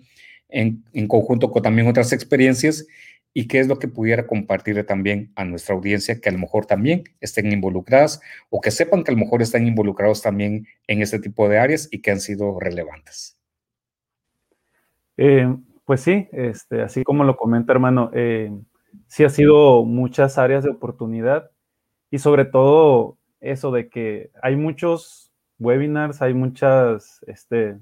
en, 0.48 0.84
en 0.93 1.07
conjunto 1.07 1.49
con 1.49 1.64
también 1.64 1.88
otras 1.88 2.14
experiencias, 2.14 2.85
y 3.34 3.48
qué 3.48 3.60
es 3.60 3.68
lo 3.68 3.80
que 3.80 3.88
pudiera 3.88 4.27
compartirle 4.27 4.84
también 4.84 5.31
a 5.35 5.43
nuestra 5.43 5.73
audiencia 5.73 6.19
que 6.19 6.30
a 6.30 6.34
lo 6.34 6.38
mejor 6.38 6.68
también 6.68 7.03
estén 7.19 7.52
involucradas 7.52 8.22
o 8.49 8.61
que 8.61 8.72
sepan 8.72 9.03
que 9.03 9.11
a 9.11 9.15
lo 9.15 9.22
mejor 9.22 9.41
están 9.41 9.65
involucrados 9.65 10.22
también 10.22 10.68
en 10.88 11.02
este 11.02 11.18
tipo 11.19 11.49
de 11.49 11.57
áreas 11.57 11.88
y 11.91 12.02
que 12.02 12.11
han 12.11 12.19
sido 12.19 12.60
relevantes. 12.60 13.39
Eh, 15.18 15.48
pues 15.85 16.02
sí, 16.02 16.27
este, 16.31 16.81
así 16.81 17.03
como 17.03 17.23
lo 17.23 17.38
comenta 17.38 17.73
hermano, 17.73 18.11
eh, 18.14 18.52
sí 19.07 19.23
ha 19.23 19.30
sido 19.30 19.84
muchas 19.84 20.38
áreas 20.38 20.63
de 20.63 20.72
oportunidad 20.72 21.51
y 22.09 22.19
sobre 22.19 22.45
todo 22.45 23.18
eso 23.39 23.72
de 23.72 23.89
que 23.89 24.31
hay 24.41 24.55
muchos 24.55 25.31
webinars, 25.59 26.22
hay 26.22 26.34
muchas 26.34 27.22
este, 27.27 27.77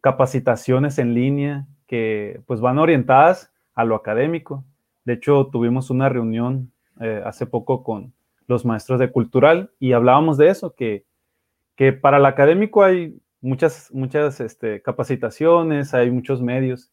capacitaciones 0.00 0.98
en 0.98 1.14
línea 1.14 1.66
que 1.86 2.40
pues 2.46 2.60
van 2.60 2.78
orientadas 2.78 3.52
a 3.74 3.84
lo 3.84 3.94
académico. 3.94 4.64
De 5.04 5.14
hecho, 5.14 5.48
tuvimos 5.50 5.90
una 5.90 6.08
reunión 6.08 6.72
eh, 7.00 7.22
hace 7.24 7.46
poco 7.46 7.82
con 7.82 8.12
los 8.46 8.64
maestros 8.64 8.98
de 8.98 9.10
cultural 9.10 9.70
y 9.78 9.92
hablábamos 9.92 10.36
de 10.36 10.48
eso, 10.48 10.74
que, 10.74 11.04
que 11.76 11.92
para 11.92 12.18
el 12.18 12.26
académico 12.26 12.82
hay 12.82 13.18
muchas, 13.40 13.90
muchas 13.92 14.40
este, 14.40 14.82
capacitaciones, 14.82 15.94
hay 15.94 16.10
muchos 16.10 16.42
medios, 16.42 16.90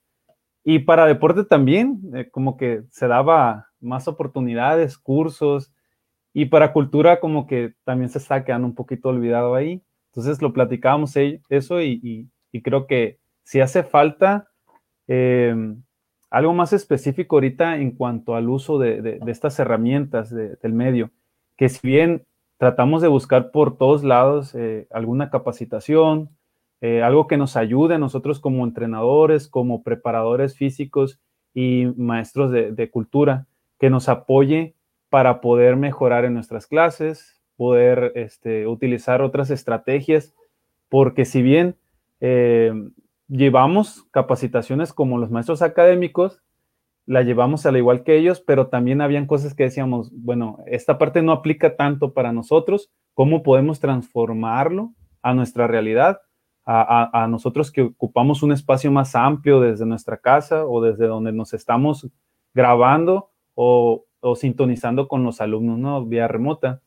y 0.64 0.80
para 0.80 1.06
deporte 1.06 1.44
también, 1.46 2.02
eh, 2.14 2.30
como 2.30 2.58
que 2.58 2.84
se 2.92 3.08
daba 3.08 3.68
más 3.80 4.08
oportunidades, 4.08 4.98
cursos, 4.98 5.74
y 6.34 6.46
para 6.46 6.74
cultura 6.74 7.20
como 7.20 7.48
que 7.48 7.74
también 7.84 8.10
se 8.10 8.20
está 8.20 8.46
quedando 8.46 8.68
un 8.68 8.76
poquito 8.76 9.10
olvidado 9.10 9.56
ahí. 9.56 9.84
Entonces 10.12 10.42
lo 10.42 10.54
platicábamos 10.54 11.16
eso 11.50 11.82
y, 11.82 12.30
creo 12.64 12.88
que 12.88 13.20
si 13.44 13.62
hace 13.62 13.84
falta 13.84 14.48
em, 15.08 15.82
algo 16.30 16.54
más 16.54 16.74
específico 16.74 17.36
ahorita 17.38 17.78
en 17.78 17.92
cuanto 17.92 18.36
al 18.36 18.50
uso 18.50 18.80
de, 18.80 19.20
estas 19.28 19.60
herramientas 19.60 20.30
del 20.30 20.74
medio, 20.74 21.12
que 21.58 21.70
si 21.70 21.88
bien 21.88 22.26
tratamos 22.58 23.02
de 23.02 23.08
buscar 23.08 23.52
por 23.52 23.78
todos 23.78 24.04
lados 24.04 24.54
eh, 24.56 24.88
alguna 24.92 25.30
capacitación, 25.30 26.30
eh, 26.82 27.02
algo 27.04 27.28
que 27.28 27.38
nos 27.38 27.58
ayude 27.58 27.96
a 27.96 28.00
nosotros 28.00 28.40
como 28.40 28.64
entrenadores, 28.64 29.48
como 29.48 29.84
preparadores 29.84 30.56
físicos 30.56 31.20
y 31.54 31.88
maestros 31.98 32.52
de, 32.52 32.90
cultura, 32.90 33.48
que 33.80 33.90
nos 33.90 34.08
apoye 34.08 34.76
para 35.10 35.42
poder 35.42 35.76
mejorar 35.76 36.26
en 36.26 36.34
nuestras 36.34 36.68
clases, 36.68 37.42
poder 37.58 38.14
este, 38.16 38.68
utilizar 38.68 39.22
otras 39.22 39.50
estrategias, 39.50 40.34
porque 40.88 41.26
si 41.26 41.42
bien 41.42 41.76
eh, 42.22 42.72
llevamos 43.28 44.06
capacitaciones 44.12 44.94
como 44.94 45.18
los 45.18 45.32
maestros 45.32 45.62
académicos, 45.62 46.42
la 47.06 47.24
llevamos 47.24 47.66
al 47.66 47.76
igual 47.76 48.04
que 48.04 48.18
ellos, 48.18 48.40
pero 48.40 48.68
también 48.68 49.02
habían 49.02 49.26
cosas 49.26 49.56
que 49.56 49.64
decíamos, 49.64 50.12
bueno, 50.14 50.60
esta 50.68 50.98
parte 50.98 51.24
no 51.24 51.32
aplica 51.32 51.76
tanto 51.76 52.14
para 52.14 52.32
nosotros, 52.32 52.92
¿cómo 53.16 53.42
podemos 53.42 53.80
transformarlo 53.80 54.94
a 55.24 55.34
nuestra 55.34 55.66
realidad? 55.66 56.22
A, 56.72 57.28
nosotros 57.28 57.72
que 57.72 57.82
ocupamos 57.82 58.44
un 58.44 58.52
espacio 58.52 58.92
más 58.92 59.16
amplio 59.16 59.60
desde 59.60 59.88
nuestra 59.88 60.18
casa 60.18 60.66
o 60.66 60.82
desde 60.84 61.08
donde 61.08 61.32
nos 61.32 61.54
estamos 61.56 62.08
grabando 62.54 63.32
o, 63.56 64.06
sintonizando 64.36 65.08
con 65.08 65.24
los 65.24 65.42
alumnos, 65.42 65.80
¿no? 65.80 66.06
Vía 66.06 66.28
remota. 66.28 66.82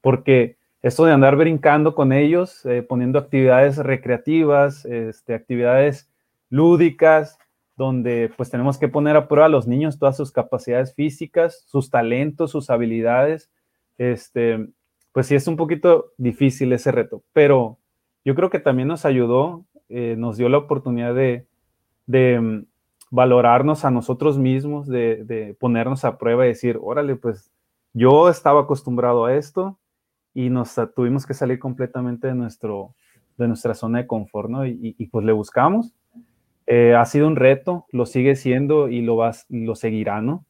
Porque 0.00 0.56
esto 0.82 1.04
de 1.04 1.12
andar 1.12 1.34
brincando 1.34 1.96
con 1.96 2.12
ellos, 2.12 2.64
eh, 2.66 2.82
poniendo 2.82 3.18
actividades 3.18 3.78
recreativas, 3.78 4.84
este, 4.84 5.34
actividades 5.34 6.08
lúdicas, 6.48 7.38
donde 7.76 8.30
pues 8.36 8.50
tenemos 8.50 8.78
que 8.78 8.86
poner 8.86 9.16
a 9.16 9.26
prueba 9.26 9.46
a 9.46 9.48
los 9.48 9.66
niños 9.66 9.98
todas 9.98 10.16
sus 10.16 10.30
capacidades 10.30 10.94
físicas, 10.94 11.64
sus 11.66 11.90
talentos, 11.90 12.52
sus 12.52 12.70
habilidades, 12.70 13.50
este, 13.98 14.68
pues 15.10 15.26
sí 15.26 15.34
es 15.34 15.48
un 15.48 15.56
poquito 15.56 16.12
difícil 16.18 16.72
ese 16.72 16.92
reto, 16.92 17.24
pero 17.32 17.78
yo 18.24 18.34
creo 18.34 18.50
que 18.50 18.58
también 18.58 18.88
nos 18.88 19.04
ayudó, 19.04 19.64
eh, 19.88 20.16
nos 20.16 20.36
dio 20.36 20.48
la 20.48 20.58
oportunidad 20.58 21.14
de, 21.14 21.46
mm, 22.06 22.64
valorarnos 23.10 23.84
a 23.84 23.90
nosotros 23.90 24.38
mismos, 24.38 24.88
de, 24.88 25.56
ponernos 25.60 26.04
a 26.04 26.18
prueba 26.18 26.44
y 26.44 26.48
decir, 26.48 26.78
órale, 26.82 27.16
pues 27.16 27.52
yo 27.92 28.28
estaba 28.28 28.62
acostumbrado 28.62 29.26
a 29.26 29.34
esto 29.36 29.78
y 30.32 30.50
nos 30.50 30.74
tuvimos 30.96 31.26
que 31.26 31.34
salir 31.34 31.58
completamente 31.60 32.26
de, 32.26 32.34
nuestro, 32.34 32.94
de 33.36 33.46
nuestra 33.46 33.74
zona 33.74 33.98
de 33.98 34.06
confort, 34.06 34.50
¿no? 34.50 34.66
Y, 34.66 35.08
pues 35.12 35.24
le 35.24 35.32
buscamos. 35.32 35.94
Eh, 36.66 36.94
ha 36.94 37.04
sido 37.04 37.28
un 37.28 37.36
reto, 37.36 37.86
lo 37.92 38.06
sigue 38.06 38.34
siendo 38.34 38.88
y 38.88 39.02
lo, 39.02 39.16
vas, 39.16 39.46
lo 39.48 39.76
seguirá, 39.76 40.20
¿no? 40.22 40.44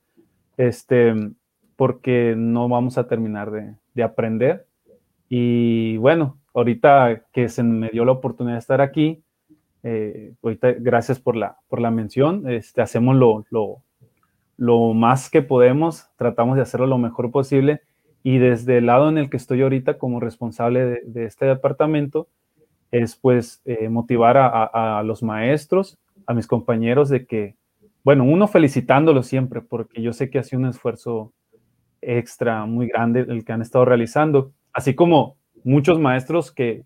Este, 0.56 1.12
porque 1.76 2.34
no 2.36 2.68
vamos 2.68 2.96
a 2.96 3.08
terminar 3.08 3.50
de, 3.50 3.74
de 3.94 4.02
aprender. 4.02 4.66
Y 5.28 5.98
bueno, 5.98 6.38
ahorita 6.54 7.24
que 7.32 7.48
se 7.48 7.62
me 7.62 7.90
dio 7.90 8.04
la 8.04 8.12
oportunidad 8.12 8.54
de 8.54 8.60
estar 8.60 8.80
aquí, 8.80 9.22
eh, 9.82 10.32
ahorita 10.42 10.72
gracias 10.78 11.18
por 11.18 11.36
la, 11.36 11.58
por 11.68 11.80
la 11.80 11.90
mención, 11.90 12.48
este, 12.48 12.80
hacemos 12.80 13.16
lo, 13.16 13.44
lo, 13.50 13.82
lo, 14.56 14.94
más 14.94 15.28
que 15.28 15.42
podemos, 15.42 16.08
tratamos 16.16 16.56
de 16.56 16.62
hacerlo 16.62 16.86
lo 16.86 16.96
mejor 16.96 17.30
posible 17.30 17.82
y 18.22 18.38
desde 18.38 18.78
el 18.78 18.86
lado 18.86 19.10
en 19.10 19.18
el 19.18 19.28
que 19.28 19.36
estoy 19.36 19.60
ahorita 19.60 19.98
como 19.98 20.20
responsable 20.20 21.02
de, 21.04 21.24
este 21.26 21.44
departamento 21.44 22.28
es 22.90 23.16
pues 23.16 23.60
eh, 23.66 23.88
motivar 23.88 24.38
a, 24.38 24.98
a, 24.98 25.02
los 25.02 25.22
maestros, 25.22 25.98
a 26.26 26.32
mis 26.32 26.46
compañeros 26.46 27.08
de 27.08 27.26
que, 27.26 27.56
bueno, 28.04 28.24
uno 28.24 28.46
felicitándolos 28.46 29.26
siempre 29.26 29.60
porque 29.60 30.00
yo 30.00 30.12
sé 30.12 30.30
que 30.30 30.38
ha 30.38 30.44
sido 30.44 30.60
un 30.60 30.68
esfuerzo 30.68 31.32
extra 32.00 32.64
muy 32.64 32.86
grande 32.86 33.20
el 33.20 33.44
que 33.44 33.52
han 33.52 33.62
estado 33.62 33.84
realizando, 33.84 34.52
así 34.72 34.94
como 34.94 35.36
muchos 35.64 35.98
maestros 35.98 36.52
que, 36.52 36.84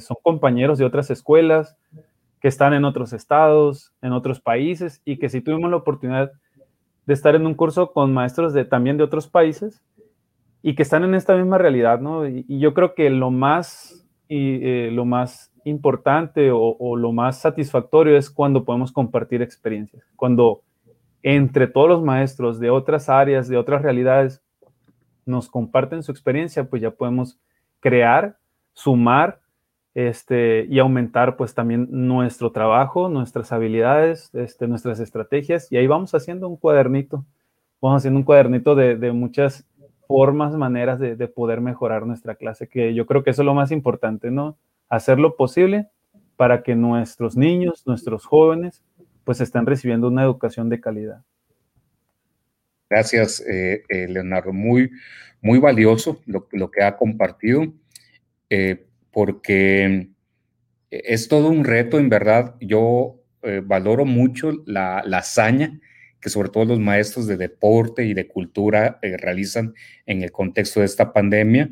son 0.00 0.16
compañeros 0.22 0.78
de 0.78 0.84
otras 0.84 1.10
escuelas, 1.10 1.76
que 2.40 2.48
están 2.48 2.74
en 2.74 2.84
otros 2.84 3.12
estados, 3.12 3.92
en 4.02 4.12
otros 4.12 4.40
países, 4.40 5.00
y 5.04 5.18
que 5.18 5.28
si 5.28 5.40
tuvimos 5.40 5.70
la 5.70 5.76
oportunidad 5.76 6.32
de 7.06 7.14
estar 7.14 7.34
en 7.34 7.46
un 7.46 7.54
curso 7.54 7.92
con 7.92 8.12
maestros 8.12 8.52
de, 8.54 8.64
también 8.64 8.96
de 8.96 9.04
otros 9.04 9.28
países, 9.28 9.82
y 10.62 10.74
que 10.74 10.82
están 10.82 11.04
en 11.04 11.14
esta 11.14 11.36
misma 11.36 11.58
realidad, 11.58 12.00
¿no? 12.00 12.26
Y, 12.26 12.58
yo 12.58 12.72
creo 12.72 12.94
que 12.94 13.10
lo 13.10 13.30
más, 13.30 14.06
y, 14.28 14.66
eh, 14.66 14.90
lo 14.90 15.04
más 15.04 15.52
importante 15.64 16.50
o, 16.50 16.76
o, 16.78 16.96
lo 16.96 17.12
más 17.12 17.40
satisfactorio 17.40 18.16
es 18.16 18.30
cuando 18.30 18.64
podemos 18.64 18.92
compartir 18.92 19.42
experiencias, 19.42 20.04
cuando 20.16 20.62
entre 21.22 21.66
todos 21.66 21.88
los 21.88 22.02
maestros 22.02 22.60
de 22.60 22.70
otras 22.70 23.08
áreas, 23.08 23.48
de 23.48 23.56
otras 23.56 23.82
realidades, 23.82 24.42
nos 25.26 25.48
comparten 25.48 26.02
su 26.02 26.12
experiencia, 26.12 26.64
pues 26.64 26.82
ya 26.82 26.90
podemos 26.90 27.38
crear, 27.84 28.38
sumar 28.72 29.40
este, 29.94 30.66
y 30.70 30.78
aumentar 30.78 31.36
pues 31.36 31.52
también 31.52 31.86
nuestro 31.90 32.50
trabajo, 32.50 33.10
nuestras 33.10 33.52
habilidades, 33.52 34.34
este, 34.34 34.66
nuestras 34.66 35.00
estrategias. 35.00 35.70
Y 35.70 35.76
ahí 35.76 35.86
vamos 35.86 36.14
haciendo 36.14 36.48
un 36.48 36.56
cuadernito, 36.56 37.26
vamos 37.82 37.98
haciendo 37.98 38.20
un 38.20 38.24
cuadernito 38.24 38.74
de, 38.74 39.12
muchas 39.12 39.66
formas, 40.08 40.56
maneras 40.56 40.98
de, 40.98 41.28
poder 41.28 41.60
mejorar 41.60 42.06
nuestra 42.06 42.36
clase, 42.36 42.68
que 42.68 42.94
yo 42.94 43.04
creo 43.04 43.22
que 43.22 43.30
eso 43.30 43.42
es 43.42 43.46
lo 43.46 43.54
más 43.54 43.70
importante, 43.70 44.30
¿no? 44.30 44.56
Hacer 44.88 45.18
lo 45.18 45.36
posible 45.36 45.88
para 46.36 46.62
que 46.62 46.74
nuestros 46.74 47.36
niños, 47.36 47.86
nuestros 47.86 48.24
jóvenes, 48.24 48.82
pues 49.24 49.42
estén 49.42 49.66
recibiendo 49.66 50.08
una 50.08 50.22
educación 50.22 50.70
de 50.70 50.80
calidad. 50.80 51.22
Gracias, 52.94 53.40
eh, 53.40 53.82
eh, 53.88 54.06
Leonardo. 54.08 54.52
Muy, 54.52 54.88
muy 55.40 55.58
valioso 55.58 56.22
lo, 56.26 56.70
que 56.70 56.84
ha 56.84 56.96
compartido, 56.96 57.74
eh, 58.48 58.86
porque 59.10 60.10
es 60.90 61.26
todo 61.26 61.48
un 61.48 61.64
reto, 61.64 61.98
en 61.98 62.08
verdad. 62.08 62.54
Yo 62.60 63.20
valoro 63.64 64.06
mucho 64.06 64.62
la, 64.64 65.02
la 65.04 65.18
hazaña 65.18 65.78
que 66.24 66.30
sobre 66.30 66.48
todo 66.48 66.64
los 66.64 66.80
maestros 66.80 67.26
de 67.26 67.36
deporte 67.36 68.06
y 68.06 68.14
de 68.14 68.26
cultura 68.26 68.98
eh, 69.02 69.18
realizan 69.18 69.74
en 70.06 70.22
el 70.22 70.32
contexto 70.32 70.80
de 70.80 70.86
esta 70.86 71.12
pandemia, 71.12 71.68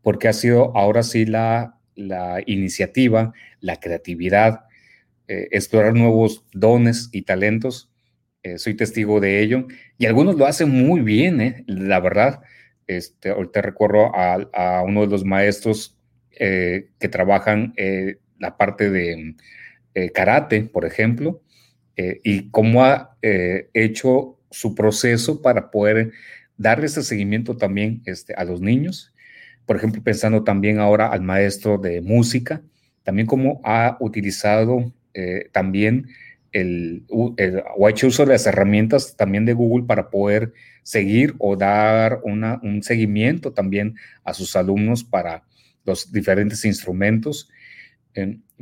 porque 0.00 0.26
ha 0.26 0.32
sido 0.32 0.74
ahora 0.74 1.02
sí 1.02 1.26
la, 1.26 1.78
la 1.96 2.42
iniciativa, 2.46 3.34
la 3.60 3.76
creatividad, 3.78 4.64
eh, 5.28 5.48
explorar 5.50 5.92
nuevos 5.92 6.46
dones 6.54 7.10
y 7.12 7.22
talentos. 7.22 7.89
Eh, 8.42 8.58
soy 8.58 8.74
testigo 8.74 9.20
de 9.20 9.42
ello 9.42 9.66
y 9.98 10.06
algunos 10.06 10.36
lo 10.36 10.46
hacen 10.46 10.70
muy 10.70 11.00
bien, 11.00 11.64
la 11.66 12.00
verdad. 12.00 12.40
Este, 12.86 13.30
ahorita 13.30 13.62
recuerdo 13.62 14.12
a, 14.14 14.82
uno 14.82 15.02
de 15.02 15.06
los 15.06 15.24
maestros 15.24 15.96
que 16.30 17.08
trabajan 17.10 17.74
la 18.38 18.56
parte 18.56 18.90
de 18.90 19.34
karate, 20.14 20.62
por 20.62 20.86
ejemplo, 20.86 21.42
eh, 22.02 22.18
y 22.24 22.48
cómo 22.50 22.82
ha 22.82 23.18
eh, 23.20 23.68
hecho 23.74 24.38
su 24.50 24.74
proceso 24.74 25.42
para 25.42 25.70
poder 25.70 26.12
darle 26.56 26.86
ese 26.86 27.02
seguimiento 27.02 27.58
también 27.58 28.00
este, 28.06 28.32
a 28.32 28.44
los 28.44 28.62
niños. 28.62 29.12
Por 29.66 29.76
ejemplo, 29.76 30.02
pensando 30.02 30.42
también 30.42 30.78
ahora 30.78 31.08
al 31.08 31.20
maestro 31.20 31.76
de 31.76 32.00
música, 32.00 32.62
también 33.02 33.26
cómo 33.26 33.60
ha 33.64 33.98
utilizado 34.00 34.94
eh, 35.12 35.50
también 35.52 36.06
el, 36.52 37.04
hecho 37.88 38.06
uso 38.06 38.24
de 38.24 38.32
las 38.32 38.46
herramientas 38.46 39.16
también 39.16 39.44
de 39.44 39.52
Google 39.52 39.86
para 39.86 40.10
poder 40.10 40.52
seguir 40.82 41.34
o 41.38 41.56
dar 41.56 42.20
una, 42.24 42.60
un 42.62 42.82
seguimiento 42.82 43.52
también 43.52 43.96
a 44.24 44.34
sus 44.34 44.56
alumnos 44.56 45.04
para 45.04 45.44
los 45.84 46.12
diferentes 46.12 46.64
instrumentos 46.64 47.48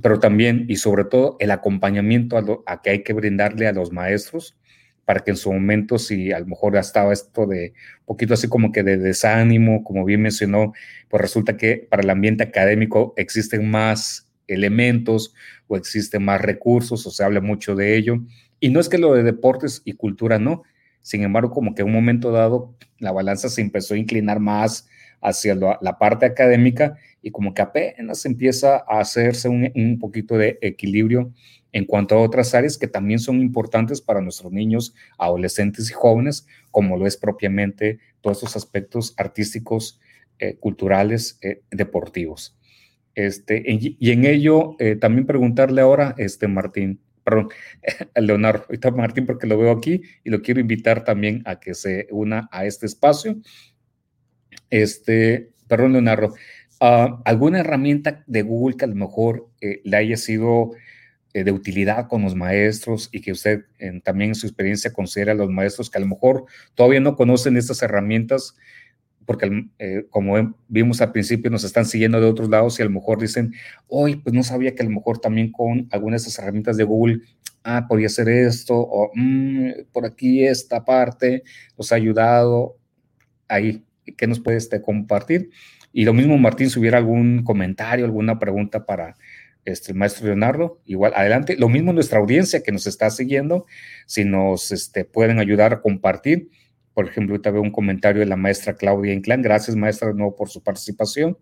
pero 0.00 0.20
también 0.20 0.66
y 0.68 0.76
sobre 0.76 1.04
todo 1.04 1.36
el 1.40 1.50
acompañamiento 1.50 2.36
a, 2.66 2.82
que 2.82 2.90
hay 2.90 3.02
que 3.02 3.12
brindarle 3.12 3.66
a 3.66 3.72
los 3.72 3.92
maestros 3.92 4.56
para 5.04 5.20
que 5.20 5.30
en 5.30 5.38
su 5.38 5.50
momento, 5.52 5.98
si 5.98 6.32
a 6.32 6.40
lo 6.40 6.46
mejor 6.46 6.76
estaba 6.76 7.14
esto 7.14 7.46
de 7.46 7.72
poquito 8.04 8.34
así 8.34 8.46
como 8.48 8.72
que 8.72 8.82
de 8.82 8.98
desánimo, 8.98 9.82
como 9.82 10.04
bien 10.04 10.20
mencionó, 10.20 10.74
pues 11.08 11.20
resulta 11.22 11.56
que 11.56 11.86
para 11.88 12.02
el 12.02 12.10
ambiente 12.10 12.44
académico 12.44 13.14
existen 13.16 13.70
más 13.70 14.27
elementos 14.48 15.34
o 15.68 15.76
existen 15.76 16.24
más 16.24 16.40
recursos 16.40 17.06
o 17.06 17.10
se 17.10 17.22
habla 17.22 17.40
mucho 17.40 17.76
de 17.76 17.96
ello. 17.96 18.16
Y 18.58 18.70
no 18.70 18.80
es 18.80 18.88
que 18.88 18.98
lo 18.98 19.14
de 19.14 19.22
deportes 19.22 19.82
y 19.84 19.92
cultura 19.92 20.38
no, 20.38 20.62
sin 21.02 21.22
embargo, 21.22 21.50
como 21.52 21.74
que 21.74 21.82
en 21.82 21.88
un 21.88 21.94
momento 21.94 22.32
dado 22.32 22.74
la 22.98 23.12
balanza 23.12 23.48
se 23.48 23.60
empezó 23.60 23.94
a 23.94 23.98
inclinar 23.98 24.40
más 24.40 24.88
hacia 25.20 25.54
la 25.54 25.98
parte 25.98 26.26
académica 26.26 26.96
y 27.22 27.30
como 27.30 27.54
que 27.54 27.62
apenas 27.62 28.24
empieza 28.24 28.76
a 28.76 29.00
hacerse 29.00 29.48
un, 29.48 29.98
poquito 29.98 30.36
de 30.36 30.58
equilibrio 30.60 31.32
en 31.72 31.84
cuanto 31.84 32.14
a 32.14 32.20
otras 32.20 32.54
áreas 32.54 32.78
que 32.78 32.88
también 32.88 33.18
son 33.18 33.40
importantes 33.40 34.00
para 34.00 34.20
nuestros 34.20 34.52
niños, 34.52 34.94
adolescentes 35.18 35.90
y 35.90 35.92
jóvenes, 35.92 36.46
como 36.70 36.96
lo 36.96 37.06
es 37.06 37.16
propiamente 37.16 37.98
todos 38.20 38.38
estos 38.38 38.56
aspectos 38.56 39.14
artísticos, 39.16 40.00
eh, 40.38 40.56
culturales, 40.56 41.38
eh, 41.42 41.62
deportivos. 41.70 42.57
Este, 43.18 43.64
y, 43.66 44.10
en 44.12 44.24
ello 44.24 44.76
eh, 44.78 44.94
también 44.94 45.26
preguntarle 45.26 45.80
ahora, 45.80 46.14
este 46.18 46.46
Martín, 46.46 47.00
perdón, 47.24 47.48
a 48.14 48.20
Leonardo, 48.20 48.62
ahorita 48.68 48.92
Martín 48.92 49.26
porque 49.26 49.48
lo 49.48 49.58
veo 49.58 49.72
aquí 49.72 50.02
y 50.22 50.30
lo 50.30 50.40
quiero 50.40 50.60
invitar 50.60 51.02
también 51.02 51.42
a 51.44 51.58
que 51.58 51.74
se 51.74 52.06
una 52.12 52.48
a 52.52 52.64
este 52.64 52.86
espacio. 52.86 53.40
Este, 54.70 55.50
perdón, 55.66 55.94
Leonardo, 55.94 56.34
Ah, 56.80 57.20
¿Alguna 57.24 57.58
herramienta 57.58 58.22
de 58.28 58.42
Google 58.42 58.76
que 58.76 58.84
a 58.84 58.88
lo 58.88 58.94
mejor 58.94 59.48
eh, 59.60 59.80
le 59.82 59.96
haya 59.96 60.16
sido 60.16 60.70
eh, 61.34 61.42
de 61.42 61.50
utilidad 61.50 62.06
con 62.06 62.22
los 62.22 62.36
maestros 62.36 63.08
y 63.10 63.20
que 63.20 63.32
usted 63.32 63.64
también 64.04 64.30
en 64.30 64.34
su 64.36 64.46
experiencia 64.46 64.92
considera 64.92 65.32
a 65.32 65.34
los 65.34 65.50
maestros 65.50 65.90
que 65.90 65.98
a 65.98 66.00
lo 66.00 66.06
mejor 66.06 66.44
todavía 66.76 67.00
no 67.00 67.16
conocen 67.16 67.56
estas 67.56 67.82
herramientas? 67.82 68.56
Porque 69.28 69.66
eh, 69.78 70.06
como 70.08 70.54
vimos 70.68 71.02
al 71.02 71.12
principio 71.12 71.50
nos 71.50 71.62
están 71.62 71.84
siguiendo 71.84 72.18
de 72.18 72.26
otros 72.26 72.48
lados 72.48 72.78
y 72.78 72.82
a 72.82 72.86
lo 72.86 72.90
mejor 72.90 73.20
dicen, 73.20 73.52
hoy 73.86 74.16
pues 74.16 74.34
no 74.34 74.42
sabía 74.42 74.74
que 74.74 74.80
a 74.80 74.86
lo 74.86 74.90
mejor 74.90 75.18
también 75.18 75.52
con 75.52 75.86
algunas 75.90 76.22
de 76.22 76.30
esas 76.30 76.42
herramientas 76.42 76.78
de 76.78 76.84
Google 76.84 77.20
ah, 77.62 77.84
podía 77.86 78.06
hacer 78.06 78.30
esto, 78.30 78.74
o 78.74 79.10
mm, 79.14 79.70
por 79.92 80.06
aquí 80.06 80.46
esta 80.46 80.82
parte 80.82 81.42
nos 81.76 81.92
ha 81.92 81.96
ayudado. 81.96 82.78
Ahí, 83.48 83.84
¿qué 84.16 84.26
nos 84.26 84.40
puede 84.40 84.56
este, 84.56 84.80
compartir? 84.80 85.50
Y 85.92 86.06
lo 86.06 86.14
mismo, 86.14 86.38
Martín, 86.38 86.70
si 86.70 86.78
hubiera 86.80 86.96
algún 86.96 87.44
comentario, 87.44 88.06
alguna 88.06 88.38
pregunta 88.38 88.86
para 88.86 89.18
este, 89.66 89.92
el 89.92 89.98
maestro 89.98 90.24
Leonardo, 90.24 90.80
igual, 90.86 91.12
adelante. 91.14 91.54
Lo 91.58 91.68
mismo 91.68 91.92
nuestra 91.92 92.18
audiencia 92.18 92.62
que 92.62 92.72
nos 92.72 92.86
está 92.86 93.10
siguiendo, 93.10 93.66
si 94.06 94.24
nos 94.24 94.72
este, 94.72 95.04
pueden 95.04 95.38
ayudar 95.38 95.74
a 95.74 95.80
compartir. 95.82 96.48
Por 96.98 97.06
ejemplo, 97.06 97.34
ahorita 97.34 97.52
veo 97.52 97.62
un 97.62 97.70
comentario 97.70 98.18
de 98.18 98.26
la 98.26 98.34
maestra 98.34 98.74
Claudia 98.74 99.12
Inclán. 99.12 99.40
Gracias, 99.40 99.76
maestra, 99.76 100.08
de 100.08 100.14
nuevo 100.14 100.34
por 100.34 100.48
su 100.48 100.64
participación. 100.64 101.38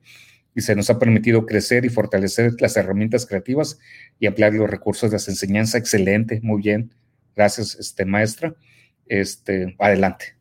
Y 0.54 0.60
se 0.60 0.76
nos 0.76 0.90
ha 0.90 0.98
permitido 0.98 1.46
crecer 1.46 1.86
y 1.86 1.88
fortalecer 1.88 2.52
las 2.60 2.76
herramientas 2.76 3.24
creativas 3.24 3.78
y 4.20 4.26
ampliar 4.26 4.52
los 4.52 4.68
recursos 4.68 5.10
de 5.10 5.16
enseñanza. 5.16 5.78
Excelente, 5.78 6.40
muy 6.42 6.60
bien. 6.60 6.92
Gracias, 7.34 7.74
este, 7.76 8.04
maestra. 8.04 8.54
Este, 9.06 9.74
adelante. 9.78 10.36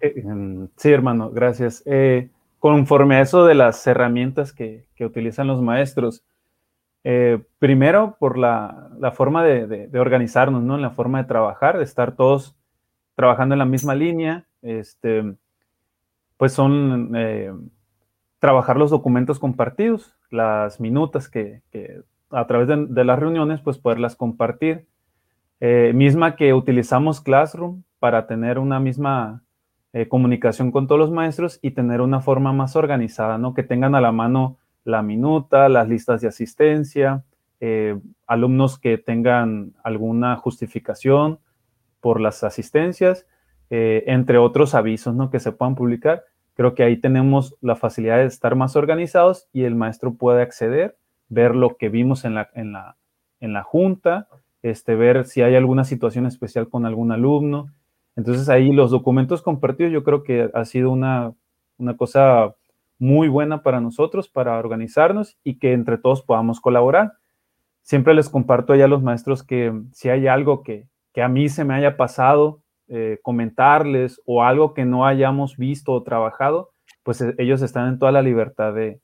Eh, 0.00 0.14
em, 0.16 0.66
sí, 0.76 0.90
hermano, 0.90 1.30
gracias. 1.30 1.84
Eh, 1.86 2.30
conforme 2.58 3.14
a 3.14 3.20
eso 3.20 3.46
de 3.46 3.54
las 3.54 3.86
herramientas 3.86 4.52
que, 4.52 4.88
utilizan 4.98 5.46
los 5.46 5.62
maestros, 5.62 6.24
eh, 7.04 7.38
primero 7.60 8.16
por 8.18 8.38
la, 8.38 8.90
forma 9.14 9.44
de, 9.44 9.88
organizarnos, 10.00 10.64
¿no? 10.64 10.74
En 10.74 10.82
la 10.82 10.90
forma 10.90 11.22
de 11.22 11.28
trabajar, 11.28 11.78
de 11.78 11.84
estar 11.84 12.16
todos 12.16 12.56
trabajando 13.14 13.54
en 13.54 13.60
la 13.60 13.64
misma 13.64 13.94
línea, 13.94 14.46
este, 14.62 15.34
pues 16.36 16.52
son 16.52 17.12
trabajar 18.38 18.76
los 18.76 18.90
documentos 18.90 19.38
compartidos, 19.38 20.14
las 20.30 20.80
minutas 20.80 21.28
que, 21.28 21.62
a 22.30 22.46
través 22.46 22.68
de, 22.68 23.04
las 23.04 23.18
reuniones, 23.18 23.60
pues 23.60 23.78
poderlas 23.78 24.16
compartir. 24.16 24.86
misma 25.60 26.36
que 26.36 26.52
utilizamos 26.52 27.20
Classroom 27.20 27.82
para 27.98 28.26
tener 28.26 28.58
una 28.58 28.80
misma 28.80 29.44
eh, 29.96 30.08
comunicación 30.08 30.72
con 30.72 30.88
todos 30.88 30.98
los 30.98 31.12
maestros 31.12 31.60
y 31.62 31.70
tener 31.70 32.00
una 32.00 32.20
forma 32.20 32.52
más 32.52 32.74
organizada, 32.74 33.38
¿no? 33.38 33.54
Que 33.54 33.62
tengan 33.62 33.94
a 33.94 34.00
la 34.00 34.10
mano 34.10 34.58
la 34.82 35.02
minuta, 35.02 35.68
las 35.68 35.88
listas 35.88 36.20
de 36.20 36.26
asistencia, 36.26 37.22
eh, 37.60 37.96
alumnos 38.26 38.80
que 38.80 38.98
tengan 38.98 39.72
alguna 39.84 40.34
justificación 40.34 41.38
por 42.04 42.20
las 42.20 42.44
asistencias, 42.44 43.26
eh, 43.70 44.04
entre 44.08 44.36
otros 44.36 44.74
avisos, 44.74 45.14
¿no? 45.14 45.30
Que 45.30 45.40
se 45.40 45.52
puedan 45.52 45.74
publicar. 45.74 46.24
Creo 46.52 46.74
que 46.74 46.82
ahí 46.82 46.98
tenemos 46.98 47.56
la 47.62 47.76
facilidad 47.76 48.18
de 48.18 48.26
estar 48.26 48.56
más 48.56 48.76
organizados 48.76 49.48
y 49.54 49.62
el 49.64 49.74
maestro 49.74 50.12
puede 50.12 50.42
acceder, 50.42 50.98
ver 51.30 51.54
lo 51.54 51.78
que 51.78 51.88
vimos 51.88 52.26
en 52.26 52.34
la, 52.34 52.50
en 52.52 52.72
la, 52.74 52.98
en 53.40 53.54
la 53.54 53.62
junta, 53.62 54.28
este, 54.60 54.96
ver 54.96 55.24
si 55.24 55.40
hay 55.40 55.54
alguna 55.54 55.84
situación 55.84 56.26
especial 56.26 56.68
con 56.68 56.84
algún 56.84 57.10
alumno, 57.10 57.70
entonces 58.16 58.50
ahí 58.50 58.70
los 58.70 58.90
documentos 58.90 59.40
compartidos 59.40 59.90
yo 59.90 60.04
creo 60.04 60.24
que 60.24 60.50
ha 60.52 60.64
sido 60.66 60.90
una, 60.90 61.32
cosa 61.96 62.54
muy 62.98 63.28
buena 63.28 63.62
para 63.62 63.80
nosotros, 63.80 64.28
para 64.28 64.58
organizarnos 64.58 65.38
y 65.42 65.58
que 65.58 65.72
entre 65.72 65.96
todos 65.96 66.20
podamos 66.20 66.60
colaborar. 66.60 67.14
Siempre 67.80 68.12
les 68.12 68.28
comparto 68.28 68.74
a 68.74 68.76
los 68.88 69.02
maestros 69.02 69.42
que 69.42 69.72
si 69.92 70.10
hay 70.10 70.26
algo 70.26 70.62
que, 70.62 70.86
a 71.22 71.28
mí 71.28 71.48
se 71.48 71.64
me 71.64 71.74
haya 71.74 71.96
pasado, 71.96 72.60
eh, 72.88 73.18
comentarles 73.22 74.20
o 74.26 74.42
algo 74.42 74.74
que 74.74 74.84
no 74.84 75.06
hayamos 75.06 75.56
visto 75.56 75.92
o 75.92 76.02
trabajado, 76.02 76.70
pues 77.02 77.20
eh, 77.20 77.34
ellos 77.38 77.62
están 77.62 77.88
en 77.88 77.98
toda 77.98 78.12
la 78.12 78.22
libertad 78.22 78.74
de, 78.74 79.00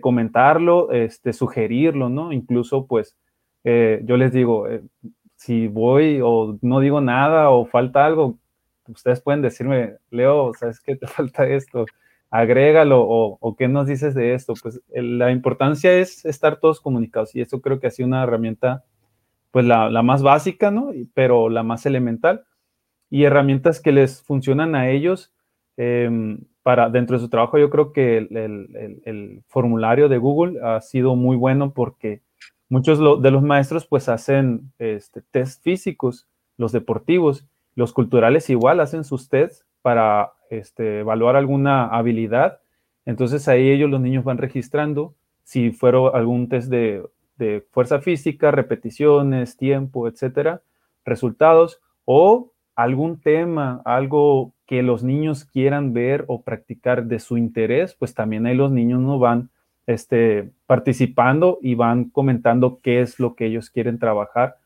comentarlo, 0.00 0.90
este, 0.92 1.32
sugerirlo, 1.32 2.08
¿no? 2.08 2.32
Incluso, 2.32 2.86
pues, 2.86 3.16
eh, 3.64 4.02
yo 4.04 4.16
les 4.16 4.32
digo, 4.32 4.66
si 5.36 5.68
voy 5.68 6.20
o 6.22 6.58
no 6.62 6.80
digo 6.80 7.00
nada 7.00 7.50
o 7.50 7.66
falta 7.66 8.04
algo, 8.04 8.38
ustedes 8.88 9.20
pueden 9.20 9.42
decirme, 9.42 9.96
Leo, 10.10 10.52
¿sabes 10.54 10.80
qué 10.80 10.96
te 10.96 11.06
falta 11.06 11.46
esto? 11.46 11.86
Agrégalo 12.30 13.04
o, 13.08 13.56
qué 13.56 13.68
nos 13.68 13.86
dices 13.86 14.14
de 14.14 14.34
esto. 14.34 14.54
Pues 14.60 14.80
la 14.88 15.30
importancia 15.30 15.92
es 15.92 16.24
estar 16.24 16.58
todos 16.58 16.80
comunicados 16.80 17.34
y 17.34 17.40
eso 17.40 17.60
creo 17.60 17.78
que 17.78 17.86
ha 17.86 17.90
sido 17.90 18.08
una 18.08 18.24
herramienta, 18.24 18.84
pues 19.50 19.64
la, 19.64 19.90
más 20.02 20.22
básica, 20.22 20.70
¿no? 20.70 20.90
Pero 21.14 21.48
la 21.48 21.62
más 21.62 21.86
elemental. 21.86 22.44
Y 23.10 23.24
herramientas 23.24 23.80
que 23.80 23.92
les 23.92 24.22
funcionan 24.22 24.74
a 24.74 24.90
ellos, 24.90 25.32
em, 25.76 26.40
para 26.62 26.90
dentro 26.90 27.16
de 27.16 27.22
su 27.22 27.28
trabajo, 27.28 27.58
yo 27.58 27.70
creo 27.70 27.92
que 27.92 28.18
el, 28.18 29.42
formulario 29.48 30.08
de 30.08 30.18
Google 30.18 30.60
ha 30.62 30.80
sido 30.80 31.14
muy 31.14 31.36
bueno 31.36 31.72
porque 31.72 32.22
muchos 32.68 32.98
de 33.22 33.30
los 33.30 33.42
maestros 33.42 33.86
pues 33.86 34.08
hacen 34.08 34.72
este, 34.78 35.22
test 35.30 35.62
físicos, 35.62 36.26
los 36.56 36.72
deportivos, 36.72 37.46
los 37.76 37.92
culturales 37.92 38.50
igual 38.50 38.80
hacen 38.80 39.04
sus 39.04 39.28
tests 39.28 39.64
para 39.82 40.32
este, 40.50 41.00
evaluar 41.00 41.36
alguna 41.36 41.86
habilidad. 41.86 42.60
Entonces 43.04 43.46
ahí 43.46 43.70
ellos, 43.70 43.88
los 43.88 44.00
niños, 44.00 44.24
van 44.24 44.38
registrando 44.38 45.14
si 45.44 45.70
fueron 45.70 46.10
algún 46.14 46.48
test 46.48 46.68
de, 46.68 47.04
de 47.36 47.64
fuerza 47.70 48.00
física, 48.00 48.50
repeticiones, 48.50 49.56
tiempo, 49.56 50.08
etcétera, 50.08 50.62
resultados, 51.04 51.80
o 52.04 52.52
algún 52.74 53.20
tema, 53.20 53.80
algo 53.84 54.52
que 54.66 54.82
los 54.82 55.02
niños 55.02 55.44
quieran 55.44 55.92
ver 55.92 56.24
o 56.28 56.42
practicar 56.42 57.06
de 57.06 57.18
su 57.18 57.38
interés, 57.38 57.94
pues 57.94 58.14
también 58.14 58.46
ahí 58.46 58.54
los 58.54 58.70
niños 58.70 59.00
no 59.00 59.18
van 59.18 59.50
este, 59.86 60.50
participando 60.66 61.58
y 61.62 61.74
van 61.74 62.10
comentando 62.10 62.80
qué 62.82 63.00
es 63.00 63.20
lo 63.20 63.34
que 63.34 63.46
ellos 63.46 63.70
quieren 63.70 63.98
trabajar 63.98 64.56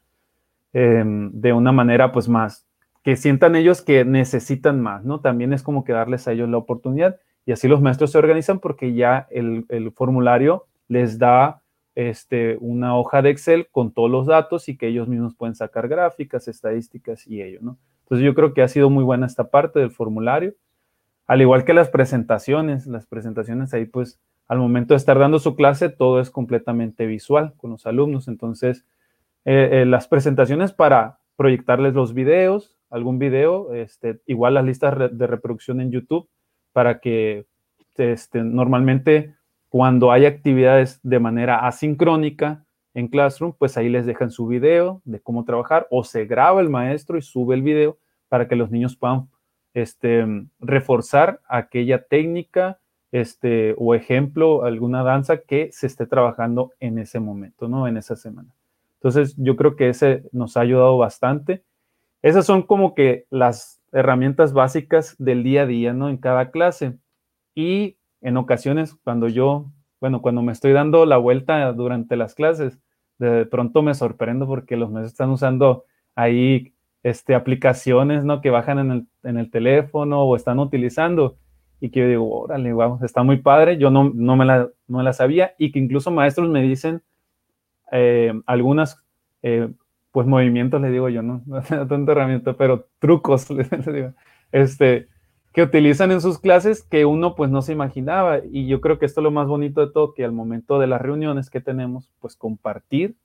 em, 0.73 1.31
de 1.33 1.53
una 1.53 1.73
manera 1.73 2.13
pues 2.13 2.29
más, 2.29 2.67
que 3.03 3.17
sientan 3.17 3.57
ellos 3.57 3.83
que 3.83 4.05
necesitan 4.05 4.81
más, 4.81 5.05
¿no? 5.05 5.21
También 5.21 5.53
es 5.53 5.63
como 5.63 5.85
que 5.85 5.93
darles 5.93 6.27
a 6.27 6.33
ellos 6.33 6.49
la 6.49 6.59
oportunidad 6.59 7.19
y 7.47 7.53
así 7.53 7.69
los 7.69 7.81
maestros 7.81 8.13
se 8.13 8.19
organizan 8.19 8.59
porque 8.59 8.95
ya 8.95 9.27
el, 9.31 9.67
el 9.69 9.93
formulario 9.93 10.67
les 10.89 11.19
da 11.19 11.60
este, 11.95 12.57
una 12.61 12.97
hoja 12.97 13.23
de 13.23 13.31
Excel 13.31 13.69
con 13.71 13.93
todos 13.93 14.11
los 14.11 14.27
datos 14.27 14.69
y 14.69 14.77
que 14.77 14.89
ellos 14.89 15.09
mismos 15.09 15.35
pueden 15.35 15.55
sacar 15.55 15.89
gráficas, 15.89 16.49
estadísticas 16.49 17.27
y 17.27 17.43
ello, 17.43 17.59
¿no? 17.63 17.79
Entonces 18.03 18.25
yo 18.25 18.35
creo 18.35 18.55
que 18.55 18.63
ha 18.63 18.69
sido 18.69 18.91
muy 18.91 19.05
buena 19.05 19.27
esta 19.27 19.51
parte 19.51 19.79
del 19.81 19.91
formulario, 19.91 20.55
al 21.27 21.41
igual 21.41 21.65
que 21.65 21.75
las 21.75 21.89
presentaciones, 21.89 22.87
las 22.87 23.07
presentaciones 23.07 23.73
ahí 23.73 23.85
pues 23.85 24.21
al 24.49 24.59
momento 24.59 24.95
de 24.95 24.99
estar 24.99 25.19
dando 25.19 25.39
su 25.39 25.55
clase 25.55 25.89
todo 25.91 26.21
es 26.21 26.29
completamente 26.31 27.07
visual 27.07 27.55
con 27.57 27.71
los 27.71 27.87
alumnos, 27.87 28.27
entonces 28.27 28.85
eh, 29.45 29.69
eh, 29.83 29.87
las 29.87 30.09
presentaciones 30.09 30.73
para 30.73 31.21
proyectarles 31.37 31.95
los 31.95 32.15
videos, 32.15 32.77
algún 32.91 33.19
video, 33.19 33.73
este, 33.75 34.21
igual 34.27 34.55
las 34.55 34.65
listas 34.65 35.17
de 35.17 35.27
reproducción 35.27 35.81
en 35.81 35.93
YouTube 35.93 36.29
para 36.73 36.99
que 36.99 37.47
este, 37.97 38.43
normalmente 38.43 39.37
cuando 39.71 40.11
hay 40.11 40.27
actividades 40.27 41.01
de 41.03 41.21
manera 41.21 41.67
asincrónica 41.67 42.67
en 42.93 43.07
Classroom, 43.07 43.55
pues 43.57 43.77
ahí 43.77 43.89
les 43.89 44.05
dejan 44.05 44.31
su 44.31 44.49
video 44.49 45.01
de 45.05 45.21
cómo 45.21 45.45
trabajar 45.45 45.87
o 45.91 46.03
se 46.03 46.27
graba 46.27 46.61
el 46.61 46.69
maestro 46.69 47.17
y 47.17 47.23
sube 47.23 47.55
el 47.55 47.63
video 47.63 47.97
para 48.29 48.49
que 48.49 48.57
los 48.57 48.71
niños 48.71 48.97
puedan 48.97 49.29
este, 49.73 50.27
reforzar 50.59 51.41
aquella 51.49 52.03
técnica 52.03 52.81
este, 53.13 53.77
o 53.79 53.95
ejemplo, 53.95 54.65
alguna 54.65 55.05
danza 55.05 55.39
que 55.39 55.71
se 55.73 55.87
esté 55.87 56.07
trabajando 56.07 56.73
en 56.81 56.99
ese 56.99 57.21
momento, 57.21 57.69
¿no? 57.69 57.87
En 57.87 57.97
esa 57.97 58.17
semana. 58.17 58.53
Entonces, 58.95 59.35
yo 59.37 59.57
creo 59.57 59.77
que 59.77 59.89
ese 59.89 60.25
nos 60.33 60.57
ha 60.57 60.61
ayudado 60.61 60.99
bastante. 60.99 61.63
Esas 62.23 62.45
son 62.45 62.63
como 62.63 62.95
que 62.95 63.27
las 63.31 63.81
herramientas 63.93 64.53
básicas 64.53 65.15
del 65.19 65.45
día 65.45 65.63
a 65.63 65.67
día, 65.67 65.93
¿no? 65.93 66.09
En 66.09 66.19
cada 66.19 66.51
clase. 66.51 66.99
Y 67.55 67.97
en 68.21 68.37
ocasiones 68.37 68.97
cuando 69.05 69.29
yo, 69.29 69.67
bueno, 70.01 70.23
cuando 70.23 70.43
me 70.43 70.53
estoy 70.53 70.73
dando 70.73 71.07
la 71.07 71.17
vuelta 71.17 71.73
durante 71.73 72.17
las 72.17 72.35
clases, 72.35 72.79
de 73.19 73.47
pronto 73.47 73.83
me 73.83 73.95
sorprendo 73.95 74.47
porque 74.47 74.77
los 74.77 74.91
maestros 74.91 75.13
están 75.13 75.31
usando 75.31 75.85
ahí 76.15 76.73
este, 77.03 77.35
aplicaciones, 77.35 78.25
¿no? 78.25 78.41
Que 78.41 78.51
bajan 78.51 78.79
en 78.79 78.91
el, 78.91 79.07
en 79.23 79.39
el 79.39 79.51
teléfono 79.51 80.23
o 80.23 80.37
están 80.37 80.59
utilizando. 80.59 81.37
Y 81.81 81.91
que 81.91 82.01
yo 82.01 82.09
digo, 82.09 82.41
órale, 82.41 82.73
wow, 82.73 82.99
está 83.03 83.23
muy 83.23 83.39
padre, 83.39 83.79
yo 83.79 83.91
no, 83.91 84.11
no, 84.15 84.37
me, 84.37 84.45
la, 84.45 84.69
no 84.87 85.03
la 85.03 85.13
sabía. 85.13 85.55
Y 85.59 85.73
que 85.73 85.79
incluso 85.79 86.11
maestros 86.11 86.49
me 86.51 86.63
dicen 86.63 87.03
eh, 87.93 88.33
algunas, 88.47 89.03
eh, 89.43 89.71
pues 90.13 90.27
movimientos, 90.27 90.81
le 90.81 90.91
digo 90.91 91.09
yo, 91.09 91.23
no, 91.23 91.43
no 91.47 91.63
tanto 91.63 92.13
herramienta, 92.13 92.55
pero 92.55 92.89
trucos, 92.99 93.51
les 93.51 93.71
digo, 93.71 94.13
este, 94.53 95.09
que 95.53 95.63
utilizan 95.63 96.13
en 96.13 96.21
sus 96.21 96.39
clases 96.39 96.83
que 96.83 97.05
uno 97.05 97.35
pues 97.35 97.51
no 97.51 97.63
se 97.63 97.73
imaginaba. 97.73 98.41
Y 98.51 98.67
yo 98.67 98.81
creo 98.81 98.99
que 98.99 99.07
esto 99.07 99.21
es 99.21 99.25
lo 99.25 99.31
más 99.31 99.49
bonito 99.49 99.85
de 99.85 99.93
todo, 99.93 100.15
que 100.15 100.25
al 100.25 100.33
momento 100.33 100.79
de 100.79 100.87
las 100.87 101.01
reuniones 101.01 101.51
que 101.51 101.61
tenemos, 101.61 102.11
pues 102.21 102.37
compartir 102.37 103.17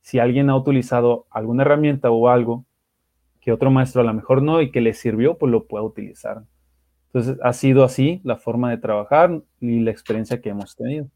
si 0.00 0.18
alguien 0.18 0.50
ha 0.50 0.56
utilizado 0.56 1.26
alguna 1.30 1.62
herramienta 1.62 2.10
o 2.10 2.28
algo 2.28 2.66
que 3.40 3.52
otro 3.52 3.70
maestro 3.70 4.02
a 4.02 4.04
lo 4.04 4.14
mejor 4.14 4.42
no 4.42 4.60
y 4.62 4.70
que 4.70 4.80
le 4.80 4.94
sirvió, 4.94 5.38
pues 5.38 5.52
lo 5.52 5.66
pueda 5.66 5.84
utilizar. 5.84 6.44
Entonces 7.06 7.38
ha 7.42 7.52
sido 7.52 7.84
así 7.84 8.20
la 8.24 8.36
forma 8.36 8.70
de 8.70 8.78
trabajar 8.78 9.42
y 9.60 9.80
la 9.80 9.90
experiencia 9.90 10.40
que 10.40 10.48
hemos 10.48 10.76
tenido. 10.76 11.08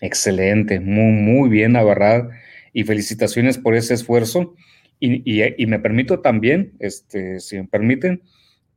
Excelente, 0.00 0.80
muy, 0.80 1.12
muy 1.12 1.48
bien, 1.48 1.76
la. 1.76 2.30
Y 2.72 2.84
felicitaciones 2.84 3.58
por 3.58 3.74
ese 3.74 3.94
esfuerzo. 3.94 4.54
Y, 5.00 5.22
y, 5.24 5.54
y 5.56 5.66
me 5.66 5.78
permito 5.78 6.20
también, 6.20 6.72
este, 6.78 7.40
si 7.40 7.56
me 7.56 7.64
permiten, 7.68 8.22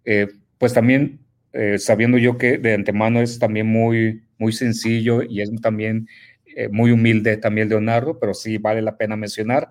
eh, 0.06 0.28
pues 0.58 0.74
también 0.74 1.20
eh, 1.54 1.78
sabiendo 1.80 2.18
yo 2.18 2.38
que 2.38 2.58
de 2.58 2.74
antemano 2.74 3.22
es 3.22 3.40
también 3.40 3.68
muy, 3.68 4.24
muy 4.38 4.54
sencillo 4.54 5.22
y 5.24 5.42
es 5.42 5.52
también 5.62 6.08
eh, 6.56 6.70
muy 6.70 6.92
humilde 6.92 7.38
también 7.38 7.70
Leonardo, 7.70 8.20
pero 8.20 8.34
sí 8.34 8.58
vale 8.58 8.82
la 8.82 8.98
pena 8.98 9.16
mencionar 9.16 9.70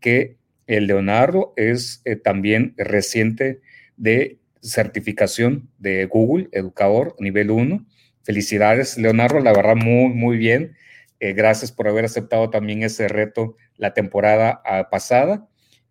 que 0.00 0.36
el 0.66 0.86
Leonardo 0.86 1.52
es 1.56 2.02
también 2.22 2.74
reciente 2.76 3.60
de 3.96 4.38
certificación 4.62 5.68
de 5.78 6.06
Google, 6.06 6.48
educador 6.52 7.16
nivel 7.18 7.50
1. 7.50 7.84
Felicidades, 8.22 8.96
Leonardo, 8.96 9.40
la 9.40 9.52
verdad, 9.52 9.76
muy, 9.76 10.10
muy 10.14 10.36
bien. 10.36 10.76
gracias 11.20 11.72
por 11.72 11.88
haber 11.88 12.04
aceptado 12.04 12.50
también 12.50 12.82
ese 12.82 13.08
reto 13.08 13.56
la 13.76 13.92
temporada 13.92 14.62
ah, 14.64 14.88
pasada 14.90 15.48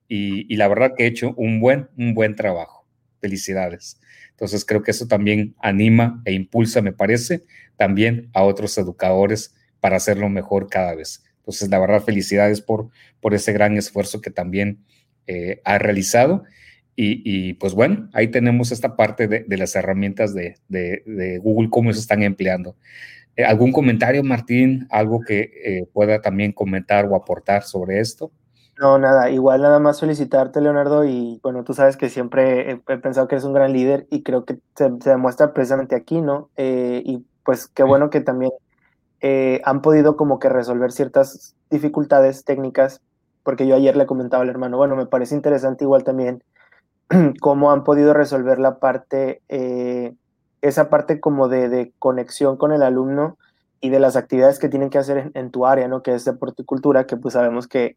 y, 0.08 0.52
y, 0.54 0.58
la 0.58 0.68
verdad 0.68 0.94
que 0.96 1.04
he 1.04 1.08
hecho 1.08 1.34
un 1.38 1.60
buen, 1.60 1.90
un 1.98 2.14
buen 2.14 2.36
trabajo 2.36 2.81
felicidades. 3.22 4.00
Entonces 4.32 4.66
creo 4.66 4.84
que 4.84 4.92
eso 4.92 5.08
también 5.08 5.56
anima 5.60 6.22
e 6.26 6.34
impulsa, 6.34 6.82
me 6.82 6.92
parece, 6.92 7.44
también 7.78 8.30
a 8.34 8.44
otros 8.44 8.78
educadores 8.78 9.56
para 9.80 9.98
hacerlo 9.98 10.30
mejor 10.30 10.68
cada 10.68 10.96
vez. 10.96 11.24
Entonces, 11.38 11.70
la 11.70 11.80
verdad, 11.80 12.04
felicidades 12.04 12.62
por, 12.62 12.90
por 13.20 13.34
ese 13.34 13.52
gran 13.52 13.78
esfuerzo 13.78 14.22
que 14.22 14.30
también 14.30 14.80
eh, 15.28 15.62
ha 15.64 15.78
realizado. 15.78 16.44
Y, 17.04 17.54
pues 17.54 17.74
bueno, 17.74 18.10
ahí 18.14 18.28
tenemos 18.28 18.72
esta 18.72 18.96
parte 18.96 19.28
de, 19.28 19.58
las 19.58 19.76
herramientas 19.76 20.36
de, 20.36 21.40
Google, 21.42 21.72
cómo 21.72 21.92
se 21.94 22.00
están 22.00 22.22
empleando. 22.22 22.76
Eh, 23.36 23.44
¿Algún 23.44 23.72
comentario, 23.72 24.24
Martín? 24.24 24.86
¿Algo 24.92 25.22
que 25.22 25.52
eh, 25.66 25.86
pueda 25.92 26.22
también 26.22 26.52
comentar 26.52 27.06
o 27.06 27.16
aportar 27.16 27.64
sobre 27.64 28.00
esto? 28.00 28.32
No, 28.82 28.98
nada, 28.98 29.30
igual 29.30 29.62
nada 29.62 29.78
más 29.78 30.00
felicitarte, 30.00 30.60
Leonardo, 30.60 31.06
y 31.06 31.40
bueno, 31.44 31.64
tú 31.64 31.76
sabes 31.76 31.98
que 31.98 32.10
siempre 32.10 32.72
he, 32.72 32.98
pensado 32.98 33.28
que 33.28 33.36
eres 33.36 33.46
un 33.46 33.54
gran 33.54 33.72
líder 33.74 34.08
y 34.10 34.24
creo 34.24 34.44
que 34.44 34.58
se, 34.76 34.90
demuestra 34.90 35.54
precisamente 35.54 35.96
aquí, 35.96 36.20
¿no? 36.20 36.50
Eh, 36.58 37.04
y 37.06 37.24
pues 37.44 37.68
qué 37.68 37.84
bueno 37.84 38.10
que 38.10 38.22
también 38.22 38.52
eh, 39.20 39.62
han 39.66 39.84
podido 39.84 40.18
como 40.18 40.40
que 40.40 40.50
resolver 40.50 40.92
ciertas 40.92 41.56
dificultades 41.70 42.44
técnicas, 42.44 43.02
porque 43.44 43.68
yo 43.68 43.76
ayer 43.76 43.96
le 43.96 44.08
comentaba 44.08 44.42
al 44.42 44.50
hermano, 44.50 44.78
bueno, 44.78 44.96
me 44.96 45.06
parece 45.06 45.36
interesante 45.36 45.84
igual 45.84 46.04
también 46.04 46.44
cómo 47.40 47.72
han 47.72 47.84
podido 47.84 48.16
resolver 48.16 48.58
la 48.58 48.80
parte, 48.80 49.44
eh, 49.48 50.16
esa 50.64 50.90
parte 50.90 51.20
como 51.20 51.50
de, 51.50 51.94
conexión 52.00 52.58
con 52.58 52.72
el 52.72 52.82
alumno 52.82 53.38
y 53.80 53.90
de 53.90 54.00
las 54.00 54.16
actividades 54.16 54.58
que 54.58 54.70
tienen 54.70 54.90
que 54.90 54.98
hacer 54.98 55.20
en, 55.20 55.32
en 55.36 55.52
tu 55.52 55.68
área, 55.68 55.88
¿no? 55.88 56.02
Que 56.02 56.16
es 56.16 56.26
deporte 56.26 56.64
y 56.64 56.66
cultura, 56.66 57.06
que 57.06 57.16
pues 57.16 57.36
sabemos 57.36 57.68
que 57.68 57.96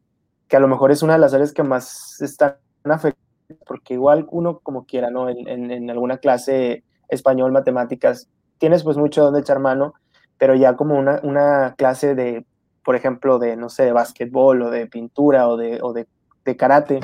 que 0.49 0.57
a 0.57 0.61
lo 0.61 0.69
mejor 0.69 0.91
es 0.91 1.03
una 1.03 1.15
de 1.15 1.19
las 1.19 1.35
áreas 1.35 1.53
que 1.53 1.63
más 1.63 2.21
están 2.21 2.57
afectadas, 2.85 3.25
porque 3.67 3.95
igual 3.95 4.27
uno 4.31 4.61
como 4.61 4.85
quiera, 4.85 5.11
¿no? 5.11 5.29
En, 5.29 5.71
en, 5.71 5.91
alguna 5.91 6.19
clase 6.19 6.85
español, 7.09 7.53
matemáticas, 7.53 8.29
tienes 8.59 8.83
pues 8.83 8.97
mucho 8.97 9.23
donde 9.23 9.41
echar 9.41 9.59
mano, 9.59 9.95
pero 10.39 10.55
ya 10.55 10.77
como 10.77 10.99
una, 10.99 11.21
una 11.23 11.75
clase 11.77 12.15
de, 12.15 12.47
por 12.85 12.97
ejemplo, 12.97 13.39
de, 13.39 13.57
no 13.57 13.69
sé, 13.69 13.85
de 13.85 13.93
básquetbol 13.93 14.63
o 14.63 14.71
de 14.71 14.87
pintura 14.87 15.49
o 15.49 15.57
de, 15.57 15.81
o 15.83 15.93
de, 15.93 16.07
de 16.45 16.57
karate, 16.57 17.01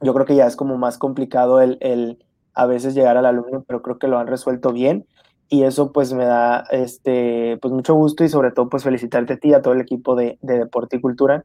yo 0.00 0.14
creo 0.14 0.26
que 0.26 0.36
ya 0.36 0.46
es 0.46 0.56
como 0.56 0.78
más 0.78 0.98
complicado 0.98 1.60
el, 1.60 1.76
el 1.80 2.24
a 2.54 2.66
veces 2.66 2.94
llegar 2.94 3.16
al 3.16 3.26
alumno, 3.26 3.64
pero 3.66 3.82
creo 3.82 3.98
que 3.98 4.08
lo 4.08 4.18
han 4.18 4.26
resuelto 4.26 4.72
bien 4.72 5.06
y 5.48 5.64
eso 5.64 5.92
pues 5.92 6.12
me 6.12 6.24
da 6.24 6.64
este, 6.70 7.58
pues 7.60 7.72
mucho 7.72 7.94
gusto 7.94 8.24
y 8.24 8.28
sobre 8.28 8.52
todo 8.52 8.68
pues 8.68 8.84
felicitarte 8.84 9.34
a 9.34 9.36
ti 9.36 9.48
y 9.48 9.54
a 9.54 9.62
todo 9.62 9.74
el 9.74 9.80
equipo 9.80 10.14
de, 10.14 10.38
de 10.42 10.58
Deporte 10.58 10.96
y 10.96 11.00
Cultura 11.00 11.44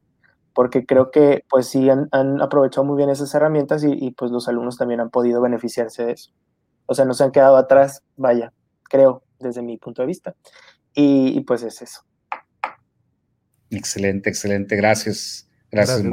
porque 0.56 0.86
creo 0.86 1.12
que 1.12 1.44
pues 1.50 1.68
sí 1.68 1.90
han, 1.90 2.08
aprovechado 2.42 2.86
muy 2.86 2.96
bien 2.96 3.10
esas 3.10 3.36
herramientas 3.36 3.84
y, 3.84 4.12
pues 4.12 4.32
los 4.32 4.48
alumnos 4.48 4.78
también 4.78 5.02
han 5.02 5.10
podido 5.10 5.42
beneficiarse 5.42 6.06
de 6.06 6.14
eso. 6.14 6.32
O 6.86 6.96
sea, 6.96 7.04
no 7.04 7.14
se 7.14 7.26
han 7.26 7.32
quedado 7.32 7.58
atrás, 7.58 8.04
vaya, 8.16 8.54
creo, 8.84 9.22
desde 9.38 9.62
mi 9.62 9.78
punto 9.78 10.02
de 10.02 10.08
vista. 10.08 10.34
Y, 10.94 11.42
pues 11.42 11.62
es 11.64 11.82
eso. 11.82 12.02
Excelente, 13.70 14.30
excelente, 14.30 14.78
gracias. 14.78 15.50
Gracias. 15.70 16.04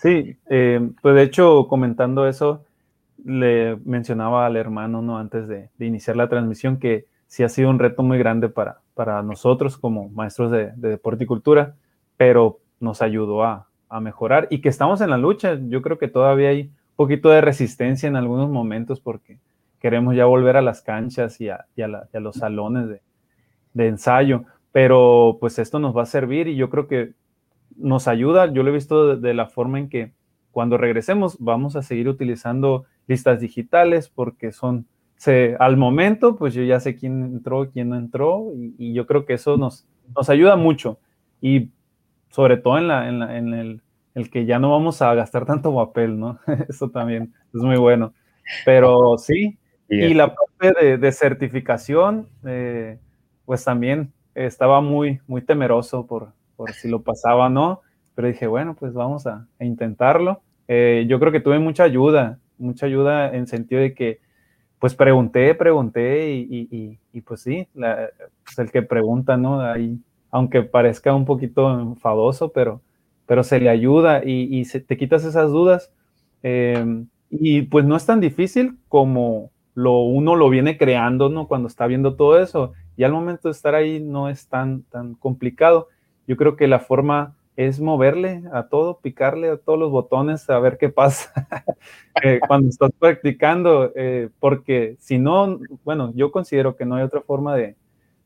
Sí, 0.00 0.36
eh, 0.48 0.90
pues 1.02 1.14
de 1.16 1.22
hecho, 1.22 1.66
comentando 1.68 2.28
eso, 2.28 2.64
le 3.24 3.76
mencionaba 3.84 4.46
al 4.46 4.56
hermano, 4.56 5.02
¿no? 5.02 5.18
Antes 5.18 5.48
de, 5.48 5.68
iniciar 5.80 6.14
la 6.14 6.28
transmisión, 6.28 6.78
que 6.78 7.06
sí 7.26 7.42
ha 7.42 7.48
sido 7.48 7.70
un 7.70 7.80
reto 7.80 8.04
muy 8.04 8.18
grande 8.18 8.48
para, 8.48 8.82
para 8.94 9.20
nosotros 9.24 9.78
como 9.78 10.08
maestros 10.10 10.52
de, 10.52 10.72
deporte 10.76 11.24
y 11.24 11.26
cultura, 11.26 11.74
pero 12.16 12.60
nos 12.82 13.00
ayudó 13.00 13.44
a, 13.44 13.68
mejorar 14.00 14.48
y 14.50 14.62
que 14.62 14.70
estamos 14.70 15.02
en 15.02 15.10
la 15.10 15.18
lucha. 15.18 15.58
Yo 15.68 15.82
creo 15.82 15.98
que 15.98 16.08
todavía 16.08 16.48
hay 16.48 16.62
un 16.62 16.96
poquito 16.96 17.28
de 17.28 17.42
resistencia 17.42 18.08
en 18.08 18.16
algunos 18.16 18.48
momentos 18.48 19.00
porque 19.00 19.38
queremos 19.80 20.16
ya 20.16 20.24
volver 20.24 20.56
a 20.56 20.62
las 20.62 20.80
canchas 20.80 21.38
y 21.42 21.50
a, 21.50 21.66
los 22.14 22.36
salones 22.36 22.88
de, 23.74 23.86
ensayo, 23.86 24.44
pero 24.72 25.36
pues 25.40 25.58
esto 25.58 25.78
nos 25.78 25.94
va 25.94 26.04
a 26.04 26.06
servir 26.06 26.48
y 26.48 26.56
yo 26.56 26.70
creo 26.70 26.88
que 26.88 27.12
nos 27.76 28.08
ayuda. 28.08 28.50
Yo 28.50 28.62
lo 28.62 28.70
he 28.70 28.72
visto 28.72 29.14
de 29.14 29.34
la 29.34 29.46
forma 29.46 29.78
en 29.78 29.90
que 29.90 30.12
cuando 30.52 30.78
regresemos 30.78 31.36
vamos 31.38 31.76
a 31.76 31.82
seguir 31.82 32.08
utilizando 32.08 32.86
listas 33.06 33.40
digitales 33.40 34.08
porque 34.08 34.52
son, 34.52 34.86
se, 35.16 35.54
al 35.58 35.76
momento, 35.76 36.36
pues 36.36 36.54
yo 36.54 36.62
ya 36.62 36.80
sé 36.80 36.96
quién 36.96 37.24
entró, 37.24 37.68
quién 37.70 37.90
no 37.90 37.96
entró 37.96 38.52
y, 38.78 38.94
yo 38.94 39.06
creo 39.06 39.26
que 39.26 39.34
eso 39.34 39.58
nos, 39.58 39.86
nos 40.16 40.30
ayuda 40.30 40.56
mucho 40.56 40.98
y 41.42 41.68
sobre 42.32 42.56
todo 42.56 42.78
en, 42.78 42.88
la, 42.88 43.08
en, 43.08 43.22
el, 43.54 43.82
el, 44.14 44.30
que 44.30 44.44
ya 44.44 44.58
no 44.58 44.72
vamos 44.72 45.00
a 45.00 45.14
gastar 45.14 45.46
tanto 45.46 45.72
papel, 45.74 46.18
¿no? 46.18 46.40
eso 46.68 46.90
también 46.90 47.32
es 47.54 47.60
muy 47.60 47.76
bueno. 47.76 48.12
Pero 48.64 49.16
sí, 49.18 49.56
y 49.88 50.14
la 50.14 50.34
parte 50.34 50.98
de, 50.98 51.12
certificación, 51.12 52.28
eh, 52.44 52.98
pues 53.44 53.62
también 53.64 54.12
estaba 54.34 54.80
muy, 54.80 55.20
muy 55.28 55.42
temeroso 55.42 56.06
por, 56.06 56.32
por 56.56 56.72
si 56.72 56.88
lo 56.88 57.02
pasaba 57.02 57.46
o 57.46 57.48
no 57.48 57.82
pero 58.14 58.28
dije, 58.28 58.46
bueno, 58.46 58.74
pues 58.74 58.92
vamos 58.92 59.26
a, 59.26 59.46
intentarlo. 59.60 60.42
Eh, 60.68 61.06
yo 61.08 61.18
creo 61.18 61.32
que 61.32 61.40
tuve 61.40 61.58
mucha 61.58 61.84
ayuda, 61.84 62.38
mucha 62.58 62.86
ayuda 62.86 63.34
en 63.34 63.46
sentido 63.46 63.80
de 63.80 63.94
que, 63.94 64.20
pues 64.78 64.94
pregunté, 64.94 65.54
pregunté 65.54 66.32
y, 66.32 66.98
y, 67.12 67.20
pues 67.20 67.42
sí, 67.42 67.68
pues 67.74 68.58
el 68.58 68.70
que 68.70 68.82
pregunta, 68.82 69.36
¿no? 69.36 69.60
Ahí, 69.60 69.98
aunque 70.32 70.62
parezca 70.62 71.14
un 71.14 71.24
poquito 71.24 71.70
enfadoso, 71.78 72.50
pero, 72.52 72.80
pero 73.26 73.44
se 73.44 73.60
le 73.60 73.68
ayuda 73.68 74.24
y, 74.24 74.64
se, 74.64 74.80
te 74.80 74.96
quitas 74.96 75.24
esas 75.24 75.52
dudas. 75.52 75.92
Em, 76.42 77.06
y 77.30 77.62
pues 77.62 77.84
no 77.84 77.94
es 77.94 78.04
tan 78.04 78.20
difícil 78.20 78.78
como 78.88 79.52
lo, 79.74 80.00
uno 80.00 80.34
lo 80.34 80.50
viene 80.50 80.76
creando, 80.76 81.28
¿no? 81.28 81.46
Cuando 81.46 81.68
está 81.68 81.86
viendo 81.86 82.16
todo 82.16 82.40
eso. 82.40 82.72
Y 82.96 83.04
al 83.04 83.12
momento 83.12 83.48
de 83.48 83.52
estar 83.52 83.74
ahí 83.74 84.00
no 84.00 84.28
es 84.28 84.48
tan, 84.48 84.82
tan 84.84 85.14
complicado. 85.14 85.88
Yo 86.26 86.36
creo 86.36 86.56
que 86.56 86.66
la 86.66 86.80
forma 86.80 87.36
es 87.56 87.80
moverle 87.80 88.42
a 88.52 88.68
todo, 88.68 88.98
picarle 89.00 89.50
a 89.50 89.58
todos 89.58 89.78
los 89.78 89.90
botones, 89.90 90.48
a 90.48 90.58
ver 90.58 90.78
qué 90.78 90.88
pasa 90.88 91.32
eh, 92.22 92.40
cuando 92.46 92.70
estás 92.70 92.90
practicando, 92.98 93.92
eh, 93.94 94.30
porque 94.40 94.96
si 94.98 95.18
no, 95.18 95.60
bueno, 95.84 96.12
yo 96.14 96.32
considero 96.32 96.76
que 96.76 96.86
no 96.86 96.94
hay 96.94 97.02
otra 97.02 97.20
forma 97.20 97.54
de, 97.54 97.76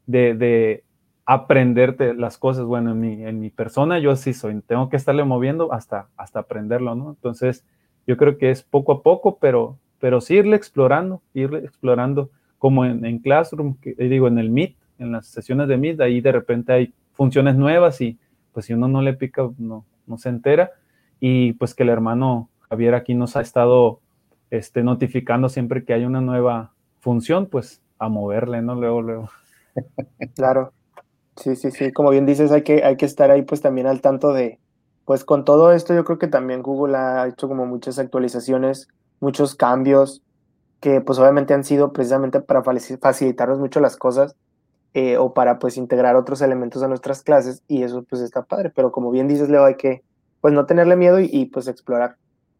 de, 0.06 0.84
aprenderte 1.26 2.14
las 2.14 2.38
cosas. 2.38 2.64
Bueno, 2.64 2.92
en 2.92 3.00
mi, 3.00 3.24
en 3.24 3.40
mi 3.40 3.50
persona 3.50 3.98
yo 3.98 4.14
sí 4.16 4.32
soy, 4.32 4.60
tengo 4.62 4.88
que 4.88 4.96
estarle 4.96 5.24
moviendo 5.24 5.72
hasta, 5.72 6.08
hasta 6.16 6.40
aprenderlo, 6.40 6.94
¿no? 6.94 7.10
Entonces, 7.10 7.64
yo 8.06 8.16
creo 8.16 8.38
que 8.38 8.50
es 8.50 8.62
poco 8.62 8.92
a 8.92 9.02
poco, 9.02 9.38
pero, 9.38 9.76
pero 9.98 10.20
sí 10.20 10.36
irle 10.36 10.56
explorando, 10.56 11.20
irle 11.34 11.58
explorando, 11.58 12.30
como 12.58 12.84
en, 12.84 13.04
en 13.04 13.18
Classroom, 13.18 13.76
que, 13.80 13.94
digo, 13.94 14.28
en 14.28 14.38
el 14.38 14.50
Meet, 14.50 14.76
en 14.98 15.12
las 15.12 15.26
sesiones 15.26 15.68
de 15.68 15.76
Meet, 15.76 16.00
ahí 16.00 16.20
de 16.20 16.32
repente 16.32 16.72
hay 16.72 16.94
funciones 17.12 17.56
nuevas 17.56 18.00
y 18.00 18.18
pues 18.52 18.66
si 18.66 18.72
uno 18.72 18.88
no 18.88 19.02
le 19.02 19.12
pica, 19.12 19.50
no, 19.58 19.84
no 20.06 20.18
se 20.18 20.28
entera. 20.28 20.70
Y 21.20 21.54
pues 21.54 21.74
que 21.74 21.82
el 21.82 21.88
hermano 21.88 22.48
Javier 22.70 22.94
aquí 22.94 23.14
nos 23.14 23.36
ha 23.36 23.40
estado 23.40 24.00
este, 24.50 24.82
notificando 24.82 25.48
siempre 25.48 25.84
que 25.84 25.92
hay 25.92 26.04
una 26.04 26.20
nueva 26.20 26.72
función, 27.00 27.46
pues 27.46 27.82
a 27.98 28.08
moverle, 28.08 28.62
¿no? 28.62 28.74
Luego, 28.74 29.02
luego. 29.02 29.30
Claro. 30.34 30.72
Sí, 31.36 31.56
sí, 31.56 31.70
sí. 31.70 31.92
Como 31.92 32.10
bien 32.10 32.26
dices, 32.26 32.50
hay 32.52 32.62
que, 32.62 32.82
hay 32.84 32.96
que 32.96 33.06
estar 33.06 33.30
ahí 33.30 33.42
pues 33.42 33.60
también 33.60 33.86
al 33.86 34.00
tanto 34.00 34.32
de, 34.32 34.58
pues 35.04 35.24
con 35.24 35.44
todo 35.44 35.72
esto 35.72 35.94
yo 35.94 36.04
creo 36.04 36.18
que 36.18 36.28
también 36.28 36.62
Google 36.62 36.96
ha 36.96 37.28
hecho 37.28 37.48
como 37.48 37.66
muchas 37.66 37.98
actualizaciones, 37.98 38.88
muchos 39.20 39.54
cambios 39.54 40.22
que 40.80 41.00
pues 41.00 41.18
obviamente 41.18 41.54
han 41.54 41.64
sido 41.64 41.92
precisamente 41.92 42.40
para 42.40 42.62
facilitarnos 42.62 43.58
mucho 43.58 43.80
las 43.80 43.96
cosas 43.96 44.36
eh, 44.94 45.16
o 45.16 45.32
para 45.34 45.58
pues 45.58 45.76
integrar 45.76 46.16
otros 46.16 46.42
elementos 46.42 46.82
a 46.82 46.88
nuestras 46.88 47.22
clases 47.22 47.62
y 47.68 47.82
eso 47.82 48.02
pues 48.02 48.22
está 48.22 48.42
padre, 48.42 48.70
pero 48.74 48.92
como 48.92 49.10
bien 49.10 49.28
dices 49.28 49.48
Leo, 49.48 49.64
hay 49.64 49.76
que 49.76 50.02
pues 50.40 50.54
no 50.54 50.66
tenerle 50.66 50.96
miedo 50.96 51.18
y, 51.20 51.46
pues 51.46 51.66
explorar, 51.66 52.16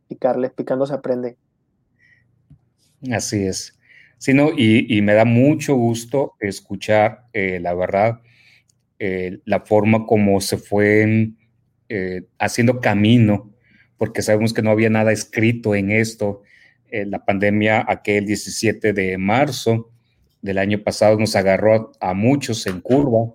picarle, 0.08 0.50
picando 0.50 0.86
se 0.86 0.94
aprende. 0.94 1.36
Así 3.12 3.46
es. 3.46 3.78
Sí, 4.18 4.34
no, 4.34 4.48
y, 4.56 5.00
me 5.02 5.14
da 5.14 5.24
mucho 5.24 5.76
gusto 5.76 6.34
escuchar, 6.40 7.26
eh, 7.32 7.60
la 7.60 7.74
verdad, 7.74 8.20
eh, 8.98 9.38
la 9.44 9.60
forma 9.60 10.06
como 10.06 10.40
se 10.40 10.56
fue 10.56 11.32
haciendo 12.38 12.80
camino, 12.80 13.52
porque 13.96 14.22
sabemos 14.22 14.52
que 14.52 14.62
no 14.62 14.70
había 14.70 14.90
nada 14.90 15.12
escrito 15.12 15.74
en 15.74 15.92
esto. 15.92 16.42
la 16.90 17.24
pandemia 17.24 17.84
aquel 17.86 18.26
17 18.26 18.92
de 18.92 19.18
marzo, 19.18 19.92
del 20.42 20.58
año 20.58 20.82
pasado 20.82 21.18
nos 21.18 21.36
agarró 21.36 21.92
a, 22.00 22.14
muchos 22.14 22.66
en 22.66 22.80
curva, 22.80 23.34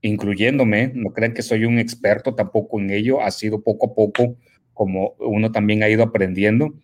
incluyéndome. 0.00 0.92
No 0.94 1.10
crean 1.12 1.34
que 1.34 1.42
soy 1.42 1.64
un 1.64 1.78
experto 1.78 2.34
tampoco 2.34 2.80
en 2.80 2.90
ello, 2.90 3.20
ha 3.20 3.30
sido 3.30 3.62
poco 3.62 3.90
a 3.90 3.94
poco 3.94 4.36
como 4.76 5.14
uno 5.18 5.50
también 5.52 5.82
ha 5.82 5.88
ido 5.88 6.02
aprendiendo. 6.02 6.74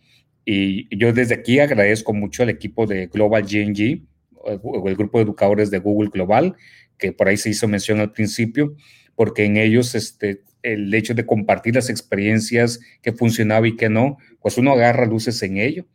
Y 0.45 0.95
yo 0.97 1.13
desde 1.13 1.35
aquí 1.35 1.61
agradezco 1.61 2.15
mucho 2.15 2.43
al 2.43 2.49
equipo 2.49 2.87
de 2.87 3.07
Global 3.07 3.43
GNG, 3.45 4.03
el 4.47 4.97
grupo 4.97 5.19
de 5.19 5.25
educadores 5.25 5.71
de 5.71 5.79
Google 5.79 6.11
Global, 6.11 6.57
que 6.99 7.13
por 7.13 7.29
ahí 7.29 7.37
se 7.37 7.51
hizo 7.51 7.69
mención 7.69 8.01
al 8.01 8.13
principio, 8.13 8.75
porque 9.15 9.45
en 9.45 9.57
ellos 9.57 9.95
este, 9.95 10.43
el 10.63 10.93
hecho 10.95 11.15
de 11.15 11.27
compartir 11.27 11.75
las 11.75 11.91
experiencias 11.91 12.81
que 13.03 13.13
funcionaba 13.13 13.67
y 13.69 13.77
que 13.77 13.89
no, 13.89 14.19
pues 14.41 14.59
uno 14.59 14.73
agarra 14.73 15.07
luces 15.07 15.43
en 15.43 15.59
ello 15.59 15.87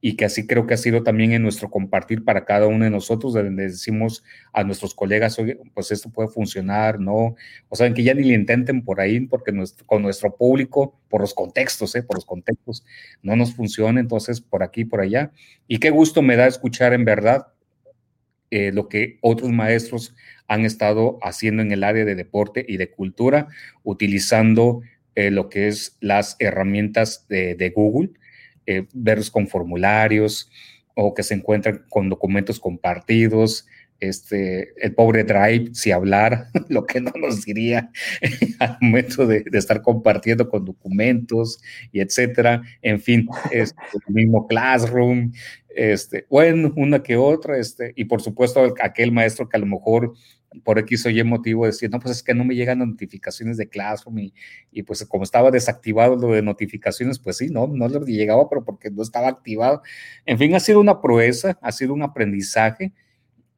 y 0.00 0.14
que 0.14 0.24
así 0.24 0.46
creo 0.46 0.66
que 0.66 0.74
ha 0.74 0.76
sido 0.76 1.02
también 1.02 1.32
en 1.32 1.42
nuestro 1.42 1.70
compartir 1.70 2.24
para 2.24 2.44
cada 2.44 2.66
uno 2.66 2.84
de 2.84 2.90
nosotros, 2.90 3.32
donde 3.32 3.64
decimos 3.64 4.22
a 4.52 4.62
nuestros 4.62 4.94
colegas, 4.94 5.38
oye, 5.38 5.58
pues 5.74 5.90
esto 5.90 6.10
puede 6.10 6.28
funcionar, 6.28 7.00
¿no? 7.00 7.34
O 7.68 7.76
sea, 7.76 7.92
que 7.92 8.02
ya 8.02 8.14
ni 8.14 8.22
le 8.22 8.34
intenten 8.34 8.84
por 8.84 9.00
ahí, 9.00 9.20
porque 9.20 9.52
con 9.86 10.02
nuestro 10.02 10.36
público, 10.36 11.00
por 11.08 11.22
los 11.22 11.34
contextos, 11.34 11.94
¿eh? 11.96 12.02
Por 12.02 12.18
los 12.18 12.26
contextos, 12.26 12.84
no 13.22 13.36
nos 13.36 13.54
funciona, 13.54 13.98
entonces 13.98 14.40
por 14.40 14.62
aquí, 14.62 14.84
por 14.84 15.00
allá. 15.00 15.32
Y 15.66 15.78
qué 15.78 15.90
gusto 15.90 16.22
me 16.22 16.36
da 16.36 16.46
escuchar 16.46 16.92
en 16.92 17.04
verdad 17.04 17.48
eh, 18.50 18.70
lo 18.72 18.88
que 18.88 19.18
otros 19.20 19.50
maestros 19.50 20.14
han 20.48 20.64
estado 20.64 21.18
haciendo 21.22 21.62
en 21.62 21.72
el 21.72 21.84
área 21.84 22.04
de 22.04 22.14
deporte 22.14 22.64
y 22.66 22.76
de 22.76 22.90
cultura, 22.90 23.48
utilizando 23.82 24.82
eh, 25.14 25.30
lo 25.30 25.48
que 25.48 25.68
es 25.68 25.96
las 26.00 26.36
herramientas 26.38 27.26
de, 27.28 27.72
Google 27.74 28.10
eh, 28.66 28.86
verlos 28.92 29.30
con 29.30 29.48
formularios 29.48 30.50
o 30.94 31.14
que 31.14 31.22
se 31.22 31.34
encuentran 31.34 31.84
con 31.88 32.08
documentos 32.08 32.60
compartidos. 32.60 33.66
Este, 33.98 34.74
el 34.84 34.94
pobre 34.94 35.24
Drive, 35.24 35.74
si 35.74 35.90
hablar, 35.90 36.48
lo 36.68 36.86
que 36.86 37.00
no 37.00 37.12
nos 37.18 37.44
diría 37.44 37.90
al 38.58 38.76
momento 38.80 39.26
de, 39.26 39.44
estar 39.52 39.82
compartiendo 39.82 40.48
con 40.48 40.64
documentos 40.64 41.60
y 41.92 42.00
etcétera. 42.00 42.62
En 42.82 43.00
fin, 43.00 43.26
este, 43.50 43.80
el 44.06 44.14
mismo 44.14 44.46
Classroom, 44.46 45.32
este, 45.68 46.26
bueno, 46.30 46.72
una 46.76 47.02
que 47.02 47.16
otra, 47.16 47.58
este, 47.58 47.92
y 47.96 48.06
por 48.06 48.22
supuesto 48.22 48.74
aquel 48.80 49.12
maestro 49.12 49.48
que 49.48 49.56
a 49.56 49.60
lo 49.60 49.66
mejor 49.66 50.14
por 50.64 50.78
X 50.78 51.06
o 51.06 51.10
Y 51.10 51.22
motivo 51.24 51.66
decir, 51.66 51.90
no, 51.90 52.00
pues 52.00 52.16
es 52.16 52.22
que 52.22 52.34
no 52.34 52.44
me 52.44 52.54
llegan 52.54 52.78
notificaciones 52.78 53.56
de 53.56 53.68
Classroom 53.68 54.30
y, 54.72 54.82
pues 54.82 55.04
como 55.04 55.24
estaba 55.24 55.50
desactivado 55.50 56.16
lo 56.16 56.32
de 56.32 56.42
notificaciones, 56.42 57.18
pues 57.18 57.38
sí, 57.38 57.48
no, 57.48 57.66
no 57.66 57.88
le 57.88 58.00
llegaba, 58.12 58.48
pero 58.48 58.64
porque 58.64 58.90
no 58.90 59.02
estaba 59.02 59.28
activado. 59.28 59.82
En 60.24 60.38
fin, 60.38 60.54
ha 60.54 60.60
sido 60.60 60.80
una 60.80 61.00
proeza, 61.00 61.58
ha 61.60 61.72
sido 61.72 61.94
un 61.94 62.02
aprendizaje 62.02 62.92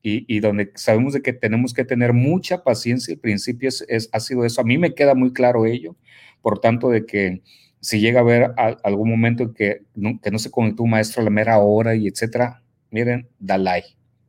y, 0.02 0.24
y 0.34 0.40
donde 0.40 0.72
sabemos 0.74 1.12
de 1.12 1.22
que 1.22 1.32
tenemos 1.32 1.74
que 1.74 1.84
tener 1.84 2.12
mucha 2.12 2.62
paciencia. 2.62 3.12
El 3.12 3.20
principio 3.20 3.68
es, 3.68 4.08
ha 4.12 4.20
sido 4.20 4.44
eso. 4.44 4.60
A 4.60 4.64
mí 4.64 4.78
me 4.78 4.94
queda 4.94 5.14
muy 5.14 5.32
claro 5.32 5.66
ello, 5.66 5.96
por 6.42 6.60
tanto 6.60 6.90
de 6.90 7.06
que 7.06 7.42
si 7.80 8.00
llega 8.00 8.20
a 8.20 8.22
haber 8.22 8.50
algún 8.56 9.10
momento 9.10 9.44
en 9.44 9.54
que 9.54 9.82
no, 9.94 10.20
que 10.20 10.30
no 10.30 10.38
se 10.38 10.50
conectó 10.50 10.82
un 10.82 10.90
maestro 10.90 11.22
a 11.22 11.24
la 11.24 11.30
mera 11.30 11.58
hora 11.58 11.94
y 11.94 12.08
etcétera, 12.08 12.62
miren, 12.90 13.28
da 13.38 13.58
like. 13.58 13.88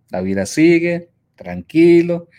La 0.10 0.22
vida 0.22 0.46
sigue, 0.46 1.10
tranquilo, 1.36 2.30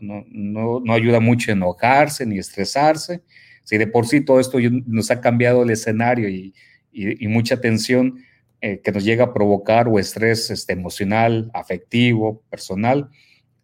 no, 0.00 0.24
no, 0.28 0.80
no 0.80 0.92
ayuda 0.92 1.20
mucho 1.20 1.52
enojarse 1.52 2.26
ni 2.26 2.38
estresarse. 2.38 3.22
Si 3.64 3.78
de 3.78 3.86
por 3.86 4.06
sí 4.06 4.22
todo 4.22 4.40
esto 4.40 4.58
nos 4.86 5.10
ha 5.10 5.20
cambiado 5.20 5.62
el 5.62 5.70
escenario 5.70 6.28
y, 6.28 6.54
y, 6.92 7.26
mucha 7.28 7.60
tensión 7.60 8.18
eh, 8.62 8.80
que 8.80 8.92
nos 8.92 9.04
llega 9.04 9.24
a 9.24 9.34
provocar 9.34 9.88
o 9.88 9.98
estrés 9.98 10.50
este, 10.50 10.72
emocional, 10.72 11.50
afectivo, 11.52 12.42
personal, 12.48 13.10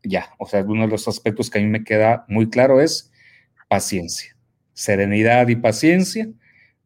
ya, 0.02 0.34
o 0.38 0.46
sea, 0.46 0.62
uno 0.62 0.82
de 0.82 0.88
los 0.88 1.08
aspectos 1.08 1.50
que 1.50 1.58
a 1.58 1.62
mí 1.62 1.68
me 1.68 1.84
queda 1.84 2.24
muy 2.28 2.50
claro 2.50 2.80
es 2.80 3.10
paciencia, 3.68 4.36
serenidad 4.74 5.48
y 5.48 5.56
paciencia. 5.56 6.28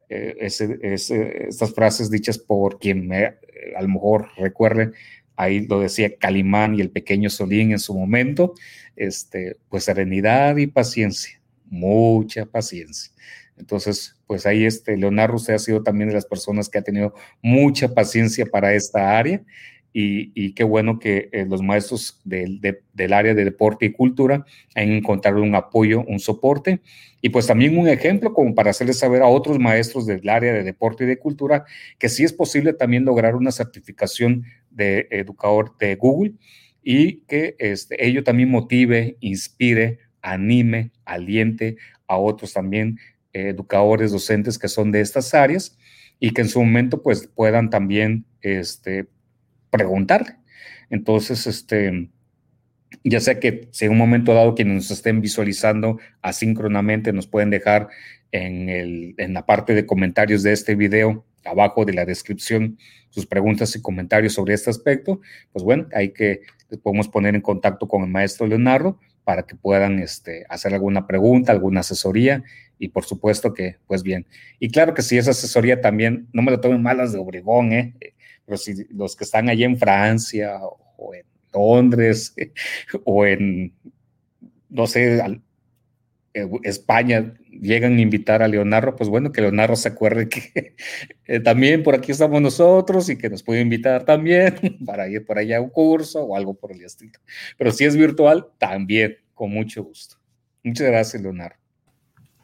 Eh, 0.08 0.36
estas 0.40 1.74
frases 1.74 2.10
dichas 2.10 2.38
por 2.38 2.78
quien 2.78 3.08
me 3.08 3.34
a 3.76 3.82
lo 3.82 3.88
mejor 3.88 4.28
recuerden, 4.36 4.92
ahí 5.36 5.66
lo 5.66 5.80
decía 5.80 6.16
Calimán 6.16 6.74
y 6.74 6.80
el 6.80 6.90
pequeño 6.90 7.30
Solín 7.30 7.72
en 7.72 7.78
su 7.78 7.94
momento, 7.94 8.54
este, 8.96 9.56
pues 9.68 9.84
serenidad 9.84 10.56
y 10.56 10.66
paciencia, 10.66 11.40
mucha 11.64 12.46
paciencia. 12.46 13.12
Entonces, 13.56 14.16
pues 14.26 14.46
ahí 14.46 14.64
este 14.64 14.96
Leonardo, 14.96 15.36
usted 15.36 15.54
ha 15.54 15.58
sido 15.58 15.82
también 15.82 16.08
de 16.08 16.14
las 16.14 16.26
personas 16.26 16.68
que 16.68 16.78
ha 16.78 16.82
tenido 16.82 17.14
mucha 17.42 17.94
paciencia 17.94 18.46
para 18.46 18.74
esta 18.74 19.18
área 19.18 19.42
y, 19.94 20.52
qué 20.54 20.64
bueno 20.64 20.98
que 20.98 21.28
eh, 21.32 21.44
los 21.46 21.62
maestros 21.62 22.20
del, 22.24 22.60
área 23.12 23.34
de 23.34 23.44
deporte 23.44 23.86
y 23.86 23.92
cultura 23.92 24.46
han 24.74 24.90
encontrado 24.90 25.42
un 25.42 25.54
apoyo, 25.54 26.02
un 26.06 26.18
soporte 26.18 26.80
y 27.20 27.28
pues 27.28 27.46
también 27.46 27.76
un 27.76 27.88
ejemplo 27.88 28.32
como 28.32 28.54
para 28.54 28.70
hacerles 28.70 28.98
saber 28.98 29.22
a 29.22 29.26
otros 29.26 29.58
maestros 29.58 30.06
del 30.06 30.26
área 30.28 30.54
de 30.54 30.62
deporte 30.62 31.04
y 31.04 31.06
de 31.06 31.18
cultura 31.18 31.64
que 31.98 32.08
sí 32.08 32.24
es 32.24 32.32
posible 32.32 32.72
también 32.72 33.04
lograr 33.04 33.36
una 33.36 33.52
certificación 33.52 34.44
de 34.70 35.08
educador 35.10 35.76
de 35.78 35.94
Google 35.96 36.32
y 36.82 37.18
que 37.26 37.54
este, 37.58 38.04
ello 38.04 38.24
también 38.24 38.50
motive, 38.50 39.16
inspire, 39.20 39.98
anime, 40.22 40.90
aliente 41.04 41.76
a 42.06 42.16
otros 42.16 42.52
también 42.54 42.98
educadores, 43.32 44.12
docentes 44.12 44.58
que 44.58 44.68
son 44.68 44.92
de 44.92 45.00
estas 45.00 45.34
áreas 45.34 45.78
y 46.20 46.32
que 46.32 46.42
en 46.42 46.48
su 46.48 46.60
momento 46.60 47.02
pues 47.02 47.26
puedan 47.26 47.70
también 47.70 48.24
este, 48.40 49.08
preguntar. 49.70 50.38
Entonces, 50.90 51.46
este, 51.46 52.10
ya 53.04 53.20
sea 53.20 53.40
que 53.40 53.68
si 53.72 53.86
en 53.86 53.92
un 53.92 53.98
momento 53.98 54.34
dado 54.34 54.54
quienes 54.54 54.74
nos 54.74 54.90
estén 54.90 55.20
visualizando 55.20 55.98
asíncronamente 56.20 57.12
nos 57.12 57.26
pueden 57.26 57.50
dejar 57.50 57.88
en, 58.30 58.68
el, 58.68 59.14
en 59.18 59.34
la 59.34 59.46
parte 59.46 59.74
de 59.74 59.86
comentarios 59.86 60.42
de 60.42 60.52
este 60.52 60.74
video, 60.74 61.24
abajo 61.44 61.84
de 61.84 61.92
la 61.92 62.04
descripción, 62.04 62.78
sus 63.10 63.26
preguntas 63.26 63.74
y 63.74 63.82
comentarios 63.82 64.34
sobre 64.34 64.54
este 64.54 64.70
aspecto, 64.70 65.20
pues 65.52 65.64
bueno, 65.64 65.88
hay 65.92 66.12
que 66.12 66.40
podemos 66.82 67.08
poner 67.08 67.34
en 67.34 67.42
contacto 67.42 67.86
con 67.86 68.02
el 68.02 68.10
maestro 68.10 68.46
Leonardo 68.46 68.98
para 69.24 69.44
que 69.44 69.56
puedan 69.56 69.98
este, 69.98 70.44
hacer 70.48 70.74
alguna 70.74 71.06
pregunta, 71.06 71.52
alguna 71.52 71.80
asesoría 71.80 72.42
y 72.78 72.88
por 72.88 73.04
supuesto 73.04 73.54
que, 73.54 73.76
pues 73.86 74.02
bien. 74.02 74.26
Y 74.58 74.70
claro 74.70 74.94
que 74.94 75.02
si 75.02 75.16
esa 75.16 75.30
asesoría 75.30 75.80
también, 75.80 76.28
no 76.32 76.42
me 76.42 76.50
lo 76.50 76.60
tomen 76.60 76.82
malas 76.82 77.12
de 77.12 77.18
Obregón, 77.18 77.72
¿eh? 77.72 77.94
pero 78.44 78.58
si 78.58 78.86
los 78.90 79.14
que 79.14 79.24
están 79.24 79.48
allí 79.48 79.64
en 79.64 79.78
Francia 79.78 80.58
o 80.96 81.14
en 81.14 81.24
Londres 81.52 82.34
o 83.04 83.24
en, 83.24 83.72
no 84.68 84.86
sé, 84.86 85.22
España 86.62 87.34
llegan 87.50 87.96
a 87.96 88.00
invitar 88.00 88.42
a 88.42 88.48
Leonardo, 88.48 88.96
pues 88.96 89.10
bueno, 89.10 89.32
que 89.32 89.42
Leonardo 89.42 89.76
se 89.76 89.88
acuerde 89.88 90.28
que 90.28 90.74
eh, 91.26 91.40
también 91.40 91.82
por 91.82 91.94
aquí 91.94 92.12
estamos 92.12 92.40
nosotros 92.40 93.08
y 93.10 93.18
que 93.18 93.28
nos 93.28 93.42
puede 93.42 93.60
invitar 93.60 94.04
también 94.04 94.54
para 94.86 95.08
ir 95.08 95.24
por 95.26 95.38
allá 95.38 95.58
a 95.58 95.60
un 95.60 95.70
curso 95.70 96.22
o 96.22 96.36
algo 96.36 96.54
por 96.54 96.72
el 96.72 96.82
estilo. 96.82 97.18
Pero 97.58 97.70
si 97.72 97.84
es 97.84 97.96
virtual, 97.96 98.46
también, 98.58 99.16
con 99.34 99.50
mucho 99.50 99.84
gusto. 99.84 100.16
Muchas 100.64 100.86
gracias, 100.86 101.22
Leonardo. 101.22 101.56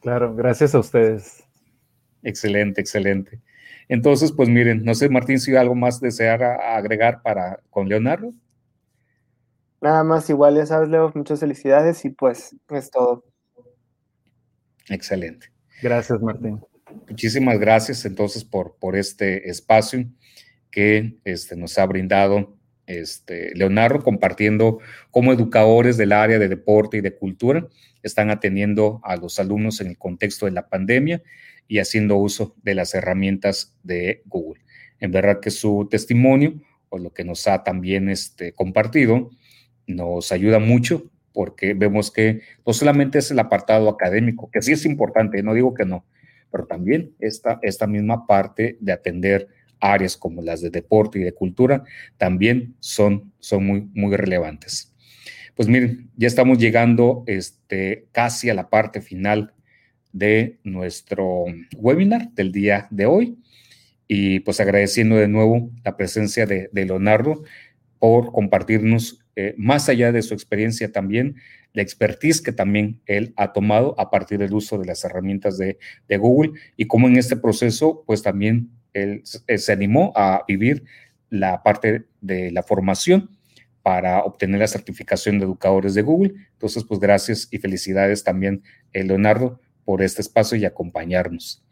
Claro, 0.01 0.35
gracias 0.35 0.74
a 0.74 0.81
ustedes. 0.81 1.44
Excelente, 2.23 2.81
excelente. 2.81 3.40
Entonces, 3.89 4.32
pues 4.32 4.48
miren, 4.48 4.85
no 4.85 4.94
sé, 4.94 5.09
Martín, 5.09 5.40
si 5.40 5.52
hay 5.52 5.56
algo 5.56 5.74
más 5.74 6.01
desear 6.01 6.43
agregar 6.43 7.23
para 7.23 7.60
con 7.70 7.89
Leonardo. 7.89 8.35
Nada 9.81 10.05
más, 10.05 10.28
igual 10.28 10.56
ya 10.56 10.66
sabes, 10.66 10.89
Leo, 10.89 11.10
muchas 11.15 11.40
felicidades 11.40 12.05
y 12.05 12.10
pues 12.10 12.55
es 12.69 12.90
todo. 12.90 13.24
Excelente. 14.89 15.51
Gracias, 15.82 16.20
Martín. 16.20 16.60
Muchísimas 17.09 17.59
gracias 17.59 18.05
entonces 18.05 18.44
por, 18.44 18.77
por 18.78 18.97
este 18.97 19.48
espacio 19.48 20.06
que 20.70 21.19
este, 21.24 21.56
nos 21.56 21.78
ha 21.78 21.86
brindado 21.86 22.56
este, 22.86 23.55
Leonardo, 23.55 24.02
compartiendo 24.02 24.78
cómo 25.10 25.32
educadores 25.32 25.97
del 25.97 26.12
área 26.12 26.39
de 26.39 26.48
deporte 26.48 26.97
y 26.97 27.01
de 27.02 27.15
cultura 27.15 27.69
están 28.02 28.31
atendiendo 28.31 29.01
a 29.05 29.16
los 29.16 29.39
alumnos 29.39 29.81
en 29.81 29.89
el 29.89 29.98
contexto 29.98 30.47
de 30.47 30.52
la 30.52 30.69
pandemia 30.69 31.23
y 31.69 31.78
haciendo 31.78 32.16
uso 32.16 32.55
de 32.62 32.74
las 32.74 32.94
herramientas 32.94 33.77
de 33.82 34.23
Google. 34.24 34.62
En 35.01 35.12
verdad 35.12 35.40
que 35.40 35.51
su 35.51 35.86
testimonio 35.90 36.55
o 36.89 36.98
lo 36.98 37.12
que 37.12 37.24
nos 37.24 37.47
ha 37.47 37.62
también 37.62 38.09
este, 38.09 38.52
compartido 38.52 39.31
nos 39.86 40.32
ayuda 40.32 40.59
mucho 40.59 41.10
porque 41.39 41.73
vemos 41.73 42.10
que 42.10 42.40
no 42.66 42.73
solamente 42.73 43.20
es 43.20 43.31
el 43.31 43.39
apartado 43.39 43.89
académico, 43.89 44.51
que 44.51 44.60
sí 44.60 44.73
es 44.73 44.85
importante, 44.85 45.40
no 45.40 45.55
digo 45.55 45.73
que 45.73 45.85
no, 45.85 46.05
pero 46.51 46.66
también 46.66 47.12
esta, 47.20 47.60
esta 47.62 47.86
misma 47.86 48.27
parte 48.27 48.77
de 48.81 48.90
atender 48.90 49.47
áreas 49.78 50.16
como 50.16 50.43
las 50.43 50.62
de 50.62 50.70
deporte 50.70 51.20
y 51.20 51.23
de 51.23 51.31
cultura 51.31 51.85
también 52.16 52.74
son, 52.81 53.32
son 53.39 53.65
muy, 53.65 53.89
muy 53.94 54.16
relevantes. 54.16 54.93
Pues 55.55 55.69
miren, 55.69 56.10
ya 56.16 56.27
estamos 56.27 56.59
llegando 56.59 57.23
este, 57.28 58.09
casi 58.10 58.51
a 58.51 58.55
la 58.55 58.69
parte 58.69 59.01
final 59.01 59.55
de 60.10 60.59
nuestro 60.65 61.44
webinar 61.77 62.32
del 62.32 62.51
día 62.51 62.89
de 62.90 63.06
hoy 63.06 63.39
y 64.09 64.40
pues 64.40 64.59
agradeciendo 64.59 65.15
de 65.15 65.28
nuevo 65.28 65.70
la 65.85 65.97
presencia 65.97 66.47
de, 66.47 66.69
de 66.73 66.85
Leonardo 66.85 67.44
por 68.01 68.32
compartirnos 68.32 69.24
eh, 69.40 69.55
más 69.56 69.89
allá 69.89 70.10
de 70.10 70.23
su 70.23 70.35
experiencia 70.35 70.90
también, 70.90 71.36
la 71.73 71.82
expertise 71.82 72.40
que 72.40 72.51
también 72.51 73.01
él 73.06 73.32
ha 73.36 73.52
tomado 73.52 73.94
a 73.97 74.10
partir 74.10 74.40
del 74.40 74.52
uso 74.52 74.78
de 74.78 74.85
las 74.85 75.05
herramientas 75.05 75.56
de, 75.56 75.78
Google 76.19 76.59
y 76.77 76.86
cómo 76.86 77.06
en 77.06 77.16
este 77.16 77.36
proceso, 77.36 78.02
pues 78.05 78.20
también 78.20 78.73
él 78.94 79.23
se 79.23 79.73
animó 79.73 80.12
a 80.16 80.43
vivir 80.48 80.82
la 81.31 81.62
parte 81.62 82.06
de 82.20 82.51
la 82.51 82.65
formación 82.65 83.31
para 83.85 84.24
obtener 84.24 84.59
la 84.59 84.66
certificación 84.66 85.39
de 85.39 85.44
educadores 85.44 85.94
de 85.94 86.02
Google. 86.02 86.35
Entonces, 86.55 86.82
pues 86.82 86.98
gracias 86.98 87.47
y 87.52 87.59
felicidades 87.59 88.24
también, 88.24 88.65
eh, 88.93 89.05
Leonardo, 89.05 89.60
por 89.85 90.02
este 90.02 90.20
espacio 90.20 90.59
y 90.59 90.65
acompañarnos. 90.65 91.65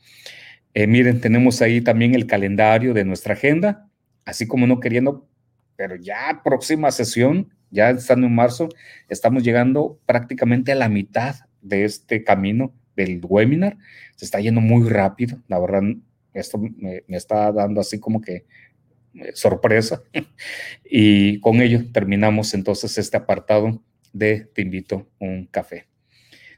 Eh, 0.73 0.87
miren, 0.87 1.21
tenemos 1.21 1.63
ahí 1.63 1.81
también 1.81 2.15
el 2.15 2.29
calendario 2.29 2.95
de 2.95 3.05
nuestra 3.05 3.35
agenda, 3.35 3.91
así 4.25 4.47
como 4.47 4.69
no 4.69 4.79
queriendo, 4.79 5.29
pero 5.75 5.97
ya 5.97 6.43
próxima 6.45 6.93
sesión, 6.93 7.56
ya 7.71 7.91
estando 7.91 8.27
en 8.27 8.35
marzo, 8.35 8.69
estamos 9.09 9.43
llegando 9.43 9.99
prácticamente 10.07 10.73
a 10.73 10.77
la 10.77 10.89
mitad 10.89 11.37
de 11.61 11.85
este 11.85 12.25
camino 12.25 12.73
del 12.95 13.21
webinar. 13.23 13.77
Se 14.17 14.25
está 14.25 14.41
yendo 14.41 14.61
muy 14.61 14.89
rápido, 14.89 15.39
la 15.49 15.59
verdad, 15.59 15.83
esto 16.33 16.59
me, 16.59 17.03
está 17.09 17.53
dando 17.53 17.81
así 17.81 17.99
como 17.99 18.21
que 18.21 18.45
eh, 19.15 19.33
sorpresa. 19.35 20.03
y 20.85 21.41
con 21.41 21.61
ello 21.61 21.85
terminamos 21.93 22.55
entonces 22.55 22.97
este 22.99 23.17
apartado 23.17 23.83
de 24.13 24.49
Te 24.55 24.63
invito 24.63 25.09
a 25.21 25.25
un 25.25 25.47
café. 25.47 25.87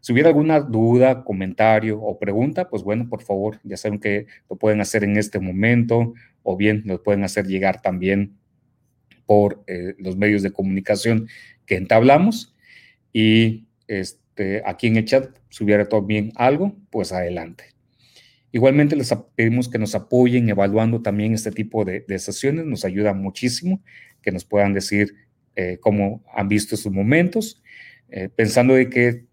Si 0.01 0.13
hubiera 0.13 0.29
alguna 0.29 0.61
duda, 0.61 1.25
comentario 1.25 2.01
o 2.01 2.19
pregunta, 2.19 2.69
pues 2.69 2.85
bueno, 2.85 3.09
por 3.09 3.23
favor, 3.23 3.59
ya 3.65 3.77
saben 3.77 3.99
que 3.99 4.27
lo 4.49 4.57
pueden 4.57 4.81
hacer 4.81 5.03
en 5.03 5.17
este 5.17 5.41
momento 5.41 6.15
o 6.45 6.57
bien 6.57 6.83
lo 6.87 7.03
pueden 7.03 7.25
hacer 7.25 7.47
llegar 7.47 7.83
también 7.83 8.39
por 9.29 9.63
eh, 9.67 9.95
los 9.99 10.17
medios 10.17 10.43
de 10.43 10.53
comunicación 10.53 11.29
que 11.67 11.77
entablamos. 11.77 12.57
Y 13.13 13.67
este, 13.87 14.63
aquí 14.65 14.87
en 14.87 14.97
el 14.97 15.05
chat, 15.05 15.37
si 15.51 15.65
hubiera 15.65 15.87
también 15.87 16.33
algo, 16.35 16.75
pues 16.89 17.13
adelante. 17.13 17.65
Igualmente 18.53 18.97
les 18.97 19.15
pedimos 19.35 19.69
que 19.69 19.79
nos 19.79 19.95
apoyen 19.95 20.49
evaluando 20.49 21.03
también 21.03 21.35
este 21.35 21.51
tipo 21.51 21.85
de, 21.85 22.19
sesiones, 22.19 22.65
nos 22.65 22.87
ayuda 22.87 23.13
muchísimo 23.13 23.83
que 24.23 24.33
nos 24.33 24.47
puedan 24.47 24.73
decir 24.73 25.15
eh, 25.57 25.77
cómo 25.79 26.25
han 26.35 26.49
visto 26.49 26.79
sus 26.79 26.91
momentos, 26.91 27.63
eh, 28.09 28.31
pensando 28.35 28.73
de 28.73 28.89
que 28.89 29.27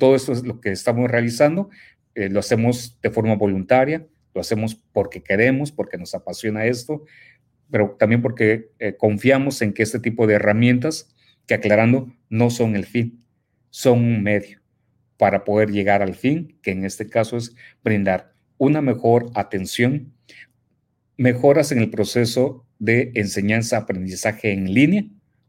todo 0.00 0.16
esto 0.16 0.32
es 0.32 0.42
lo 0.42 0.60
que 0.60 0.72
estamos 0.72 1.08
realizando, 1.08 1.70
lo 2.16 2.40
hacemos 2.40 2.98
de 3.00 3.10
forma 3.10 3.36
voluntaria, 3.36 4.04
lo 4.34 4.40
hacemos 4.40 4.74
porque 4.74 5.22
queremos, 5.22 5.70
porque 5.70 5.96
nos 5.96 6.12
apasiona 6.16 6.66
esto, 6.66 7.04
pero 7.72 7.96
también 7.98 8.20
porque 8.20 8.70
eh, 8.78 8.96
confiamos 8.98 9.62
en 9.62 9.72
que 9.72 9.82
este 9.82 9.98
tipo 9.98 10.26
de 10.26 10.34
herramientas, 10.34 11.08
que 11.46 11.54
aclarando, 11.54 12.12
no 12.28 12.50
son 12.50 12.76
el 12.76 12.84
fin, 12.84 13.24
son 13.70 14.00
un 14.00 14.22
medio 14.22 14.60
para 15.16 15.42
poder 15.42 15.70
llegar 15.70 16.02
al 16.02 16.14
fin, 16.14 16.58
que 16.60 16.72
en 16.72 16.84
este 16.84 17.08
caso 17.08 17.38
es 17.38 17.54
brindar 17.82 18.34
una 18.58 18.82
mejor 18.82 19.30
atención, 19.34 20.12
mejoras 21.16 21.72
en 21.72 21.78
el 21.78 21.88
proceso 21.88 22.66
de 22.78 23.10
enseñanza-aprendizaje 23.14 24.52
en 24.52 24.74
línea 24.74 25.06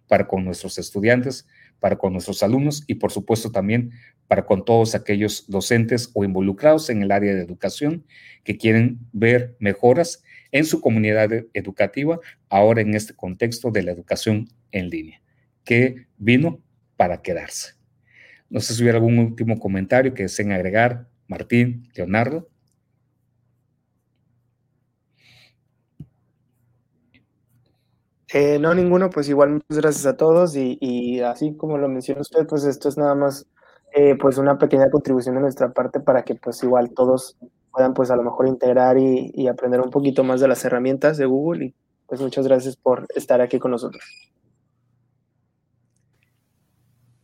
para 0.08 0.26
con 0.26 0.46
nuestros 0.46 0.78
estudiantes, 0.78 1.46
para 1.82 1.98
con 1.98 2.14
nuestros 2.14 2.42
alumnos 2.42 2.86
y 2.88 2.96
por 2.96 3.12
supuesto 3.12 3.52
también 3.52 3.92
para 4.28 4.46
con 4.46 4.64
todos 4.64 4.96
aquellos 4.96 5.44
docentes 5.50 6.10
o 6.14 6.24
involucrados 6.24 6.90
en 6.90 7.02
el 7.02 7.12
área 7.12 7.34
de 7.34 7.42
educación 7.42 8.06
que 8.46 8.56
quieren 8.56 9.00
ver 9.12 9.58
mejoras 9.60 10.24
en 10.54 10.66
su 10.66 10.80
comunidad 10.80 11.30
educativa, 11.54 12.20
ahora 12.48 12.82
en 12.82 12.94
este 12.94 13.14
contexto 13.16 13.72
de 13.72 13.84
la 13.84 13.92
educación 13.92 14.48
en 14.72 14.90
línea, 14.90 15.22
que 15.66 16.08
vino 16.18 16.62
para 16.96 17.22
quedarse. 17.22 17.74
No 18.50 18.60
sé 18.60 18.76
si 18.76 18.84
hubiera 18.84 19.00
algún 19.00 19.18
último 19.18 19.60
comentario 19.60 20.14
que 20.14 20.24
deseen 20.24 20.52
agregar, 20.52 21.08
Martín, 21.28 21.90
Leonardo. 21.96 22.48
Eh, 28.32 28.60
no, 28.60 28.74
ninguno, 28.76 29.10
pues 29.10 29.28
igual 29.30 29.52
muchas 29.52 29.78
gracias 29.78 30.06
a 30.06 30.18
todos 30.18 30.56
y, 30.56 31.20
así 31.22 31.56
como 31.58 31.80
lo 31.80 31.90
menciona 31.90 32.22
usted, 32.22 32.46
pues 32.48 32.64
esto 32.64 32.90
es 32.90 32.98
nada 32.98 33.16
más 33.16 33.48
eh, 33.92 34.16
pues 34.20 34.38
una 34.38 34.58
pequeña 34.60 34.90
contribución 34.92 35.36
de 35.36 35.42
nuestra 35.42 35.72
parte 35.72 36.00
para 36.00 36.24
que 36.24 36.36
pues 36.36 36.62
igual 36.64 36.92
todos 36.94 37.38
puedan 37.74 37.94
pues 37.96 38.12
a 38.12 38.16
lo 38.16 38.24
mejor 38.24 38.48
integrar 38.48 38.98
y, 38.98 39.48
aprender 39.48 39.82
un 39.82 39.90
poquito 39.90 40.24
más 40.24 40.40
de 40.40 40.48
las 40.48 40.64
herramientas 40.64 41.18
de 41.18 41.26
Google 41.26 41.66
y 41.66 41.76
pues 42.06 42.22
muchas 42.22 42.48
gracias 42.48 42.78
por 42.78 43.08
estar 43.16 43.42
aquí 43.42 43.58
con 43.58 43.72
nosotros. 43.72 44.04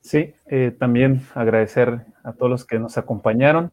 Sí, 0.02 0.34
eh, 0.48 0.76
también 0.78 1.22
agradecer 1.36 2.08
a 2.24 2.34
todos 2.34 2.50
los 2.50 2.66
que 2.66 2.80
nos 2.80 2.98
acompañaron, 2.98 3.72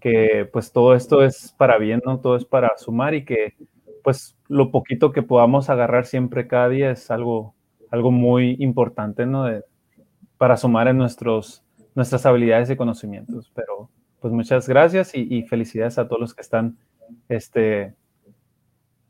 que 0.00 0.48
pues 0.52 0.72
todo 0.72 0.94
esto 0.94 1.22
es 1.22 1.54
para 1.56 1.78
bien, 1.78 2.02
¿no? 2.04 2.18
Todo 2.18 2.34
es 2.36 2.44
para 2.44 2.76
sumar 2.76 3.14
y 3.14 3.24
que 3.24 3.54
pues 4.02 4.36
lo 4.48 4.72
poquito 4.72 5.12
que 5.12 5.22
podamos 5.22 5.70
agarrar 5.70 6.06
siempre 6.06 6.48
cada 6.48 6.68
día 6.68 6.90
es 6.90 7.08
algo, 7.12 7.54
algo 7.90 8.10
muy 8.10 8.56
importante, 8.58 9.26
¿no? 9.26 9.46
para 10.38 10.56
sumar 10.56 10.88
en 10.88 10.98
nuestros, 10.98 11.64
nuestras 11.94 12.26
habilidades 12.26 12.68
y 12.68 12.76
conocimientos. 12.76 13.50
Pero 13.54 13.90
pues 14.26 14.34
muchas 14.34 14.68
gracias 14.68 15.12
y, 15.14 15.44
felicidades 15.44 15.98
a 15.98 16.08
todos 16.08 16.20
los 16.20 16.34
que 16.34 16.40
están 16.40 16.76
este, 17.28 17.94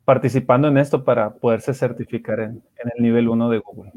participando 0.05 0.69
en 0.69 0.77
esto 0.77 1.05
para 1.05 1.37
poderse 1.37 1.73
certificar 1.73 2.39
en, 2.41 2.51
en 2.51 2.93
el 2.95 3.03
nivel 3.03 3.31
1 3.31 3.49
de 3.49 3.59
Google. 3.61 3.93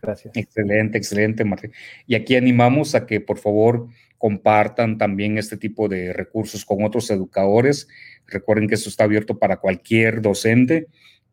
Gracias. 0.00 0.34
Excelente, 0.34 0.96
excelente, 0.96 1.44
Martín. 1.44 1.72
Y 2.06 2.14
aquí 2.14 2.34
animamos 2.34 2.94
a 2.94 3.04
que 3.04 3.20
por 3.20 3.36
favor 3.36 3.88
compartan 4.16 4.96
también 4.96 5.36
este 5.36 5.58
tipo 5.58 5.86
de 5.86 6.14
recursos 6.14 6.64
con 6.64 6.82
otros 6.82 7.10
educadores. 7.10 7.86
Recuerden 8.26 8.68
que 8.68 8.76
esto 8.76 8.88
está 8.88 9.04
abierto 9.04 9.38
para 9.38 9.58
cualquier 9.58 10.22
docente 10.22 10.86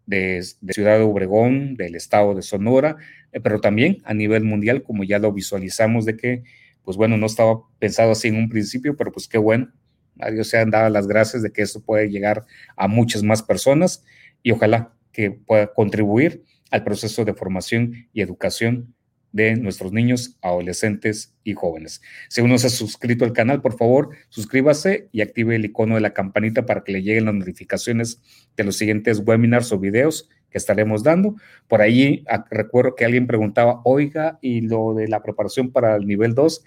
de, 0.06 0.44
Ciudad 0.72 0.98
de 0.98 1.06
Obregón, 1.06 1.76
del 1.76 1.96
estado 1.96 2.36
de 2.36 2.42
Sonora, 2.42 2.98
eh, 3.32 3.40
pero 3.40 3.62
también 3.62 4.02
a 4.04 4.14
nivel 4.14 4.44
mundial, 4.44 4.84
como 4.84 5.06
ya 5.06 5.20
lo 5.20 5.32
visualizamos 5.32 6.04
de 6.04 6.18
que, 6.18 6.44
pues 6.86 6.96
bueno, 6.96 7.18
no 7.18 7.26
estaba 7.26 7.60
pensado 7.80 8.12
así 8.12 8.30
en 8.30 8.38
un 8.38 8.50
principio, 8.50 8.96
pero 8.96 9.12
pues 9.12 9.28
qué 9.28 9.38
bueno. 9.38 9.74
A 10.20 10.32
Dios 10.32 10.48
se 10.48 10.58
han 10.58 10.70
dado 10.70 10.90
las 10.90 11.08
gracias 11.08 11.44
de 11.44 11.52
que 11.52 11.62
esto 11.62 11.82
puede 11.82 12.10
llegar 12.10 12.46
a 12.78 12.88
muchas 12.88 13.24
más 13.24 13.44
personas 13.44 14.06
y 14.42 14.52
ojalá 14.52 14.94
que 15.12 15.32
pueda 15.32 15.74
contribuir 15.74 16.44
al 16.72 16.84
proceso 16.84 17.26
de 17.26 17.34
formación 17.34 18.08
y 18.14 18.22
educación 18.22 18.95
de 19.36 19.58
nuestros 19.58 19.92
niños, 19.92 20.38
adolescentes 20.42 21.36
y 21.44 21.56
jóvenes. 21.56 22.02
Si 22.30 22.40
uno 22.40 22.58
se 22.58 22.68
ha 22.68 22.70
suscrito 22.70 23.26
al 23.26 23.34
canal, 23.34 23.62
por 23.62 23.78
favor, 23.78 24.12
suscríbase 24.30 25.10
y 25.12 25.20
active 25.20 25.58
el 25.58 25.66
icono 25.66 25.96
de 25.96 26.02
la 26.02 26.14
campanita 26.14 26.66
para 26.66 26.86
que 26.86 26.94
le 26.94 27.04
lleguen 27.04 27.26
las 27.26 27.34
notificaciones 27.34 28.22
de 28.56 28.64
los 28.64 28.78
siguientes 28.78 29.22
webinars 29.26 29.74
o 29.74 29.78
videos 29.78 30.30
que 30.50 30.58
estaremos 30.58 31.04
dando. 31.04 31.36
Por 31.68 31.82
ahí 31.82 32.24
ah, 32.30 32.46
recuerdo 32.50 32.96
que 32.96 33.04
alguien 33.04 33.28
preguntaba, 33.28 33.82
oiga, 33.84 34.40
y 34.42 34.62
lo 34.62 34.94
de 34.94 35.10
la 35.10 35.22
preparación 35.22 35.70
para 35.70 35.98
el 35.98 36.08
nivel 36.08 36.34
2, 36.34 36.64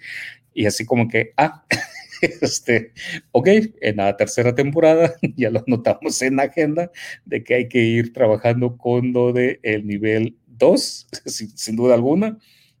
y 0.53 0.67
así 0.67 0.85
como 0.85 1.07
que, 1.07 1.33
ah, 1.37 1.65
este, 2.21 2.91
ok, 3.31 3.47
en 3.81 3.95
la 3.95 4.15
tercera 4.15 4.53
temporada 4.53 5.15
ya 5.35 5.49
lo 5.49 5.63
notamos 5.65 6.21
en 6.21 6.35
la 6.35 6.43
agenda 6.43 6.91
de 7.25 7.43
que 7.43 7.55
hay 7.55 7.67
que 7.67 7.79
ir 7.79 8.13
trabajando 8.13 8.77
con 8.77 9.11
lo 9.11 9.33
de 9.33 9.59
el 9.63 9.87
nivel 9.87 10.37
2, 10.45 11.07
sin 11.25 11.75
duda 11.75 11.95
alguna 11.95 12.37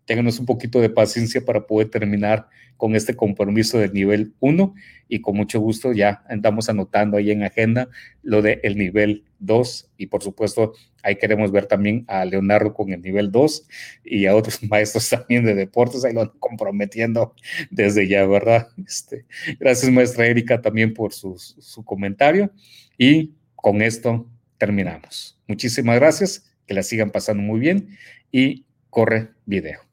ténganos 0.09 0.39
un 0.39 0.47
poquito 0.47 0.81
de 0.81 0.89
paciencia 0.89 1.45
para 1.45 1.67
poder 1.67 1.87
terminar 1.91 2.47
con 2.77 2.95
este 2.95 3.15
compromiso 3.15 3.77
del 3.77 3.93
nivel 3.93 4.33
1 4.39 4.73
y 5.07 5.21
con 5.21 5.35
mucho 5.35 5.59
gusto 5.59 5.93
ya 5.93 6.23
andamos 6.27 6.67
anotando 6.67 7.15
ahí 7.15 7.29
en 7.29 7.43
agenda 7.43 7.89
lo 8.23 8.41
del 8.41 8.59
el 8.63 8.75
nivel 8.75 9.23
2 9.37 9.91
y 9.97 10.07
por 10.07 10.23
supuesto 10.23 10.73
ahí 11.03 11.17
queremos 11.17 11.51
ver 11.51 11.67
también 11.67 12.05
a 12.07 12.25
Leonardo 12.25 12.73
con 12.73 12.91
el 12.91 13.03
nivel 13.03 13.31
2 13.31 13.67
y 14.03 14.25
a 14.25 14.35
otros 14.35 14.63
maestros 14.67 15.07
también 15.07 15.45
de 15.45 15.53
deportes, 15.53 16.03
ahí 16.03 16.13
lo 16.13 16.21
ando 16.21 16.39
comprometiendo 16.39 17.35
desde 17.69 18.07
ya, 18.07 18.25
¿verdad? 18.25 18.69
Este, 18.83 19.25
gracias 19.59 19.91
maestra 19.91 20.25
Erika 20.25 20.59
también 20.59 20.95
por 20.95 21.13
su, 21.13 21.37
su 21.37 21.85
comentario 21.85 22.51
y 22.97 23.35
con 23.55 23.83
esto 23.83 24.27
terminamos. 24.57 25.39
Muchísimas 25.47 25.99
gracias, 25.99 26.51
que 26.65 26.73
la 26.73 26.81
sigan 26.81 27.11
pasando 27.11 27.43
muy 27.43 27.59
bien 27.59 27.95
y 28.31 28.65
corre 28.89 29.29
video. 29.45 29.88